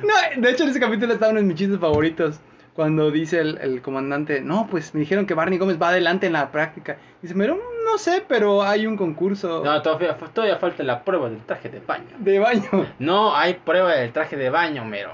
no, 0.04 0.42
de 0.42 0.50
hecho 0.52 0.64
en 0.64 0.70
ese 0.70 0.80
capítulo 0.80 1.14
está 1.14 1.30
uno 1.30 1.40
de 1.40 1.46
mis 1.46 1.56
chistes 1.56 1.80
favoritos. 1.80 2.40
Cuando 2.74 3.10
dice 3.10 3.40
el, 3.40 3.58
el 3.60 3.82
comandante, 3.82 4.42
no, 4.42 4.68
pues 4.70 4.94
me 4.94 5.00
dijeron 5.00 5.26
que 5.26 5.34
Barney 5.34 5.58
Gómez 5.58 5.82
va 5.82 5.90
adelante 5.90 6.28
en 6.28 6.34
la 6.34 6.52
práctica. 6.52 6.98
Dice, 7.22 7.34
pero 7.38 7.58
no 7.86 7.98
sé, 7.98 8.22
pero 8.28 8.64
hay 8.64 8.86
un 8.86 8.98
concurso 8.98 9.64
No, 9.64 9.82
todavía, 9.82 10.18
todavía 10.18 10.58
falta 10.58 10.84
la 10.84 11.02
prueba 11.06 11.30
del 11.30 11.40
traje 11.46 11.70
de 11.70 11.80
baño. 11.80 12.04
de 12.20 12.38
baño. 12.38 12.86
No 13.00 13.34
hay 13.34 13.54
prueba 13.54 13.94
del 13.96 14.12
traje 14.12 14.36
de 14.36 14.50
baño, 14.50 14.84
mero. 14.84 15.12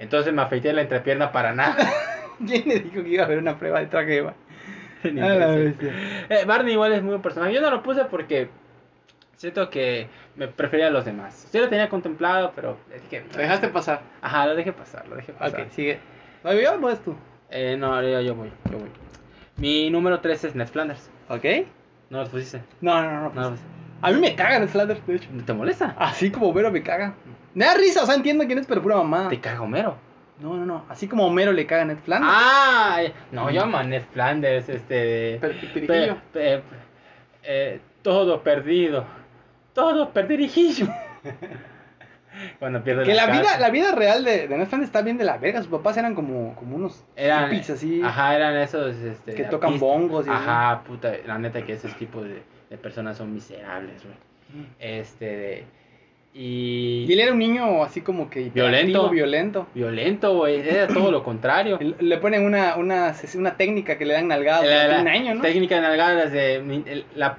Entonces 0.00 0.32
me 0.34 0.42
afeité 0.42 0.72
la 0.72 0.80
entrepierna 0.82 1.30
para 1.30 1.54
nada. 1.54 1.76
¿Quién 2.44 2.64
le 2.66 2.80
dijo 2.80 3.04
que 3.04 3.10
iba 3.10 3.22
a 3.22 3.26
haber 3.26 3.38
una 3.38 3.56
prueba 3.60 3.78
de 3.78 3.86
traje 3.86 4.10
de 4.10 4.20
baño? 4.22 4.36
Ni 5.04 5.20
A 5.20 5.28
la 5.28 5.46
parece. 5.46 5.64
bestia. 5.66 5.92
Eh, 6.30 6.44
Barney 6.46 6.72
igual 6.72 6.92
es 6.94 7.02
muy 7.04 7.14
un 7.14 7.22
personaje. 7.22 7.54
Yo 7.54 7.60
no 7.60 7.70
lo 7.70 7.80
puse 7.84 8.06
porque 8.06 8.48
siento 9.36 9.70
que 9.70 10.08
me 10.36 10.48
prefería 10.48 10.88
a 10.88 10.90
los 10.90 11.04
demás. 11.04 11.48
Sí 11.50 11.58
lo 11.58 11.68
tenía 11.68 11.88
contemplado, 11.88 12.52
pero 12.54 12.76
dije. 13.02 13.24
Lo 13.32 13.38
dejaste 13.38 13.68
pasar. 13.68 14.00
Ajá, 14.22 14.46
lo 14.46 14.54
dejé 14.54 14.72
pasar, 14.72 15.06
lo 15.08 15.16
dejé 15.16 15.32
pasar. 15.32 15.62
Ok, 15.62 15.70
sigue. 15.70 15.98
¿Lo 16.42 16.52
yo 16.54 16.80
pues 16.80 17.00
tú? 17.02 17.14
Eh, 17.50 17.76
no, 17.78 18.00
yo, 18.02 18.20
yo 18.20 18.34
voy, 18.34 18.50
yo 18.70 18.78
voy. 18.78 18.88
Mi 19.56 19.90
número 19.90 20.20
3 20.20 20.44
es 20.44 20.54
Ned 20.54 20.66
Flanders. 20.68 21.08
¿Ok? 21.28 21.44
No 22.10 22.22
lo 22.22 22.28
pusiste. 22.28 22.60
No, 22.80 23.00
no, 23.02 23.10
no. 23.10 23.30
No 23.30 23.50
pusiste. 23.50 23.68
A 24.02 24.10
mí 24.10 24.20
me 24.20 24.34
cagan 24.34 24.62
los 24.62 24.70
Flanders, 24.70 25.06
de 25.06 25.14
hecho. 25.16 25.28
¿Te 25.46 25.52
molesta? 25.54 25.94
Así 25.98 26.30
como 26.30 26.48
Homero 26.48 26.70
me 26.70 26.82
caga. 26.82 27.14
Me 27.54 27.64
da 27.64 27.74
risa, 27.74 28.02
o 28.02 28.06
sea, 28.06 28.14
entiendo 28.16 28.44
quién 28.46 28.58
es, 28.58 28.66
pero 28.66 28.82
pura 28.82 28.96
mamá. 28.96 29.28
Te 29.28 29.40
caga 29.40 29.62
Homero. 29.62 29.96
No, 30.40 30.54
no, 30.56 30.66
no. 30.66 30.84
Así 30.88 31.06
como 31.08 31.24
Homero 31.26 31.52
le 31.52 31.64
caga 31.64 31.82
a 31.82 31.84
Ned 31.86 31.98
Flanders. 32.04 32.32
Ah, 32.34 32.98
no, 33.32 33.48
yo 33.50 33.62
amo 33.62 33.78
a 33.78 33.84
Ned 33.84 34.02
Flanders, 34.12 34.68
este. 34.68 34.94
de- 34.94 35.38
Pero 35.40 35.54
pe- 35.54 35.66
Piriquillo. 35.68 36.16
pe- 36.32 36.62
eh, 37.44 37.80
todo 38.02 38.42
perdido. 38.42 39.06
Todo 39.74 40.10
perdirijillo. 40.10 40.86
Cuando 42.58 42.82
pierde 42.82 43.04
Que 43.04 43.14
la 43.14 43.26
vida, 43.26 43.58
la 43.58 43.70
vida 43.70 43.94
real 43.94 44.24
de, 44.24 44.48
de 44.48 44.62
está 44.82 45.02
bien 45.02 45.18
de 45.18 45.24
la 45.24 45.36
verga. 45.38 45.60
Sus 45.60 45.70
papás 45.70 45.96
eran 45.96 46.14
como, 46.14 46.54
como 46.56 46.76
unos 46.76 47.04
Eran, 47.14 47.44
hippies 47.50 47.70
así. 47.70 48.02
Ajá, 48.02 48.34
eran 48.34 48.56
esos 48.56 48.96
este, 48.96 49.34
Que 49.34 49.44
tocan 49.44 49.78
bongos 49.78 50.26
y 50.26 50.30
así. 50.30 50.38
Ajá, 50.42 50.82
puta, 50.84 51.12
la 51.26 51.38
neta 51.38 51.62
que 51.64 51.74
esos 51.74 51.94
tipos 51.96 52.24
de, 52.24 52.42
de 52.70 52.76
personas 52.76 53.16
son 53.16 53.32
miserables, 53.32 54.02
güey. 54.02 54.16
Este, 54.80 55.24
de, 55.36 55.64
y, 56.34 57.04
Y 57.08 57.12
él 57.12 57.20
era 57.20 57.32
un 57.32 57.38
niño 57.38 57.84
así 57.84 58.00
como 58.00 58.28
que 58.28 58.50
Violento. 58.50 59.08
violento. 59.10 59.68
violento, 59.72 60.36
güey, 60.36 60.68
era 60.68 60.88
todo 60.88 61.12
lo 61.12 61.22
contrario. 61.22 61.78
Le- 62.00 62.18
ponen 62.18 62.44
una, 62.44 62.74
una, 62.76 63.14
una 63.36 63.56
técnica 63.56 63.96
que 63.96 64.04
le 64.04 64.14
dan 64.14 64.26
nalgadas 64.28 64.64
La- 64.64 64.84
durante 64.86 64.94
la 64.96 65.00
un 65.02 65.08
año, 65.08 65.34
¿no? 65.36 65.42
Técnica 65.42 65.76
de 65.76 65.80
nalgadas 65.82 66.32
de 66.32 67.04
la, 67.14 67.38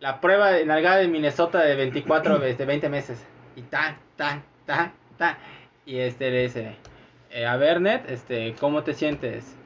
la 0.00 0.20
prueba 0.20 0.52
de 0.52 0.64
nalgada 0.64 0.98
de 0.98 1.08
Minnesota 1.08 1.62
de 1.62 1.74
24 1.74 2.38
veces, 2.38 2.58
de 2.58 2.64
20 2.64 2.88
meses. 2.88 3.26
Y 3.56 3.62
tan, 3.62 3.98
tan, 4.16 4.44
tan, 4.66 4.92
tan. 5.16 5.36
Y 5.84 5.98
este 5.98 6.30
le 6.30 6.42
dice, 6.42 6.76
eh, 7.30 7.46
a 7.46 7.56
ver, 7.56 7.80
Ned, 7.80 8.00
este, 8.08 8.54
¿cómo 8.60 8.82
te 8.84 8.94
sientes? 8.94 9.56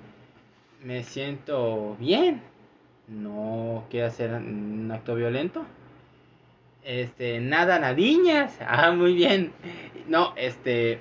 Me 0.83 1.03
siento 1.03 1.97
bien. 1.99 2.43
No 3.09 3.85
quiero 3.91 4.07
hacer 4.07 4.33
un 4.33 4.91
acto 4.93 5.15
violento. 5.15 5.65
Este, 6.83 7.41
nada, 7.41 7.79
nadiñas. 7.79 8.59
Ah, 8.67 8.93
muy 8.93 9.15
bien. 9.15 9.53
No, 10.09 10.33
este, 10.37 10.99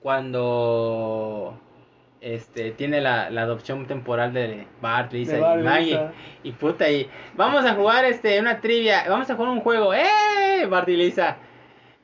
cuando 0.00 1.58
este 2.20 2.70
tiene 2.72 3.00
la, 3.00 3.30
la 3.30 3.42
adopción 3.42 3.86
temporal 3.86 4.32
de 4.32 4.66
Bart, 4.80 5.12
Lisa 5.12 5.36
De 5.36 5.60
y 5.60 5.62
Maggie 5.62 5.90
Lisa. 5.92 6.12
y 6.42 6.52
puta 6.52 6.90
y 6.90 7.08
vamos 7.34 7.64
a 7.64 7.74
jugar 7.74 8.04
este 8.04 8.40
una 8.40 8.60
trivia, 8.60 9.04
vamos 9.08 9.28
a 9.30 9.34
jugar 9.36 9.52
un 9.52 9.60
juego, 9.60 9.94
¡eh! 9.94 10.66
Bart 10.68 10.88
y 10.88 10.96
Lisa. 10.96 11.36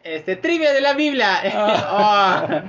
Este 0.03 0.37
trivia 0.37 0.73
de 0.73 0.81
la 0.81 0.95
Biblia. 0.95 1.29
Ah. 1.55 2.63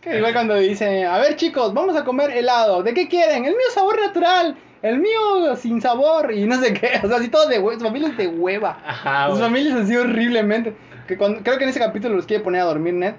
Que 0.00 0.16
igual 0.16 0.32
cuando 0.32 0.54
dice, 0.54 1.04
a 1.04 1.18
ver 1.18 1.34
chicos, 1.34 1.74
vamos 1.74 1.96
a 1.96 2.04
comer 2.04 2.30
helado. 2.30 2.84
¿De 2.84 2.94
qué 2.94 3.08
quieren? 3.08 3.44
El 3.44 3.50
mío 3.52 3.66
sabor 3.74 3.98
natural. 4.00 4.56
El 4.80 5.00
mío 5.00 5.56
sin 5.56 5.80
sabor. 5.80 6.32
Y 6.32 6.46
no 6.46 6.60
sé 6.60 6.72
qué. 6.72 7.00
O 7.02 7.08
sea, 7.08 7.16
así 7.16 7.28
todo 7.28 7.48
de 7.48 7.58
hueva. 7.58 7.80
Su 7.80 7.84
familia 7.84 8.08
es 8.10 8.16
de 8.16 8.28
hueva. 8.28 8.78
Ajá, 8.86 9.28
Sus 9.30 9.40
familias 9.40 9.74
así 9.74 9.96
horriblemente. 9.96 10.76
Que 11.08 11.16
cuando, 11.16 11.42
creo 11.42 11.58
que 11.58 11.64
en 11.64 11.70
ese 11.70 11.80
capítulo 11.80 12.14
los 12.14 12.26
quiere 12.26 12.44
poner 12.44 12.60
a 12.60 12.64
dormir 12.66 12.94
Ned. 12.94 13.14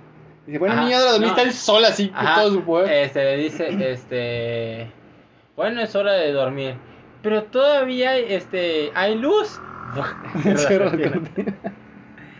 Dice, 0.49 0.59
bueno, 0.59 0.73
Ajá, 0.73 0.83
niño 0.83 0.97
de 0.97 1.05
la 1.05 1.11
dormir 1.11 1.27
no. 1.27 1.35
está 1.35 1.43
él 1.43 1.53
solo 1.53 1.85
así, 1.85 2.11
Ajá, 2.11 2.41
todo 2.41 2.53
su 2.53 2.63
poder. 2.63 2.91
Este 2.91 3.23
le 3.23 3.37
dice, 3.37 3.67
este 3.91 4.91
bueno, 5.55 5.81
es 5.81 5.93
hora 5.93 6.13
de 6.13 6.31
dormir. 6.31 6.75
Pero 7.21 7.43
todavía 7.43 8.17
este 8.17 8.91
hay 8.95 9.15
luz. 9.15 9.59
Cierra 10.41 10.85
la 10.85 11.11
cortina. 11.11 11.53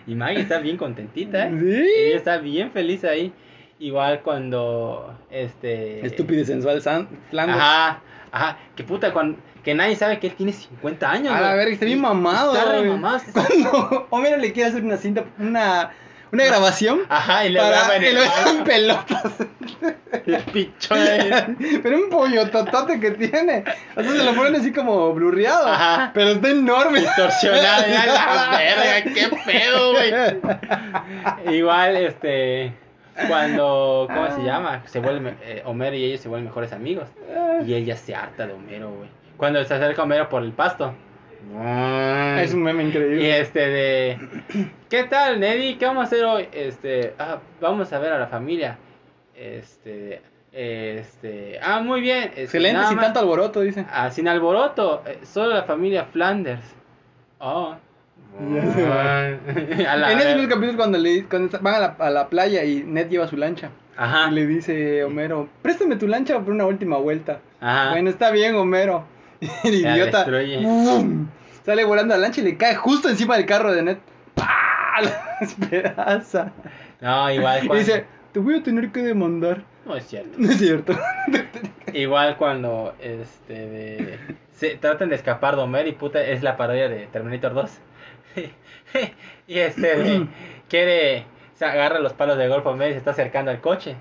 y 0.08 0.16
Maggie 0.16 0.42
está 0.42 0.60
bien 0.60 0.78
contentita, 0.78 1.48
¿eh? 1.48 1.52
Sí. 1.60 1.92
Ella 1.98 2.18
está 2.18 2.38
bien 2.38 2.72
feliz 2.72 3.04
ahí. 3.04 3.32
Igual 3.78 4.22
cuando 4.22 5.16
este 5.30 6.06
Estúpido 6.06 6.42
y 6.42 6.46
sensual 6.46 6.82
San 6.82 7.08
Flanders. 7.30 7.60
Ajá, 7.60 8.02
Ajá, 8.32 8.58
que 8.76 8.84
puta, 8.84 9.14
cuando, 9.14 9.38
que 9.64 9.76
nadie 9.76 9.96
sabe 9.96 10.20
que 10.20 10.28
él 10.28 10.36
tiene 10.36 10.54
50 10.54 11.12
años. 11.12 11.34
A 11.34 11.54
ver, 11.54 11.68
está 11.68 11.86
bien 11.86 12.02
mamado. 12.02 12.56
Está 12.56 12.72
re 12.72 12.88
mamado. 12.88 13.22
Cuando 13.34 14.08
Homero 14.12 14.38
le 14.38 14.52
quiere 14.54 14.70
hacer 14.70 14.84
una 14.84 14.98
cinta, 14.98 15.26
una, 15.38 15.92
una 16.32 16.46
grabación. 16.46 17.02
Ajá, 17.10 17.46
y 17.46 17.50
le 17.50 17.60
para 17.60 17.72
graba 17.72 17.96
en 17.96 18.02
que 18.02 18.10
el 18.10 18.18
baño. 18.18 18.64
pelotas. 18.64 19.34
El 20.26 20.38
pichón 20.44 20.98
ahí. 20.98 21.80
Pero 21.84 21.98
un 21.98 22.10
pollo 22.10 22.50
totote 22.50 23.00
que 23.00 23.12
tiene. 23.12 23.64
O 23.96 24.02
sea, 24.02 24.12
se 24.12 24.24
lo 24.24 24.34
ponen 24.34 24.56
así 24.56 24.72
como 24.72 25.14
blurreado. 25.14 25.68
Ajá. 25.68 26.12
Pero 26.14 26.32
está 26.32 26.50
enorme. 26.50 27.00
Distorsionado, 27.00 27.84
ya 27.88 28.06
la 28.06 28.50
verga, 28.58 29.14
qué 29.14 29.30
pedo, 29.46 29.92
güey. 29.92 31.56
Igual, 31.56 31.96
este, 31.98 32.74
cuando, 33.28 34.08
¿cómo 34.14 34.36
se 34.36 34.44
llama? 34.44 34.82
Se 34.86 35.00
vuelve, 35.00 35.36
eh, 35.44 35.62
Homero 35.66 35.96
y 35.96 36.06
ellos 36.06 36.22
se 36.22 36.28
vuelven 36.28 36.46
mejores 36.46 36.74
amigos. 36.74 37.08
Y 37.66 37.74
ella 37.74 37.96
se 37.96 38.16
harta 38.16 38.48
de 38.48 38.54
Homero, 38.54 38.92
güey. 38.92 39.10
Cuando 39.38 39.64
se 39.64 39.74
acerca 39.74 40.04
Homero 40.04 40.28
por 40.30 40.44
el 40.44 40.52
pasto. 40.52 40.94
Es 42.42 42.54
un 42.54 42.64
meme 42.64 42.84
Y 42.84 42.88
increíble. 42.88 43.40
este 43.40 43.60
de, 43.68 44.20
¿qué 44.90 45.04
tal, 45.06 45.40
Neddy? 45.40 45.76
¿Qué 45.76 45.86
vamos 45.86 46.04
a 46.04 46.08
hacer 46.08 46.24
hoy? 46.26 46.48
Este, 46.52 47.14
ah, 47.20 47.40
vamos 47.62 47.92
a 47.94 48.00
ver 48.00 48.14
a 48.14 48.20
la 48.20 48.28
familia. 48.28 48.78
Este, 49.36 50.22
este, 50.52 51.60
ah, 51.62 51.80
muy 51.82 52.02
bien. 52.02 52.26
este, 52.30 52.44
Excelente, 52.44 52.74
nada 52.78 52.88
sin 52.90 52.98
más- 52.98 53.06
tanto 53.06 53.20
alboroto, 53.22 53.62
dice. 53.62 53.86
Ah, 53.92 54.12
sin 54.12 54.28
alboroto, 54.28 55.04
eh, 55.08 55.20
solo 55.24 55.54
la 55.54 55.64
familia 55.64 56.06
Flanders. 56.06 56.64
Oh. 57.40 57.76
Ya 58.54 58.74
se 58.74 58.84
va. 58.88 59.30
La 59.98 60.12
En 60.12 60.20
ese 60.20 60.36
mismo 60.36 60.50
capítulo 60.50 60.78
cuando, 60.78 60.98
le, 60.98 61.24
cuando 61.26 61.58
van 61.62 61.76
a 61.76 61.80
la, 61.80 61.96
a 62.00 62.10
la 62.10 62.28
playa 62.30 62.64
y 62.64 62.84
Ned 62.84 63.10
lleva 63.10 63.28
su 63.28 63.38
lancha. 63.38 63.70
Ajá. 63.98 64.30
Y 64.32 64.36
le 64.36 64.46
dice 64.46 65.04
Homero, 65.04 65.50
préstame 65.62 65.96
tu 65.96 66.08
lancha 66.08 66.40
por 66.40 66.54
una 66.54 66.66
última 66.66 66.98
vuelta. 66.98 67.40
Ajá. 67.60 67.92
Bueno, 67.92 68.10
está 68.10 68.30
bien, 68.32 68.56
Homero. 68.56 69.04
Y 69.42 69.50
el 69.68 69.76
idiota 69.76 70.26
sale 71.66 71.84
volando 71.84 72.16
la 72.16 72.22
lancha 72.22 72.42
y 72.42 72.46
le 72.46 72.58
cae 72.58 72.76
justo 72.76 73.10
encima 73.10 73.38
del 73.38 73.46
carro 73.46 73.72
de 73.72 73.82
Ned. 73.84 73.98
¡Pah! 74.36 75.00
La 75.02 75.38
despedaza. 75.40 76.52
No, 77.00 77.32
igual 77.32 77.64
Y 77.64 77.68
cuando... 77.68 77.86
dice, 77.86 78.06
te 78.34 78.40
voy 78.40 78.58
a 78.58 78.64
tener 78.64 78.92
que 78.92 79.02
demandar. 79.02 79.64
No 79.86 79.96
es 79.96 80.06
cierto. 80.08 80.36
No 80.38 80.50
es 80.50 80.58
cierto. 80.58 80.94
Igual 81.94 82.38
cuando 82.38 82.94
este 83.00 83.54
de... 83.54 84.20
se 84.52 84.76
tratan 84.76 85.10
de 85.10 85.16
escapar 85.16 85.56
de 85.56 85.62
Homer 85.62 85.88
y 85.88 85.94
puta 85.94 86.22
es 86.22 86.44
la 86.44 86.58
parodia 86.58 86.90
de 86.90 87.08
Terminator 87.08 87.54
2. 87.54 87.72
y 89.48 89.60
este 89.60 89.96
de, 89.96 90.28
quiere 90.68 91.26
se 91.56 91.66
agarra 91.66 92.00
los 92.00 92.14
palos 92.14 92.38
de 92.38 92.48
golf 92.48 92.66
a 92.66 92.70
Homer 92.70 92.90
y 92.90 92.94
se 92.94 93.00
está 93.00 93.12
acercando 93.12 93.52
al 93.52 93.62
coche. 93.62 93.96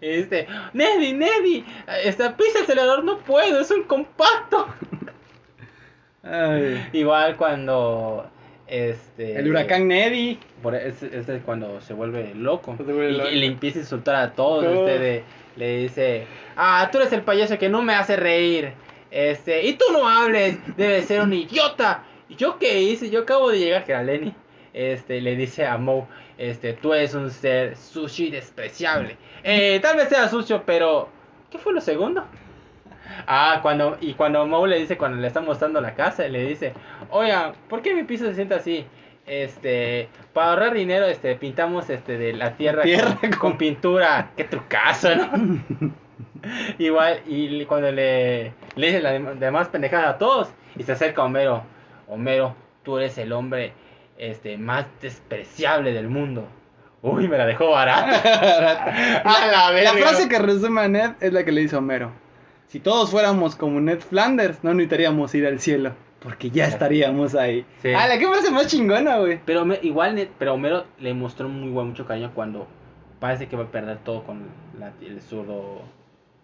Y 0.00 0.08
dice, 0.08 0.46
Neddy, 0.74 1.12
Neddy, 1.12 1.64
este, 2.04 2.30
pisa 2.30 2.58
el 2.58 2.64
acelerador, 2.64 3.02
no 3.04 3.18
puedo, 3.18 3.60
es 3.60 3.70
un 3.70 3.82
compacto. 3.84 4.66
Ay. 6.22 6.88
Igual 6.92 7.36
cuando 7.36 8.28
este 8.66 9.38
El 9.38 9.48
huracán 9.50 9.88
Neddy. 9.88 10.38
por 10.62 10.74
es, 10.74 11.02
es 11.02 11.26
cuando 11.44 11.80
se 11.80 11.94
vuelve 11.94 12.34
loco 12.34 12.76
Se 12.76 12.82
vuelve 12.82 13.10
y, 13.10 13.12
loco. 13.16 13.30
y 13.30 13.36
le 13.36 13.46
empieza 13.46 13.78
a 13.78 13.82
insultar 13.82 14.14
a 14.16 14.32
todos 14.32 14.64
este 14.64 14.98
de- 14.98 15.24
le 15.56 15.78
dice 15.78 16.26
ah 16.56 16.88
tú 16.92 16.98
eres 16.98 17.12
el 17.12 17.22
payaso 17.22 17.58
que 17.58 17.68
no 17.70 17.82
me 17.82 17.94
hace 17.94 18.16
reír 18.16 18.72
este 19.10 19.64
y 19.66 19.72
tú 19.74 19.84
no 19.92 20.06
hables 20.08 20.58
debes 20.76 21.06
ser 21.06 21.22
un 21.22 21.32
idiota 21.32 22.04
¿Y 22.28 22.36
yo 22.36 22.58
qué 22.58 22.80
hice 22.82 23.08
yo 23.10 23.20
acabo 23.20 23.50
de 23.50 23.58
llegar 23.58 23.84
que 23.84 23.92
era 23.92 24.02
Lenny 24.02 24.34
este 24.74 25.20
le 25.22 25.34
dice 25.34 25.64
a 25.66 25.78
Moe 25.78 26.04
este 26.36 26.74
tú 26.74 26.92
eres 26.92 27.14
un 27.14 27.30
ser 27.30 27.74
sushi 27.76 28.30
despreciable 28.30 29.16
eh, 29.44 29.78
tal 29.80 29.96
vez 29.96 30.08
sea 30.08 30.28
sucio 30.28 30.62
pero 30.66 31.08
qué 31.50 31.58
fue 31.58 31.72
lo 31.72 31.80
segundo 31.80 32.24
Ah, 33.26 33.58
cuando, 33.62 33.96
y 34.00 34.14
cuando 34.14 34.46
Moe 34.46 34.68
le 34.68 34.78
dice, 34.78 34.96
cuando 34.98 35.18
le 35.18 35.26
está 35.26 35.40
mostrando 35.40 35.80
la 35.80 35.94
casa, 35.94 36.28
le 36.28 36.46
dice, 36.46 36.72
oiga, 37.10 37.54
¿por 37.68 37.80
qué 37.82 37.94
mi 37.94 38.04
piso 38.04 38.24
se 38.26 38.34
siente 38.34 38.54
así? 38.54 38.86
Este, 39.26 40.08
para 40.32 40.50
ahorrar 40.50 40.74
dinero, 40.74 41.06
este, 41.06 41.34
pintamos 41.34 41.88
este 41.90 42.16
de 42.18 42.32
la 42.34 42.56
tierra, 42.56 42.82
Tierra 42.82 43.18
con, 43.38 43.56
pintura, 43.58 44.30
qué 44.36 44.44
trucazo, 44.44 45.14
¿no? 45.16 45.90
Igual, 46.78 47.20
y 47.26 47.64
cuando 47.64 47.90
le, 47.90 48.52
le 48.76 48.86
dice 48.86 49.00
la 49.00 49.14
dem- 49.18 49.34
demás 49.38 49.68
pendejada 49.68 50.10
a 50.10 50.18
todos, 50.18 50.48
y 50.76 50.82
se 50.84 50.92
acerca 50.92 51.22
a 51.22 51.24
Homero, 51.24 51.62
Homero, 52.08 52.54
tú 52.84 52.98
eres 52.98 53.18
el 53.18 53.32
hombre, 53.32 53.72
este, 54.16 54.56
más 54.58 54.86
despreciable 55.00 55.92
del 55.92 56.08
mundo. 56.08 56.46
Uy, 57.02 57.28
me 57.28 57.38
la 57.38 57.46
dejó 57.46 57.70
barata. 57.70 59.22
A 59.24 59.46
la 59.72 59.82
La 59.82 59.92
frase 59.92 60.28
que 60.28 60.38
resume 60.38 60.80
a 60.82 60.88
Ned 60.88 61.10
es 61.20 61.32
la 61.32 61.44
que 61.44 61.52
le 61.52 61.60
dice 61.60 61.76
Homero. 61.76 62.10
Si 62.66 62.80
todos 62.80 63.10
fuéramos 63.10 63.54
como 63.56 63.80
Ned 63.80 64.00
Flanders, 64.00 64.62
no 64.64 64.74
necesitaríamos 64.74 65.34
ir 65.34 65.46
al 65.46 65.60
cielo. 65.60 65.92
Porque 66.20 66.50
ya 66.50 66.66
estaríamos 66.66 67.36
ahí. 67.36 67.64
Sí. 67.80 67.90
Ah, 67.96 68.08
la 68.08 68.18
que 68.18 68.26
frase 68.26 68.50
más 68.50 68.66
chingona, 68.66 69.18
güey. 69.18 69.40
Pero 69.44 69.64
me- 69.64 69.78
igual, 69.82 70.16
ne- 70.16 70.28
pero 70.38 70.54
Homero 70.54 70.84
le 70.98 71.14
mostró 71.14 71.48
muy 71.48 71.70
buen, 71.70 71.86
mucho 71.88 72.04
cariño 72.06 72.32
cuando 72.34 72.66
parece 73.20 73.46
que 73.46 73.54
va 73.56 73.64
a 73.64 73.70
perder 73.70 73.98
todo 73.98 74.24
con 74.24 74.42
la, 74.78 74.92
el 75.00 75.22
zurdo, 75.22 75.82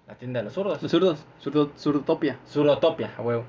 la 0.07 0.15
tienda 0.15 0.39
de 0.39 0.45
los 0.45 0.53
zurdos. 0.55 0.81
Los 0.81 0.91
zurdos, 0.93 1.27
zurdo, 1.41 1.73
zurdotopia. 1.77 2.39
Zurdotopia, 2.49 3.11
a 3.19 3.23
huevo. 3.23 3.45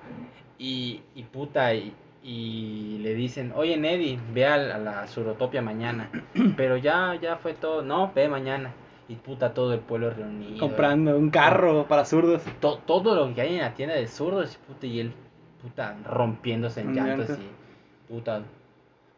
Y, 0.57 1.01
y 1.13 1.23
puta, 1.23 1.73
y, 1.75 1.93
y 2.27 2.97
le 3.03 3.13
dicen, 3.13 3.53
oye 3.55 3.77
Neddy, 3.77 4.17
ve 4.33 4.47
a 4.47 4.57
la, 4.57 4.75
a 4.75 4.79
la 4.79 5.07
Zurdotopia 5.07 5.61
mañana. 5.61 6.09
Pero 6.57 6.75
ya, 6.77 7.13
ya 7.21 7.35
fue 7.37 7.53
todo. 7.53 7.83
No, 7.83 8.11
ve 8.15 8.27
mañana. 8.27 8.71
Y 9.07 9.13
puta, 9.15 9.53
todo 9.53 9.75
el 9.75 9.79
pueblo 9.81 10.09
reunido. 10.09 10.57
Comprando 10.59 11.15
un 11.15 11.29
carro 11.29 11.85
para 11.87 12.03
zurdos. 12.05 12.41
To- 12.59 12.79
todo 12.79 13.13
lo 13.13 13.35
que 13.35 13.41
hay 13.41 13.53
en 13.53 13.61
la 13.61 13.75
tienda 13.75 13.93
de 13.93 14.07
zurdos, 14.07 14.55
y 14.55 14.57
puta, 14.67 14.87
y 14.87 14.99
él, 15.01 15.13
puta, 15.61 15.95
rompiéndose 16.09 16.81
en 16.81 16.89
En 16.89 16.95
llantos 16.95 17.37
y, 17.37 18.11
puta, 18.11 18.41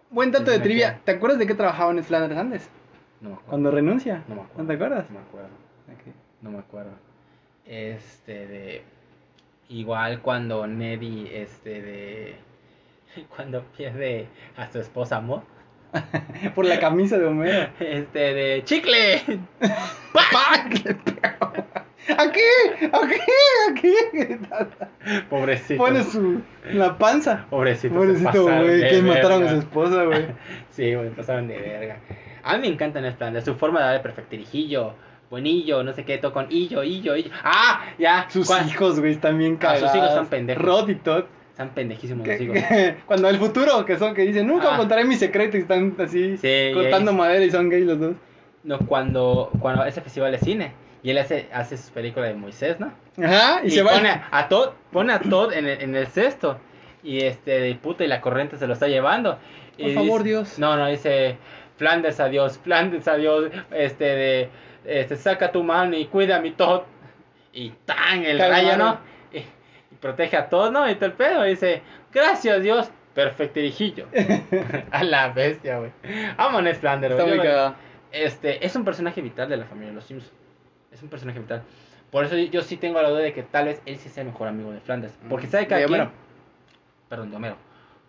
Buen 0.09 0.31
dato 0.31 0.51
de 0.51 0.59
trivia. 0.59 0.95
queda. 0.95 1.01
¿Te 1.05 1.11
acuerdas 1.13 1.39
de 1.39 1.47
qué 1.47 1.53
trabajaba 1.53 1.93
Ned 1.93 2.03
Flanders 2.03 2.37
antes? 2.37 2.69
no 3.21 3.29
me 3.29 3.35
acuerdo. 3.35 3.49
Cuando 3.49 3.71
renuncia. 3.71 4.23
No 4.27 4.35
me 4.35 4.41
acuerdo. 4.41 4.61
¿No 4.63 4.67
te 4.67 4.73
acuerdas? 4.73 5.09
No 5.09 5.19
me 5.19 5.25
acuerdo. 5.25 5.49
No 6.41 6.51
me 6.51 6.57
acuerdo. 6.59 6.91
Este 7.65 8.47
de. 8.47 8.83
Igual 9.69 10.21
cuando 10.21 10.67
Neddy, 10.67 11.29
este 11.31 11.81
de. 11.81 12.35
Cuando 13.35 13.63
pierde 13.75 14.27
a 14.55 14.71
su 14.71 14.79
esposa 14.79 15.19
Mo. 15.21 15.43
Por 16.55 16.65
la 16.65 16.79
camisa 16.79 17.17
de 17.17 17.25
Homero. 17.25 17.69
Este 17.79 18.33
de. 18.33 18.63
¡Chicle! 18.65 19.21
¿Aquí? 22.17 22.41
¿Aquí? 22.93 23.19
¿Aquí? 23.69 23.93
Pobrecito. 25.29 25.83
Pone 25.83 26.03
su. 26.03 26.41
la 26.71 26.97
panza. 26.97 27.45
Pobrecito. 27.49 27.93
Pobrecito, 27.95 28.43
güey. 28.43 28.89
Que 28.89 29.01
mataron 29.01 29.43
a 29.43 29.49
su 29.49 29.55
esposa, 29.57 30.03
güey. 30.03 30.25
Sí, 30.69 30.93
güey, 30.95 31.09
pasaron 31.09 31.47
de 31.47 31.57
verga. 31.59 31.97
A 32.43 32.55
mí 32.55 32.61
me 32.61 32.67
encantan 32.73 33.13
plan, 33.17 33.33
de 33.33 33.41
su 33.41 33.55
forma 33.55 33.79
de 33.79 33.85
dar 33.87 33.95
el 33.95 34.01
perfectirijillo, 34.01 34.93
buenillo, 35.29 35.83
no 35.83 35.91
sé 35.93 36.05
qué, 36.05 36.17
todo 36.17 36.31
con 36.31 36.47
illo, 36.49 36.81
illo, 36.83 37.15
illo. 37.17 37.31
¡Ah! 37.43 37.83
Ya. 37.99 38.25
Sus 38.29 38.49
cua- 38.49 38.65
hijos, 38.65 38.99
güey, 39.01 39.11
están 39.11 39.37
bien 39.37 39.55
Ah, 39.55 39.59
cagados. 39.59 39.91
sus 39.91 39.95
hijos 39.97 40.13
son 40.13 40.27
pendejos. 40.27 40.63
Rod 40.63 40.89
y 40.89 40.95
Todd. 40.95 41.25
Están 41.57 41.69
pendejísimos 41.71 42.23
que- 42.23 42.33
los 42.33 42.41
hijos. 42.41 42.57
que- 42.69 42.95
cuando 43.07 43.29
el 43.29 43.37
futuro, 43.37 43.83
que 43.83 43.97
son, 43.97 44.13
que 44.13 44.21
dicen, 44.21 44.45
nunca 44.45 44.75
Ah. 44.75 44.77
contaré 44.77 45.05
mi 45.05 45.15
secreto 45.15 45.57
y 45.57 45.61
están 45.61 45.95
así 45.97 46.37
Sí, 46.37 46.69
cortando 46.71 47.11
gays. 47.11 47.17
madera 47.17 47.45
y 47.45 47.49
son 47.49 47.67
gays 47.69 47.85
los 47.87 47.99
dos. 47.99 48.15
No, 48.63 48.77
cuando, 48.79 49.49
cuando 49.59 49.83
ese 49.85 50.01
festival 50.01 50.31
de 50.33 50.37
cine 50.37 50.73
y 51.01 51.09
él 51.09 51.17
hace, 51.17 51.47
hace 51.51 51.75
su 51.77 51.91
película 51.91 52.27
de 52.27 52.35
Moisés, 52.35 52.79
¿no? 52.79 52.91
Ajá, 53.23 53.61
y, 53.63 53.67
Y, 53.67 53.71
se 53.71 53.81
va. 53.81 53.93
pone 53.93 54.21
a 54.29 54.47
Todd, 54.49 54.69
pone 54.91 55.13
a 55.13 55.19
Todd 55.19 55.53
en 55.53 55.65
el, 55.65 55.81
en 55.81 55.95
el 55.95 56.05
cesto 56.07 56.59
y 57.03 57.21
este 57.21 57.59
de 57.59 57.73
puta 57.73 58.03
y 58.03 58.07
la 58.07 58.21
corriente 58.21 58.57
se 58.57 58.67
lo 58.67 58.73
está 58.73 58.87
llevando. 58.87 59.39
Y 59.79 59.85
Por 59.85 59.93
favor, 60.03 60.21
dice- 60.23 60.29
Dios. 60.29 60.59
No, 60.59 60.77
no, 60.77 60.85
dice 60.87 61.37
Flanders 61.77 62.19
adiós, 62.19 62.59
Flanders 62.63 63.07
adiós, 63.07 63.49
este 63.71 64.03
de 64.05 64.49
este 64.85 65.15
saca 65.15 65.51
tu 65.51 65.63
mano 65.63 65.97
y 65.97 66.05
cuida 66.05 66.35
a 66.37 66.39
mi 66.39 66.51
Todd. 66.51 66.81
Y 67.51 67.71
tan 67.85 68.23
el 68.23 68.37
rayo. 68.37 68.77
¿no? 68.77 68.99
Protege 69.99 70.37
a 70.37 70.49
Todd, 70.49 70.71
¿no? 70.71 70.89
Y 70.89 70.95
todo 70.95 71.05
el 71.07 71.13
pedo, 71.13 71.45
y 71.45 71.51
dice, 71.51 71.81
"Gracias, 72.13 72.61
Dios." 72.61 72.89
Perfecto 73.13 73.59
dirijillo. 73.59 74.07
a 74.91 75.03
la 75.03 75.29
bestia, 75.29 75.79
güey. 75.79 75.91
Vámonos, 76.37 76.77
Flanders. 76.77 77.13
Está 77.15 77.25
muy 77.25 77.37
cagado. 77.39 77.75
este, 78.11 78.65
es 78.65 78.75
un 78.75 78.85
personaje 78.85 79.21
vital 79.21 79.49
de 79.49 79.57
la 79.57 79.65
familia 79.65 79.89
de 79.89 79.95
los 79.95 80.05
Simpsons. 80.05 80.31
Es 80.91 81.01
un 81.01 81.09
personaje 81.09 81.39
vital. 81.39 81.63
Por 82.11 82.23
eso 82.23 82.37
yo 82.37 82.61
sí 82.61 82.77
tengo 82.77 83.01
la 83.01 83.09
duda 83.09 83.19
de 83.21 83.33
que 83.33 83.43
tal 83.43 83.65
vez 83.65 83.81
él 83.85 83.97
sí 83.97 84.07
sea 84.09 84.21
el 84.21 84.29
mejor 84.29 84.47
amigo 84.47 84.71
de 84.71 84.79
Flanders. 84.79 85.13
Porque 85.29 85.47
sabe 85.47 85.67
que 85.67 85.75
De 85.75 85.83
aquí- 85.83 85.93
Homero. 85.93 86.11
Perdón, 87.09 87.31
de 87.31 87.35
Homero. 87.37 87.57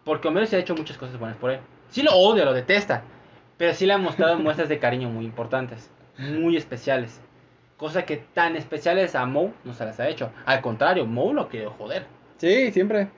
Porque 0.04 0.28
Homero 0.28 0.46
se 0.46 0.56
ha 0.56 0.58
hecho 0.60 0.74
muchas 0.76 0.96
cosas 0.98 1.18
buenas 1.18 1.36
por 1.36 1.50
él. 1.50 1.60
Sí 1.88 2.02
lo 2.02 2.12
odia, 2.12 2.44
lo 2.44 2.52
detesta. 2.52 3.02
Pero 3.56 3.74
sí 3.74 3.86
le 3.86 3.94
ha 3.94 3.98
mostrado 3.98 4.36
muestras 4.38 4.68
de 4.68 4.78
cariño 4.78 5.08
muy 5.08 5.24
importantes. 5.24 5.90
Muy 6.18 6.56
especiales. 6.56 7.20
Cosa 7.78 8.04
que 8.04 8.18
tan 8.18 8.56
especiales 8.56 9.14
a 9.14 9.24
Moe 9.24 9.52
no 9.64 9.72
se 9.72 9.86
las 9.86 9.98
ha 10.00 10.08
hecho. 10.08 10.30
Al 10.44 10.60
contrario, 10.60 11.06
Moe 11.06 11.32
lo 11.32 11.48
quiere 11.48 11.68
joder. 11.68 12.04
Sí, 12.36 12.70
siempre. 12.72 13.08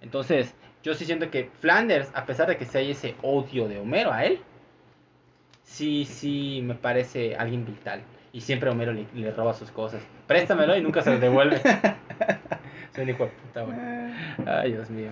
Entonces, 0.00 0.54
yo 0.82 0.94
sí 0.94 1.04
siento 1.04 1.30
que 1.30 1.50
Flanders, 1.60 2.10
a 2.14 2.24
pesar 2.24 2.48
de 2.48 2.56
que 2.56 2.64
se 2.64 2.78
haya 2.78 2.92
ese 2.92 3.14
odio 3.22 3.68
de 3.68 3.78
Homero 3.78 4.10
a 4.12 4.24
él, 4.24 4.40
sí, 5.62 6.06
sí 6.06 6.60
me 6.64 6.74
parece 6.74 7.36
alguien 7.36 7.66
vital. 7.66 8.00
Y 8.32 8.40
siempre 8.40 8.70
Homero 8.70 8.92
le, 8.92 9.06
le 9.14 9.30
roba 9.30 9.52
sus 9.52 9.70
cosas. 9.70 10.02
Préstamelo 10.26 10.76
y 10.76 10.80
nunca 10.80 11.02
se 11.02 11.10
lo 11.10 11.18
devuelve. 11.18 11.60
Un 12.96 13.08
hijo 13.08 13.24
de 13.24 13.30
puta, 13.30 13.62
güey. 13.62 13.78
Ay, 14.46 14.72
Dios 14.72 14.90
mío. 14.90 15.10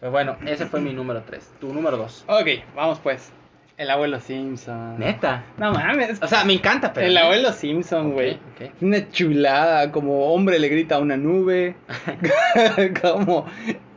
Pues 0.00 0.10
bueno, 0.10 0.36
ese 0.46 0.66
fue 0.66 0.80
mi 0.80 0.92
número 0.92 1.22
3. 1.22 1.54
Tu 1.60 1.72
número 1.72 1.96
2. 1.96 2.24
Ok, 2.28 2.48
vamos 2.74 2.98
pues. 3.00 3.32
El 3.76 3.90
abuelo 3.90 4.20
Simpson. 4.20 4.98
Neta. 4.98 5.44
No 5.56 5.72
mames. 5.72 6.22
O 6.22 6.26
sea, 6.28 6.44
me 6.44 6.52
encanta, 6.52 6.92
pero. 6.92 7.06
El 7.06 7.16
abuelo 7.16 7.52
Simpson, 7.52 8.12
güey. 8.12 8.38
Una 8.80 9.08
chulada, 9.10 9.90
como 9.90 10.32
hombre 10.32 10.58
le 10.58 10.68
grita 10.68 10.96
a 10.96 10.98
una 10.98 11.16
nube. 11.16 11.74
como 13.02 13.46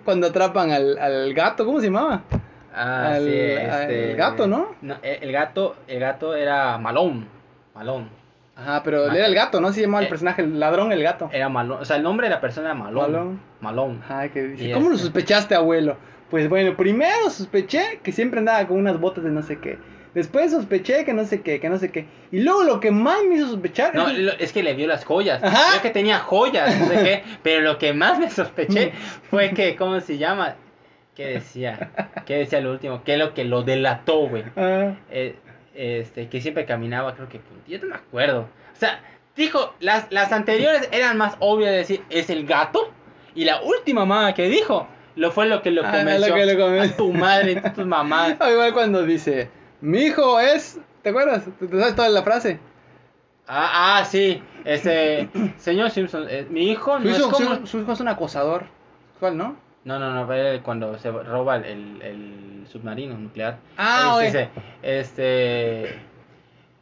cuando 0.03 0.27
atrapan 0.27 0.71
al, 0.71 0.97
al 0.97 1.33
gato, 1.33 1.65
¿cómo 1.65 1.79
se 1.79 1.87
llamaba? 1.87 2.21
Ah, 2.73 3.13
Al- 3.15 3.23
sí, 3.23 3.31
este... 3.33 4.13
gato, 4.15 4.47
¿no? 4.47 4.75
el, 4.81 5.23
el 5.23 5.31
gato, 5.31 5.75
el 5.87 5.99
gato 5.99 6.35
era 6.35 6.77
Malón. 6.77 7.27
Malón. 7.73 8.09
Ajá, 8.57 8.83
pero 8.83 9.11
era 9.11 9.25
el 9.25 9.35
gato, 9.35 9.59
¿no? 9.59 9.73
Se 9.73 9.81
llamaba 9.81 9.99
el 10.01 10.05
Eh. 10.05 10.09
personaje, 10.09 10.41
el 10.41 10.59
ladrón, 10.59 10.91
el 10.93 11.03
gato. 11.03 11.29
Era 11.33 11.49
Malón. 11.49 11.81
O 11.81 11.85
sea, 11.85 11.97
el 11.97 12.03
nombre 12.03 12.27
de 12.27 12.33
la 12.35 12.41
persona 12.41 12.67
era 12.67 12.75
Malón. 12.75 13.11
Malón. 13.11 13.39
Malón. 13.61 14.01
Ajá, 14.03 14.29
que 14.29 14.43
dice, 14.43 14.71
¿cómo 14.71 14.89
lo 14.89 14.95
este- 14.95 15.07
sospechaste, 15.07 15.55
abuelo? 15.55 15.97
Pues 16.29 16.49
bueno, 16.49 16.75
primero 16.75 17.29
sospeché 17.29 17.99
que 18.03 18.11
siempre 18.11 18.39
andaba 18.39 18.67
con 18.67 18.77
unas 18.77 18.99
botas 18.99 19.23
de 19.23 19.29
no 19.31 19.41
sé 19.43 19.59
qué. 19.59 19.77
Después 20.13 20.51
sospeché 20.51 21.03
que 21.05 21.13
no 21.13 21.25
sé 21.25 21.41
qué, 21.41 21.59
que 21.59 21.69
no 21.69 21.77
sé 21.77 21.91
qué. 21.91 22.05
Y 22.31 22.39
luego 22.39 22.63
lo 22.63 22.79
que 22.79 22.89
más 22.89 23.17
me 23.27 23.35
hizo 23.35 23.47
sospechar 23.49 23.93
No, 23.93 24.07
es... 24.09 24.17
lo- 24.17 24.31
es 24.33 24.53
que 24.53 24.63
le 24.63 24.73
vio 24.73 24.87
las 24.87 25.03
joyas. 25.03 25.43
Ajá. 25.43 25.81
Que 25.81 25.89
tenía 25.89 26.19
joyas, 26.19 26.75
no 26.79 26.87
sé 26.87 26.95
qué. 27.03 27.23
Pero 27.43 27.61
lo 27.61 27.77
que 27.77 27.93
más 27.93 28.17
me 28.17 28.29
sospeché 28.29 28.93
fue 29.29 29.51
que, 29.51 29.75
¿cómo 29.75 29.99
se 29.99 30.17
llama? 30.17 30.55
¿Qué 31.15 31.27
decía? 31.27 31.91
¿Qué 32.25 32.35
decía 32.37 32.59
lo 32.61 32.71
último? 32.71 33.03
¿Qué 33.03 33.13
es 33.13 33.19
lo 33.19 33.33
que 33.33 33.43
lo 33.45 33.63
delató, 33.63 34.27
güey? 34.27 34.43
Ah, 34.55 34.93
Eh, 35.11 35.35
este, 35.73 36.29
que 36.29 36.39
siempre 36.41 36.65
caminaba, 36.65 37.13
creo 37.15 37.27
que. 37.29 37.41
Yo 37.67 37.77
no 37.79 37.87
me 37.87 37.95
acuerdo. 37.95 38.41
O 38.73 38.77
sea, 38.79 39.01
dijo, 39.35 39.73
las, 39.81 40.09
las 40.11 40.31
anteriores 40.31 40.87
eran 40.93 41.17
más 41.17 41.35
obvias 41.39 41.71
de 41.71 41.77
decir, 41.77 42.01
es 42.09 42.29
el 42.29 42.45
gato. 42.45 42.89
Y 43.33 43.43
la 43.43 43.61
última 43.61 44.05
mamá 44.05 44.33
que 44.33 44.47
dijo, 44.49 44.87
lo 45.15 45.31
fue 45.31 45.47
lo 45.47 45.61
que 45.61 45.71
lo 45.71 45.85
Ah, 45.85 45.91
convenció. 45.91 46.27
lo 46.29 46.35
que 46.35 46.45
lo 46.53 46.59
convenció. 46.59 46.93
A 46.93 46.97
tu 46.97 47.13
madre, 47.13 47.61
a 47.63 47.73
tus 47.73 47.85
mamás. 47.85 48.35
o 48.39 48.49
igual 48.49 48.73
cuando 48.73 49.03
dice, 49.03 49.49
mi 49.81 49.99
hijo 49.99 50.39
es... 50.39 50.79
¿Te 51.01 51.09
acuerdas? 51.09 51.43
¿Te, 51.59 51.67
sabes 51.67 51.95
toda 51.95 52.09
la 52.09 52.23
frase? 52.23 52.59
Ah, 53.47 53.97
ah, 53.99 54.05
sí. 54.05 54.41
Este, 54.63 55.29
señor 55.57 55.91
Simpson, 55.91 56.25
eh, 56.29 56.47
mi 56.49 56.71
hijo 56.71 56.97
Su 56.97 57.03
no 57.03 57.09
es 57.11 57.19
hijo, 57.19 57.31
como. 57.31 57.55
su- 57.57 57.67
su 57.67 57.79
hijo 57.81 57.91
es 57.91 57.99
un 57.99 58.07
acosador. 58.07 58.65
¿Cuál, 59.19 59.37
no? 59.37 59.55
No, 59.85 59.99
no, 59.99 60.11
no, 60.11 60.63
cuando 60.63 60.97
se 60.97 61.11
roba 61.11 61.57
el, 61.57 62.01
el, 62.01 62.65
submarino 62.67 63.15
nuclear. 63.17 63.59
Ah, 63.77 64.01
Él 64.01 64.09
oye. 64.17 64.25
dice, 64.25 64.49
este... 64.81 65.99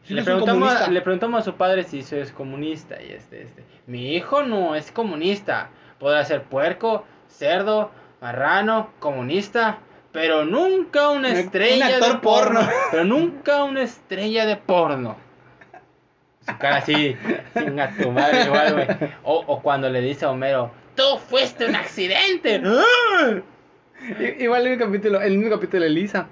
Sí, 0.06 0.14
le, 0.14 0.22
es 0.22 0.28
un 0.28 0.34
preguntamos, 0.34 0.90
le 0.90 1.02
preguntamos 1.02 1.42
a 1.42 1.44
su 1.44 1.56
padre 1.56 1.84
si 1.84 2.00
es 2.00 2.32
comunista 2.32 3.02
y 3.02 3.12
este, 3.12 3.42
este, 3.42 3.64
mi 3.88 4.16
hijo 4.16 4.44
no 4.44 4.76
es 4.76 4.92
comunista, 4.92 5.70
podrá 6.00 6.24
ser 6.24 6.44
puerco, 6.44 7.06
cerdo, 7.28 7.92
marrano, 8.24 8.90
comunista, 9.00 9.80
pero 10.14 10.46
nunca 10.46 11.10
una 11.10 11.28
Un- 11.28 11.34
un 11.34 11.40
estrella 11.42 11.88
actor 11.88 12.14
de 12.14 12.20
porno, 12.20 12.60
porno. 12.62 12.72
pero 12.92 13.04
nunca 13.04 13.64
una 13.66 13.84
estrella 13.84 14.46
de 14.46 14.56
porno. 14.56 15.18
Su 16.48 16.58
cara 16.58 16.78
así, 16.78 17.16
sin 17.54 17.80
a 17.80 17.96
tu 17.96 18.12
madre 18.12 18.46
igual, 18.46 18.74
güey. 18.74 18.88
O, 19.24 19.44
o 19.48 19.62
cuando 19.62 19.90
le 19.90 20.00
dice 20.02 20.26
a 20.26 20.32
Homero, 20.32 20.72
tú 20.96 21.04
fuiste 21.30 21.66
un 21.66 21.76
accidente. 21.76 22.62
Igual 24.40 24.68
el 24.68 24.78
capítulo, 24.80 25.22
el 25.22 25.38
mismo 25.38 25.52
capítulo 25.56 25.84
de 25.84 25.90
Lisa. 25.90 26.28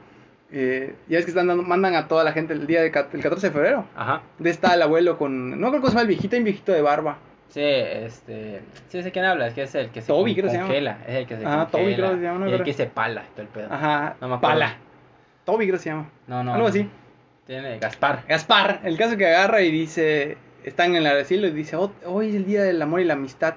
eh, 0.51 0.95
ya 1.07 1.19
es 1.19 1.25
que 1.25 1.31
están 1.31 1.47
dando, 1.47 1.63
mandan 1.63 1.95
a 1.95 2.07
toda 2.09 2.23
la 2.25 2.33
gente 2.33 2.53
el 2.53 2.67
día 2.67 2.81
del 2.81 2.91
ca- 2.91 3.07
el 3.13 3.21
14 3.21 3.47
de 3.47 3.53
febrero. 3.53 3.85
Ajá. 3.95 4.21
De 4.39 4.49
está 4.49 4.73
el 4.73 4.81
abuelo 4.81 5.17
con. 5.17 5.59
No 5.59 5.69
creo 5.69 5.81
que 5.81 5.87
se 5.87 5.93
llama 5.93 6.01
el 6.01 6.07
viejito, 6.07 6.35
hay 6.35 6.39
un 6.41 6.45
viejito 6.45 6.71
de 6.73 6.81
barba. 6.81 7.17
Sí, 7.51 7.61
este. 7.61 8.61
Sí, 8.87 9.03
sé 9.03 9.11
quién 9.11 9.25
habla, 9.25 9.47
es 9.47 9.53
que 9.53 9.63
es 9.63 9.75
el 9.75 9.89
que 9.89 10.01
se 10.01 10.07
Toby, 10.07 10.33
creo 10.33 10.45
que 10.45 10.51
se 10.51 10.55
llama. 10.57 10.67
congela. 10.69 10.97
Es 11.07 11.15
el 11.15 11.27
que 11.27 11.37
se 11.37 11.45
Ah, 11.45 11.67
Toby, 11.69 11.83
congela. 11.83 11.95
creo 11.97 12.11
que 12.11 12.17
se 12.17 12.23
llama, 12.23 12.49
y 12.49 12.53
el 12.53 12.63
que 12.63 12.73
se 12.73 12.85
pala 12.87 13.23
todo 13.33 13.41
el 13.41 13.47
pedo. 13.49 13.67
Ajá. 13.71 14.15
No 14.21 14.27
me 14.29 14.35
acuerdo. 14.35 14.39
Pala. 14.55 14.77
Toby 15.45 15.65
creo 15.67 15.77
que 15.77 15.83
se 15.83 15.89
llama. 15.89 16.09
No, 16.27 16.43
no. 16.43 16.53
Algo 16.53 16.63
no. 16.63 16.69
así. 16.69 16.89
Tiene 17.45 17.79
Gaspar. 17.79 18.23
Gaspar, 18.27 18.79
el 18.83 18.97
caso 18.97 19.17
que 19.17 19.27
agarra 19.27 19.61
y 19.61 19.71
dice. 19.71 20.37
Están 20.63 20.95
en 20.95 21.05
el 21.05 21.07
asilo 21.07 21.47
y 21.47 21.51
dice: 21.51 21.75
"Oh, 21.75 21.91
Hoy 22.05 22.29
es 22.29 22.35
el 22.35 22.45
día 22.45 22.63
del 22.63 22.81
amor 22.81 23.01
y 23.01 23.05
la 23.05 23.13
amistad. 23.13 23.55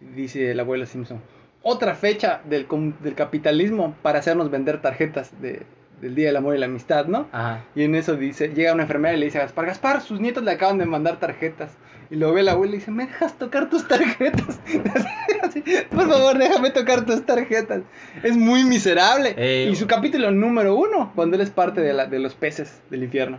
Dice 0.00 0.52
el 0.52 0.60
abuelo 0.60 0.86
Simpson. 0.86 1.20
Otra 1.62 1.94
fecha 1.96 2.40
del, 2.44 2.66
del 3.00 3.14
capitalismo 3.16 3.94
para 4.00 4.20
hacernos 4.20 4.48
vender 4.50 4.80
tarjetas 4.80 5.32
de, 5.42 5.62
del 6.00 6.14
día 6.14 6.26
del 6.28 6.36
amor 6.36 6.54
y 6.56 6.58
la 6.58 6.66
amistad, 6.66 7.06
¿no? 7.06 7.28
Ajá. 7.32 7.64
Y 7.74 7.82
en 7.84 7.94
eso 7.94 8.16
dice, 8.16 8.48
llega 8.54 8.72
una 8.72 8.82
enfermera 8.84 9.16
y 9.16 9.20
le 9.20 9.26
dice 9.26 9.38
a 9.38 9.42
Gaspar, 9.42 9.66
Gaspar, 9.66 10.00
sus 10.00 10.20
nietos 10.20 10.42
le 10.44 10.50
acaban 10.52 10.78
de 10.78 10.86
mandar 10.86 11.18
tarjetas. 11.18 11.76
Y 12.10 12.16
lo 12.16 12.32
ve 12.32 12.40
el 12.40 12.48
abuelo 12.48 12.72
y 12.74 12.78
dice, 12.78 12.90
¿me 12.90 13.04
dejas 13.06 13.36
tocar 13.38 13.68
tus 13.68 13.86
tarjetas? 13.86 14.60
Por 15.90 16.08
favor, 16.08 16.38
déjame 16.38 16.70
tocar 16.70 17.04
tus 17.04 17.24
tarjetas. 17.26 17.82
Es 18.22 18.36
muy 18.36 18.64
miserable. 18.64 19.34
Ey. 19.36 19.68
Y 19.68 19.76
su 19.76 19.86
capítulo 19.86 20.30
número 20.30 20.74
uno, 20.74 21.12
cuando 21.14 21.36
él 21.36 21.42
es 21.42 21.50
parte 21.50 21.80
de, 21.80 21.92
la, 21.92 22.06
de 22.06 22.18
los 22.18 22.34
peces 22.34 22.80
del 22.90 23.02
infierno. 23.04 23.38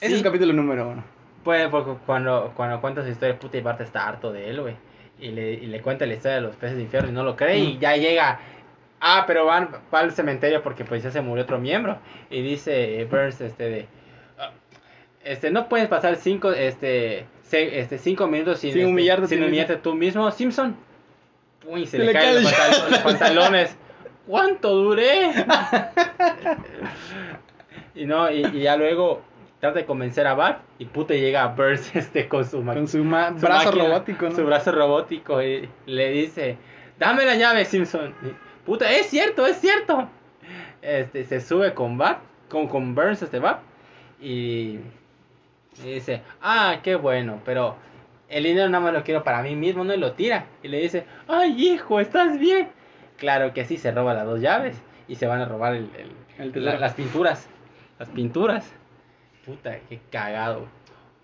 Ese 0.00 0.12
es 0.12 0.18
el 0.18 0.22
capítulo 0.22 0.52
número 0.52 0.88
uno. 0.88 1.02
Pues 1.42 1.68
porque 1.70 1.92
cuando, 2.06 2.52
cuando 2.54 2.80
cuenta 2.80 3.02
su 3.02 3.08
historia, 3.08 3.38
puta 3.38 3.56
y 3.56 3.62
parte 3.62 3.82
está 3.82 4.06
harto 4.06 4.32
de 4.32 4.50
él, 4.50 4.60
güey. 4.60 4.76
Y 5.20 5.30
le, 5.32 5.54
y 5.54 5.66
le 5.66 5.80
cuenta 5.82 6.06
la 6.06 6.14
historia 6.14 6.36
de 6.36 6.42
los 6.42 6.54
peces 6.54 6.76
de 6.76 6.82
infierno 6.84 7.10
y 7.10 7.12
no 7.12 7.24
lo 7.24 7.34
cree. 7.34 7.58
Y 7.58 7.74
Mm. 7.76 7.80
ya 7.80 7.96
llega. 7.96 8.40
Ah, 9.00 9.24
pero 9.26 9.44
van 9.46 9.68
va 9.94 10.00
al 10.00 10.12
cementerio 10.12 10.62
porque 10.62 10.84
pues 10.84 11.02
ya 11.02 11.10
se 11.10 11.20
murió 11.20 11.44
otro 11.44 11.58
miembro. 11.58 11.98
Y 12.30 12.42
dice 12.42 13.00
eh, 13.00 13.04
Burns, 13.04 13.40
este 13.40 13.68
de. 13.70 13.88
"Ah, 14.38 14.50
Este, 15.24 15.50
no 15.50 15.68
puedes 15.68 15.88
pasar 15.88 16.16
cinco, 16.16 16.52
este, 16.52 17.26
se- 17.42 17.78
este, 17.80 17.98
cinco 17.98 18.26
minutos 18.26 18.58
sin, 18.60 18.72
Sin 18.72 18.80
este, 18.82 18.90
humillarte 18.90 19.26
sin 19.28 19.38
mismo". 19.38 19.48
humillarte 19.48 19.76
tú 19.76 19.94
mismo, 19.94 20.30
Simpson. 20.30 20.76
Uy, 21.66 21.84
se, 21.86 21.92
Se 21.92 21.98
le, 21.98 22.06
le 22.06 22.12
caen 22.12 22.24
cae 22.34 22.42
los, 22.42 22.52
el- 22.52 22.58
pantal- 22.58 22.90
los 22.90 22.98
pantalones. 23.00 23.76
¿Cuánto 24.26 24.70
duré? 24.74 25.30
y 27.94 28.04
no, 28.06 28.30
y, 28.30 28.44
y 28.46 28.60
ya 28.62 28.76
luego 28.76 29.22
trata 29.60 29.78
de 29.80 29.84
convencer 29.86 30.26
a 30.26 30.34
Bart 30.34 30.60
y 30.78 30.84
puta 30.84 31.14
llega 31.14 31.42
a 31.42 31.48
Burns 31.48 31.94
este 31.96 32.28
con 32.28 32.44
su, 32.44 32.64
Con 32.64 32.86
su, 32.88 32.98
su 32.98 33.04
brazo 33.04 33.40
máquina, 33.66 33.84
robótico, 33.84 34.28
¿no? 34.28 34.34
Su 34.34 34.44
brazo 34.44 34.72
robótico 34.72 35.42
y 35.42 35.68
le 35.86 36.10
dice, 36.10 36.56
dame 36.98 37.24
la 37.24 37.34
llave 37.36 37.64
Simpson. 37.64 38.14
Y, 38.22 38.47
puta, 38.68 38.90
es 38.92 39.06
cierto, 39.06 39.46
es 39.46 39.56
cierto. 39.60 40.08
Este, 40.82 41.24
se 41.24 41.40
sube 41.40 41.74
con 41.74 41.98
Bart, 41.98 42.20
con, 42.48 42.68
con 42.68 42.94
Burns 42.94 43.22
este 43.22 43.38
Bart 43.40 43.60
y, 44.20 44.78
y 45.82 45.94
dice, 45.94 46.22
ah, 46.42 46.78
qué 46.82 46.94
bueno, 46.94 47.40
pero 47.44 47.76
el 48.28 48.44
dinero 48.44 48.68
nada 48.68 48.84
más 48.84 48.92
lo 48.92 49.02
quiero 49.02 49.24
para 49.24 49.42
mí 49.42 49.56
mismo, 49.56 49.84
¿no? 49.84 49.92
Y 49.94 49.96
lo 49.98 50.12
tira. 50.12 50.44
Y 50.62 50.68
le 50.68 50.78
dice, 50.80 51.04
ay 51.26 51.52
hijo, 51.72 51.98
¿estás 51.98 52.38
bien? 52.38 52.68
Claro 53.16 53.52
que 53.54 53.64
sí, 53.64 53.76
se 53.78 53.90
roba 53.90 54.14
las 54.14 54.26
dos 54.26 54.40
llaves 54.40 54.76
y 55.08 55.16
se 55.16 55.26
van 55.26 55.40
a 55.40 55.46
robar 55.46 55.74
el, 55.74 55.88
el- 55.96 56.12
El 56.44 56.52
tesoro. 56.52 56.72
la- 56.74 56.78
las 56.78 56.94
pinturas. 56.94 57.48
Las 57.98 58.08
pinturas. 58.10 58.72
Puta, 59.44 59.78
qué 59.88 59.98
cagado. 60.12 60.68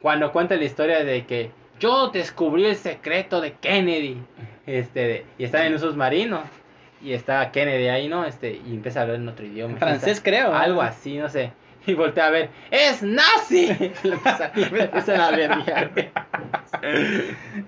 Cuando 0.03 0.33
cuenta 0.33 0.57
la 0.57 0.65
historia 0.65 1.05
de 1.05 1.25
que 1.27 1.51
yo 1.79 2.09
descubrí 2.09 2.65
el 2.67 2.77
secreto 2.77 3.41
de 3.41 3.53
Kennedy. 3.53 4.19
Este, 4.67 5.25
y 5.39 5.45
están 5.45 5.67
en 5.67 5.75
un 5.75 5.79
submarino. 5.79 6.43
Y 7.05 7.13
está 7.13 7.53
Kennedy 7.53 7.89
ahí, 7.89 8.09
¿no? 8.09 8.25
Este, 8.25 8.61
y 8.67 8.73
empieza 8.75 9.01
a 9.01 9.03
hablar 9.03 9.19
en 9.19 9.29
otro 9.29 9.45
idioma. 9.45 9.77
Francés, 9.77 10.23
creo. 10.25 10.55
Algo 10.55 10.81
así, 10.81 11.19
no 11.19 11.29
sé. 11.29 11.53
Y 11.87 11.93
voltea 11.93 12.29
a 12.29 12.31
ver, 12.31 12.49
¡es 12.71 13.03
nazi! 13.03 13.67
Le 14.03 14.85
empiezan 14.85 15.21
a. 15.21 15.31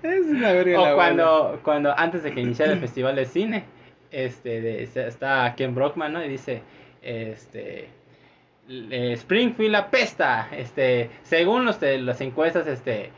Es 0.01 0.25
una 0.27 0.51
verga 0.53 0.81
O 0.81 0.95
cuando, 0.95 1.59
cuando 1.63 1.93
antes 1.95 2.23
de 2.23 2.33
que 2.33 2.41
iniciara 2.41 2.73
el 2.73 2.79
festival 2.79 3.15
de 3.15 3.25
cine, 3.25 3.65
este, 4.09 4.59
de- 4.61 4.83
está 4.83 5.53
Ken 5.55 5.75
Brockman, 5.75 6.13
¿no? 6.13 6.25
Y 6.25 6.29
dice, 6.29 6.63
este, 7.03 7.89
Springfield 8.67 9.75
apesta, 9.75 10.49
este, 10.51 11.11
según 11.21 11.65
los 11.65 11.79
de 11.79 11.99
las 11.99 12.19
encuestas, 12.21 12.65
este, 12.65 13.11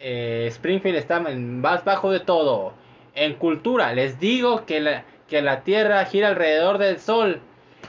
eh, 0.00 0.46
Springfield 0.48 0.96
está 0.96 1.18
en 1.28 1.60
más 1.60 1.84
bajo 1.84 2.10
de 2.10 2.20
todo. 2.20 2.72
En 3.14 3.34
cultura, 3.34 3.92
les 3.92 4.18
digo 4.18 4.64
que 4.66 4.80
la, 4.80 5.04
que 5.28 5.42
la 5.42 5.62
Tierra 5.62 6.04
gira 6.04 6.28
alrededor 6.28 6.78
del 6.78 7.00
Sol. 7.00 7.40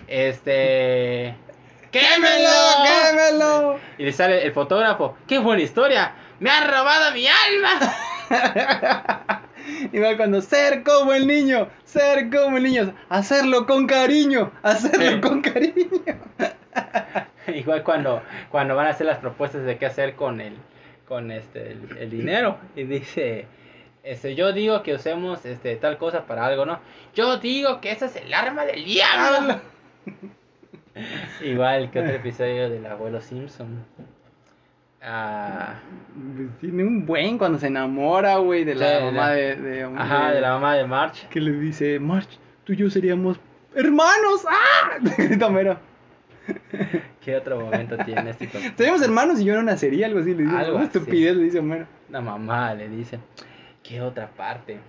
Este, 0.08 1.36
¡Quémelo! 1.92 2.50
¡Quémelo! 2.86 3.80
Y 3.98 4.06
le 4.06 4.12
sale 4.14 4.44
el 4.46 4.52
fotógrafo, 4.54 5.18
¡qué 5.28 5.40
buena 5.40 5.62
historia! 5.64 6.14
¡Me 6.40 6.50
han 6.50 6.68
robado 6.68 7.12
mi 7.14 7.26
alma! 7.28 7.94
Igual 9.92 10.16
cuando 10.18 10.42
ser 10.42 10.84
como 10.84 11.14
el 11.14 11.28
niño, 11.28 11.68
ser 11.84 12.30
como 12.30 12.58
el 12.58 12.64
niño, 12.64 12.94
hacerlo 13.10 13.66
con 13.66 13.86
cariño, 13.88 14.52
hacerlo 14.64 15.16
Sí. 15.16 15.22
con 15.22 15.42
cariño. 15.42 15.90
Igual 17.48 17.84
cuando, 17.84 18.22
cuando 18.50 18.76
van 18.76 18.88
a 18.88 18.92
hacer 18.92 19.08
las 19.08 19.18
propuestas 19.18 19.64
de 19.66 19.78
qué 19.78 19.86
hacer 19.86 20.16
con 20.16 20.40
el, 20.42 20.54
con 21.08 21.32
este, 21.32 21.72
el, 21.72 21.98
el 22.00 22.10
dinero. 22.10 22.60
Y 22.76 22.84
dice, 22.84 23.48
este, 24.12 24.36
yo 24.36 24.54
digo 24.54 24.84
que 24.84 24.94
usemos 24.96 25.46
este, 25.46 25.76
tal 25.76 25.98
cosa 25.98 26.26
para 26.26 26.46
algo, 26.46 26.66
¿no? 26.66 26.80
Yo 27.16 27.38
digo 27.38 27.82
que 27.82 27.92
esa 27.92 28.06
es 28.08 28.16
el 28.16 28.34
arma 28.34 28.66
del 28.66 28.84
diablo. 28.86 29.60
Igual 31.44 31.92
que 31.92 32.00
otro 32.00 32.12
episodio 32.14 32.70
del 32.70 32.86
abuelo 32.86 33.22
Simpson. 33.22 33.86
Ah, 35.02 35.76
Tiene 36.60 36.84
un 36.84 37.06
buen 37.06 37.38
cuando 37.38 37.60
se 37.60 37.68
enamora, 37.68 38.38
güey, 38.38 38.64
de 38.64 38.76
la 38.76 39.00
mamá 39.02 39.30
de- 39.32 39.56
de, 39.56 39.70
de- 39.70 39.84
ajá, 39.84 40.32
de 40.32 40.42
la 40.42 40.50
mamá 40.52 40.76
de 40.76 40.86
March. 40.86 41.28
Que 41.30 41.40
le 41.40 41.52
dice, 41.52 42.00
March, 42.00 42.40
tú 42.64 42.74
y 42.74 42.78
yo 42.78 42.90
seríamos 42.90 43.40
hermanos. 43.76 44.44
¡Ah! 44.50 44.98
¿Qué 47.22 47.36
otro 47.36 47.60
momento 47.60 47.98
tiene 48.06 48.30
este 48.32 48.48
Seríamos 48.76 49.02
hermanos 49.02 49.40
y 49.40 49.46
yo 49.46 49.54
no 49.56 49.64
nacería, 49.64 50.08
algo 50.08 50.20
así. 50.20 50.34
Le 50.34 50.44
dice, 50.44 50.56
Algo 50.58 50.80
estupidez, 50.80 51.36
le 51.36 51.44
dice 51.44 51.60
Homero. 51.60 51.86
La 52.10 52.22
mamá 52.22 52.74
le 52.74 52.88
dice. 52.90 53.20
¿Qué 53.88 54.02
otra 54.02 54.28
parte? 54.28 54.80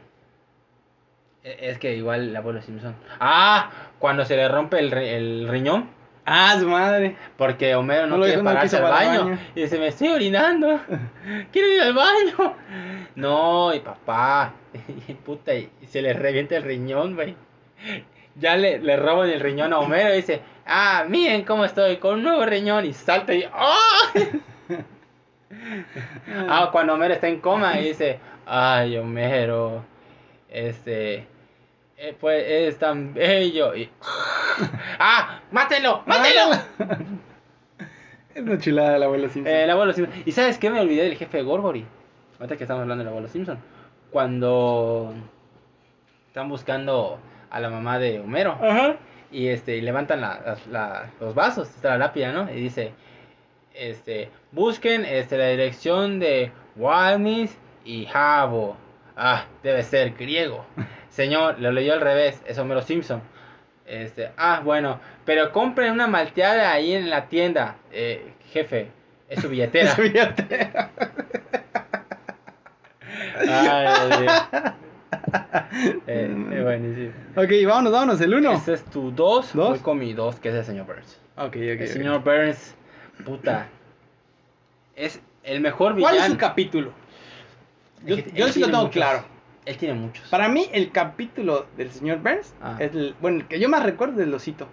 E- 1.44 1.56
Es 1.70 1.78
que 1.78 1.94
igual 1.94 2.28
el 2.30 2.36
abuelo 2.36 2.60
Simpson. 2.62 2.94
Ah, 3.20 3.70
cuando 3.98 4.24
se 4.24 4.36
le 4.36 4.48
rompe 4.48 4.78
el, 4.78 4.90
ri- 4.90 5.08
el 5.14 5.48
riñón. 5.48 5.90
Ah, 6.26 6.56
su 6.58 6.68
madre. 6.68 7.16
Porque 7.36 7.74
Homero 7.74 8.06
no, 8.06 8.16
No 8.18 8.24
quiere 8.24 8.38
no 8.38 8.44
pararse 8.44 8.76
quiso 8.76 8.86
al 8.86 8.92
baño. 8.92 9.24
baño. 9.24 9.38
Y 9.54 9.62
dice, 9.62 9.78
me 9.78 9.86
estoy 9.88 10.08
orinando. 10.08 10.80
Quiero 11.52 11.68
ir 11.72 11.80
al 11.80 11.94
baño. 11.94 12.54
No, 13.14 13.72
y 13.74 13.80
papá. 13.80 14.52
Y 15.08 15.14
puta, 15.14 15.54
y 15.54 15.70
se 15.86 16.02
le 16.02 16.12
revienta 16.12 16.56
el 16.56 16.62
riñón, 16.64 17.14
güey. 17.14 17.34
Ya 18.34 18.56
le, 18.56 18.78
le 18.78 18.96
roban 18.96 19.30
el 19.30 19.40
riñón 19.40 19.72
a 19.72 19.78
Homero 19.78 20.12
y 20.12 20.16
dice, 20.16 20.42
ah, 20.66 21.04
miren 21.08 21.44
cómo 21.44 21.64
estoy, 21.64 21.96
con 21.96 22.14
un 22.16 22.22
nuevo 22.24 22.44
riñón. 22.44 22.84
Y 22.84 22.92
salta 22.92 23.32
y, 23.34 23.44
¡ah! 23.52 24.12
Ah, 26.48 26.68
cuando 26.70 26.92
Homero 26.94 27.14
está 27.14 27.26
en 27.28 27.40
coma 27.40 27.78
y 27.80 27.88
dice, 27.88 28.20
ay, 28.48 28.96
Homero, 28.96 29.84
este, 30.48 31.26
eh, 31.96 32.16
pues 32.18 32.44
es 32.46 32.78
tan 32.78 33.12
bello. 33.14 33.74
Y, 33.76 33.90
¡ah! 34.98 35.40
¡Mátenlo! 35.50 36.02
¡Mátenlo! 36.06 36.56
Es 38.34 38.42
una 38.44 38.58
chulada 38.58 38.96
el 38.96 39.02
abuelo 39.02 39.28
Simpson. 39.28 39.52
Eh, 39.52 39.64
el 39.64 39.70
abuelo 39.70 39.92
Simpson. 39.92 40.22
¿Y 40.24 40.30
sabes 40.32 40.58
qué? 40.58 40.70
Me 40.70 40.80
olvidé 40.80 41.02
del 41.04 41.16
jefe 41.16 41.38
de 41.38 41.42
Gorgory. 41.42 41.84
Ahorita 42.38 42.56
que 42.56 42.62
estamos 42.64 42.82
hablando 42.82 43.02
del 43.02 43.08
abuelo 43.08 43.26
Simpson. 43.26 43.58
Cuando 44.12 45.12
están 46.28 46.48
buscando 46.48 47.18
a 47.50 47.58
la 47.58 47.68
mamá 47.68 47.98
de 47.98 48.20
Homero. 48.20 48.52
Ajá. 48.52 48.94
Y 49.32 49.48
este, 49.48 49.76
y 49.76 49.80
levantan 49.80 50.20
la- 50.20 51.10
los 51.20 51.34
vasos, 51.34 51.68
está 51.68 51.90
la 51.90 51.98
lápida, 51.98 52.30
¿no? 52.30 52.48
Y 52.50 52.60
dice, 52.60 52.92
este, 53.74 54.30
busquen 54.52 55.04
este, 55.04 55.36
la 55.36 55.48
dirección 55.48 56.20
de 56.20 56.52
Walmis 56.76 57.58
y 57.88 58.04
Jabo. 58.04 58.76
Ah, 59.16 59.46
debe 59.62 59.82
ser 59.82 60.12
griego. 60.12 60.64
Señor, 61.08 61.58
lo 61.58 61.72
leyó 61.72 61.94
al 61.94 62.00
revés, 62.00 62.40
es 62.46 62.58
Homero 62.58 62.82
Simpson. 62.82 63.22
Este, 63.86 64.30
ah, 64.36 64.60
bueno, 64.62 65.00
pero 65.24 65.50
compren 65.50 65.92
una 65.92 66.06
malteada 66.06 66.70
ahí 66.70 66.92
en 66.92 67.08
la 67.08 67.28
tienda. 67.28 67.76
Eh, 67.90 68.34
jefe, 68.52 68.90
es 69.30 69.40
su 69.40 69.48
billetera. 69.48 69.90
Su 69.96 70.02
billetera. 70.02 70.90
Ay. 73.48 74.26
Eh, 76.06 76.34
eh, 76.52 76.62
buenísimo. 76.62 77.12
Ok, 77.36 77.50
vámonos, 77.66 77.92
vámonos, 77.92 78.20
el 78.20 78.34
uno. 78.34 78.52
Ese 78.52 78.74
es 78.74 78.84
tu 78.86 79.10
2. 79.10 79.52
¿Dos? 79.54 79.68
Voy 79.68 79.78
con 79.78 79.98
mi 79.98 80.12
2, 80.12 80.40
que 80.40 80.48
es 80.48 80.54
el 80.54 80.64
señor 80.64 80.86
Burns. 80.86 81.20
Ok, 81.36 81.48
ok. 81.48 81.54
El 81.56 81.80
ok. 81.82 81.86
señor 81.86 82.24
Burns, 82.24 82.74
puta. 83.24 83.68
Es 84.96 85.20
el 85.44 85.60
mejor 85.60 85.92
¿Cuál 85.98 86.14
villano. 86.14 86.26
es 86.26 86.32
su 86.32 86.38
capítulo? 86.38 86.92
Yo, 88.04 88.16
él 88.16 88.52
sí 88.52 88.60
lo 88.60 88.66
tengo 88.66 88.78
muchos. 88.78 88.92
claro. 88.92 89.24
Él 89.64 89.76
tiene 89.76 89.94
muchos. 89.94 90.26
Para 90.28 90.48
mí, 90.48 90.66
el 90.72 90.90
capítulo 90.92 91.66
del 91.76 91.90
señor 91.90 92.18
Burns 92.20 92.54
Ah. 92.62 92.76
es 92.78 92.94
el. 92.94 93.14
Bueno, 93.20 93.38
el 93.40 93.44
que 93.46 93.60
yo 93.60 93.68
más 93.68 93.82
recuerdo 93.82 94.14
del 94.16 94.32
osito. 94.32 94.66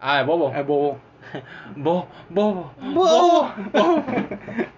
Ah, 0.00 0.22
Bobo. 0.22 0.52
El 0.54 0.64
bobo. 0.64 0.98
Bo, 1.76 2.06
Bobo. 2.28 2.72
¡Bobo! 2.80 3.50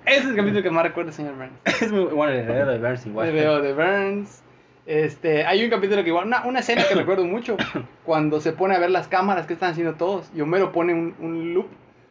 Ese 0.07 0.19
es 0.21 0.25
el 0.27 0.37
capítulo 0.37 0.63
que 0.63 0.71
más 0.71 0.85
recuerdo 0.85 1.09
del 1.09 1.15
señor 1.15 1.35
Burns. 1.37 1.53
Es 1.83 1.91
muy 1.93 2.05
bueno 2.05 2.33
el 2.33 2.39
heredero 2.41 2.71
de 2.73 2.79
Burns 2.79 3.07
igual. 3.07 3.29
El 3.29 3.35
video 3.35 3.61
de 3.61 3.73
Burns. 3.75 4.43
Este, 4.87 5.45
hay 5.45 5.63
un 5.63 5.71
capítulo 5.71 6.03
que 6.03 6.09
igual, 6.09 6.27
una, 6.27 6.45
una 6.47 6.61
escena 6.61 6.83
que 6.89 6.95
recuerdo 6.97 7.25
mucho, 7.25 7.57
cuando 8.05 8.41
se 8.41 8.53
pone 8.53 8.75
a 8.75 8.79
ver 8.79 8.91
las 8.91 9.09
cámaras 9.09 9.47
que 9.47 9.53
están 9.53 9.73
haciendo 9.73 9.95
todos, 9.95 10.31
y 10.35 10.41
Homero 10.41 10.73
pone 10.73 10.95
un, 10.95 11.15
un 11.21 11.55
loop 11.55 11.67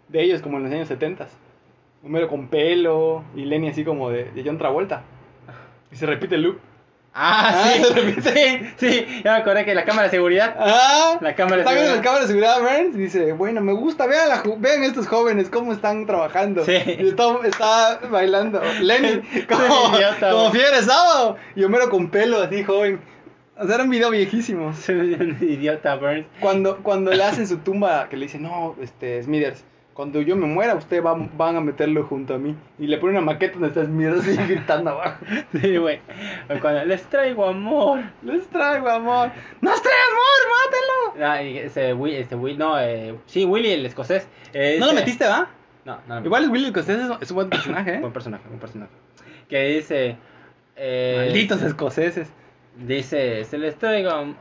de 0.07 0.21
ellos 0.23 0.41
como 0.41 0.57
en 0.57 0.63
los 0.63 0.71
años 0.73 0.87
70. 0.87 1.27
Homero 2.03 2.27
con 2.29 2.47
pelo, 2.47 3.23
y 3.35 3.45
Lenny 3.45 3.69
así 3.69 3.83
como 3.83 4.09
de, 4.11 4.25
de 4.31 4.43
John 4.45 4.57
Travolta. 4.57 5.03
Y 5.91 5.95
se 5.95 6.05
repite 6.05 6.35
el 6.35 6.41
loop. 6.43 6.59
Ah, 7.11 7.63
Ah, 7.65 7.71
sí, 7.73 8.21
sí, 8.21 8.69
sí. 8.77 9.21
Ya 9.25 9.33
me 9.33 9.37
acordé 9.39 9.65
que 9.65 9.73
la 9.73 9.83
cámara 9.83 10.03
de 10.03 10.11
seguridad. 10.11 10.55
Ah, 10.59 11.17
La 11.21 11.33
cámara 11.35 11.55
de 11.57 11.61
está 11.63 11.73
viendo 11.73 11.91
seguridad. 11.91 11.95
las 11.95 12.01
cámaras 12.03 12.21
de 12.21 12.27
seguridad 12.27 12.59
Burns 12.61 12.95
y 12.95 12.99
dice, 12.99 13.31
bueno, 13.33 13.61
me 13.61 13.73
gusta, 13.73 14.05
vean, 14.05 14.29
la 14.29 14.43
ju- 14.43 14.57
vean 14.59 14.83
estos 14.83 15.07
jóvenes 15.07 15.49
cómo 15.49 15.73
están 15.73 16.05
trabajando. 16.05 16.63
Sí. 16.65 16.73
Y 16.73 17.07
está, 17.09 17.39
está 17.43 17.99
bailando. 18.11 18.61
Lenny, 18.81 19.21
como, 19.49 19.97
Sí, 19.97 20.57
fiebre 20.57 20.81
sábado. 20.83 21.35
Y 21.55 21.63
Homero 21.63 21.89
con 21.89 22.09
pelo 22.11 22.43
así 22.43 22.63
joven. 22.63 23.01
O 23.57 23.65
sea, 23.65 23.75
era 23.75 23.83
un 23.83 23.89
video 23.89 24.11
viejísimo. 24.11 24.73
Soy 24.75 25.15
un 25.15 25.37
idiota 25.41 25.95
Burns. 25.95 26.27
Cuando, 26.39 26.77
cuando 26.77 27.11
le 27.11 27.23
hacen 27.23 27.47
su 27.47 27.57
tumba, 27.57 28.07
que 28.07 28.17
le 28.17 28.27
dicen, 28.27 28.43
no, 28.43 28.75
este, 28.81 29.21
Smithers, 29.23 29.65
cuando 29.93 30.21
yo 30.21 30.35
me 30.35 30.47
muera, 30.47 30.75
ustedes 30.75 31.03
van, 31.03 31.29
van 31.37 31.57
a 31.57 31.61
meterlo 31.61 32.03
junto 32.05 32.33
a 32.35 32.37
mí. 32.37 32.55
Y 32.77 32.87
le 32.87 32.97
ponen 32.97 33.17
una 33.17 33.25
maqueta 33.25 33.53
donde 33.53 33.67
está 33.67 33.85
Smithers 33.85 34.21
así 34.21 34.37
gritando 34.47 34.91
abajo. 34.91 35.17
Sí, 35.59 35.77
güey. 35.77 35.99
Cuando 36.61 36.85
les 36.85 37.03
traigo 37.03 37.45
amor. 37.45 38.01
Les 38.23 38.47
traigo 38.47 38.89
amor. 38.89 39.31
¡Nos 39.61 39.81
trae 39.81 39.93
amor! 40.11 41.15
¡Mátelo! 41.15 41.29
Ah, 41.29 41.43
y 41.43 41.57
ese 41.57 41.93
Will, 41.93 42.13
este 42.13 42.35
Will, 42.35 42.57
no, 42.57 42.79
eh, 42.79 43.15
sí, 43.25 43.43
Willy 43.43 43.71
el 43.71 43.85
escocés. 43.85 44.27
eh, 44.53 44.77
¿No 44.79 44.85
lo 44.87 44.93
metiste, 44.93 45.25
va? 45.27 45.49
No, 45.83 45.99
no 46.07 46.19
lo 46.19 46.25
Igual 46.25 46.43
es 46.45 46.49
Willy 46.49 46.71
Costés, 46.71 46.99
es, 46.99 47.09
es 47.21 47.31
un 47.31 47.35
buen 47.35 47.49
personaje, 47.49 47.95
¿eh? 47.95 47.99
Buen 47.99 48.13
personaje, 48.13 48.43
buen 48.47 48.59
personaje. 48.59 48.91
Que 49.49 49.63
dice. 49.67 50.15
Eh, 50.77 51.23
Malditos 51.25 51.61
escoceses. 51.61 52.29
Dice, 52.77 53.43
se 53.43 53.57
les 53.57 53.75
traigo. 53.77 54.33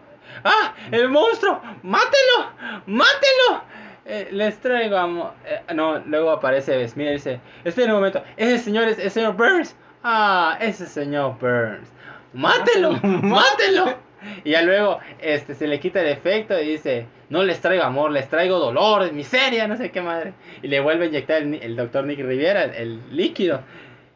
¡Ah! 0.44 0.74
¡El 0.92 1.08
monstruo! 1.08 1.60
¡Mátelo! 1.82 2.82
¡Mátelo! 2.86 3.62
Eh, 4.08 4.28
les 4.32 4.58
traigo 4.58 4.96
amor. 4.96 5.32
Eh, 5.44 5.74
no, 5.74 5.98
luego 5.98 6.30
aparece 6.30 6.88
Smith 6.88 7.08
y 7.08 7.12
dice: 7.12 7.40
Espera 7.62 7.92
un 7.92 7.98
momento, 7.98 8.22
ese 8.38 8.58
señor 8.58 8.88
es 8.88 8.98
el 8.98 9.10
señor 9.10 9.36
Burns. 9.36 9.76
Ah, 10.02 10.56
ese 10.60 10.86
señor 10.86 11.38
Burns. 11.38 11.92
¡Mátelo! 12.32 12.92
¡Mátelo! 13.02 13.96
Y 14.44 14.50
ya 14.50 14.62
luego 14.62 14.98
este, 15.20 15.54
se 15.54 15.66
le 15.66 15.78
quita 15.78 16.00
el 16.00 16.08
efecto 16.08 16.58
y 16.58 16.68
dice: 16.70 17.06
No 17.28 17.42
les 17.42 17.60
traigo 17.60 17.84
amor, 17.84 18.10
les 18.10 18.28
traigo 18.30 18.58
dolor, 18.58 19.12
miseria, 19.12 19.68
no 19.68 19.76
sé 19.76 19.90
qué 19.90 20.00
madre. 20.00 20.32
Y 20.62 20.68
le 20.68 20.80
vuelve 20.80 21.04
a 21.04 21.08
inyectar 21.08 21.42
el, 21.42 21.54
el 21.54 21.76
doctor 21.76 22.04
Nick 22.04 22.20
Riviera 22.20 22.64
el, 22.64 22.74
el 22.74 23.16
líquido. 23.16 23.60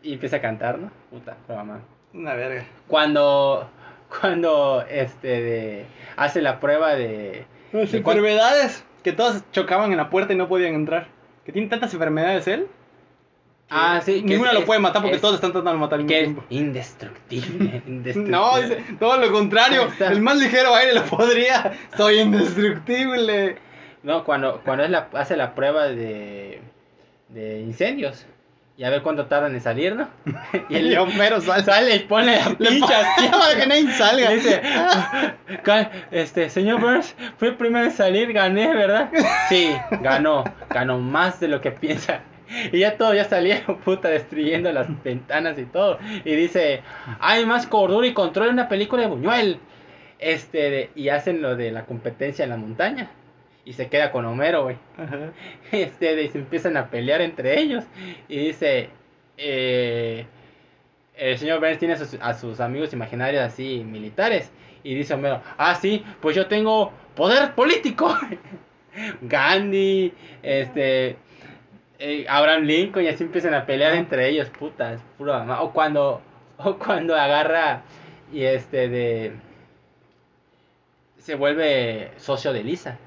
Y 0.03 0.15
empieza 0.15 0.37
a 0.37 0.41
cantar, 0.41 0.79
¿no? 0.79 0.91
Puta, 1.11 1.37
mamá 1.49 1.83
Una 2.15 2.35
verga. 2.35 2.65
cuando 2.89 3.69
cuando 4.21 4.85
este 4.89 5.29
de, 5.29 5.87
hace 6.17 6.43
la 6.43 6.61
prueba 6.61 6.95
de, 6.95 7.45
Las 7.73 7.93
enfermedades 7.95 8.85
que 9.03 9.13
todos 9.13 9.43
chocaban 9.53 9.91
en 9.91 9.97
la 9.99 10.11
puerta 10.11 10.33
y 10.33 10.37
no 10.37 10.49
podían 10.49 10.75
entrar. 10.75 11.09
Que 11.45 11.53
tiene 11.53 11.69
tantas 11.69 11.93
enfermedades 11.93 12.47
él. 12.49 12.67
ah 13.71 14.01
sí 14.05 14.23
Ninguna 14.23 14.51
es- 14.51 14.55
lo 14.55 14.61
es- 14.61 14.67
puede 14.67 14.81
matar 14.81 15.03
porque 15.03 15.17
es- 15.17 15.23
todos 15.23 15.35
están 15.37 15.53
tratando 15.53 15.73
de 15.73 15.79
matar 15.79 16.01
al 16.01 16.07
que 16.07 16.21
es 16.21 16.29
mismo 16.29 16.43
tiempo. 16.45 16.65
indestructible, 16.67 17.83
indestructible. 17.87 18.31
No, 18.31 18.61
dice, 18.61 18.85
todo 18.99 19.17
lo 19.19 19.33
contrario. 19.33 19.89
El 19.99 20.21
más 20.23 20.37
ligero 20.39 20.75
aire 20.75 20.95
lo 20.95 21.05
podría. 21.05 21.73
Soy 21.97 22.19
indestructible. 22.21 23.57
no 24.03 24.25
cuando 24.25 24.61
cuando 24.65 24.85
es 24.85 24.91
la, 24.91 25.09
hace 25.15 25.37
la 25.37 25.55
prueba 25.55 25.85
de 25.89 26.61
de 27.29 27.61
incendios 27.61 28.27
y 28.83 28.85
a 28.85 28.91
ver 28.91 29.03
cuánto 29.03 29.27
tardan 29.27 29.55
en 29.55 29.61
salir 29.61 29.95
no 29.95 30.09
y 30.69 30.75
el 30.75 30.93
Y 30.93 30.97
Homero 30.97 31.41
sale. 31.41 31.63
sale 31.63 31.95
y 31.95 31.99
pone 32.01 32.37
la 32.37 32.51
pincha 32.59 33.15
pone- 33.17 33.29
para 33.31 33.55
que 33.61 33.67
nadie 33.69 33.93
salga. 33.93 34.33
Y 34.33 34.35
dice, 34.35 34.61
"Ca- 35.63 35.91
este, 36.11 36.51
señor 36.51 36.81
Burns, 36.81 37.15
fue 37.37 37.49
el 37.51 37.55
primero 37.55 37.85
en 37.85 37.93
salir, 37.93 38.33
gané, 38.33 38.75
¿verdad? 38.75 39.09
Sí, 39.49 39.73
ganó, 40.01 40.43
ganó 40.69 40.99
más 40.99 41.39
de 41.39 41.47
lo 41.47 41.61
que 41.61 41.71
piensa. 41.71 42.23
Y 42.73 42.81
ya 42.81 42.97
todo, 42.99 43.15
ya 43.15 43.25
salieron, 43.25 43.79
puta, 43.79 44.09
destruyendo 44.09 44.73
las 44.73 44.89
ventanas 45.05 45.57
y 45.59 45.65
todo. 45.65 45.99
Y 46.25 46.35
dice, 46.35 46.83
hay 47.21 47.47
más 47.47 47.69
cordura 47.69 48.07
y 48.09 48.13
control 48.13 48.49
en 48.49 48.55
una 48.55 48.69
película 48.69 49.03
de 49.03 49.09
Buñuel. 49.09 49.61
Este, 50.19 50.71
de- 50.71 50.91
y 50.97 51.09
hacen 51.09 51.41
lo 51.41 51.55
de 51.57 51.71
la 51.71 51.85
competencia 51.85 52.43
en 52.43 52.51
la 52.51 52.57
montaña. 52.57 53.11
Y 53.65 53.75
se 53.75 53.89
queda 53.89 54.11
con 54.11 54.25
Homero, 54.25 54.65
güey. 54.65 54.77
Ajá. 54.99 55.33
Este, 55.73 56.23
y 56.23 56.29
se 56.29 56.39
empiezan 56.39 56.77
a 56.77 56.91
pelear 56.91 57.21
entre 57.21 57.61
ellos. 57.61 57.85
Y 58.29 58.39
dice, 58.39 58.91
eh, 59.37 60.27
el 61.17 61.39
señor 61.39 61.61
Burns 61.61 61.79
tiene 61.79 61.95
a 61.95 61.99
sus, 61.99 62.15
a 62.21 62.35
sus 62.35 62.61
amigos 62.61 62.93
imaginarios 62.93 63.43
así 63.43 63.85
militares. 63.85 64.51
Y 64.83 64.95
dice 64.95 65.15
Homero, 65.15 65.41
ah, 65.59 65.75
sí, 65.77 66.05
pues 66.21 66.35
yo 66.35 66.47
tengo 66.47 66.93
poder 67.15 67.55
político. 67.55 68.17
Gandhi, 69.23 70.13
este, 70.43 71.17
eh, 71.99 72.27
Abraham 72.29 72.65
Lincoln, 72.65 73.05
y 73.05 73.09
así 73.09 73.25
empiezan 73.25 73.55
a 73.55 73.65
pelear 73.65 73.95
entre 73.95 74.29
ellos, 74.29 74.51
putas, 74.51 75.01
pura 75.17 75.39
mamá. 75.39 75.63
O 75.63 75.73
cuando, 75.73 76.21
o 76.59 76.77
cuando 76.77 77.15
agarra 77.17 77.83
y 78.33 78.43
este 78.43 78.89
de... 78.89 79.33
Se 81.19 81.37
vuelve 81.37 82.11
socio 82.17 82.53
de 82.53 82.65
Lisa. 82.65 82.99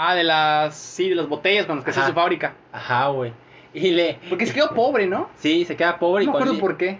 Ah, 0.00 0.14
de 0.14 0.22
las. 0.22 0.76
Sí, 0.76 1.08
de 1.08 1.16
las 1.16 1.28
botellas 1.28 1.66
con 1.66 1.76
las 1.76 1.84
que 1.84 1.90
hacía 1.90 2.06
su 2.06 2.12
fábrica. 2.12 2.54
Ajá, 2.70 3.08
güey. 3.08 3.32
Y 3.74 3.90
le... 3.90 4.18
Porque 4.28 4.46
se 4.46 4.54
quedó 4.54 4.72
pobre, 4.74 5.06
¿no? 5.06 5.28
Sí, 5.36 5.64
se 5.64 5.76
queda 5.76 5.98
pobre. 5.98 6.24
No 6.24 6.30
y 6.30 6.32
me 6.32 6.38
acuerdo 6.38 6.60
por 6.60 6.76
qué. 6.76 6.98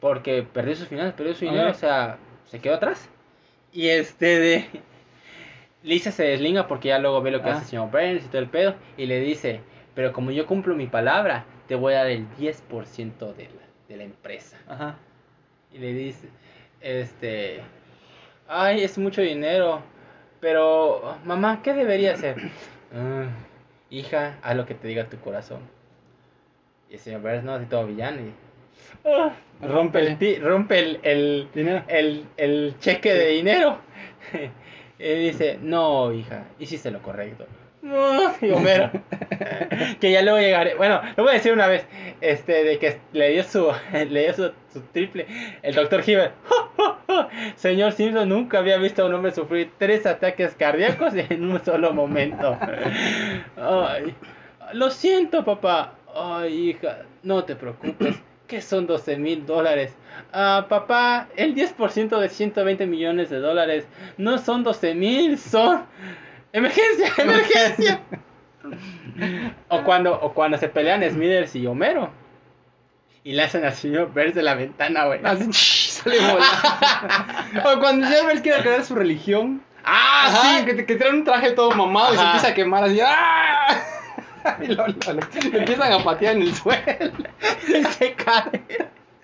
Porque 0.00 0.42
perdió 0.42 0.74
sus 0.74 0.88
finanzas, 0.88 1.14
perdió 1.14 1.34
su 1.34 1.44
dinero, 1.44 1.70
o 1.70 1.74
sea, 1.74 2.16
se 2.46 2.58
quedó 2.60 2.74
atrás. 2.76 3.08
Y 3.72 3.88
este 3.88 4.38
de... 4.38 4.66
Lisa 5.82 6.10
se 6.10 6.24
deslinga 6.24 6.66
porque 6.66 6.88
ya 6.88 6.98
luego 6.98 7.20
ve 7.22 7.30
lo 7.30 7.42
que 7.42 7.50
Ah. 7.50 7.52
hace 7.52 7.62
el 7.62 7.68
señor 7.68 7.90
Burns 7.90 8.24
y 8.24 8.28
todo 8.28 8.38
el 8.40 8.48
pedo. 8.48 8.74
Y 8.96 9.06
le 9.06 9.20
dice, 9.20 9.60
pero 9.94 10.12
como 10.12 10.30
yo 10.30 10.46
cumplo 10.46 10.74
mi 10.74 10.86
palabra, 10.86 11.44
te 11.66 11.74
voy 11.74 11.94
a 11.94 11.98
dar 11.98 12.06
el 12.08 12.26
10% 12.36 13.34
de 13.34 13.44
la, 13.44 13.62
de 13.88 13.96
la 13.96 14.04
empresa. 14.04 14.56
Ajá. 14.66 14.96
Y 15.72 15.78
le 15.78 15.92
dice, 15.92 16.28
este, 16.80 17.60
ay, 18.48 18.82
es 18.82 18.96
mucho 18.98 19.20
dinero, 19.20 19.82
pero 20.40 21.16
mamá, 21.24 21.60
¿qué 21.62 21.74
debería 21.74 22.14
hacer? 22.14 22.36
"Ah, 22.94 23.26
hija, 23.90 24.38
haz 24.42 24.56
lo 24.56 24.66
que 24.66 24.74
te 24.74 24.88
diga 24.88 25.08
tu 25.08 25.18
corazón. 25.18 25.60
Y 26.90 26.94
el 26.94 27.00
señor 27.00 27.20
Burns 27.22 27.44
no 27.44 27.54
hace 27.54 27.66
todo 27.66 27.86
villano 27.86 28.20
y 28.22 28.32
ah, 29.06 29.32
rompe 29.60 30.00
el, 30.00 30.42
rompe 30.42 30.78
el, 30.78 31.00
el, 31.02 31.48
Dinero. 31.54 31.84
el, 31.88 32.24
el 32.36 32.74
cheque 32.78 33.12
de 33.14 33.26
dinero. 33.28 33.78
y 34.98 35.14
dice, 35.14 35.58
no, 35.60 36.12
hija, 36.12 36.44
hiciste 36.58 36.90
lo 36.90 37.02
correcto. 37.02 37.46
No, 37.88 38.34
y 38.40 38.50
Homero. 38.50 38.90
que 40.00 40.12
ya 40.12 40.22
luego 40.22 40.38
llegaré. 40.38 40.74
Bueno, 40.74 41.00
lo 41.16 41.22
voy 41.22 41.32
a 41.32 41.34
decir 41.36 41.52
una 41.52 41.66
vez. 41.66 41.86
Este, 42.20 42.64
de 42.64 42.78
que 42.78 42.98
le 43.12 43.30
dio 43.30 43.44
su, 43.44 43.72
le 43.92 44.22
dio 44.24 44.34
su, 44.34 44.52
su 44.72 44.80
triple. 44.92 45.26
El 45.62 45.74
doctor 45.74 46.02
Hibbert. 46.06 46.34
Señor 47.56 47.92
Simpson 47.92 48.28
nunca 48.28 48.58
había 48.58 48.76
visto 48.76 49.02
a 49.02 49.06
un 49.06 49.14
hombre 49.14 49.32
sufrir 49.32 49.70
tres 49.78 50.04
ataques 50.04 50.54
cardíacos 50.54 51.14
en 51.30 51.50
un 51.50 51.64
solo 51.64 51.92
momento. 51.94 52.58
Ay, 53.56 54.14
lo 54.74 54.90
siento, 54.90 55.44
papá. 55.44 55.94
Ay, 56.14 56.70
hija, 56.70 56.98
no 57.22 57.44
te 57.44 57.56
preocupes. 57.56 58.16
Que 58.46 58.60
son 58.62 58.86
12 58.86 59.16
mil 59.18 59.44
dólares. 59.44 59.94
Ah, 60.32 60.66
papá, 60.68 61.28
el 61.36 61.54
10% 61.54 62.18
de 62.18 62.28
120 62.28 62.86
millones 62.86 63.30
de 63.30 63.38
dólares 63.38 63.86
no 64.16 64.38
son 64.38 64.64
12 64.64 64.94
mil, 64.94 65.38
son. 65.38 65.84
¡Emergencia! 66.52 67.12
¡Emergencia! 67.18 68.00
o, 69.68 69.82
cuando, 69.84 70.12
o 70.20 70.32
cuando 70.32 70.58
se 70.58 70.68
pelean 70.68 71.02
Smithers 71.08 71.54
y 71.56 71.66
Homero. 71.66 72.10
Y 73.24 73.32
le 73.32 73.42
hacen 73.42 73.64
al 73.64 73.74
señor 73.74 74.12
Burns 74.12 74.34
de 74.34 74.42
la 74.42 74.54
ventana, 74.54 75.04
güey. 75.06 75.20
Así, 75.24 75.52
sale 75.52 76.18
volando. 76.20 76.46
o 77.74 77.78
cuando 77.80 78.06
Jarvis 78.06 78.40
quiere 78.40 78.62
crear 78.62 78.84
su 78.84 78.94
religión. 78.94 79.62
¡Ah, 79.84 80.26
Ajá, 80.28 80.58
sí! 80.60 80.64
que, 80.66 80.74
te- 80.74 80.86
que 80.86 80.96
trae 80.96 81.10
un 81.10 81.24
traje 81.24 81.52
todo 81.52 81.70
mamado 81.72 82.12
y 82.12 82.16
se 82.16 82.20
Ajá. 82.22 82.30
empieza 82.30 82.48
a 82.48 82.54
quemar 82.54 82.84
así. 82.84 83.00
¡ah! 83.04 83.82
Y 84.62 84.66
lo, 84.68 84.86
lo- 84.86 84.94
lo- 85.12 85.58
empiezan 85.58 85.92
a 85.92 86.02
patear 86.04 86.36
en 86.36 86.42
el 86.42 86.54
suelo. 86.54 87.12
Y 87.68 87.84
se 87.84 88.12
cae. 88.14 88.62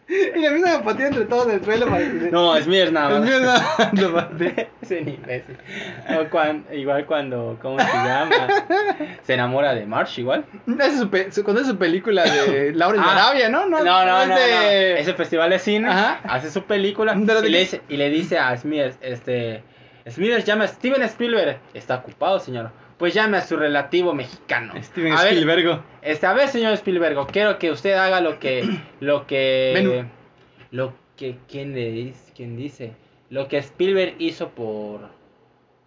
Y 0.07 0.39
le 0.39 0.47
empiezan 0.49 0.81
a 0.81 0.85
patear 0.85 1.09
entre 1.09 1.25
todos 1.25 1.47
el 1.53 1.65
suelo. 1.65 1.87
para 1.87 1.99
que 1.99 2.29
No, 2.31 2.55
Smithers 2.61 2.93
nada 2.93 3.19
más. 3.21 3.29
Empieza- 3.31 3.91
lo 3.93 4.13
patea. 4.15 4.69
Es 4.83 4.91
un 4.91 5.09
imbécil. 5.09 5.57
O 6.11 6.75
igual 6.75 7.07
cuando, 7.07 7.59
¿cómo 7.63 7.79
se 7.81 7.87
llama? 7.87 8.49
Se 9.23 9.35
enamora 9.35 9.75
de 9.75 9.87
Marsh, 9.87 10.19
igual. 10.19 10.45
Hace 10.79 10.99
su 10.99 11.09
pe- 11.09 11.33
su- 11.33 11.43
cuando 11.43 11.63
es 11.63 11.69
su 11.69 11.77
película 11.79 12.25
de 12.25 12.73
Lawrence 12.75 13.07
Ah. 13.09 13.13
Arabia, 13.29 13.49
¿no? 13.49 13.67
No, 13.67 13.83
no, 13.83 14.05
no. 14.05 14.21
es 14.23 14.29
no, 14.29 14.35
de- 14.37 15.01
Es 15.01 15.09
el 15.09 15.15
festival 15.15 15.49
de 15.51 15.59
cine. 15.59 15.89
Ajá. 15.89 16.21
Hace 16.25 16.51
su 16.51 16.63
película. 16.65 17.15
De 17.15 17.49
Y 17.49 17.51
le, 17.51 17.59
dice, 17.61 17.81
y 17.89 17.97
le 17.97 18.11
dice 18.11 18.39
a 18.39 18.55
Smithers, 18.57 18.99
este... 19.01 19.63
Smithers 20.07 20.45
llama 20.45 20.65
a 20.65 20.69
Steven 20.69 21.03
Spielberg. 21.05 21.59
Está 21.73 21.95
ocupado, 21.97 22.39
señor. 22.39 22.71
Pues 22.99 23.15
llame 23.15 23.39
a 23.39 23.41
su 23.43 23.57
relativo 23.57 24.15
mexicano. 24.15 24.73
Steven 24.81 25.13
a 25.13 25.23
ver, 25.23 25.33
Spielberg. 25.33 25.83
Este, 26.03 26.27
a 26.27 26.33
ver, 26.33 26.49
señor 26.49 26.73
Spielberg, 26.75 27.27
quiero 27.33 27.59
que 27.59 27.71
usted 27.71 27.95
haga 27.95 28.21
lo 28.21 28.39
que, 28.39 28.65
lo 29.01 29.27
que, 29.27 29.73
Menú. 29.75 30.09
lo 30.71 30.95
que, 31.17 31.37
¿quién 31.49 31.75
le 31.75 31.91
dice? 31.91 32.33
¿Quién 32.35 32.57
dice? 32.57 32.93
Lo 33.31 33.49
que 33.49 33.59
Spielberg 33.59 34.15
hizo 34.19 34.51
por, 34.51 35.09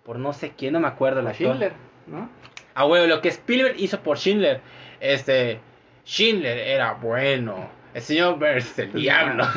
por 0.04 0.20
no 0.20 0.34
sé 0.34 0.54
quién, 0.58 0.74
no 0.74 0.80
me 0.80 0.88
acuerdo 0.88 1.22
la 1.22 1.34
Schindler, 1.34 1.74
¿no? 2.08 2.30
Ah, 2.76 2.84
bueno, 2.84 3.08
lo 3.08 3.22
que 3.22 3.30
Spielberg 3.30 3.76
hizo 3.80 4.02
por 4.02 4.18
Schindler, 4.18 4.62
este, 5.00 5.60
Schindler 6.06 6.58
era 6.58 6.94
bueno, 6.94 7.70
el 7.98 8.04
señor 8.04 8.38
Burns 8.40 8.78
el 8.80 8.94
diablo. 8.94 9.44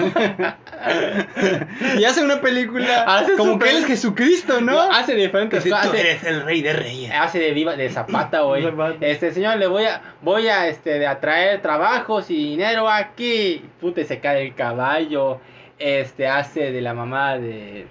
Y 1.99 2.05
hace 2.05 2.23
una 2.25 2.41
película 2.41 3.03
Hace 3.03 3.37
como 3.37 3.59
que 3.59 3.71
él 3.71 3.77
es 3.79 3.87
Jesucristo, 3.87 4.61
¿no? 4.61 4.81
Hace 4.81 5.15
diferentes 5.15 5.63
tú 5.63 5.71
cosas. 5.71 5.87
hace- 5.89 6.01
eres 6.01 6.25
el 6.25 6.43
rey 6.45 6.63
de 6.63 6.73
reyes. 6.73 7.13
Hace 7.15 7.39
de 7.39 7.53
viva 7.53 7.77
de 7.77 7.89
Zapata, 7.91 8.41
güey. 8.45 8.63
Zapata. 8.63 9.07
Este 9.07 9.33
señor 9.33 9.59
le 9.59 9.67
voy 9.67 9.85
a 9.85 10.01
voy 10.23 10.49
a 10.49 10.69
este 10.69 10.99
de 10.99 11.07
atraer 11.07 11.61
trabajos 11.63 12.31
y 12.31 12.35
dinero 12.37 12.89
aquí. 12.89 13.63
Puta, 13.81 14.03
se 14.05 14.21
cae 14.21 14.47
el 14.47 14.55
caballo. 14.55 15.41
Este 15.79 16.27
hace 16.29 16.73
de 16.73 16.81
la 16.81 16.95
mamá 16.95 17.37
de 17.39 17.87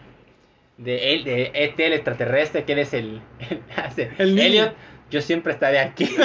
de 0.78 1.14
él 1.14 1.24
de 1.26 1.52
ET 1.54 1.80
el 1.80 1.94
extraterrestre 1.94 2.64
que 2.64 2.72
eres 2.72 2.94
el, 2.94 3.22
el- 3.50 3.62
hace 3.76 4.12
El 4.18 4.36
niño. 4.36 4.48
Elliot. 4.48 4.74
Yo 5.10 5.22
siempre 5.22 5.54
estaré 5.54 5.80
aquí. 5.80 6.06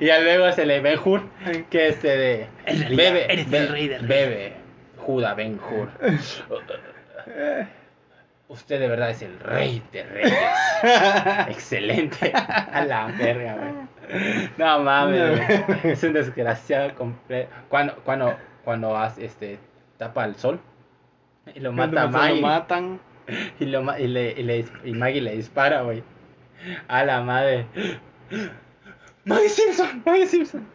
y 0.00 0.04
luego 0.04 0.52
se 0.52 0.66
le 0.66 0.80
Ben 0.80 0.98
Hur 1.02 1.22
que 1.70 1.88
este 1.88 2.16
de 2.16 2.46
En 2.66 2.80
realidad, 2.80 2.96
bebe 2.96 3.32
eres 3.32 3.50
be- 3.50 3.58
el 3.58 3.68
rey 3.68 3.88
de 3.88 3.98
reyes. 3.98 4.08
bebe 4.08 4.52
Juda 4.98 5.34
Ben 5.34 5.58
Hur. 5.58 5.88
Usted 8.48 8.78
de 8.78 8.86
verdad 8.88 9.10
es 9.10 9.22
el 9.22 9.38
rey 9.40 9.82
de 9.92 10.04
reyes. 10.04 10.32
Excelente. 11.48 12.32
A 12.32 12.84
la 12.86 13.06
verga, 13.06 13.56
güey. 13.56 13.72
No 14.56 14.78
mames, 14.80 15.66
güey. 15.66 15.92
Es 15.92 16.02
un 16.04 16.12
desgraciado 16.12 16.94
completo. 16.94 17.50
Cuando, 17.68 17.96
cuando, 18.04 18.36
cuando 18.64 18.96
hace, 18.96 19.24
este, 19.24 19.58
tapa 19.98 20.24
el 20.26 20.36
sol 20.36 20.60
y 21.54 21.58
lo 21.60 21.72
mata 21.72 22.02
a 22.02 22.06
Maggie. 22.06 22.36
Lo 22.40 22.46
matan. 22.46 23.00
Y, 23.58 23.64
lo, 23.64 23.98
y, 23.98 24.06
le, 24.06 24.30
y, 24.38 24.42
le, 24.44 24.64
y 24.84 24.92
Maggie 24.92 25.20
le 25.22 25.32
dispara, 25.34 25.80
güey. 25.82 26.04
A 26.88 27.04
la 27.04 27.20
madre. 27.22 27.66
Maggie 29.24 29.48
Simpson, 29.48 30.02
Maggie 30.04 30.26
Simpson. 30.26 30.66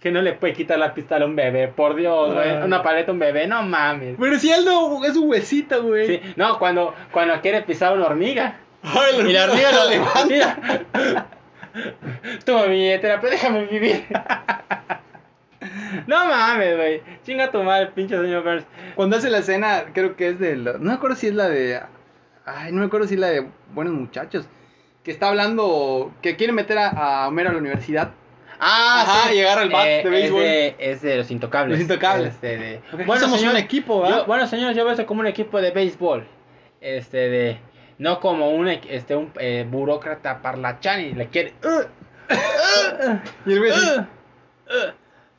Que 0.00 0.10
no 0.10 0.20
le 0.22 0.34
puede 0.34 0.52
quitar 0.52 0.78
la 0.78 0.92
pistola 0.94 1.24
a 1.24 1.28
un 1.28 1.34
bebé, 1.36 1.68
por 1.68 1.94
Dios, 1.96 2.34
güey. 2.34 2.48
Ay. 2.50 2.62
Una 2.62 2.82
paleta 2.82 3.10
a 3.10 3.14
un 3.14 3.18
bebé, 3.18 3.46
no 3.46 3.62
mames. 3.62 4.16
Pero 4.20 4.38
si 4.38 4.52
Aldo 4.52 5.02
es 5.04 5.16
un 5.16 5.28
huesito, 5.30 5.82
güey. 5.82 6.06
Sí, 6.06 6.20
no, 6.36 6.58
cuando, 6.58 6.94
cuando 7.12 7.40
quiere 7.40 7.62
pisar 7.62 7.94
una 7.96 8.06
hormiga. 8.06 8.58
Ay, 8.82 9.20
Y 9.28 9.32
la 9.32 9.44
hormiga 9.44 9.72
lo 9.72 9.88
levanta. 9.90 10.26
Mira. 10.28 11.26
Toma 12.44 12.66
mi 12.66 12.74
billetera, 12.74 13.20
pero 13.20 13.32
déjame 13.32 13.64
vivir. 13.66 14.04
No 16.06 16.26
mames, 16.26 16.76
güey. 16.76 17.02
Chinga 17.24 17.50
tu 17.50 17.62
madre, 17.62 17.88
pinche 17.88 18.16
señor 18.16 18.44
Burns. 18.44 18.64
Cuando 18.94 19.16
hace 19.16 19.30
la 19.30 19.38
escena, 19.38 19.84
creo 19.92 20.14
que 20.16 20.28
es 20.28 20.38
de... 20.38 20.56
la- 20.56 20.72
No 20.74 20.78
me 20.90 20.92
acuerdo 20.92 21.16
si 21.16 21.26
es 21.28 21.34
la 21.34 21.48
de... 21.48 21.80
Ay, 22.46 22.72
no 22.72 22.80
me 22.80 22.86
acuerdo 22.86 23.06
si 23.06 23.16
la 23.16 23.28
de 23.28 23.46
Buenos 23.74 23.92
Muchachos. 23.94 24.46
Que 25.02 25.10
está 25.10 25.28
hablando... 25.28 26.12
Que 26.22 26.36
quiere 26.36 26.52
meter 26.52 26.78
a, 26.78 26.88
a 27.24 27.28
Homero 27.28 27.50
a 27.50 27.52
la 27.52 27.58
universidad. 27.58 28.12
Ah, 28.58 29.02
Ajá, 29.02 29.28
agarra 29.28 29.62
el 29.64 29.70
bat 29.70 29.84
de 29.86 30.02
béisbol. 30.08 30.42
Es 30.42 30.48
de, 30.48 30.76
es 30.78 31.02
de 31.02 31.16
los 31.18 31.30
intocables. 31.30 31.78
Los 31.78 31.82
Intocables. 31.90 32.34
Este, 32.34 32.56
de... 32.56 32.80
Ok, 32.92 33.16
somos 33.18 33.42
un 33.42 33.56
equipo, 33.56 34.00
¿va? 34.00 34.08
yo- 34.08 34.26
bueno, 34.26 34.46
señores, 34.46 34.74
yo 34.76 34.84
veo 34.84 34.92
esto 34.92 35.04
como 35.06 35.20
un 35.20 35.26
equipo 35.26 35.60
de 35.60 35.72
béisbol. 35.72 36.26
Este, 36.80 37.16
de. 37.28 37.58
No 37.98 38.18
como 38.20 38.50
un, 38.50 38.68
este, 38.68 39.14
un 39.16 39.30
eh, 39.38 39.66
burócrata 39.68 40.40
parlachán 40.40 41.00
y 41.02 41.12
le 41.12 41.28
quiere. 41.28 41.54
"Uh, 41.64 41.84
Y 43.46 43.52
el 43.52 43.58
güey 43.58 43.70
uh, 43.72 44.00
uh". 44.00 44.92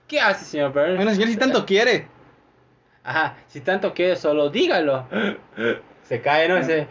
¿Qué 0.08 0.20
hace, 0.20 0.46
señor 0.46 0.72
Burns? 0.74 0.96
Bueno, 0.96 1.12
señor, 1.12 1.30
si 1.30 1.38
tanto 1.38 1.66
quiere. 1.68 2.08
Ajá, 3.04 3.36
si 3.48 3.62
tanto 3.62 3.94
quiere, 3.94 4.16
solo 4.16 4.50
dígalo. 4.50 5.06
Se 6.08 6.22
cae, 6.22 6.48
¿no? 6.48 6.56
Dice, 6.56 6.88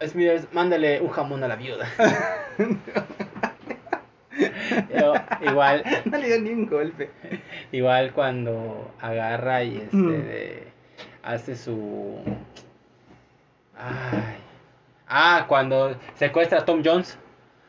eh, 0.00 0.06
Smithers, 0.08 0.52
mándale 0.52 1.00
un 1.00 1.08
jamón 1.08 1.42
a 1.44 1.48
la 1.48 1.56
viuda. 1.56 1.88
Yo, 4.98 5.14
igual, 5.42 5.82
No 6.04 6.18
le 6.18 6.26
dio 6.28 6.40
ni 6.40 6.50
un 6.50 6.66
golpe. 6.66 7.10
igual 7.72 8.12
cuando 8.12 8.90
agarra 9.00 9.62
y 9.64 9.76
este 9.78 9.96
Mm. 9.96 10.10
de- 10.26 10.68
hace 11.22 11.54
su 11.56 12.18
ay 13.78 14.36
ah 15.06 15.44
cuando 15.48 15.94
secuestra 16.14 16.60
a 16.60 16.64
Tom 16.64 16.82
Jones 16.84 17.18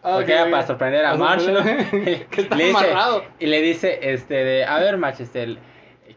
porque 0.01 0.31
era 0.33 0.49
para 0.49 0.65
sorprender 0.65 1.05
a 1.05 1.15
Marsh 1.15 1.47
¿no? 1.49 1.61
que 1.91 2.27
está 2.41 2.55
le 2.55 2.65
dice, 2.67 2.87
y 3.39 3.45
le 3.47 3.61
dice 3.61 3.99
este 4.01 4.33
de 4.35 4.63
a 4.65 4.79
ver 4.79 4.97
Marsh 4.97 5.21
este 5.21 5.57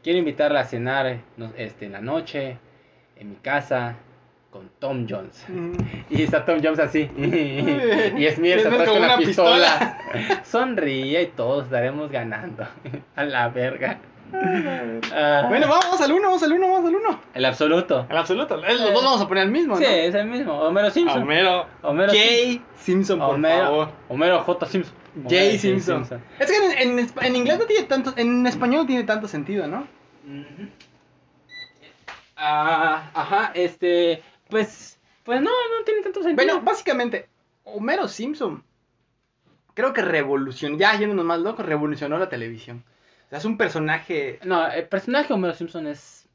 quiero 0.03 0.19
invitarla 0.21 0.61
a 0.61 0.65
cenar 0.65 1.19
este 1.57 1.87
en 1.87 1.93
la 1.93 2.01
noche 2.01 2.57
en 3.17 3.31
mi 3.31 3.37
casa 3.37 3.97
con 4.55 4.71
Tom 4.79 5.05
Jones 5.11 5.45
Mm. 5.49 5.73
y 6.11 6.23
está 6.23 6.45
Tom 6.45 6.61
Jones 6.63 6.79
así. 6.79 7.11
y 7.17 8.25
Smith 8.31 8.35
Smith 8.37 8.67
atrás 8.67 8.89
con 8.89 9.03
una 9.03 9.17
pistola. 9.17 9.99
Sonríe 10.45 11.23
y 11.23 11.27
todos 11.27 11.65
estaremos 11.65 12.09
ganando. 12.09 12.65
A 13.17 13.25
la 13.25 13.49
verga. 13.49 13.99
Ah, 14.33 15.47
Bueno, 15.49 15.67
vamos 15.69 16.01
al 16.01 16.13
uno, 16.13 16.23
vamos 16.29 16.43
al 16.45 16.53
uno, 16.53 16.69
vamos 16.69 16.89
al 16.89 16.95
uno. 16.95 17.21
El 17.35 17.45
absoluto. 17.45 18.07
Al 18.09 18.17
absoluto. 18.17 18.57
Los 18.59 18.81
dos 18.93 19.03
vamos 19.05 19.21
a 19.21 19.27
poner 19.29 19.45
el 19.45 19.51
mismo, 19.51 19.77
Sí, 19.77 19.83
¿no? 19.83 19.89
es 19.91 20.15
el 20.15 20.27
mismo. 20.27 20.53
Homero 20.55 20.91
Simpson. 20.91 21.23
Homero. 21.23 21.67
Homero 21.83 22.13
J. 22.13 22.63
Simpson. 22.77 23.19
Por 23.19 23.35
Homero, 23.35 23.65
favor. 23.65 23.89
Homero 24.09 24.41
J. 24.45 24.67
Simpson. 24.67 24.95
Jay 25.29 25.59
Simpson. 25.59 26.05
Simpson. 26.05 26.23
Es 26.39 26.49
que 26.51 26.83
en, 26.83 26.99
en 27.01 27.09
en 27.23 27.37
inglés 27.37 27.59
no 27.59 27.65
tiene 27.67 27.87
tanto, 27.87 28.13
en 28.17 28.47
español 28.47 28.83
no 28.83 28.87
tiene 28.87 29.03
tanto 29.05 29.27
sentido, 29.29 29.67
¿no? 29.67 29.87
Ah, 32.37 33.11
ajá, 33.15 33.53
este, 33.55 34.23
pues, 34.49 35.01
pues 35.25 35.41
no, 35.41 35.51
no 35.51 35.85
tiene 35.85 36.03
tanto 36.03 36.23
sentido. 36.23 36.37
Bueno, 36.45 36.63
básicamente, 36.63 37.29
Homero 37.65 38.09
Simpson 38.09 38.63
creo 39.75 39.93
que 39.93 40.03
revolucionó, 40.03 40.79
ya 40.79 40.97
yéndonos 40.97 41.25
más 41.25 41.41
locos, 41.41 41.67
revolucionó 41.67 42.19
la 42.19 42.29
televisión. 42.29 42.85
O 43.27 43.29
sea, 43.31 43.39
es 43.39 43.45
un 43.45 43.57
personaje... 43.57 44.39
no, 44.45 44.67
el 44.69 44.87
personaje 44.89 45.29
de 45.29 45.35
Homero 45.35 45.55
Simpson 45.55 45.87
es 45.87 46.29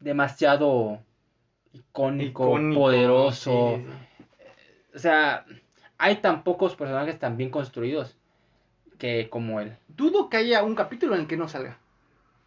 demasiado 0.00 1.00
icónico, 1.72 2.44
icónico, 2.44 2.80
poderoso. 2.80 3.74
sí, 3.76 3.84
sí. 3.84 4.14
O 4.94 4.98
sea, 4.98 5.44
hay 5.98 6.16
tan 6.16 6.44
pocos 6.44 6.76
personajes 6.76 7.18
tan 7.18 7.36
bien 7.36 7.50
construidos 7.50 8.16
que 8.98 9.28
como 9.28 9.60
él. 9.60 9.76
Dudo 9.88 10.28
que 10.28 10.36
haya 10.36 10.62
un 10.62 10.76
capítulo 10.76 11.14
en 11.14 11.22
el 11.22 11.26
que 11.26 11.36
no 11.36 11.48
salga. 11.48 11.78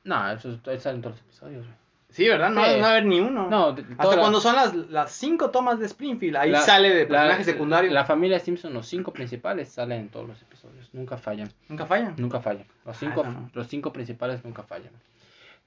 No, 0.04 0.32
eso, 0.32 0.52
eso 0.52 0.80
sale 0.80 0.96
en 0.96 1.02
todos 1.02 1.18
los 1.18 1.26
episodios. 1.26 1.66
güey. 1.66 1.87
Sí, 2.10 2.28
¿verdad? 2.28 2.50
No, 2.52 2.64
Sí. 2.64 2.72
no 2.76 2.80
va 2.82 2.88
a 2.88 2.92
haber 2.92 3.06
ni 3.06 3.20
uno. 3.20 3.50
No, 3.50 3.68
Hasta 3.98 4.16
la- 4.16 4.22
cuando 4.22 4.40
son 4.40 4.56
las, 4.56 4.74
las 4.74 5.12
cinco 5.12 5.50
tomas 5.52 5.78
de 5.80 5.86
Springfield, 5.88 6.38
ahí 6.38 6.50
la- 6.52 6.62
sale 6.62 6.90
de 6.90 7.02
la- 7.04 7.08
personaje 7.10 7.44
secundario. 7.44 7.92
La 7.92 8.06
familia 8.06 8.40
Simpson, 8.40 8.74
los 8.74 8.88
cinco 8.88 9.12
principales, 9.12 9.70
salen 9.70 10.00
en 10.02 10.10
todos 10.10 10.28
los 10.28 10.42
episodios. 10.42 10.90
Nunca 10.94 11.18
fallan. 11.18 11.50
Nunca 11.68 11.86
fallan. 11.86 12.14
Nunca 12.18 12.40
fallan. 12.40 12.66
Los 12.86 12.98
cinco, 12.98 13.24
Ah, 13.26 13.30
no. 13.30 13.50
los 13.54 13.68
cinco 13.68 13.92
principales 13.92 14.44
nunca 14.46 14.64
fallan. 14.64 14.92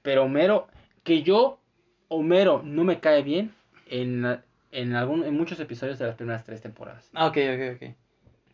Pero 0.01 0.23
Homero, 0.23 0.67
que 1.03 1.21
yo, 1.23 1.59
Homero, 2.07 2.61
no 2.65 2.83
me 2.83 2.99
cae 2.99 3.21
bien 3.21 3.53
en, 3.87 4.39
en, 4.71 4.95
algún, 4.95 5.23
en 5.23 5.37
muchos 5.37 5.59
episodios 5.59 5.99
de 5.99 6.07
las 6.07 6.15
primeras 6.15 6.43
tres 6.43 6.61
temporadas. 6.61 7.09
Ah, 7.13 7.27
ok, 7.27 7.37
ok, 7.37 7.75
ok. 7.83 7.95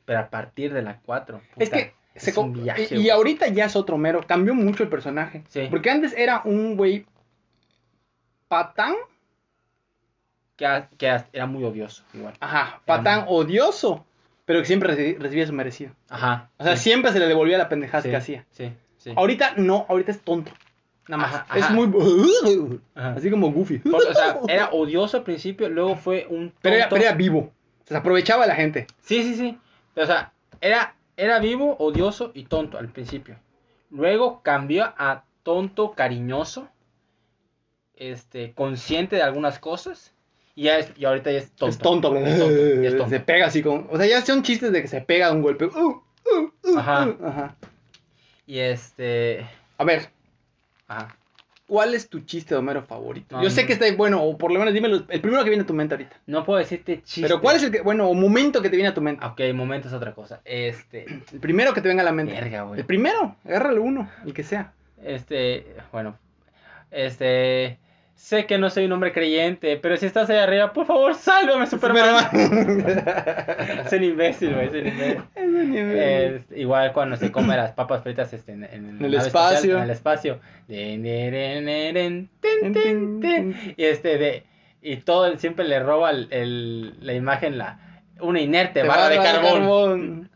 Pero 0.06 0.20
a 0.20 0.30
partir 0.30 0.74
de 0.74 0.82
la 0.82 1.00
cuatro. 1.00 1.42
Es 1.58 1.70
que 1.70 1.94
se 2.16 2.32
es 2.32 2.36
co- 2.36 2.42
un 2.42 2.64
viaje. 2.64 2.88
y, 2.92 2.98
y 3.04 3.10
ahorita 3.10 3.48
ya 3.48 3.66
es 3.66 3.76
otro 3.78 3.96
Homero. 3.96 4.22
Cambió 4.28 4.54
mucho 4.54 4.84
el 4.84 4.90
personaje. 4.90 5.44
Sí. 5.48 5.68
Porque 5.70 5.90
antes 5.90 6.14
era 6.18 6.42
un 6.44 6.76
güey 6.76 7.06
patán. 8.48 8.96
que, 10.56 11.22
era 11.34 11.46
muy 11.46 11.64
odioso, 11.64 12.04
igual. 12.14 12.34
Ajá, 12.40 12.82
patán 12.86 13.26
muy- 13.26 13.34
odioso. 13.46 14.06
Pero 14.46 14.60
que 14.62 14.66
siempre 14.66 14.96
reci- 14.96 15.20
recibía 15.20 15.46
su 15.46 15.54
merecido. 15.54 15.92
Ajá. 16.10 16.50
O 16.58 16.64
sea, 16.64 16.78
sí, 16.78 16.84
siempre 16.90 17.12
se 17.12 17.20
le 17.20 17.28
devolvía 17.28 17.58
la 17.58 17.68
pendejada 17.68 18.02
sí, 18.02 18.10
que 18.10 18.16
hacía. 18.16 18.46
Sí, 18.52 18.72
sí. 18.98 19.12
Ahorita 19.16 19.54
no, 19.58 19.86
ahorita 19.90 20.12
es 20.12 20.22
tonto. 20.22 20.52
Nada 21.10 21.22
más. 21.24 21.36
Ajá, 21.36 21.58
es 21.58 21.64
ajá. 21.66 21.74
muy. 21.74 22.80
Ajá. 22.96 23.10
Así 23.18 23.30
como 23.30 23.52
Goofy. 23.52 23.80
Porque, 23.80 24.08
o 24.08 24.14
sea, 24.14 24.40
era 24.48 24.70
odioso 24.72 25.18
al 25.18 25.24
principio, 25.24 25.68
luego 25.70 25.96
fue 25.98 26.28
un 26.30 26.54
Pero 26.62 26.76
era, 26.76 26.86
tonto. 26.86 26.96
pero 26.96 27.08
era 27.10 27.18
vivo. 27.18 27.52
Se 27.86 27.96
aprovechaba 27.96 28.44
de 28.44 28.48
la 28.48 28.56
gente. 28.56 28.88
Sí, 29.02 29.22
sí, 29.24 29.36
sí. 29.36 29.58
Pero, 29.94 30.06
o 30.06 30.08
sea, 30.08 30.32
era, 30.62 30.96
era 31.18 31.40
vivo, 31.40 31.76
odioso 31.80 32.32
y 32.34 32.46
tonto 32.46 32.78
al 32.78 32.88
principio. 32.88 33.36
Luego 33.90 34.42
cambió 34.44 34.86
a 34.98 35.24
tonto, 35.44 35.92
cariñoso, 35.92 36.70
este, 37.98 38.54
consciente 38.54 39.18
de 39.18 39.24
algunas 39.24 39.60
cosas. 39.60 40.14
Y, 40.56 40.64
ya 40.64 40.80
es, 40.80 40.92
y 40.98 41.06
ahorita 41.06 41.32
ya 41.32 41.40
es 41.40 41.52
tonto. 41.52 41.70
Es 41.70 41.78
tonto. 41.78 42.16
Es 42.16 42.40
tonto, 42.40 42.56
es 42.56 42.98
tonto. 42.98 43.10
Se 43.10 43.20
pega 43.20 43.48
así 43.48 43.62
con. 43.62 43.88
O 43.92 43.98
sea, 43.98 44.08
ya 44.08 44.22
son 44.26 44.42
chistes 44.42 44.72
de 44.72 44.82
que 44.82 44.88
se 44.88 45.02
pega 45.02 45.32
un 45.32 45.42
golpe. 45.42 45.66
Uh, 45.66 46.02
uh, 46.26 46.72
uh, 46.72 46.78
Ajá. 46.80 47.08
uh. 47.08 47.26
Ajá. 47.26 47.56
Y 48.48 48.60
este... 48.60 49.46
A 49.78 49.84
ver, 49.84 50.10
Ajá. 50.88 51.16
¿cuál 51.68 51.94
es 51.94 52.10
tu 52.10 52.22
chiste 52.22 52.56
de 52.56 52.60
Homero 52.60 52.82
favorito? 52.82 53.36
No, 53.36 53.44
Yo 53.44 53.50
sé 53.50 53.68
que 53.68 53.74
está 53.74 53.86
bueno, 53.94 54.24
o 54.24 54.38
por 54.38 54.52
lo 54.52 54.58
menos 54.58 54.74
dímelo. 54.74 55.04
El 55.10 55.22
primero 55.22 55.44
que 55.44 55.50
viene 55.50 55.64
a 55.64 55.68
tu 55.68 55.74
mente 55.74 55.94
ahorita. 55.94 56.16
No 56.26 56.46
puedo 56.46 56.58
decirte 56.58 57.02
chiste. 57.04 57.24
Pero 57.24 57.42
¿cuál 57.42 57.58
es 57.58 57.64
el 57.64 57.72
que, 57.72 57.82
bueno, 57.82 58.08
o 58.08 58.14
momento 58.14 58.62
que 58.62 58.70
te 58.70 58.78
viene 58.78 58.90
a 58.90 58.94
tu 58.94 59.02
mente? 59.02 59.24
Ok, 59.26 59.42
momento 59.54 59.90
es 59.90 59.94
otra 59.94 60.14
cosa. 60.16 60.42
Este... 60.46 61.06
El 61.34 61.40
primero 61.40 61.74
que 61.74 61.82
te 61.82 61.90
venga 61.90 62.02
a 62.02 62.06
la 62.06 62.14
mente. 62.14 62.34
Verga, 62.34 62.64
güey. 62.64 62.80
El 62.80 62.86
primero, 62.86 63.36
agárralo 63.44 63.84
uno, 63.84 64.10
el 64.26 64.34
que 64.34 64.44
sea. 64.44 64.74
Este, 65.04 65.76
bueno, 65.92 66.18
este, 66.90 67.78
sé 68.18 68.46
que 68.48 68.58
no 68.58 68.70
soy 68.70 68.86
un 68.86 68.92
hombre 68.92 69.14
creyente, 69.14 69.78
pero 69.78 69.96
si 69.96 70.06
estás 70.08 70.30
ahí 70.30 70.38
arriba, 70.38 70.74
por 70.74 70.86
favor, 70.86 71.16
sálvame, 71.16 71.66
Superman. 71.68 72.28
es 73.86 73.94
un 73.94 74.04
imbécil, 74.04 74.54
güey, 74.54 74.66
es 74.68 74.72
un 74.74 74.88
imbécil. 74.88 75.22
Es 75.36 75.46
un. 75.46 75.76
Es 75.78 76.42
igual 76.60 76.92
cuando 76.94 77.16
se 77.16 77.32
come 77.32 77.56
las 77.56 77.72
papas 77.72 78.04
fritas 78.04 78.34
este, 78.34 78.52
en, 78.54 78.64
en 78.66 79.04
el 79.06 79.14
espacio. 79.14 79.78
en 79.78 79.84
el 79.84 79.90
espacio. 79.92 80.40
De- 80.68 80.98
de- 80.98 81.32
de- 81.32 81.62
de- 81.62 82.30
de-. 83.20 83.74
Y 83.78 83.84
este 83.86 84.18
de 84.18 84.44
y 84.82 84.98
todo 84.98 85.36
siempre 85.38 85.66
le 85.68 85.80
roba 85.80 86.12
el, 86.12 86.28
el- 86.32 86.94
la 87.06 87.14
imagen 87.14 87.58
la 87.58 87.80
una 88.20 88.42
inerte 88.42 88.82
Te 88.82 88.88
barra 88.88 89.04
va 89.04 89.10
de 89.10 89.18
a 89.18 89.22
dar 89.24 89.42
carbón. 89.42 90.30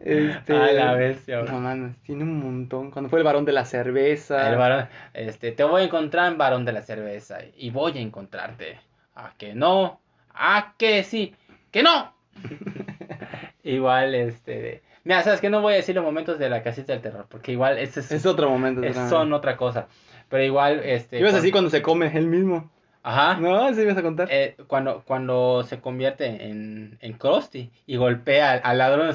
Este... 0.00 0.52
A 0.56 0.72
la 0.72 0.94
bestia. 0.94 1.42
No 1.42 1.60
mames, 1.60 1.96
tiene 2.02 2.22
un 2.24 2.38
montón. 2.40 2.90
Cuando 2.90 3.08
fue 3.10 3.18
el 3.20 3.24
varón 3.24 3.44
de 3.44 3.52
la 3.52 3.64
cerveza. 3.64 4.50
El 4.50 4.56
varón, 4.58 4.86
este, 5.14 5.52
te 5.52 5.64
voy 5.64 5.82
a 5.82 5.84
encontrar 5.84 6.30
en 6.32 6.38
varón 6.38 6.64
de 6.64 6.72
la 6.72 6.82
cerveza 6.82 7.38
y 7.56 7.70
voy 7.70 7.98
a 7.98 8.00
encontrarte. 8.00 8.78
A 9.14 9.32
que 9.38 9.54
no, 9.54 10.00
a 10.34 10.74
que 10.78 11.02
sí, 11.04 11.34
que 11.70 11.82
no. 11.82 12.12
igual, 13.62 14.14
este, 14.14 14.82
mira, 15.04 15.22
sabes 15.22 15.40
que 15.40 15.50
no 15.50 15.60
voy 15.60 15.74
a 15.74 15.76
decir 15.76 15.94
los 15.94 16.04
momentos 16.04 16.38
de 16.38 16.48
la 16.50 16.62
casita 16.62 16.92
del 16.92 17.02
terror, 17.02 17.26
porque 17.28 17.52
igual 17.52 17.78
ese 17.78 18.00
es, 18.00 18.10
Es 18.12 18.26
otro 18.26 18.50
momento. 18.50 18.82
es- 18.82 18.96
son 19.08 19.32
otra 19.32 19.56
cosa. 19.56 19.86
Pero 20.28 20.42
igual, 20.42 20.80
este, 20.84 21.18
Ibas 21.20 21.34
así 21.34 21.50
cuando 21.52 21.70
se 21.70 21.82
come 21.82 22.10
él 22.16 22.26
mismo. 22.26 22.70
ajá, 23.02 23.38
No, 23.38 23.72
sí 23.74 23.82
ibas 23.82 23.96
a 23.98 24.02
contar. 24.02 24.28
eh, 24.30 24.56
cuando, 24.66 25.02
cuando 25.06 25.62
se 25.62 25.80
convierte 25.80 26.26
en, 26.48 26.98
en 27.00 27.12
Krusty 27.14 27.70
y 27.86 27.96
golpea 27.96 28.52
al, 28.52 28.60
al 28.64 28.78
ladrón. 28.78 29.14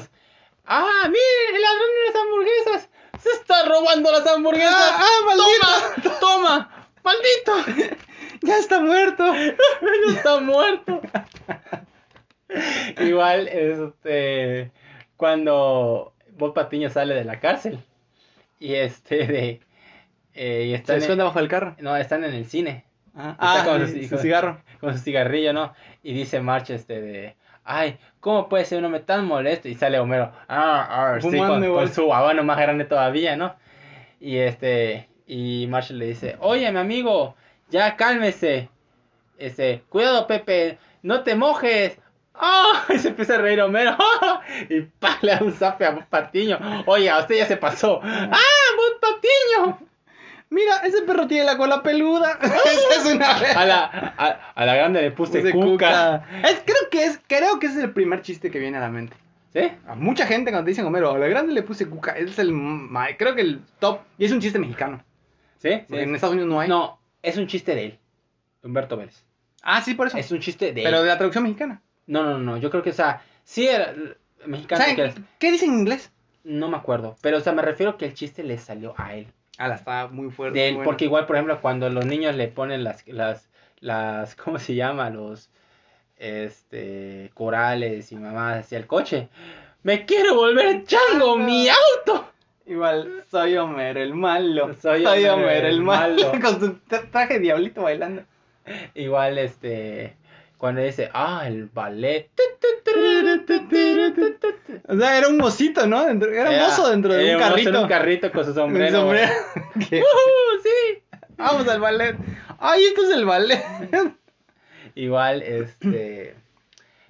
¡Ah, 0.72 1.02
mire! 1.08 1.56
¡El 1.56 1.62
ladrón 1.62 1.90
de 1.96 2.06
las 2.06 2.22
hamburguesas! 2.22 2.90
¡Se 3.20 3.28
está 3.30 3.64
robando 3.68 4.12
las 4.12 4.26
hamburguesas! 4.26 4.72
¡Ah, 4.72 5.00
ah, 5.00 5.36
¡Toma! 5.36 6.18
¡Toma! 6.20 6.86
¡Maldito! 7.02 7.96
Ya 8.42 8.56
está 8.56 8.80
muerto. 8.80 9.24
Ya 9.34 10.14
está 10.16 10.40
muerto. 10.40 11.02
Igual, 12.98 13.48
este, 13.48 14.70
cuando 15.16 16.14
Bob 16.38 16.54
Patiño 16.54 16.88
sale 16.90 17.14
de 17.14 17.24
la 17.24 17.38
cárcel 17.38 17.78
y 18.58 18.74
este 18.74 19.26
de 19.26 19.60
eh, 20.34 20.74
y 20.82 20.86
Se 20.86 20.96
esconde 20.96 21.22
bajo 21.24 21.38
el 21.38 21.48
carro. 21.48 21.76
no 21.80 21.96
están 21.96 22.24
en 22.24 22.32
el 22.34 22.46
cine 22.46 22.84
Ah, 23.14 23.32
Está 23.32 23.64
con 23.70 23.82
ah, 23.82 23.86
su- 23.88 24.18
cigarro. 24.18 24.62
con 24.80 24.92
su 24.96 25.00
cigarrillo, 25.04 25.52
¿no? 25.52 25.74
Y 26.02 26.12
dice 26.14 26.40
March 26.40 26.70
este 26.70 27.00
de 27.00 27.36
ay, 27.64 27.98
¿cómo 28.20 28.48
puede 28.48 28.64
ser 28.64 28.78
un 28.78 28.86
hombre 28.86 29.00
tan 29.00 29.24
molesto? 29.24 29.68
Y 29.68 29.74
sale 29.74 29.98
Homero, 29.98 30.32
ah, 30.48 31.18
sí, 31.20 31.38
con, 31.38 31.64
con 31.64 31.92
su 31.92 32.12
habano 32.12 32.42
más 32.42 32.58
grande 32.58 32.84
todavía, 32.84 33.36
¿no? 33.36 33.54
Y 34.20 34.36
este, 34.38 35.08
y 35.26 35.66
Marshall 35.68 35.98
le 35.98 36.06
dice, 36.06 36.36
oye, 36.40 36.70
mi 36.72 36.78
amigo, 36.78 37.36
ya 37.70 37.96
cálmese. 37.96 38.68
Este, 39.38 39.82
cuidado, 39.88 40.26
Pepe, 40.26 40.78
no 41.02 41.22
te 41.22 41.34
mojes. 41.34 41.98
¡Ah! 42.34 42.84
Y 42.94 42.98
se 42.98 43.08
empieza 43.08 43.36
a 43.36 43.38
reír 43.38 43.60
Homero. 43.60 43.96
y 44.68 44.80
pa, 44.82 45.18
le 45.22 45.32
da 45.32 45.40
un 45.42 45.52
zape 45.52 45.86
a 45.86 45.94
Patiño. 46.06 46.58
Oye, 46.86 47.08
a 47.08 47.20
usted 47.20 47.36
ya 47.36 47.46
se 47.46 47.56
pasó. 47.56 48.00
¡Ah, 48.02 48.38
Bob 48.76 49.00
Patiño! 49.00 49.89
Mira, 50.50 50.78
ese 50.84 51.02
perro 51.02 51.26
tiene 51.28 51.44
la 51.44 51.56
cola 51.56 51.82
peluda. 51.82 52.38
Esa 52.42 53.00
es 53.08 53.14
una 53.14 53.30
A 53.30 53.64
la, 53.66 53.84
a, 54.18 54.52
a 54.54 54.66
la 54.66 54.74
grande 54.74 55.00
le 55.00 55.12
puse 55.12 55.40
Puse 55.40 55.52
cuca. 55.52 56.24
Es, 56.44 56.62
creo 56.64 56.90
que 56.90 57.04
es, 57.04 57.20
creo 57.28 57.58
que 57.60 57.66
ese 57.66 57.78
es 57.78 57.84
el 57.84 57.92
primer 57.92 58.22
chiste 58.22 58.50
que 58.50 58.58
viene 58.58 58.76
a 58.76 58.80
la 58.80 58.88
mente. 58.90 59.16
¿Sí? 59.52 59.60
A 59.86 59.94
mucha 59.94 60.26
gente 60.26 60.50
cuando 60.50 60.64
te 60.64 60.70
dicen 60.70 60.84
Homero, 60.86 61.12
a 61.12 61.18
la 61.18 61.26
grande 61.28 61.52
le 61.52 61.62
puse 61.62 61.88
cuca, 61.88 62.12
es 62.12 62.38
el 62.38 62.52
creo 63.18 63.34
que 63.34 63.40
el 63.40 63.60
top 63.78 64.00
y 64.18 64.24
es 64.24 64.32
un 64.32 64.40
chiste 64.40 64.58
mexicano. 64.58 65.02
¿Sí? 65.58 65.82
Porque 65.88 66.02
en 66.04 66.14
Estados 66.14 66.34
Unidos 66.34 66.50
no 66.50 66.60
hay. 66.60 66.68
No, 66.68 67.00
es 67.22 67.36
un 67.36 67.46
chiste 67.46 67.74
de 67.74 67.84
él. 67.84 67.98
Humberto 68.62 68.96
Vélez. 68.96 69.24
Ah, 69.62 69.80
sí, 69.82 69.94
por 69.94 70.06
eso. 70.08 70.16
Es 70.18 70.30
un 70.32 70.40
chiste 70.40 70.72
de 70.72 70.82
Pero 70.82 70.96
él. 70.98 71.02
de 71.02 71.08
la 71.08 71.16
traducción 71.18 71.44
mexicana. 71.44 71.82
No, 72.06 72.22
no, 72.24 72.38
no. 72.38 72.56
Yo 72.56 72.70
creo 72.70 72.82
que, 72.82 72.90
o 72.90 72.94
sea, 72.94 73.22
sí 73.44 73.68
era 73.68 73.94
O 74.44 74.48
mexicano. 74.48 74.84
sea, 74.84 74.94
que 74.94 75.02
era- 75.02 75.14
¿qué 75.38 75.52
dicen 75.52 75.70
en 75.72 75.78
inglés? 75.80 76.10
no 76.42 76.68
me 76.68 76.76
acuerdo. 76.76 77.16
Pero, 77.20 77.36
o 77.36 77.40
sea, 77.40 77.52
me 77.52 77.62
refiero 77.62 77.96
que 77.98 78.06
el 78.06 78.14
chiste 78.14 78.42
le 78.42 78.56
salió 78.58 78.94
a 78.96 79.14
él. 79.14 79.26
Ah, 79.62 79.68
la 79.68 79.74
está 79.74 80.08
muy 80.08 80.30
fuerte. 80.30 80.72
Muy 80.72 80.84
porque 80.84 81.04
igual, 81.04 81.26
por 81.26 81.36
ejemplo, 81.36 81.60
cuando 81.60 81.90
los 81.90 82.06
niños 82.06 82.34
le 82.34 82.48
ponen 82.48 82.82
las, 82.82 83.06
las, 83.06 83.50
las, 83.80 84.34
¿cómo 84.34 84.58
se 84.58 84.74
llama? 84.74 85.10
Los, 85.10 85.50
este, 86.16 87.30
corales 87.34 88.10
y 88.12 88.16
mamás 88.16 88.60
hacia 88.60 88.78
el 88.78 88.86
coche. 88.86 89.28
Me 89.82 90.04
quiero 90.06 90.34
volver 90.34 90.84
chango, 90.84 91.36
mi 91.36 91.68
auto. 91.68 92.26
Igual, 92.66 93.24
soy 93.30 93.56
Homer 93.56 93.98
el 93.98 94.14
malo. 94.14 94.72
Soy 94.80 95.02
Soy, 95.02 95.24
Homer 95.26 95.30
Homer, 95.44 95.64
el 95.64 95.74
el 95.76 95.82
malo. 95.82 96.26
malo. 96.28 96.32
Con 96.42 96.60
su 96.60 96.78
tra- 96.88 97.10
traje 97.10 97.38
diablito 97.40 97.82
bailando. 97.82 98.22
Igual, 98.94 99.38
este, 99.38 100.14
cuando 100.60 100.82
dice, 100.82 101.08
ah, 101.14 101.44
el 101.46 101.66
ballet. 101.72 102.28
O 104.88 104.96
sea, 104.96 105.16
era 105.18 105.28
un 105.28 105.38
mosito, 105.38 105.86
¿no? 105.86 106.04
Dentro- 106.04 106.30
era 106.30 106.50
un 106.50 106.56
mozo 106.58 106.90
dentro 106.90 107.14
de 107.14 107.28
era 107.30 107.36
un 107.38 107.42
carrito. 107.42 107.70
en 107.70 107.76
un 107.76 107.88
carrito 107.88 108.30
con 108.32 108.44
su 108.44 108.52
sombrero. 108.54 109.00
sombrero. 109.00 109.32
¿Qué? 109.88 110.00
¡Ujú, 110.00 110.62
sí. 110.62 111.02
Vamos 111.36 111.66
al 111.68 111.80
ballet. 111.80 112.16
Ay, 112.58 112.84
esto 112.84 113.02
es 113.04 113.10
el 113.16 113.24
ballet. 113.24 113.64
Igual, 114.94 115.42
este. 115.42 116.34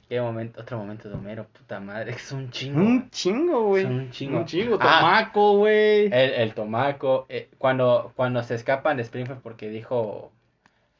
Qué 0.09 0.21
momento, 0.21 0.61
otro 0.61 0.77
momento 0.79 1.09
de 1.09 1.15
Homero, 1.15 1.47
puta 1.47 1.79
madre, 1.79 2.13
es 2.13 2.33
un 2.33 2.51
chingo. 2.51 2.81
Un 2.81 3.11
chingo, 3.11 3.63
güey. 3.67 3.85
Un 3.85 4.11
chingo. 4.11 4.39
Un 4.39 4.45
chingo. 4.45 4.77
Ah. 4.81 4.99
Tomaco, 5.01 5.57
güey. 5.59 6.07
El, 6.07 6.13
el 6.35 6.55
tomaco, 6.55 7.27
eh, 7.29 7.49
cuando, 7.59 8.13
cuando 8.17 8.43
se 8.43 8.57
escapan 8.57 8.97
de 8.97 9.05
Springfield 9.05 9.41
porque 9.41 9.69
dijo, 9.69 10.33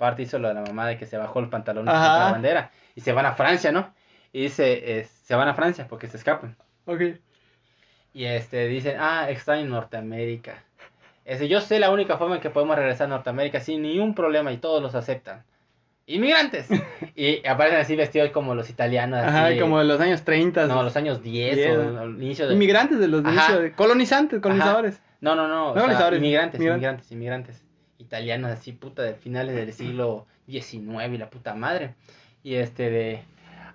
parte 0.01 0.23
hizo 0.23 0.41
lo 0.41 0.49
de 0.49 0.55
la 0.55 0.63
mamá 0.63 0.89
de 0.89 0.99
que 0.99 1.07
se 1.07 1.17
bajó 1.17 1.39
el 1.39 1.49
pantalón 1.49 1.85
y 1.87 1.91
se 1.91 1.95
Ajá. 1.97 2.07
quitó 2.09 2.19
la 2.25 2.33
bandera 2.33 2.71
y 2.97 3.01
se 3.03 3.13
van 3.13 3.27
a 3.27 3.35
Francia, 3.35 3.71
¿no? 3.71 3.95
Y 4.33 4.43
dice, 4.43 4.99
eh, 4.99 5.05
se 5.05 5.35
van 5.37 5.47
a 5.47 5.55
Francia 5.55 5.87
porque 5.89 6.09
se 6.09 6.17
escapan. 6.17 6.57
Ok. 6.87 7.03
Y 8.13 8.25
este, 8.25 8.67
dicen, 8.67 8.97
ah, 8.99 9.27
extraño 9.31 9.67
Norteamérica. 9.67 10.55
Ese, 11.25 11.47
yo 11.47 11.61
sé 11.61 11.79
la 11.79 11.91
única 11.91 12.17
forma 12.17 12.37
en 12.37 12.41
que 12.41 12.51
podemos 12.51 12.75
regresar 12.77 13.07
a 13.07 13.11
Norteamérica 13.11 13.61
sin 13.61 13.83
ningún 13.83 14.15
problema 14.17 14.51
y 14.53 14.57
todos 14.57 14.83
los 14.83 14.95
aceptan. 14.97 15.45
Inmigrantes. 16.07 16.67
y 17.15 17.47
aparecen 17.47 17.79
así 17.81 17.95
vestidos 17.95 18.31
como 18.31 18.55
los 18.57 18.69
italianos. 18.71 19.21
Ajá, 19.21 19.47
así, 19.47 19.61
como 19.61 19.79
de 19.79 19.85
los 19.85 20.01
años 20.01 20.23
30. 20.25 20.67
No, 20.67 20.83
los 20.83 20.97
años 20.97 21.23
10 21.23 21.57
10, 21.57 21.77
o 21.79 22.05
inicio 22.07 22.49
de... 22.49 22.55
Inmigrantes 22.55 22.99
de 22.99 23.07
los 23.07 23.25
Ajá. 23.25 23.33
inicios 23.33 23.63
de... 23.63 23.73
Colonizantes, 23.73 24.41
colonizadores. 24.41 25.01
No, 25.21 25.37
no, 25.37 25.47
no. 25.47 25.67
o 25.67 25.69
No, 25.69 25.75
sea, 25.75 25.83
colonizadores, 25.83 26.19
inmigrantes, 26.19 26.61
inmigrantes. 26.61 27.13
inmigrantes, 27.13 27.13
inmigrantes. 27.13 27.70
Italianos 28.11 28.51
así, 28.51 28.73
puta, 28.73 29.03
de 29.05 29.15
finales 29.15 29.55
del 29.55 29.73
siglo 29.73 30.27
XIX 30.49 31.15
y 31.15 31.17
la 31.17 31.31
puta 31.31 31.55
madre. 31.55 31.95
Y 32.43 32.57
este 32.57 32.91
de... 32.91 33.23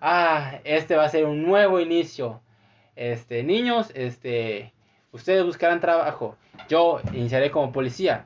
Ah, 0.02 0.60
este 0.66 0.98
va 0.98 1.06
a 1.06 1.10
ser 1.10 1.24
un 1.24 1.44
nuevo 1.44 1.80
inicio. 1.80 2.42
Este, 2.98 3.44
niños, 3.44 3.94
este... 3.96 4.74
Ustedes 5.14 5.46
buscarán 5.46 5.80
trabajo. 5.80 6.36
Yo 6.68 7.00
iniciaré 7.14 7.50
como 7.50 7.72
policía. 7.72 8.26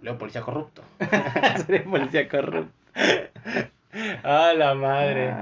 Luego 0.00 0.18
policía 0.18 0.42
corrupto. 0.42 0.84
Seré 1.66 1.80
policía 1.80 2.28
corrupto. 2.28 2.72
Ah, 4.22 4.52
la 4.54 4.74
madre. 4.74 5.34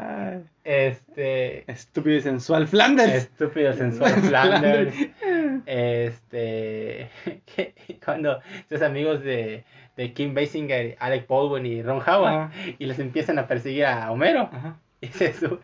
Este... 0.64 1.70
Estúpido 1.70 2.16
y 2.16 2.20
sensual. 2.22 2.68
Flanders. 2.68 3.12
Estúpido 3.12 3.72
sensual 3.74 4.12
Flanders. 4.22 4.94
Este. 5.66 7.10
que 7.44 7.74
cuando 8.02 8.40
sus 8.68 8.80
amigos 8.82 9.22
de, 9.24 9.64
de 9.97 10.12
Kim 10.12 10.35
Basinger, 10.35 10.97
Alec 11.01 11.27
Baldwin 11.27 11.66
y 11.66 11.82
Ron 11.82 12.02
Howard, 12.06 12.35
Ajá. 12.35 12.51
y 12.78 12.85
les 12.86 12.98
empiezan 12.98 13.39
a 13.39 13.47
perseguir 13.47 13.86
a 13.86 14.10
Homero. 14.10 14.48
Ajá. 14.52 14.77
Y 14.98 15.09
se 15.09 15.35
sube. 15.35 15.59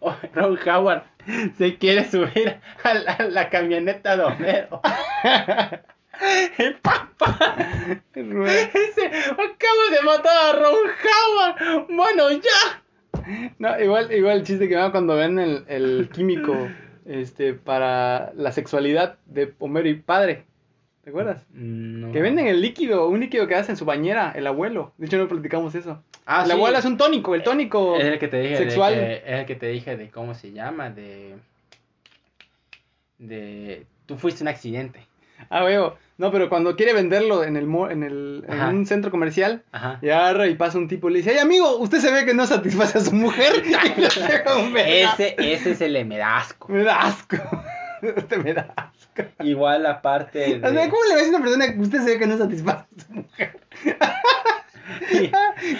oh, 0.00 0.14
Ron 0.34 0.58
Howard 0.68 1.02
se 1.56 1.78
quiere 1.78 2.04
subir 2.04 2.58
a 2.84 2.94
la, 2.94 3.12
a 3.12 3.22
la 3.24 3.48
camioneta 3.48 4.14
de 4.14 4.24
Homero. 4.24 4.82
El 6.58 6.74
papá 6.76 7.38
dice: 8.14 9.06
Acabo 9.30 9.90
de 9.90 10.02
matar 10.04 10.36
a 10.36 10.58
Ron 10.58 10.76
Howard. 10.76 11.86
Bueno, 11.88 12.30
ya. 12.32 12.82
No, 13.58 13.80
igual, 13.80 14.12
igual 14.12 14.38
el 14.38 14.42
chiste 14.44 14.68
que 14.68 14.74
me 14.74 14.80
da 14.82 14.90
cuando 14.90 15.16
ven 15.16 15.38
el, 15.38 15.64
el 15.68 16.08
químico 16.12 16.68
este, 17.06 17.54
para 17.54 18.32
la 18.34 18.52
sexualidad 18.52 19.16
de 19.26 19.54
Homero 19.60 19.88
y 19.88 19.94
padre. 19.94 20.44
¿Te 21.08 21.10
acuerdas? 21.12 21.46
No. 21.54 22.12
Que 22.12 22.20
venden 22.20 22.48
el 22.48 22.60
líquido, 22.60 23.08
un 23.08 23.18
líquido 23.20 23.46
que 23.46 23.54
hace 23.54 23.70
en 23.72 23.78
su 23.78 23.86
bañera, 23.86 24.30
el 24.36 24.46
abuelo. 24.46 24.92
De 24.98 25.06
hecho, 25.06 25.16
no 25.16 25.26
platicamos 25.26 25.74
eso. 25.74 26.02
Ah, 26.26 26.40
el 26.42 26.48
sí. 26.48 26.52
abuelo 26.52 26.76
es 26.76 26.84
un 26.84 26.98
tónico, 26.98 27.34
el 27.34 27.42
tónico. 27.42 27.96
Es 27.96 28.04
el 28.04 28.18
que 28.18 28.28
te 28.28 28.38
dije 28.42 28.58
sexual. 28.58 28.94
de 28.94 29.00
que, 29.00 29.14
es 29.24 29.40
el 29.40 29.46
que 29.46 29.54
te 29.54 29.68
dije 29.68 29.96
de 29.96 30.10
cómo 30.10 30.34
se 30.34 30.52
llama, 30.52 30.90
de 30.90 31.34
de 33.16 33.86
tú 34.04 34.18
fuiste 34.18 34.44
un 34.44 34.48
accidente. 34.48 35.06
Ah, 35.48 35.64
veo. 35.64 35.96
No, 36.18 36.30
pero 36.30 36.50
cuando 36.50 36.76
quiere 36.76 36.92
venderlo 36.92 37.42
en 37.42 37.56
el 37.56 37.66
mo- 37.66 37.88
en 37.88 38.02
el 38.02 38.44
en 38.46 38.60
un 38.60 38.84
centro 38.86 39.10
comercial, 39.10 39.62
Ajá. 39.72 40.00
y 40.02 40.10
agarra 40.10 40.46
y 40.48 40.56
pasa 40.56 40.76
un 40.76 40.88
tipo 40.88 41.08
y 41.08 41.12
le 41.14 41.18
dice, 41.20 41.30
"Ay, 41.30 41.38
amigo, 41.38 41.78
usted 41.78 42.00
se 42.00 42.12
ve 42.12 42.26
que 42.26 42.34
no 42.34 42.44
satisface 42.46 42.98
a 42.98 43.00
su 43.00 43.14
mujer." 43.14 43.52
Y 43.96 44.00
le 44.00 44.08
pega 44.08 44.58
un. 44.58 44.76
Ese 44.76 45.36
ese 45.38 45.70
es 45.70 45.80
el 45.80 45.96
emedasco. 45.96 46.68
me 46.70 46.84
Usted 48.16 48.36
me 48.38 48.54
da 48.54 48.72
asco. 48.76 49.22
Igual 49.40 49.82
la 49.82 50.00
parte 50.02 50.56
O 50.56 50.60
sea, 50.60 50.70
de 50.70 50.90
¿cómo 50.90 51.02
le 51.04 51.10
va 51.10 51.14
a 51.14 51.18
decir 51.18 51.34
a 51.34 51.36
una 51.36 51.44
persona 51.44 51.72
que 51.72 51.80
usted 51.80 51.98
se 51.98 52.04
ve 52.04 52.18
que 52.18 52.26
no 52.26 52.38
satisface 52.38 52.78
a 52.78 53.00
su 53.06 53.12
mujer? 53.12 53.60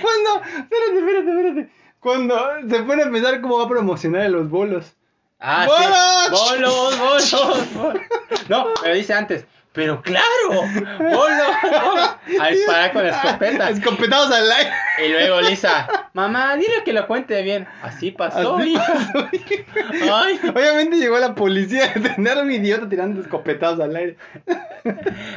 Cuando, 0.00 0.42
espérate, 0.58 0.98
espérate, 0.98 1.30
espérate. 1.30 1.68
Cuando 2.00 2.38
se 2.68 2.82
pone 2.82 3.02
a 3.02 3.10
pensar 3.10 3.40
cómo 3.40 3.58
va 3.58 3.64
a 3.64 3.68
promocionar 3.68 4.22
en 4.22 4.32
los 4.32 4.48
bolos. 4.48 4.94
Ah, 5.40 5.66
¡Bolos! 5.66 6.40
sí. 6.40 6.54
bolos, 6.54 6.98
bolos, 6.98 7.74
bolos. 7.74 8.02
No, 8.48 8.66
pero 8.82 8.94
dice 8.94 9.14
antes, 9.14 9.44
pero 9.72 10.02
claro, 10.02 10.26
bolos, 10.48 10.68
bolos. 11.00 12.16
A 12.40 12.48
disparar 12.48 12.92
con 12.92 13.04
la 13.06 13.10
escopeta. 13.10 13.70
Escopetados 13.70 14.30
al 14.32 14.50
aire. 14.50 14.72
Y 15.06 15.08
luego 15.10 15.40
Lisa, 15.42 15.88
mamá, 16.18 16.56
dile 16.56 16.82
que 16.84 16.92
lo 16.92 17.06
cuente 17.06 17.40
bien. 17.42 17.66
Así 17.82 18.10
pasó, 18.10 18.56
Así 18.56 18.72
hija. 18.72 18.84
pasó. 19.12 20.14
Ay. 20.14 20.40
Obviamente 20.48 20.96
llegó 20.96 21.18
la 21.18 21.34
policía 21.34 21.84
a 21.84 21.98
detener 21.98 22.38
a 22.38 22.42
un 22.42 22.50
idiota 22.50 22.88
tirando 22.88 23.20
escopetados 23.20 23.78
al 23.80 23.94
aire. 23.94 24.16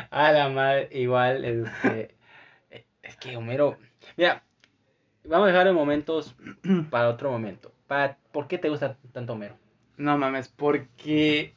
A 0.10 0.32
la 0.32 0.50
madre, 0.50 0.90
igual, 0.92 1.46
este, 1.46 2.16
es 3.04 3.16
que 3.18 3.38
Homero, 3.38 3.78
mira, 4.18 4.44
vamos 5.26 5.46
a 5.46 5.52
dejar 5.52 5.68
en 5.68 5.76
momentos 5.76 6.36
para 6.90 7.10
otro 7.10 7.32
momento. 7.32 7.72
Para, 7.88 8.18
¿Por 8.32 8.48
qué 8.48 8.58
te 8.58 8.70
gusta 8.70 8.98
tanto 9.12 9.34
Homero? 9.34 9.56
No 9.98 10.18
mames, 10.18 10.48
porque 10.48 11.54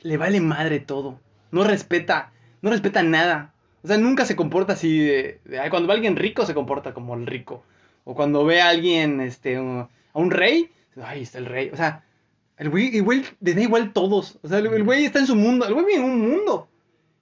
le 0.00 0.16
vale 0.16 0.40
madre 0.40 0.78
todo. 0.78 1.20
No 1.50 1.64
respeta, 1.64 2.32
no 2.62 2.70
respeta 2.70 3.02
nada. 3.02 3.54
O 3.82 3.88
sea, 3.88 3.96
nunca 3.96 4.24
se 4.24 4.36
comporta 4.36 4.74
así 4.74 4.98
de, 4.98 5.40
cuando 5.70 5.86
ve 5.86 5.94
a 5.94 5.96
alguien 5.96 6.16
rico 6.16 6.44
se 6.46 6.54
comporta 6.54 6.92
como 6.94 7.14
el 7.14 7.26
rico. 7.26 7.64
O 8.10 8.14
cuando 8.14 8.42
ve 8.46 8.62
a 8.62 8.70
alguien, 8.70 9.20
este, 9.20 9.60
uh, 9.60 9.80
a 9.80 10.18
un 10.18 10.30
rey, 10.30 10.70
ay, 11.02 11.22
está 11.24 11.36
el 11.36 11.44
rey. 11.44 11.68
O 11.70 11.76
sea, 11.76 12.04
el 12.56 12.70
güey, 12.70 12.96
el 12.96 13.02
güey 13.02 13.22
le 13.40 13.52
da 13.52 13.60
igual 13.60 13.92
todos. 13.92 14.38
O 14.42 14.48
sea, 14.48 14.58
el, 14.60 14.82
güey 14.82 15.04
está 15.04 15.18
en 15.18 15.26
su 15.26 15.36
mundo. 15.36 15.66
El 15.66 15.74
güey 15.74 15.84
vive 15.84 15.98
en 15.98 16.04
un 16.04 16.18
mundo 16.30 16.68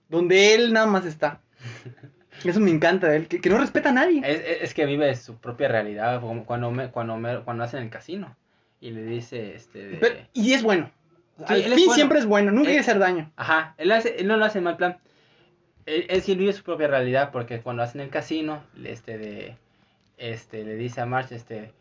donde 0.08 0.54
él 0.54 0.72
nada 0.72 0.86
más 0.86 1.04
está. 1.04 1.40
Eso 2.44 2.60
me 2.60 2.70
encanta 2.70 3.08
de 3.08 3.16
él, 3.16 3.26
que, 3.26 3.40
que 3.40 3.48
no 3.50 3.58
respeta 3.58 3.88
a 3.88 3.92
nadie. 3.92 4.22
Es, 4.24 4.62
es- 4.62 4.74
que 4.74 4.86
vive 4.86 5.12
su 5.16 5.34
propia 5.38 5.66
realidad, 5.66 6.20
cuando, 6.46 6.68
Homer- 6.70 6.90
cuando, 6.92 7.14
Homero- 7.16 7.42
cuando 7.44 7.64
hacen 7.64 7.82
el 7.82 7.90
casino 7.90 8.36
y 8.80 8.90
le 8.92 9.02
dice, 9.02 9.56
este, 9.56 9.88
de- 9.88 9.96
Pero- 9.96 10.14
y 10.34 10.52
es 10.52 10.62
bueno. 10.62 10.88
Sí, 11.38 11.44
Al 11.48 11.56
él 11.62 11.72
es 11.72 11.74
fin 11.74 11.86
bueno. 11.86 11.94
siempre 11.94 12.18
es 12.20 12.26
bueno, 12.26 12.52
nunca 12.52 12.68
Eh, 12.68 12.74
quiere 12.74 12.80
hacer 12.80 12.98
daño. 13.00 13.32
Ajá, 13.34 13.74
él, 13.78 13.90
hace, 13.90 14.20
él 14.20 14.28
no 14.28 14.36
lo 14.36 14.44
hace 14.44 14.58
en 14.58 14.64
mal 14.64 14.76
plan. 14.76 14.98
Él, 15.86 16.06
él 16.08 16.22
sí 16.22 16.36
vive 16.36 16.52
su 16.52 16.62
propia 16.62 16.86
realidad 16.86 17.30
porque 17.32 17.60
cuando 17.60 17.82
hacen 17.82 18.00
el 18.00 18.10
casino, 18.10 18.62
este 18.84 19.18
de 19.18 19.56
este 20.16 20.64
le 20.64 20.74
dice 20.76 21.01
a 21.01 21.06
Marge, 21.06 21.36
este 21.36 21.72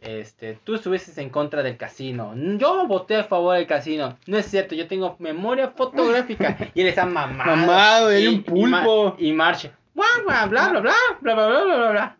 este, 0.00 0.58
tú 0.64 0.74
estuviste 0.74 1.20
en 1.20 1.28
contra 1.28 1.62
del 1.62 1.76
casino. 1.76 2.32
Yo 2.56 2.86
voté 2.86 3.16
a 3.16 3.24
favor 3.24 3.56
del 3.56 3.66
casino. 3.66 4.16
No 4.26 4.38
es 4.38 4.46
cierto, 4.46 4.74
yo 4.74 4.86
tengo 4.86 5.16
memoria 5.18 5.68
fotográfica. 5.68 6.56
y 6.74 6.80
él 6.80 6.86
está 6.86 7.04
mamado. 7.04 7.50
Mamado, 7.50 8.08
un 8.08 8.42
pulpo. 8.42 9.14
Y, 9.18 9.32
Marge, 9.32 9.70
bla 9.94 10.06
bla 10.24 10.46
bla 10.46 10.68
bla 10.70 10.80
bla 10.80 10.94
bla 11.20 11.34
bla 11.34 11.64
bla 11.64 11.76
bla 11.76 11.90
bla. 11.90 12.16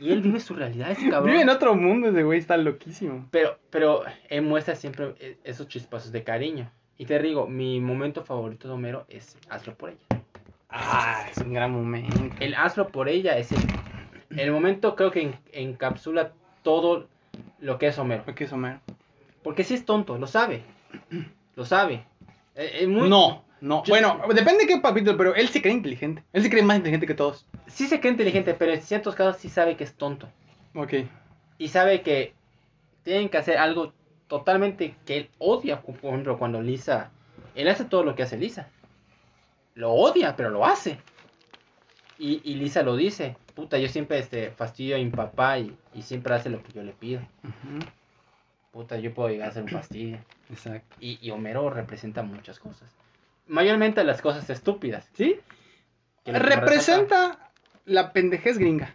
Y 0.00 0.12
él 0.12 0.22
vive 0.22 0.38
su 0.40 0.54
realidad, 0.54 0.90
ese 0.90 1.08
cabrón. 1.08 1.32
Vive 1.32 1.42
en 1.42 1.48
otro 1.48 1.74
mundo 1.74 2.08
ese 2.08 2.22
güey, 2.22 2.38
está 2.38 2.56
loquísimo. 2.56 3.26
Pero, 3.30 3.58
pero 3.70 4.02
él 4.28 4.42
muestra 4.42 4.76
siempre 4.76 5.14
e- 5.18 5.38
esos 5.44 5.66
chispazos 5.68 6.12
de 6.12 6.22
cariño. 6.22 6.70
Y 6.96 7.06
te 7.06 7.18
digo, 7.20 7.46
mi 7.46 7.80
momento 7.80 8.24
favorito 8.24 8.68
de 8.68 8.74
Homero 8.74 9.06
es 9.08 9.36
hazlo 9.48 9.74
por 9.74 9.90
ella. 9.90 10.22
Ah, 10.68 11.26
es 11.30 11.38
un 11.38 11.52
gran 11.52 11.72
momento. 11.72 12.16
El 12.40 12.54
hazlo 12.54 12.88
por 12.88 13.08
ella 13.08 13.38
es 13.38 13.50
el, 13.52 13.58
el 14.30 14.50
momento 14.52 14.94
creo 14.96 15.10
que 15.10 15.22
en- 15.22 15.36
encapsula 15.52 16.32
todo 16.62 17.06
lo 17.60 17.78
que 17.78 17.88
es 17.88 17.98
Homero. 17.98 18.24
¿Por 18.24 18.34
qué 18.34 18.44
es 18.44 18.52
Homero? 18.52 18.80
Porque 19.42 19.64
sí 19.64 19.74
es 19.74 19.84
tonto, 19.84 20.18
lo 20.18 20.26
sabe. 20.26 20.62
Lo 21.56 21.64
sabe. 21.64 22.04
Eh, 22.54 22.86
muy- 22.86 23.08
No, 23.08 23.44
no. 23.60 23.82
Yo- 23.84 23.90
Bueno, 23.90 24.20
depende 24.34 24.64
de 24.64 24.66
qué 24.66 24.78
papito, 24.78 25.16
pero 25.16 25.34
él 25.34 25.48
se 25.48 25.62
cree 25.62 25.72
inteligente. 25.74 26.22
Él 26.32 26.42
se 26.42 26.50
cree 26.50 26.62
más 26.62 26.76
inteligente 26.76 27.06
que 27.06 27.14
todos. 27.14 27.46
Sí 27.66 27.86
se 27.86 28.00
cree 28.00 28.12
inteligente, 28.12 28.54
pero 28.54 28.72
en 28.72 28.82
ciertos 28.82 29.14
casos 29.14 29.36
sí 29.40 29.48
sabe 29.48 29.76
que 29.76 29.84
es 29.84 29.94
tonto. 29.94 30.28
Ok. 30.74 30.94
Y 31.58 31.68
sabe 31.68 32.02
que 32.02 32.34
tienen 33.04 33.28
que 33.28 33.38
hacer 33.38 33.58
algo 33.58 33.92
totalmente 34.26 34.94
que 35.06 35.16
él 35.16 35.30
odia. 35.38 35.80
Por 35.80 35.94
ejemplo, 36.10 36.38
cuando 36.38 36.60
Lisa... 36.60 37.10
Él 37.54 37.68
hace 37.68 37.84
todo 37.84 38.04
lo 38.04 38.14
que 38.14 38.22
hace 38.22 38.36
Lisa. 38.36 38.68
Lo 39.74 39.92
odia, 39.92 40.36
pero 40.36 40.50
lo 40.50 40.64
hace. 40.66 40.98
Y, 42.18 42.40
y 42.44 42.54
Lisa 42.54 42.82
lo 42.82 42.96
dice. 42.96 43.36
Puta, 43.54 43.78
yo 43.78 43.88
siempre 43.88 44.18
este, 44.18 44.50
fastidio 44.50 44.96
a 44.96 44.98
mi 44.98 45.10
papá 45.10 45.58
y, 45.58 45.76
y 45.94 46.02
siempre 46.02 46.34
hace 46.34 46.50
lo 46.50 46.62
que 46.62 46.72
yo 46.72 46.82
le 46.82 46.92
pido. 46.92 47.20
Puta, 48.72 48.98
yo 48.98 49.14
puedo 49.14 49.28
llegar 49.28 49.48
a 49.48 49.52
ser 49.52 49.62
un 49.64 49.68
fastidio. 49.68 50.18
Exacto. 50.50 50.96
Y, 51.00 51.18
y 51.20 51.30
Homero 51.30 51.70
representa 51.70 52.22
muchas 52.22 52.58
cosas. 52.58 52.90
Mayormente 53.46 54.04
las 54.04 54.20
cosas 54.20 54.48
estúpidas. 54.50 55.08
¿Sí? 55.14 55.40
Representa 56.24 57.50
la 57.84 58.12
pendejez 58.12 58.58
gringa. 58.58 58.94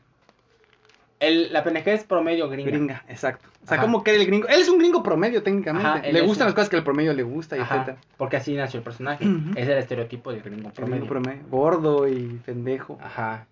El, 1.20 1.52
la 1.54 1.64
es 1.64 2.04
promedio 2.04 2.50
gringa. 2.50 2.72
Gringa, 2.72 3.06
exacto. 3.08 3.50
O 3.64 3.68
sea, 3.68 3.78
Ajá. 3.78 3.86
¿cómo 3.86 4.04
cree 4.04 4.18
el 4.18 4.26
gringo? 4.28 4.48
Él 4.50 4.60
es 4.60 4.68
un 4.70 4.78
gringo 4.78 5.02
promedio 5.04 5.42
técnicamente. 5.42 5.88
Ajá, 5.88 6.02
le 6.02 6.22
gustan 6.22 6.46
un- 6.46 6.48
las 6.50 6.54
cosas 6.56 6.70
que 6.70 6.76
al 6.76 6.84
promedio 6.84 7.14
le 7.14 7.24
gusta 7.24 7.56
y 7.58 7.62
etcétera. 7.62 7.98
porque 8.18 8.36
así 8.38 8.54
nació 8.56 8.80
el 8.80 8.84
personaje. 8.84 9.26
Es 9.56 9.68
el 9.68 9.78
estereotipo 9.78 10.32
del 10.32 10.42
gringo 10.42 10.68
El 10.68 10.74
promedio. 10.74 11.06
gringo 11.06 11.08
promedio. 11.10 11.44
Gordo 11.50 12.08
y 12.08 12.42
pendejo. 12.46 12.98
Ajá. 13.02 13.48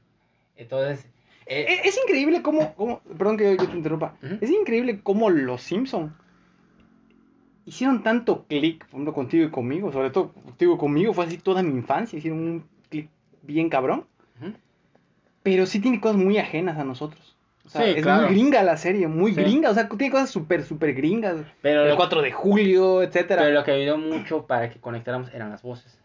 Entonces, 0.58 1.08
eh, 1.46 1.66
Es, 1.70 1.86
es 1.96 2.00
increíble 2.04 2.42
cómo, 2.42 2.74
cómo- 2.76 3.00
perdón 3.18 3.38
que 3.38 3.56
yo, 3.56 3.68
te 3.68 3.76
interrumpa, 3.76 4.16
es 4.42 4.50
increíble 4.52 5.00
cómo 5.02 5.30
los 5.30 5.62
Simpson 5.62 6.14
hicieron 7.66 8.04
tanto 8.04 8.44
clic, 8.48 8.86
por 8.86 8.96
ejemplo, 8.96 9.14
contigo 9.14 9.46
y 9.46 9.50
conmigo, 9.50 9.92
sobre 9.92 10.10
todo 10.10 10.34
contigo 10.34 10.76
y 10.76 10.78
conmigo, 10.78 11.14
fue 11.14 11.26
así 11.26 11.38
toda 11.38 11.64
mi 11.64 11.72
infancia, 11.76 12.18
hicieron 12.20 12.40
un 12.40 12.64
clic 12.90 13.10
bien 13.44 13.70
cabrón, 13.70 14.06
pero 15.44 15.66
sí 15.66 15.80
tiene 15.80 16.00
cosas 16.02 16.18
muy 16.18 16.38
ajenas 16.38 16.78
a 16.78 16.84
nosotros. 16.84 17.31
O 17.66 17.70
sea, 17.70 17.84
Sí, 17.84 17.90
es 17.98 18.04
claro. 18.04 18.24
muy 18.28 18.32
gringa 18.36 18.64
la 18.64 18.76
serie, 18.78 19.08
muy 19.08 19.34
Sí. 19.34 19.42
gringa, 19.42 19.70
o 19.70 19.74
sea, 19.74 19.88
tiene 19.88 20.12
cosas 20.12 20.30
súper, 20.30 20.64
súper 20.64 20.94
gringas. 20.94 21.38
Pero 21.62 21.84
el 21.84 21.90
lo, 21.90 21.96
4 21.96 22.22
de 22.22 22.32
julio, 22.32 23.04
etcétera. 23.04 23.44
pero 23.44 23.54
lo 23.54 23.64
que 23.64 23.72
ayudó 23.72 23.98
mucho 23.98 24.46
para 24.48 24.70
que 24.70 24.80
conectáramos 24.80 25.34
eran 25.34 25.50
las 25.52 25.62
voces. 25.62 25.98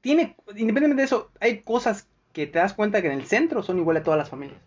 Tiene, 0.00 0.36
independientemente 0.48 1.02
de 1.02 1.04
eso, 1.06 1.30
hay 1.40 1.60
cosas 1.60 2.08
que 2.32 2.46
te 2.46 2.58
das 2.58 2.74
cuenta 2.74 3.00
que 3.00 3.06
en 3.08 3.14
el 3.18 3.24
centro 3.26 3.62
son 3.62 3.78
iguales 3.78 4.02
a 4.02 4.04
todas 4.04 4.18
las 4.18 4.28
familias. 4.28 4.58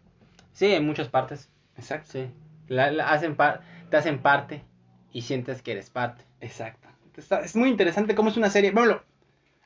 Sí, 0.53 0.73
en 0.73 0.85
muchas 0.85 1.09
partes. 1.09 1.49
Exacto. 1.77 2.09
Sí. 2.11 2.27
La, 2.67 2.91
la 2.91 3.09
hacen 3.11 3.35
par- 3.35 3.61
te 3.89 3.97
hacen 3.97 4.19
parte 4.19 4.63
y 5.11 5.21
sientes 5.21 5.61
que 5.61 5.73
eres 5.73 5.89
parte. 5.89 6.23
Exacto. 6.41 6.87
Está- 7.15 7.41
es 7.41 7.55
muy 7.55 7.69
interesante 7.69 8.15
cómo 8.15 8.29
es 8.29 8.37
una 8.37 8.49
serie. 8.49 8.71
Bueno, 8.71 9.01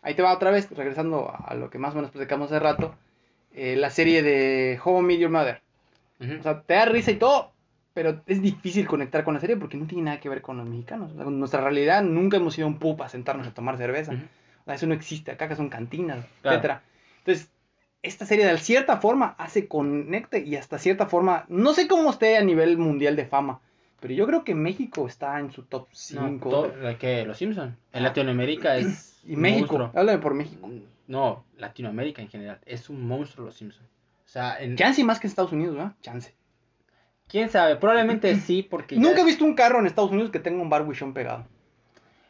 ahí 0.02 0.14
te 0.16 0.22
va 0.22 0.34
otra 0.34 0.52
vez, 0.52 0.70
regresando 0.72 1.32
a 1.34 1.54
lo 1.56 1.70
que 1.70 1.78
más 1.78 1.94
o 1.94 1.96
menos 1.98 2.12
platicamos 2.12 2.52
hace 2.52 2.60
rato. 2.60 2.96
eh, 3.54 3.76
la 3.76 3.90
serie 3.90 4.24
de 4.24 4.80
How 4.82 5.00
I 5.02 5.04
Met 5.04 5.20
Your 5.20 5.30
Mother. 5.30 5.62
O 6.40 6.44
sea, 6.44 6.62
te 6.62 6.74
da 6.76 6.86
risa 6.86 7.12
y 7.12 7.16
todo, 7.16 7.52
pero 7.94 8.22
es 8.28 8.42
difícil 8.42 8.88
conectar 8.88 9.24
con 9.24 9.34
la 9.34 9.40
serie 9.40 9.58
porque 9.58 9.78
no 9.78 9.86
tiene 9.88 10.04
nada 10.04 10.20
que 10.20 10.30
ver 10.30 10.42
con 10.42 10.58
los 10.58 10.68
mexicanos. 10.68 11.12
O 11.12 11.16
sea, 11.16 11.24
con 11.26 11.40
nuestra 11.40 11.62
realidad 11.62 12.04
nunca 12.04 12.38
hemos 12.38 12.58
ido 12.58 12.68
a 12.68 12.70
un 12.70 12.80
pub 12.80 13.02
a 13.04 13.10
sentarnos 13.10 13.48
a 13.48 13.54
tomar 13.54 13.78
cerveza. 13.78 14.12
O 14.62 14.66
sea, 14.66 14.76
eso 14.76 14.88
no 14.88 14.94
existe. 14.94 15.32
Acá 15.32 15.48
que 15.48 15.56
son 15.56 15.70
cantinas, 15.70 16.26
Claro. 16.42 16.58
etcétera. 16.58 16.84
Entonces, 17.20 17.52
esta 18.04 18.26
serie 18.26 18.46
de 18.46 18.58
cierta 18.58 18.98
forma 18.98 19.36
hace 19.38 19.68
conecte 19.68 20.40
y 20.44 20.56
hasta 20.56 20.78
cierta 20.78 21.06
forma, 21.08 21.46
no 21.50 21.74
sé 21.74 21.88
cómo 21.88 22.10
esté 22.12 22.38
a 22.38 22.44
nivel 22.44 22.78
mundial 22.78 23.16
de 23.16 23.26
fama, 23.26 23.60
pero 24.00 24.14
yo 24.14 24.26
creo 24.26 24.44
que 24.44 24.56
México 24.56 25.06
está 25.08 25.40
en 25.40 25.52
su 25.52 25.64
top 25.64 25.88
No, 25.90 25.94
5. 25.94 26.50
to- 26.50 26.76
la 26.82 26.98
que 26.98 27.26
Los 27.26 27.38
Simpson. 27.38 27.78
En 27.94 28.04
Latinoamérica 28.04 28.78
es 28.78 29.20
y 29.28 29.36
México, 29.36 29.92
háblame 29.94 30.18
por 30.20 30.34
México. 30.34 30.70
No, 31.08 31.44
Latinoamérica 31.58 32.22
en 32.22 32.30
general 32.30 32.60
es 32.66 32.90
un 32.90 33.06
monstruo 33.06 33.46
Los 33.48 33.56
Simpson. 33.56 33.86
O 34.32 34.34
sea, 34.34 34.62
en- 34.64 34.78
Chance 34.78 35.04
más 35.04 35.20
que 35.20 35.28
en 35.28 35.32
Estados 35.32 35.52
Unidos, 35.52 35.76
¿verdad? 35.76 35.94
Chance. 36.02 36.34
quién 37.28 37.50
sabe, 37.50 37.76
probablemente 37.76 38.34
sí 38.40 38.64
porque 38.64 38.96
ya 38.96 39.02
Nunca 39.02 39.20
he 39.22 39.26
visto 39.26 39.44
un 39.44 39.56
carro 39.56 39.80
en 39.80 39.88
Estados 39.88 40.10
Unidos 40.12 40.32
que 40.32 40.40
tenga 40.40 40.62
un 40.62 40.70
barbuchón 40.70 41.14
pegado. 41.14 41.46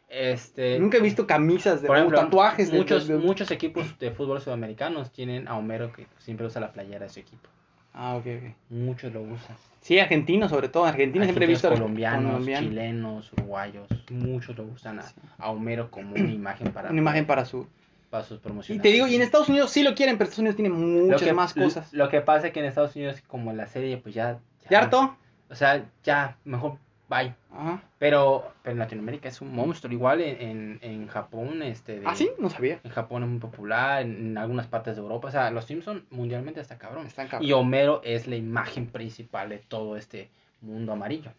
este 0.08 0.80
Nunca 0.80 0.96
he 0.98 1.00
visto 1.00 1.28
camisas 1.28 1.80
de 1.80 1.86
por 1.86 1.94
o 1.96 1.98
ejemplo, 2.00 2.18
tatuajes 2.18 2.72
de 2.72 2.78
muchos 2.78 3.06
de- 3.06 3.16
de- 3.18 3.24
muchos 3.24 3.52
equipos 3.52 3.96
de 4.00 4.10
fútbol 4.10 4.40
sudamericanos 4.40 5.12
tienen 5.12 5.46
a 5.46 5.56
Homero 5.56 5.92
que 5.92 6.08
siempre 6.18 6.44
usa 6.46 6.60
la 6.60 6.72
playera 6.72 7.06
de 7.06 7.08
su 7.12 7.20
equipo. 7.20 7.48
Ah, 7.94 8.16
ok, 8.16 8.26
ok. 8.26 8.54
Muchos 8.70 9.12
lo 9.12 9.22
usan. 9.22 9.56
Sí, 9.80 10.00
argentinos 10.00 10.50
sobre 10.50 10.68
todo. 10.70 10.86
Argentina 10.86 11.24
siempre 11.24 11.44
he 11.44 11.48
visto 11.48 11.68
Argentinos, 11.68 11.88
colombianos, 11.88 12.32
colombiano. 12.32 12.66
chilenos, 12.68 13.32
uruguayos, 13.34 13.86
muchos 14.10 14.56
lo 14.58 14.64
usan 14.64 14.98
a, 14.98 15.04
a 15.38 15.50
Homero 15.50 15.88
como 15.90 16.16
una 16.16 16.30
imagen 16.32 16.72
para, 16.72 16.90
Una 16.90 16.98
imagen 16.98 17.26
para 17.26 17.44
su... 17.44 17.68
para 18.12 18.24
sus 18.24 18.36
Y 18.36 18.40
promociones. 18.42 18.82
te 18.82 18.88
digo, 18.90 19.06
y 19.06 19.14
en 19.14 19.22
Estados 19.22 19.48
Unidos 19.48 19.70
sí 19.70 19.82
lo 19.82 19.94
quieren, 19.94 20.18
pero 20.18 20.28
Estados 20.28 20.40
Unidos 20.40 20.56
tiene 20.56 20.68
muchas 20.70 21.32
más 21.32 21.54
cosas. 21.54 21.90
Lo, 21.94 22.10
que 22.10 22.20
pasa 22.20 22.48
es 22.48 22.52
que 22.52 22.60
en 22.60 22.66
Estados 22.66 22.94
Unidos, 22.94 23.22
como 23.26 23.54
la 23.54 23.66
serie, 23.66 23.96
pues 23.96 24.14
ya. 24.14 24.38
¿Ya 24.68 24.80
harto? 24.80 25.16
O 25.48 25.54
sea, 25.54 25.82
ya, 26.04 26.36
mejor 26.44 26.76
bye. 27.08 27.34
Ajá. 27.50 27.82
Pero, 27.98 28.52
pero 28.62 28.72
en 28.74 28.78
Latinoamérica 28.78 29.30
es 29.30 29.40
un 29.40 29.54
monstruo. 29.54 29.90
Igual 29.90 30.20
en, 30.20 30.40
en, 30.42 30.78
en 30.82 31.06
Japón, 31.08 31.62
este. 31.62 32.00
de- 32.00 32.06
¿Ah, 32.06 32.14
sí? 32.14 32.30
No 32.38 32.50
sabía. 32.50 32.80
En 32.84 32.90
Japón 32.90 33.22
es 33.22 33.28
muy 33.30 33.38
popular, 33.38 34.02
en, 34.02 34.28
en 34.28 34.38
algunas 34.38 34.66
partes 34.66 34.96
de 34.96 35.00
Europa. 35.02 35.28
O 35.28 35.30
sea, 35.30 35.50
los 35.50 35.64
Simpsons 35.64 36.02
mundialmente 36.10 36.60
está 36.60 36.76
cabrón. 36.76 37.06
Están 37.06 37.28
cabrón. 37.28 37.48
Y 37.48 37.52
Homero 37.52 38.02
es 38.04 38.26
la 38.26 38.36
imagen 38.36 38.88
principal 38.88 39.48
de 39.48 39.56
todo 39.58 39.96
este 39.96 40.28
mundo 40.60 40.92
amarillo. 40.92 41.30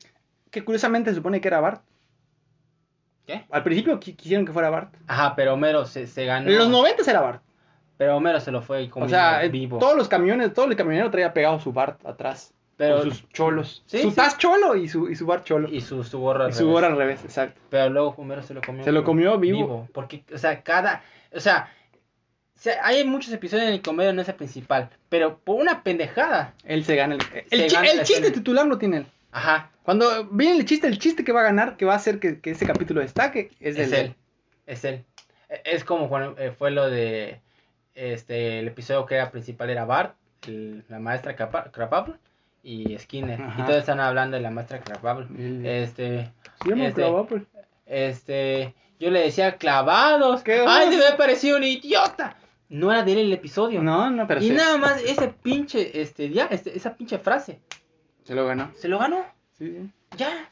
Que 0.49 0.63
curiosamente 0.65 1.11
se 1.11 1.17
supone 1.17 1.39
que 1.39 1.47
era 1.49 1.59
Bart. 1.59 1.83
¿Qué? 3.25 3.45
Al 3.51 3.63
principio 3.63 3.99
qui- 3.99 4.15
quisieron 4.15 4.45
que 4.45 4.51
fuera 4.51 4.69
Bart. 4.69 4.93
Ajá, 5.07 5.35
pero 5.35 5.53
Homero 5.53 5.85
se, 5.85 6.07
se 6.07 6.25
ganó. 6.25 6.49
En 6.49 6.57
los 6.57 6.69
90 6.69 7.09
era 7.09 7.21
Bart. 7.21 7.41
Pero 7.97 8.17
Homero 8.17 8.39
se 8.39 8.51
lo 8.51 8.61
fue 8.61 8.89
como 8.89 9.05
o 9.05 9.09
sea, 9.09 9.43
en 9.43 9.51
vivo. 9.51 9.77
todos 9.79 9.95
los 9.95 10.07
camiones, 10.09 10.53
todo 10.53 10.65
el 10.65 10.75
camionero 10.75 11.09
traía 11.11 11.33
pegado 11.33 11.59
su 11.59 11.71
Bart 11.71 12.05
atrás. 12.05 12.53
pero, 12.75 12.97
con 12.99 13.11
sus 13.11 13.29
cholos. 13.29 13.83
Sí, 13.85 14.01
su 14.01 14.09
sí. 14.09 14.15
Taz 14.15 14.37
cholo 14.37 14.75
y 14.75 14.89
su, 14.89 15.09
y 15.09 15.15
su 15.15 15.25
Bart 15.25 15.45
cholo. 15.45 15.69
Y, 15.69 15.77
y 15.77 15.81
su, 15.81 16.03
su 16.03 16.19
gorra. 16.19 16.45
al 16.45 16.53
su 16.53 16.61
revés. 16.61 16.73
gorra 16.73 16.87
al 16.87 16.97
revés, 16.97 17.23
exacto. 17.23 17.61
Pero 17.69 17.89
luego 17.91 18.13
Homero 18.17 18.41
se 18.43 18.53
lo 18.53 18.61
comió. 18.61 18.83
Se 18.83 18.91
lo 18.91 19.03
comió 19.03 19.37
vivo. 19.37 19.87
Porque, 19.93 20.23
o 20.33 20.37
sea, 20.37 20.61
cada. 20.63 21.01
O 21.33 21.39
sea, 21.39 21.69
hay 22.81 23.03
muchos 23.05 23.31
episodios 23.33 23.67
en 23.67 23.73
el 23.73 23.81
que 23.81 23.89
Homero 23.89 24.11
no 24.13 24.21
es 24.21 24.29
el 24.29 24.35
principal. 24.35 24.89
Pero 25.09 25.37
por 25.37 25.61
una 25.61 25.83
pendejada. 25.83 26.53
Él 26.65 26.83
se 26.83 26.95
gana 26.95 27.15
el. 27.15 27.21
El, 27.51 27.61
Se 27.61 27.67
chi- 27.67 27.75
gana 27.75 27.91
el 27.91 28.03
chiste 28.03 28.31
titular 28.31 28.65
lo 28.67 28.77
tiene 28.77 28.97
él. 28.97 29.05
Ajá. 29.34 29.72
Cuando 29.84 30.26
viene 30.26 30.57
el 30.57 30.65
chiste, 30.65 30.88
el 30.88 30.99
chiste 30.99 31.23
que 31.23 31.31
va 31.34 31.41
a 31.41 31.45
ganar, 31.45 31.76
que 31.76 31.85
va 31.85 31.93
a 31.93 31.97
hacer 31.97 32.19
que, 32.19 32.39
que 32.39 32.51
ese 32.51 32.65
capítulo 32.65 33.01
destaque, 33.01 33.51
es, 33.60 33.77
Es, 33.77 33.91
del 33.91 33.99
él. 34.07 34.15
Es 34.65 34.85
él. 34.85 35.03
E- 35.49 35.61
Es 35.65 35.84
como 35.84 36.07
cuando 36.07 36.39
eh, 36.39 36.51
fue 36.51 36.72
lo 36.72 36.89
de. 36.89 37.41
Este, 37.95 38.60
el 38.60 38.68
episodio 38.69 39.05
que 39.05 39.15
era 39.15 39.30
principal 39.30 39.69
era 39.69 39.85
Bart, 39.85 40.15
el- 40.47 40.84
la 40.89 40.99
maestra 40.99 41.35
Crapa- 41.35 41.72
Crapable 41.72 42.15
y 42.64 42.97
Skinner. 42.97 43.41
Ajá. 43.41 43.61
Y 43.61 43.65
todos 43.65 43.80
están 43.80 43.99
hablando 43.99 44.38
de 44.38 44.43
la 44.43 44.51
maestra 44.51 44.80
Crapable. 44.80 45.27
Este. 45.81 46.31
Llama 46.65 46.85
este. 46.88 47.03
Este. 47.85 48.73
Yo 48.99 49.11
le 49.11 49.19
decía 49.19 49.57
clavados. 49.57 50.43
¿Qué 50.43 50.64
¡Ay, 50.65 50.91
se 50.91 50.97
me 51.11 51.18
pareció 51.18 51.57
un 51.57 51.64
idiota! 51.64 52.38
No 52.69 52.91
era 52.91 53.03
de 53.03 53.11
él 53.11 53.18
el 53.19 53.34
episodio. 53.34 53.84
No, 53.84 54.10
no, 54.10 54.26
pero 54.27 54.41
y 54.41 54.47
sí, 54.47 54.53
nada 54.55 54.77
más 54.77 55.01
ese 55.03 55.27
pinche, 55.27 56.01
este, 56.01 56.30
ya, 56.30 56.45
este, 56.45 56.76
esa 56.76 56.95
pinche 56.95 57.19
frase. 57.19 57.60
Se 58.23 58.35
lo 58.35 58.45
ganó. 58.45 58.71
Se 58.75 58.87
lo 58.87 58.99
ganó. 58.99 59.25
Sí, 59.57 59.67
sí. 59.71 59.89
Ya. 60.17 60.49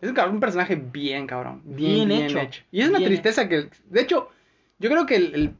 Es 0.00 0.08
un, 0.08 0.14
cabrón, 0.14 0.36
un 0.36 0.40
personaje 0.40 0.76
bien 0.76 1.26
cabrón. 1.26 1.62
Bien, 1.64 2.06
Bien 2.06 2.08
bien, 2.08 2.22
hecho. 2.26 2.38
hecho. 2.40 2.62
Y 2.72 2.80
es 2.80 2.88
una 2.88 2.98
Bien 2.98 3.10
tristeza 3.10 3.48
que. 3.48 3.68
De 3.86 4.00
hecho, 4.00 4.30
yo 4.78 4.88
creo 4.90 5.06
que 5.06 5.16
el, 5.16 5.54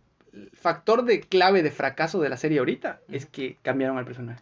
factor 0.54 1.04
de 1.04 1.20
clave 1.20 1.62
de 1.62 1.70
fracaso 1.72 2.20
de 2.20 2.28
la 2.28 2.36
serie 2.36 2.60
ahorita 2.60 3.00
es 3.10 3.26
que 3.26 3.56
cambiaron 3.62 3.98
al 3.98 4.04
personaje. 4.04 4.40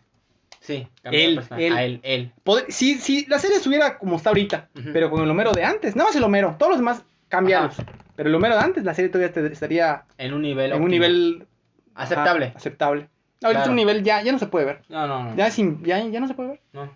Sí, 0.61 0.87
cambió 1.03 1.21
Él, 1.21 1.29
el 1.31 1.35
personaje. 1.37 1.67
él. 1.67 1.73
A 1.77 1.83
él, 1.85 2.01
él. 2.03 2.33
Poder- 2.45 2.67
si, 2.71 2.95
si 2.99 3.25
la 3.27 3.39
serie 3.39 3.57
estuviera 3.57 3.97
como 3.99 4.17
está 4.17 4.29
ahorita, 4.31 4.69
pero 4.93 5.11
con 5.11 5.23
el 5.23 5.31
Homero 5.31 5.53
de 5.53 5.65
antes, 5.65 5.97
nada 5.97 6.09
más 6.11 6.17
el 6.17 6.25
Homero, 6.25 6.57
todos 6.59 6.71
los 6.71 6.79
demás 6.79 7.05
cambiados. 7.29 7.77
Pero 8.17 8.29
el 8.29 8.35
Homero 8.35 8.55
de 8.57 8.61
antes, 8.61 8.85
la 8.85 8.93
serie 8.95 9.09
todavía 9.09 9.33
estaría 9.51 10.05
En 10.19 10.35
un 10.35 10.43
nivel. 10.43 10.73
en 10.73 10.83
un 10.83 10.91
nivel 10.91 11.47
Aceptable. 11.95 12.47
ajá, 12.47 12.57
aceptable. 12.59 13.09
Ahorita 13.43 13.61
Claro. 13.63 13.71
un 13.71 13.77
nivel 13.77 14.03
ya, 14.03 14.23
ya 14.23 14.33
no 14.33 14.39
se 14.39 14.47
puede 14.47 14.67
ver. 14.67 14.83
No, 14.89 15.07
no, 15.07 15.25
no. 15.25 15.37
Ya, 15.37 15.51
sin, 15.51 15.83
ya, 15.85 16.05
ya 16.05 16.21
no 16.21 16.27
se 16.29 16.35
puede 16.35 16.51
ver. 16.51 16.61
No. 16.73 16.93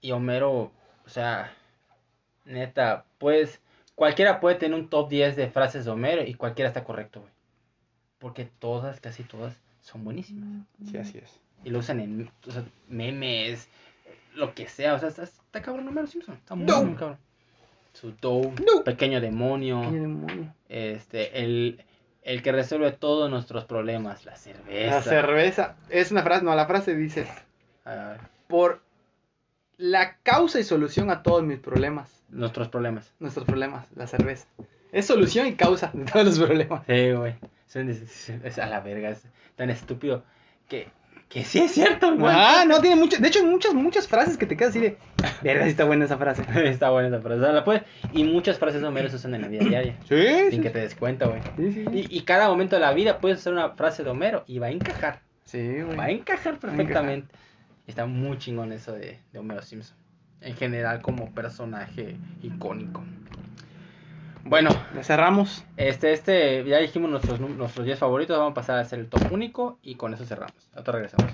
Y 0.00 0.12
Homero, 0.12 0.72
o 1.04 1.08
sea, 1.08 1.52
neta, 2.44 3.04
pues, 3.18 3.60
cualquiera 3.94 4.40
puede 4.40 4.56
tener 4.56 4.78
un 4.78 4.88
top 4.88 5.08
10 5.08 5.36
de 5.36 5.48
frases 5.50 5.84
de 5.84 5.90
Homero 5.90 6.22
y 6.24 6.34
cualquiera 6.34 6.68
está 6.68 6.84
correcto, 6.84 7.20
güey. 7.20 7.32
Porque 8.18 8.44
todas, 8.58 9.00
casi 9.00 9.22
todas, 9.24 9.54
son 9.82 10.04
buenísimas. 10.04 10.66
Sí, 10.90 10.96
así 10.98 11.18
es. 11.18 11.40
Y 11.64 11.70
lo 11.70 11.78
usan 11.80 12.00
en 12.00 12.30
o 12.46 12.50
sea, 12.50 12.64
memes, 12.88 13.68
lo 14.34 14.54
que 14.54 14.68
sea. 14.68 14.94
O 14.94 14.98
sea, 14.98 15.08
está, 15.08 15.24
está 15.24 15.62
cabrón 15.62 15.88
Homero 15.88 16.06
Simpson. 16.06 16.34
Está 16.34 16.54
muy, 16.54 16.66
No. 16.66 16.82
muy 16.84 16.94
cabrón. 16.96 17.18
Su 17.92 18.14
No. 18.22 18.84
pequeño 18.84 19.20
demonio, 19.20 19.82
Qué 19.90 19.96
demonio. 19.98 20.54
este, 20.68 21.42
el, 21.42 21.84
el 22.22 22.42
que 22.42 22.52
resuelve 22.52 22.92
todos 22.92 23.28
nuestros 23.30 23.64
problemas, 23.64 24.24
la 24.24 24.36
cerveza. 24.36 24.94
La 24.96 25.02
cerveza. 25.02 25.76
Es 25.88 26.10
una 26.12 26.22
frase, 26.22 26.44
no, 26.44 26.54
la 26.54 26.66
frase 26.66 26.94
dice: 26.94 27.26
Por 28.48 28.82
la 29.80 30.16
causa 30.22 30.60
y 30.60 30.64
solución 30.64 31.10
a 31.10 31.22
todos 31.22 31.42
mis 31.42 31.58
problemas. 31.58 32.22
nuestros 32.28 32.68
problemas. 32.68 33.12
Nuestros 33.18 33.46
problemas, 33.46 33.86
la 33.96 34.06
cerveza. 34.06 34.46
Es 34.92 35.06
solución 35.06 35.46
y 35.46 35.54
causa 35.54 35.90
de 35.94 36.04
todos 36.04 36.26
los 36.26 36.38
problemas. 36.38 36.82
Sí, 36.86 37.12
güey. 37.12 37.34
Es, 38.44 38.58
a 38.58 38.66
la 38.66 38.80
verga, 38.80 39.10
es 39.10 39.22
tan 39.56 39.70
estúpido 39.70 40.24
que, 40.68 40.88
que 41.28 41.44
sí 41.44 41.60
es 41.60 41.70
cierto, 41.72 42.14
güey. 42.16 42.34
Ah, 42.36 42.64
no, 42.66 42.80
tiene 42.80 42.96
mucho. 42.96 43.16
De 43.18 43.28
hecho, 43.28 43.38
hay 43.38 43.46
muchas, 43.46 43.72
muchas 43.74 44.08
frases 44.08 44.36
que 44.36 44.46
te 44.46 44.56
quedas 44.56 44.70
así 44.70 44.80
de. 44.80 44.98
Verga, 45.42 45.64
sí 45.64 45.70
está 45.70 45.84
buena 45.84 46.04
esa 46.04 46.18
frase. 46.18 46.42
Está 46.68 46.90
buena 46.90 47.08
esa 47.08 47.20
frase. 47.20 47.40
o 47.40 47.42
sea, 47.44 47.52
la 47.52 47.64
puedes- 47.64 47.82
y 48.12 48.24
muchas 48.24 48.58
frases 48.58 48.80
de 48.82 48.88
Homero 48.88 49.08
se 49.08 49.16
usan 49.16 49.34
en 49.36 49.42
la 49.42 49.48
vida 49.48 49.64
diaria. 49.64 49.96
Sí, 50.08 50.50
Sin 50.50 50.62
que 50.62 50.70
te 50.70 50.80
des 50.80 50.94
cuenta, 50.96 51.26
güey. 51.26 51.40
Sí, 51.56 51.72
sí. 51.72 51.84
Y, 51.92 52.16
y 52.18 52.20
cada 52.22 52.48
momento 52.48 52.76
de 52.76 52.80
la 52.82 52.92
vida 52.92 53.18
puedes 53.18 53.38
hacer 53.38 53.52
una 53.52 53.70
frase 53.70 54.02
de 54.04 54.10
Homero 54.10 54.42
y 54.48 54.58
va 54.58 54.66
a 54.66 54.70
encajar. 54.70 55.20
Sí, 55.44 55.80
güey. 55.82 55.96
Va 55.96 56.04
a 56.04 56.10
encajar 56.10 56.58
perfectamente. 56.58 57.32
Está 57.90 58.06
muy 58.06 58.38
chingón 58.38 58.72
eso 58.72 58.92
de, 58.92 59.18
de 59.32 59.38
Homero 59.40 59.62
Simpson. 59.62 59.96
En 60.40 60.54
general 60.56 61.02
como 61.02 61.32
personaje 61.34 62.16
icónico. 62.42 63.02
Bueno, 64.44 64.70
cerramos. 65.02 65.64
este, 65.76 66.12
este, 66.12 66.64
ya 66.64 66.78
dijimos 66.78 67.10
nuestros, 67.10 67.40
nu- 67.40 67.48
nuestros 67.48 67.84
10 67.84 67.98
favoritos. 67.98 68.38
Vamos 68.38 68.52
a 68.52 68.54
pasar 68.54 68.78
a 68.78 68.82
hacer 68.82 69.00
el 69.00 69.08
top 69.08 69.30
único 69.32 69.78
y 69.82 69.96
con 69.96 70.14
eso 70.14 70.24
cerramos. 70.24 70.54
Ahora 70.74 70.92
regresamos. 70.92 71.32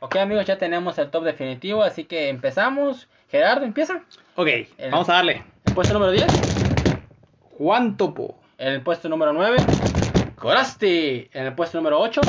Ok 0.00 0.16
amigos, 0.16 0.44
ya 0.46 0.58
tenemos 0.58 0.98
el 0.98 1.10
top 1.10 1.24
definitivo, 1.24 1.82
así 1.82 2.04
que 2.04 2.28
empezamos. 2.28 3.08
Gerardo, 3.30 3.64
empieza. 3.64 4.02
Ok, 4.36 4.48
El- 4.78 4.90
vamos 4.90 5.08
a 5.10 5.14
darle. 5.14 5.44
El 5.66 5.74
puesto 5.74 5.94
número 5.94 6.12
10. 6.12 6.26
Juan 7.58 7.96
Topo. 7.96 8.38
El 8.58 8.80
puesto 8.82 9.08
número 9.08 9.32
9. 9.32 9.56
Corasti. 10.36 11.28
En 11.32 11.46
el 11.46 11.54
puesto 11.54 11.78
número 11.78 12.00
8. 12.00 12.20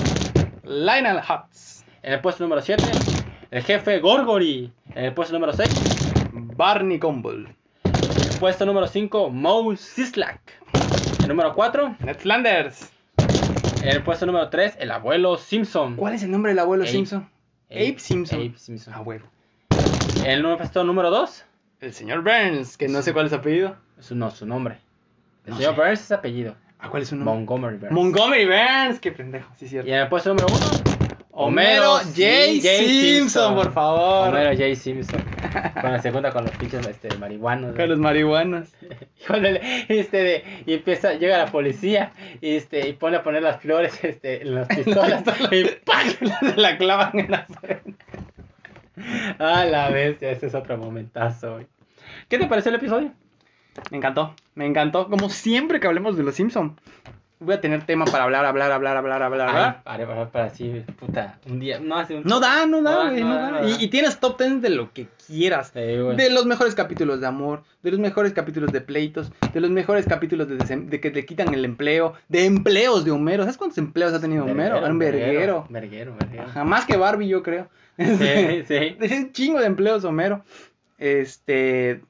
Lionel 0.64 1.18
Hutz. 1.18 1.84
En 2.02 2.14
el 2.14 2.22
puesto 2.22 2.44
número 2.44 2.62
7. 2.62 2.84
El 3.52 3.64
jefe 3.64 4.00
Gorgory. 4.00 4.72
En 4.94 5.06
el 5.06 5.14
puesto 5.14 5.34
número 5.34 5.54
6. 5.54 5.70
Barney 6.34 6.98
Gumble. 6.98 7.56
Puesto 8.40 8.66
número 8.66 8.88
5, 8.88 9.30
Moe 9.30 9.78
Sislak. 9.78 10.40
El 11.22 11.30
número 11.30 11.54
4, 11.54 11.96
Ned 12.00 12.18
Flanders. 12.18 12.92
en 13.82 13.88
el 13.90 14.04
puesto 14.04 14.26
número 14.26 14.50
3, 14.50 14.76
el 14.80 14.92
abuelo 14.92 15.38
Simpson. 15.38 15.96
¿Cuál 15.96 16.16
es 16.16 16.24
el 16.24 16.32
nombre 16.32 16.52
del 16.52 16.60
abuelo. 16.60 16.86
Simpson? 16.86 17.30
Abe 17.72 17.96
Simpson. 17.98 18.40
Abe 18.40 18.54
Simpson. 18.58 18.94
A 18.94 19.02
huevo. 19.02 19.26
En 20.24 20.46
el 20.46 20.58
puesto 20.58 20.84
número 20.84 21.10
2, 21.12 21.46
El 21.80 21.94
señor 21.94 22.24
Burns, 22.24 22.78
que 22.78 22.88
no 22.90 23.02
sé 23.02 23.14
cuál 23.14 23.26
es 23.26 23.32
su 23.32 23.38
apellido. 23.38 23.78
su, 24.00 24.16
no, 24.16 24.32
su 24.32 24.46
nombre. 24.46 24.80
El 25.46 25.52
No 25.52 25.58
señor 25.58 25.76
sé. 25.76 25.82
Burns 25.82 26.02
es 26.02 26.12
apellido. 26.12 26.56
¿A 26.80 26.90
cuál 26.90 27.04
es 27.04 27.10
su 27.10 27.16
nombre? 27.16 27.34
Montgomery 27.34 27.78
Burns. 27.78 27.92
Montgomery 27.92 28.46
Burns. 28.46 29.00
Qué 29.00 29.12
pendejo, 29.12 29.52
sí, 29.58 29.66
y 29.66 29.70
cierto. 29.70 29.90
en 29.90 29.96
el 29.96 30.08
puesto 30.08 30.30
número 30.30 30.48
1, 30.48 30.60
Homero 31.38 31.98
J. 31.98 32.62
Simpson, 32.62 33.56
por 33.56 33.74
favor. 33.74 34.30
Homero 34.30 34.52
J. 34.52 34.74
Simpson. 34.76 35.22
Con 35.82 35.92
la 35.92 36.02
segunda 36.02 36.32
con 36.32 36.46
los 36.46 36.56
pinches 36.56 36.88
este, 36.88 37.10
marihuanos. 37.18 37.76
Con 37.76 37.90
los 37.90 38.00
marihuanos. 38.00 38.70
Este 39.90 40.18
de, 40.18 40.44
y 40.66 40.74
empieza, 40.76 41.14
llega 41.16 41.38
la 41.38 41.48
policía 41.48 42.14
y 42.40 42.56
este 42.56 42.88
y 42.88 42.94
pone 42.94 43.18
a 43.18 43.24
poner 43.24 43.42
las 43.44 43.60
flores 43.60 44.02
este, 44.04 44.44
en 44.44 44.56
las 44.56 44.68
pistolas 44.76 45.24
y 45.52 45.64
¡pac! 45.84 46.22
la 46.56 46.78
clavan 46.78 47.20
en 47.20 47.32
la 47.32 47.46
frente. 47.46 47.96
A 49.40 49.66
la 49.66 49.90
bestia, 49.90 50.32
ese 50.32 50.48
es 50.48 50.56
otro 50.56 50.78
momentazo. 50.78 51.54
güey. 51.56 51.68
¿Qué 52.30 52.38
te 52.38 52.46
pareció 52.48 52.70
el 52.70 52.76
episodio? 52.76 53.12
Me 53.92 53.98
encantó, 53.98 54.34
me 54.56 54.66
encantó. 54.66 55.08
Como 55.10 55.30
siempre 55.30 55.80
que 55.80 55.88
hablemos 55.88 56.18
de 56.18 56.24
los 56.24 56.36
Simpson. 56.36 56.78
Voy 57.38 57.54
a 57.54 57.60
tener 57.60 57.86
tema 57.86 58.06
para 58.06 58.24
hablar, 58.24 58.46
hablar, 58.46 58.72
hablar, 58.72 58.96
hablar, 58.96 59.22
hablar, 59.22 59.50
hablar. 59.50 59.84
para, 59.84 60.08
para, 60.08 60.30
para 60.32 60.46
así, 60.46 60.84
puta, 60.98 61.38
un 61.50 61.60
día, 61.60 61.80
no 61.80 61.98
hace 61.98 62.16
un... 62.16 62.24
No 62.24 62.40
da, 62.40 62.66
no 62.66 62.82
da, 62.82 63.10
güey, 63.10 63.22
no 63.22 63.30
no 63.30 63.36
da, 63.36 63.42
da. 63.42 63.52
no 63.52 63.68
da. 63.68 63.70
Y, 63.70 63.84
y 63.84 63.88
tienes 63.90 64.22
top 64.22 64.40
10 64.40 64.62
de 64.62 64.70
lo 64.70 64.94
que 64.94 65.08
quieras. 65.28 65.72
Sí. 65.74 65.82
De 65.82 66.30
los 66.32 66.46
mejores 66.46 66.76
capítulos 66.76 67.20
de 67.20 67.28
amor, 67.28 67.64
de 67.84 67.92
los 67.92 68.00
mejores 68.00 68.32
capítulos 68.32 68.72
de 68.72 68.80
pleitos, 68.80 69.34
de 69.54 69.60
los 69.60 69.70
mejores 69.70 70.06
capítulos 70.06 70.48
de, 70.48 70.56
de 70.56 71.00
que 71.02 71.12
le 71.12 71.26
quitan 71.26 71.54
el 71.54 71.66
empleo, 71.66 72.14
de 72.30 72.46
empleos 72.46 73.04
de 73.04 73.12
Homero. 73.12 73.44
¿Sabes 73.44 73.58
cuántos 73.58 73.80
empleos 73.80 74.14
ha 74.14 74.22
tenido 74.22 74.46
Homero? 74.46 74.78
Un 74.88 74.98
verguero. 74.98 75.68
Verguero, 75.70 76.16
verguero. 76.18 76.44
Ajá, 76.44 76.64
más 76.64 76.86
que 76.86 76.96
Barbie, 76.96 77.28
yo 77.28 77.44
creo. 77.44 77.68
Sí, 77.98 78.06
sí. 78.66 78.98
Es 79.00 79.12
un 79.12 79.34
chingo 79.34 79.60
de 79.60 79.66
empleos, 79.66 80.06
Homero. 80.06 80.46
Este. 80.98 82.02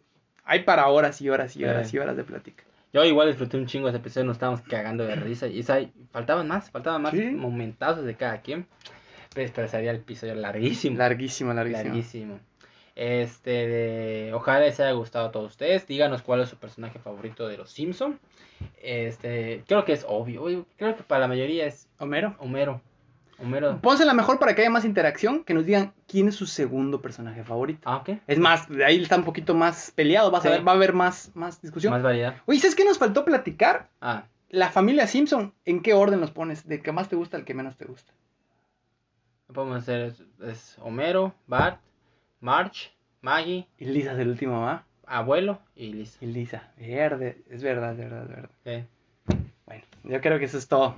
Hay 0.45 0.63
para 0.63 0.87
horas 0.87 1.19
y 1.21 1.29
horas 1.29 1.55
y 1.57 1.65
horas 1.65 1.89
Sí. 1.89 1.97
y 1.97 1.99
horas 1.99 2.15
de 2.15 2.23
plática. 2.23 2.63
Yo 2.93 3.03
igual 3.03 3.27
disfruté 3.27 3.57
un 3.57 3.65
chingo 3.65 3.89
ese 3.89 3.97
episodio, 3.97 4.25
nos 4.27 4.35
estábamos 4.37 4.61
cagando 4.61 5.03
de 5.05 5.15
risa. 5.15 5.47
Y 5.47 5.59
esa- 5.59 5.81
faltaban 6.11 6.47
más, 6.47 6.69
faltaban 6.71 7.01
más 7.01 7.13
Sí. 7.13 7.25
momentazos 7.31 8.05
de 8.05 8.15
cada 8.15 8.41
quien. 8.41 8.67
Pues, 9.33 9.51
pero 9.51 9.67
sería 9.67 9.91
el 9.91 9.97
episodio 9.97 10.33
larguísimo. 10.35 10.97
Larguísimo, 10.97 11.53
larguísimo. 11.53 11.83
Larguísimo. 11.89 12.39
Este, 12.95 13.49
de- 13.67 14.31
ojalá 14.33 14.61
les 14.61 14.79
haya 14.79 14.91
gustado 14.93 15.27
a 15.27 15.31
todos 15.31 15.51
ustedes. 15.51 15.85
Díganos 15.87 16.21
cuál 16.21 16.39
es 16.41 16.47
su 16.49 16.55
personaje 16.55 16.97
favorito 16.99 17.45
de 17.49 17.57
los 17.57 17.69
Simpson. 17.69 18.17
Este, 18.81 19.63
creo 19.67 19.83
que 19.83 19.91
es 19.91 20.05
obvio. 20.07 20.65
Creo 20.77 20.95
que 20.95 21.03
para 21.03 21.21
la 21.21 21.27
mayoría 21.27 21.65
es 21.65 21.89
Homero. 21.99 22.35
Homero. 22.39 22.79
Homero. 23.39 23.79
Pónsela 23.81 24.13
mejor 24.13 24.39
para 24.39 24.55
que 24.55 24.61
haya 24.61 24.69
más 24.69 24.85
interacción, 24.85 25.43
que 25.43 25.53
nos 25.53 25.65
digan 25.65 25.93
quién 26.07 26.27
es 26.29 26.35
su 26.35 26.45
segundo 26.45 27.01
personaje 27.01 27.43
favorito. 27.43 27.81
Ah, 27.83 27.97
ok. 27.97 28.09
Es 28.27 28.39
más, 28.39 28.69
de 28.69 28.85
ahí 28.85 29.01
está 29.01 29.17
un 29.17 29.23
poquito 29.25 29.53
más 29.53 29.91
peleado, 29.91 30.31
vas 30.31 30.45
a 30.45 30.49
ver, 30.49 30.67
va 30.67 30.71
a 30.71 30.75
haber 30.75 30.93
más, 30.93 31.31
más 31.35 31.61
discusión. 31.61 31.91
Más 31.91 32.01
variedad. 32.03 32.35
Oye, 32.45 32.59
¿sabes 32.59 32.75
qué 32.75 32.85
nos 32.85 32.97
faltó 32.97 33.25
platicar? 33.25 33.89
Ah, 34.01 34.23
La 34.49 34.69
familia 34.69 35.05
Simpson, 35.07 35.53
¿en 35.65 35.81
qué 35.81 35.93
orden 35.93 36.21
los 36.21 36.31
pones? 36.31 36.67
¿De 36.67 36.81
que 36.81 36.91
más 36.93 37.09
te 37.09 37.15
gusta 37.17 37.35
al 37.37 37.43
que 37.45 37.53
menos 37.53 37.75
te 37.77 37.85
gusta? 37.85 38.13
podemos 39.53 39.77
hacer 39.77 40.01
es, 40.01 40.23
es 40.43 40.77
Homero, 40.81 41.33
Bart, 41.47 41.79
Marge, 42.41 42.91
Maggie, 43.21 43.67
Y 43.77 43.85
Lisa 43.85 44.13
es 44.13 44.19
el 44.19 44.29
último, 44.29 44.61
¿va? 44.61 44.83
abuelo 45.07 45.59
y 45.75 45.93
Lisa. 45.93 46.17
Y 46.21 46.25
Lisa, 46.27 46.71
verde, 46.77 47.43
es 47.49 47.61
verdad, 47.63 47.91
es 47.91 47.97
verdad, 47.97 48.23
es 48.23 48.29
verdad. 48.29 48.49
Ok. 48.65 49.37
Bueno, 49.67 49.83
yo 50.03 50.19
creo 50.21 50.39
que 50.39 50.45
eso 50.45 50.57
es 50.57 50.67
todo. 50.67 50.95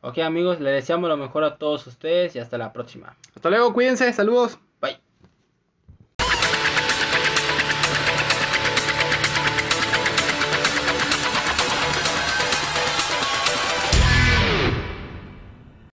Ok 0.00 0.18
amigos, 0.18 0.60
les 0.60 0.74
deseamos 0.74 1.08
lo 1.08 1.16
mejor 1.16 1.44
a 1.44 1.56
todos 1.56 1.86
ustedes 1.86 2.36
y 2.36 2.38
hasta 2.38 2.56
la 2.58 2.72
próxima. 2.72 3.16
Hasta 3.34 3.50
luego, 3.50 3.72
cuídense, 3.72 4.12
saludos. 4.12 4.58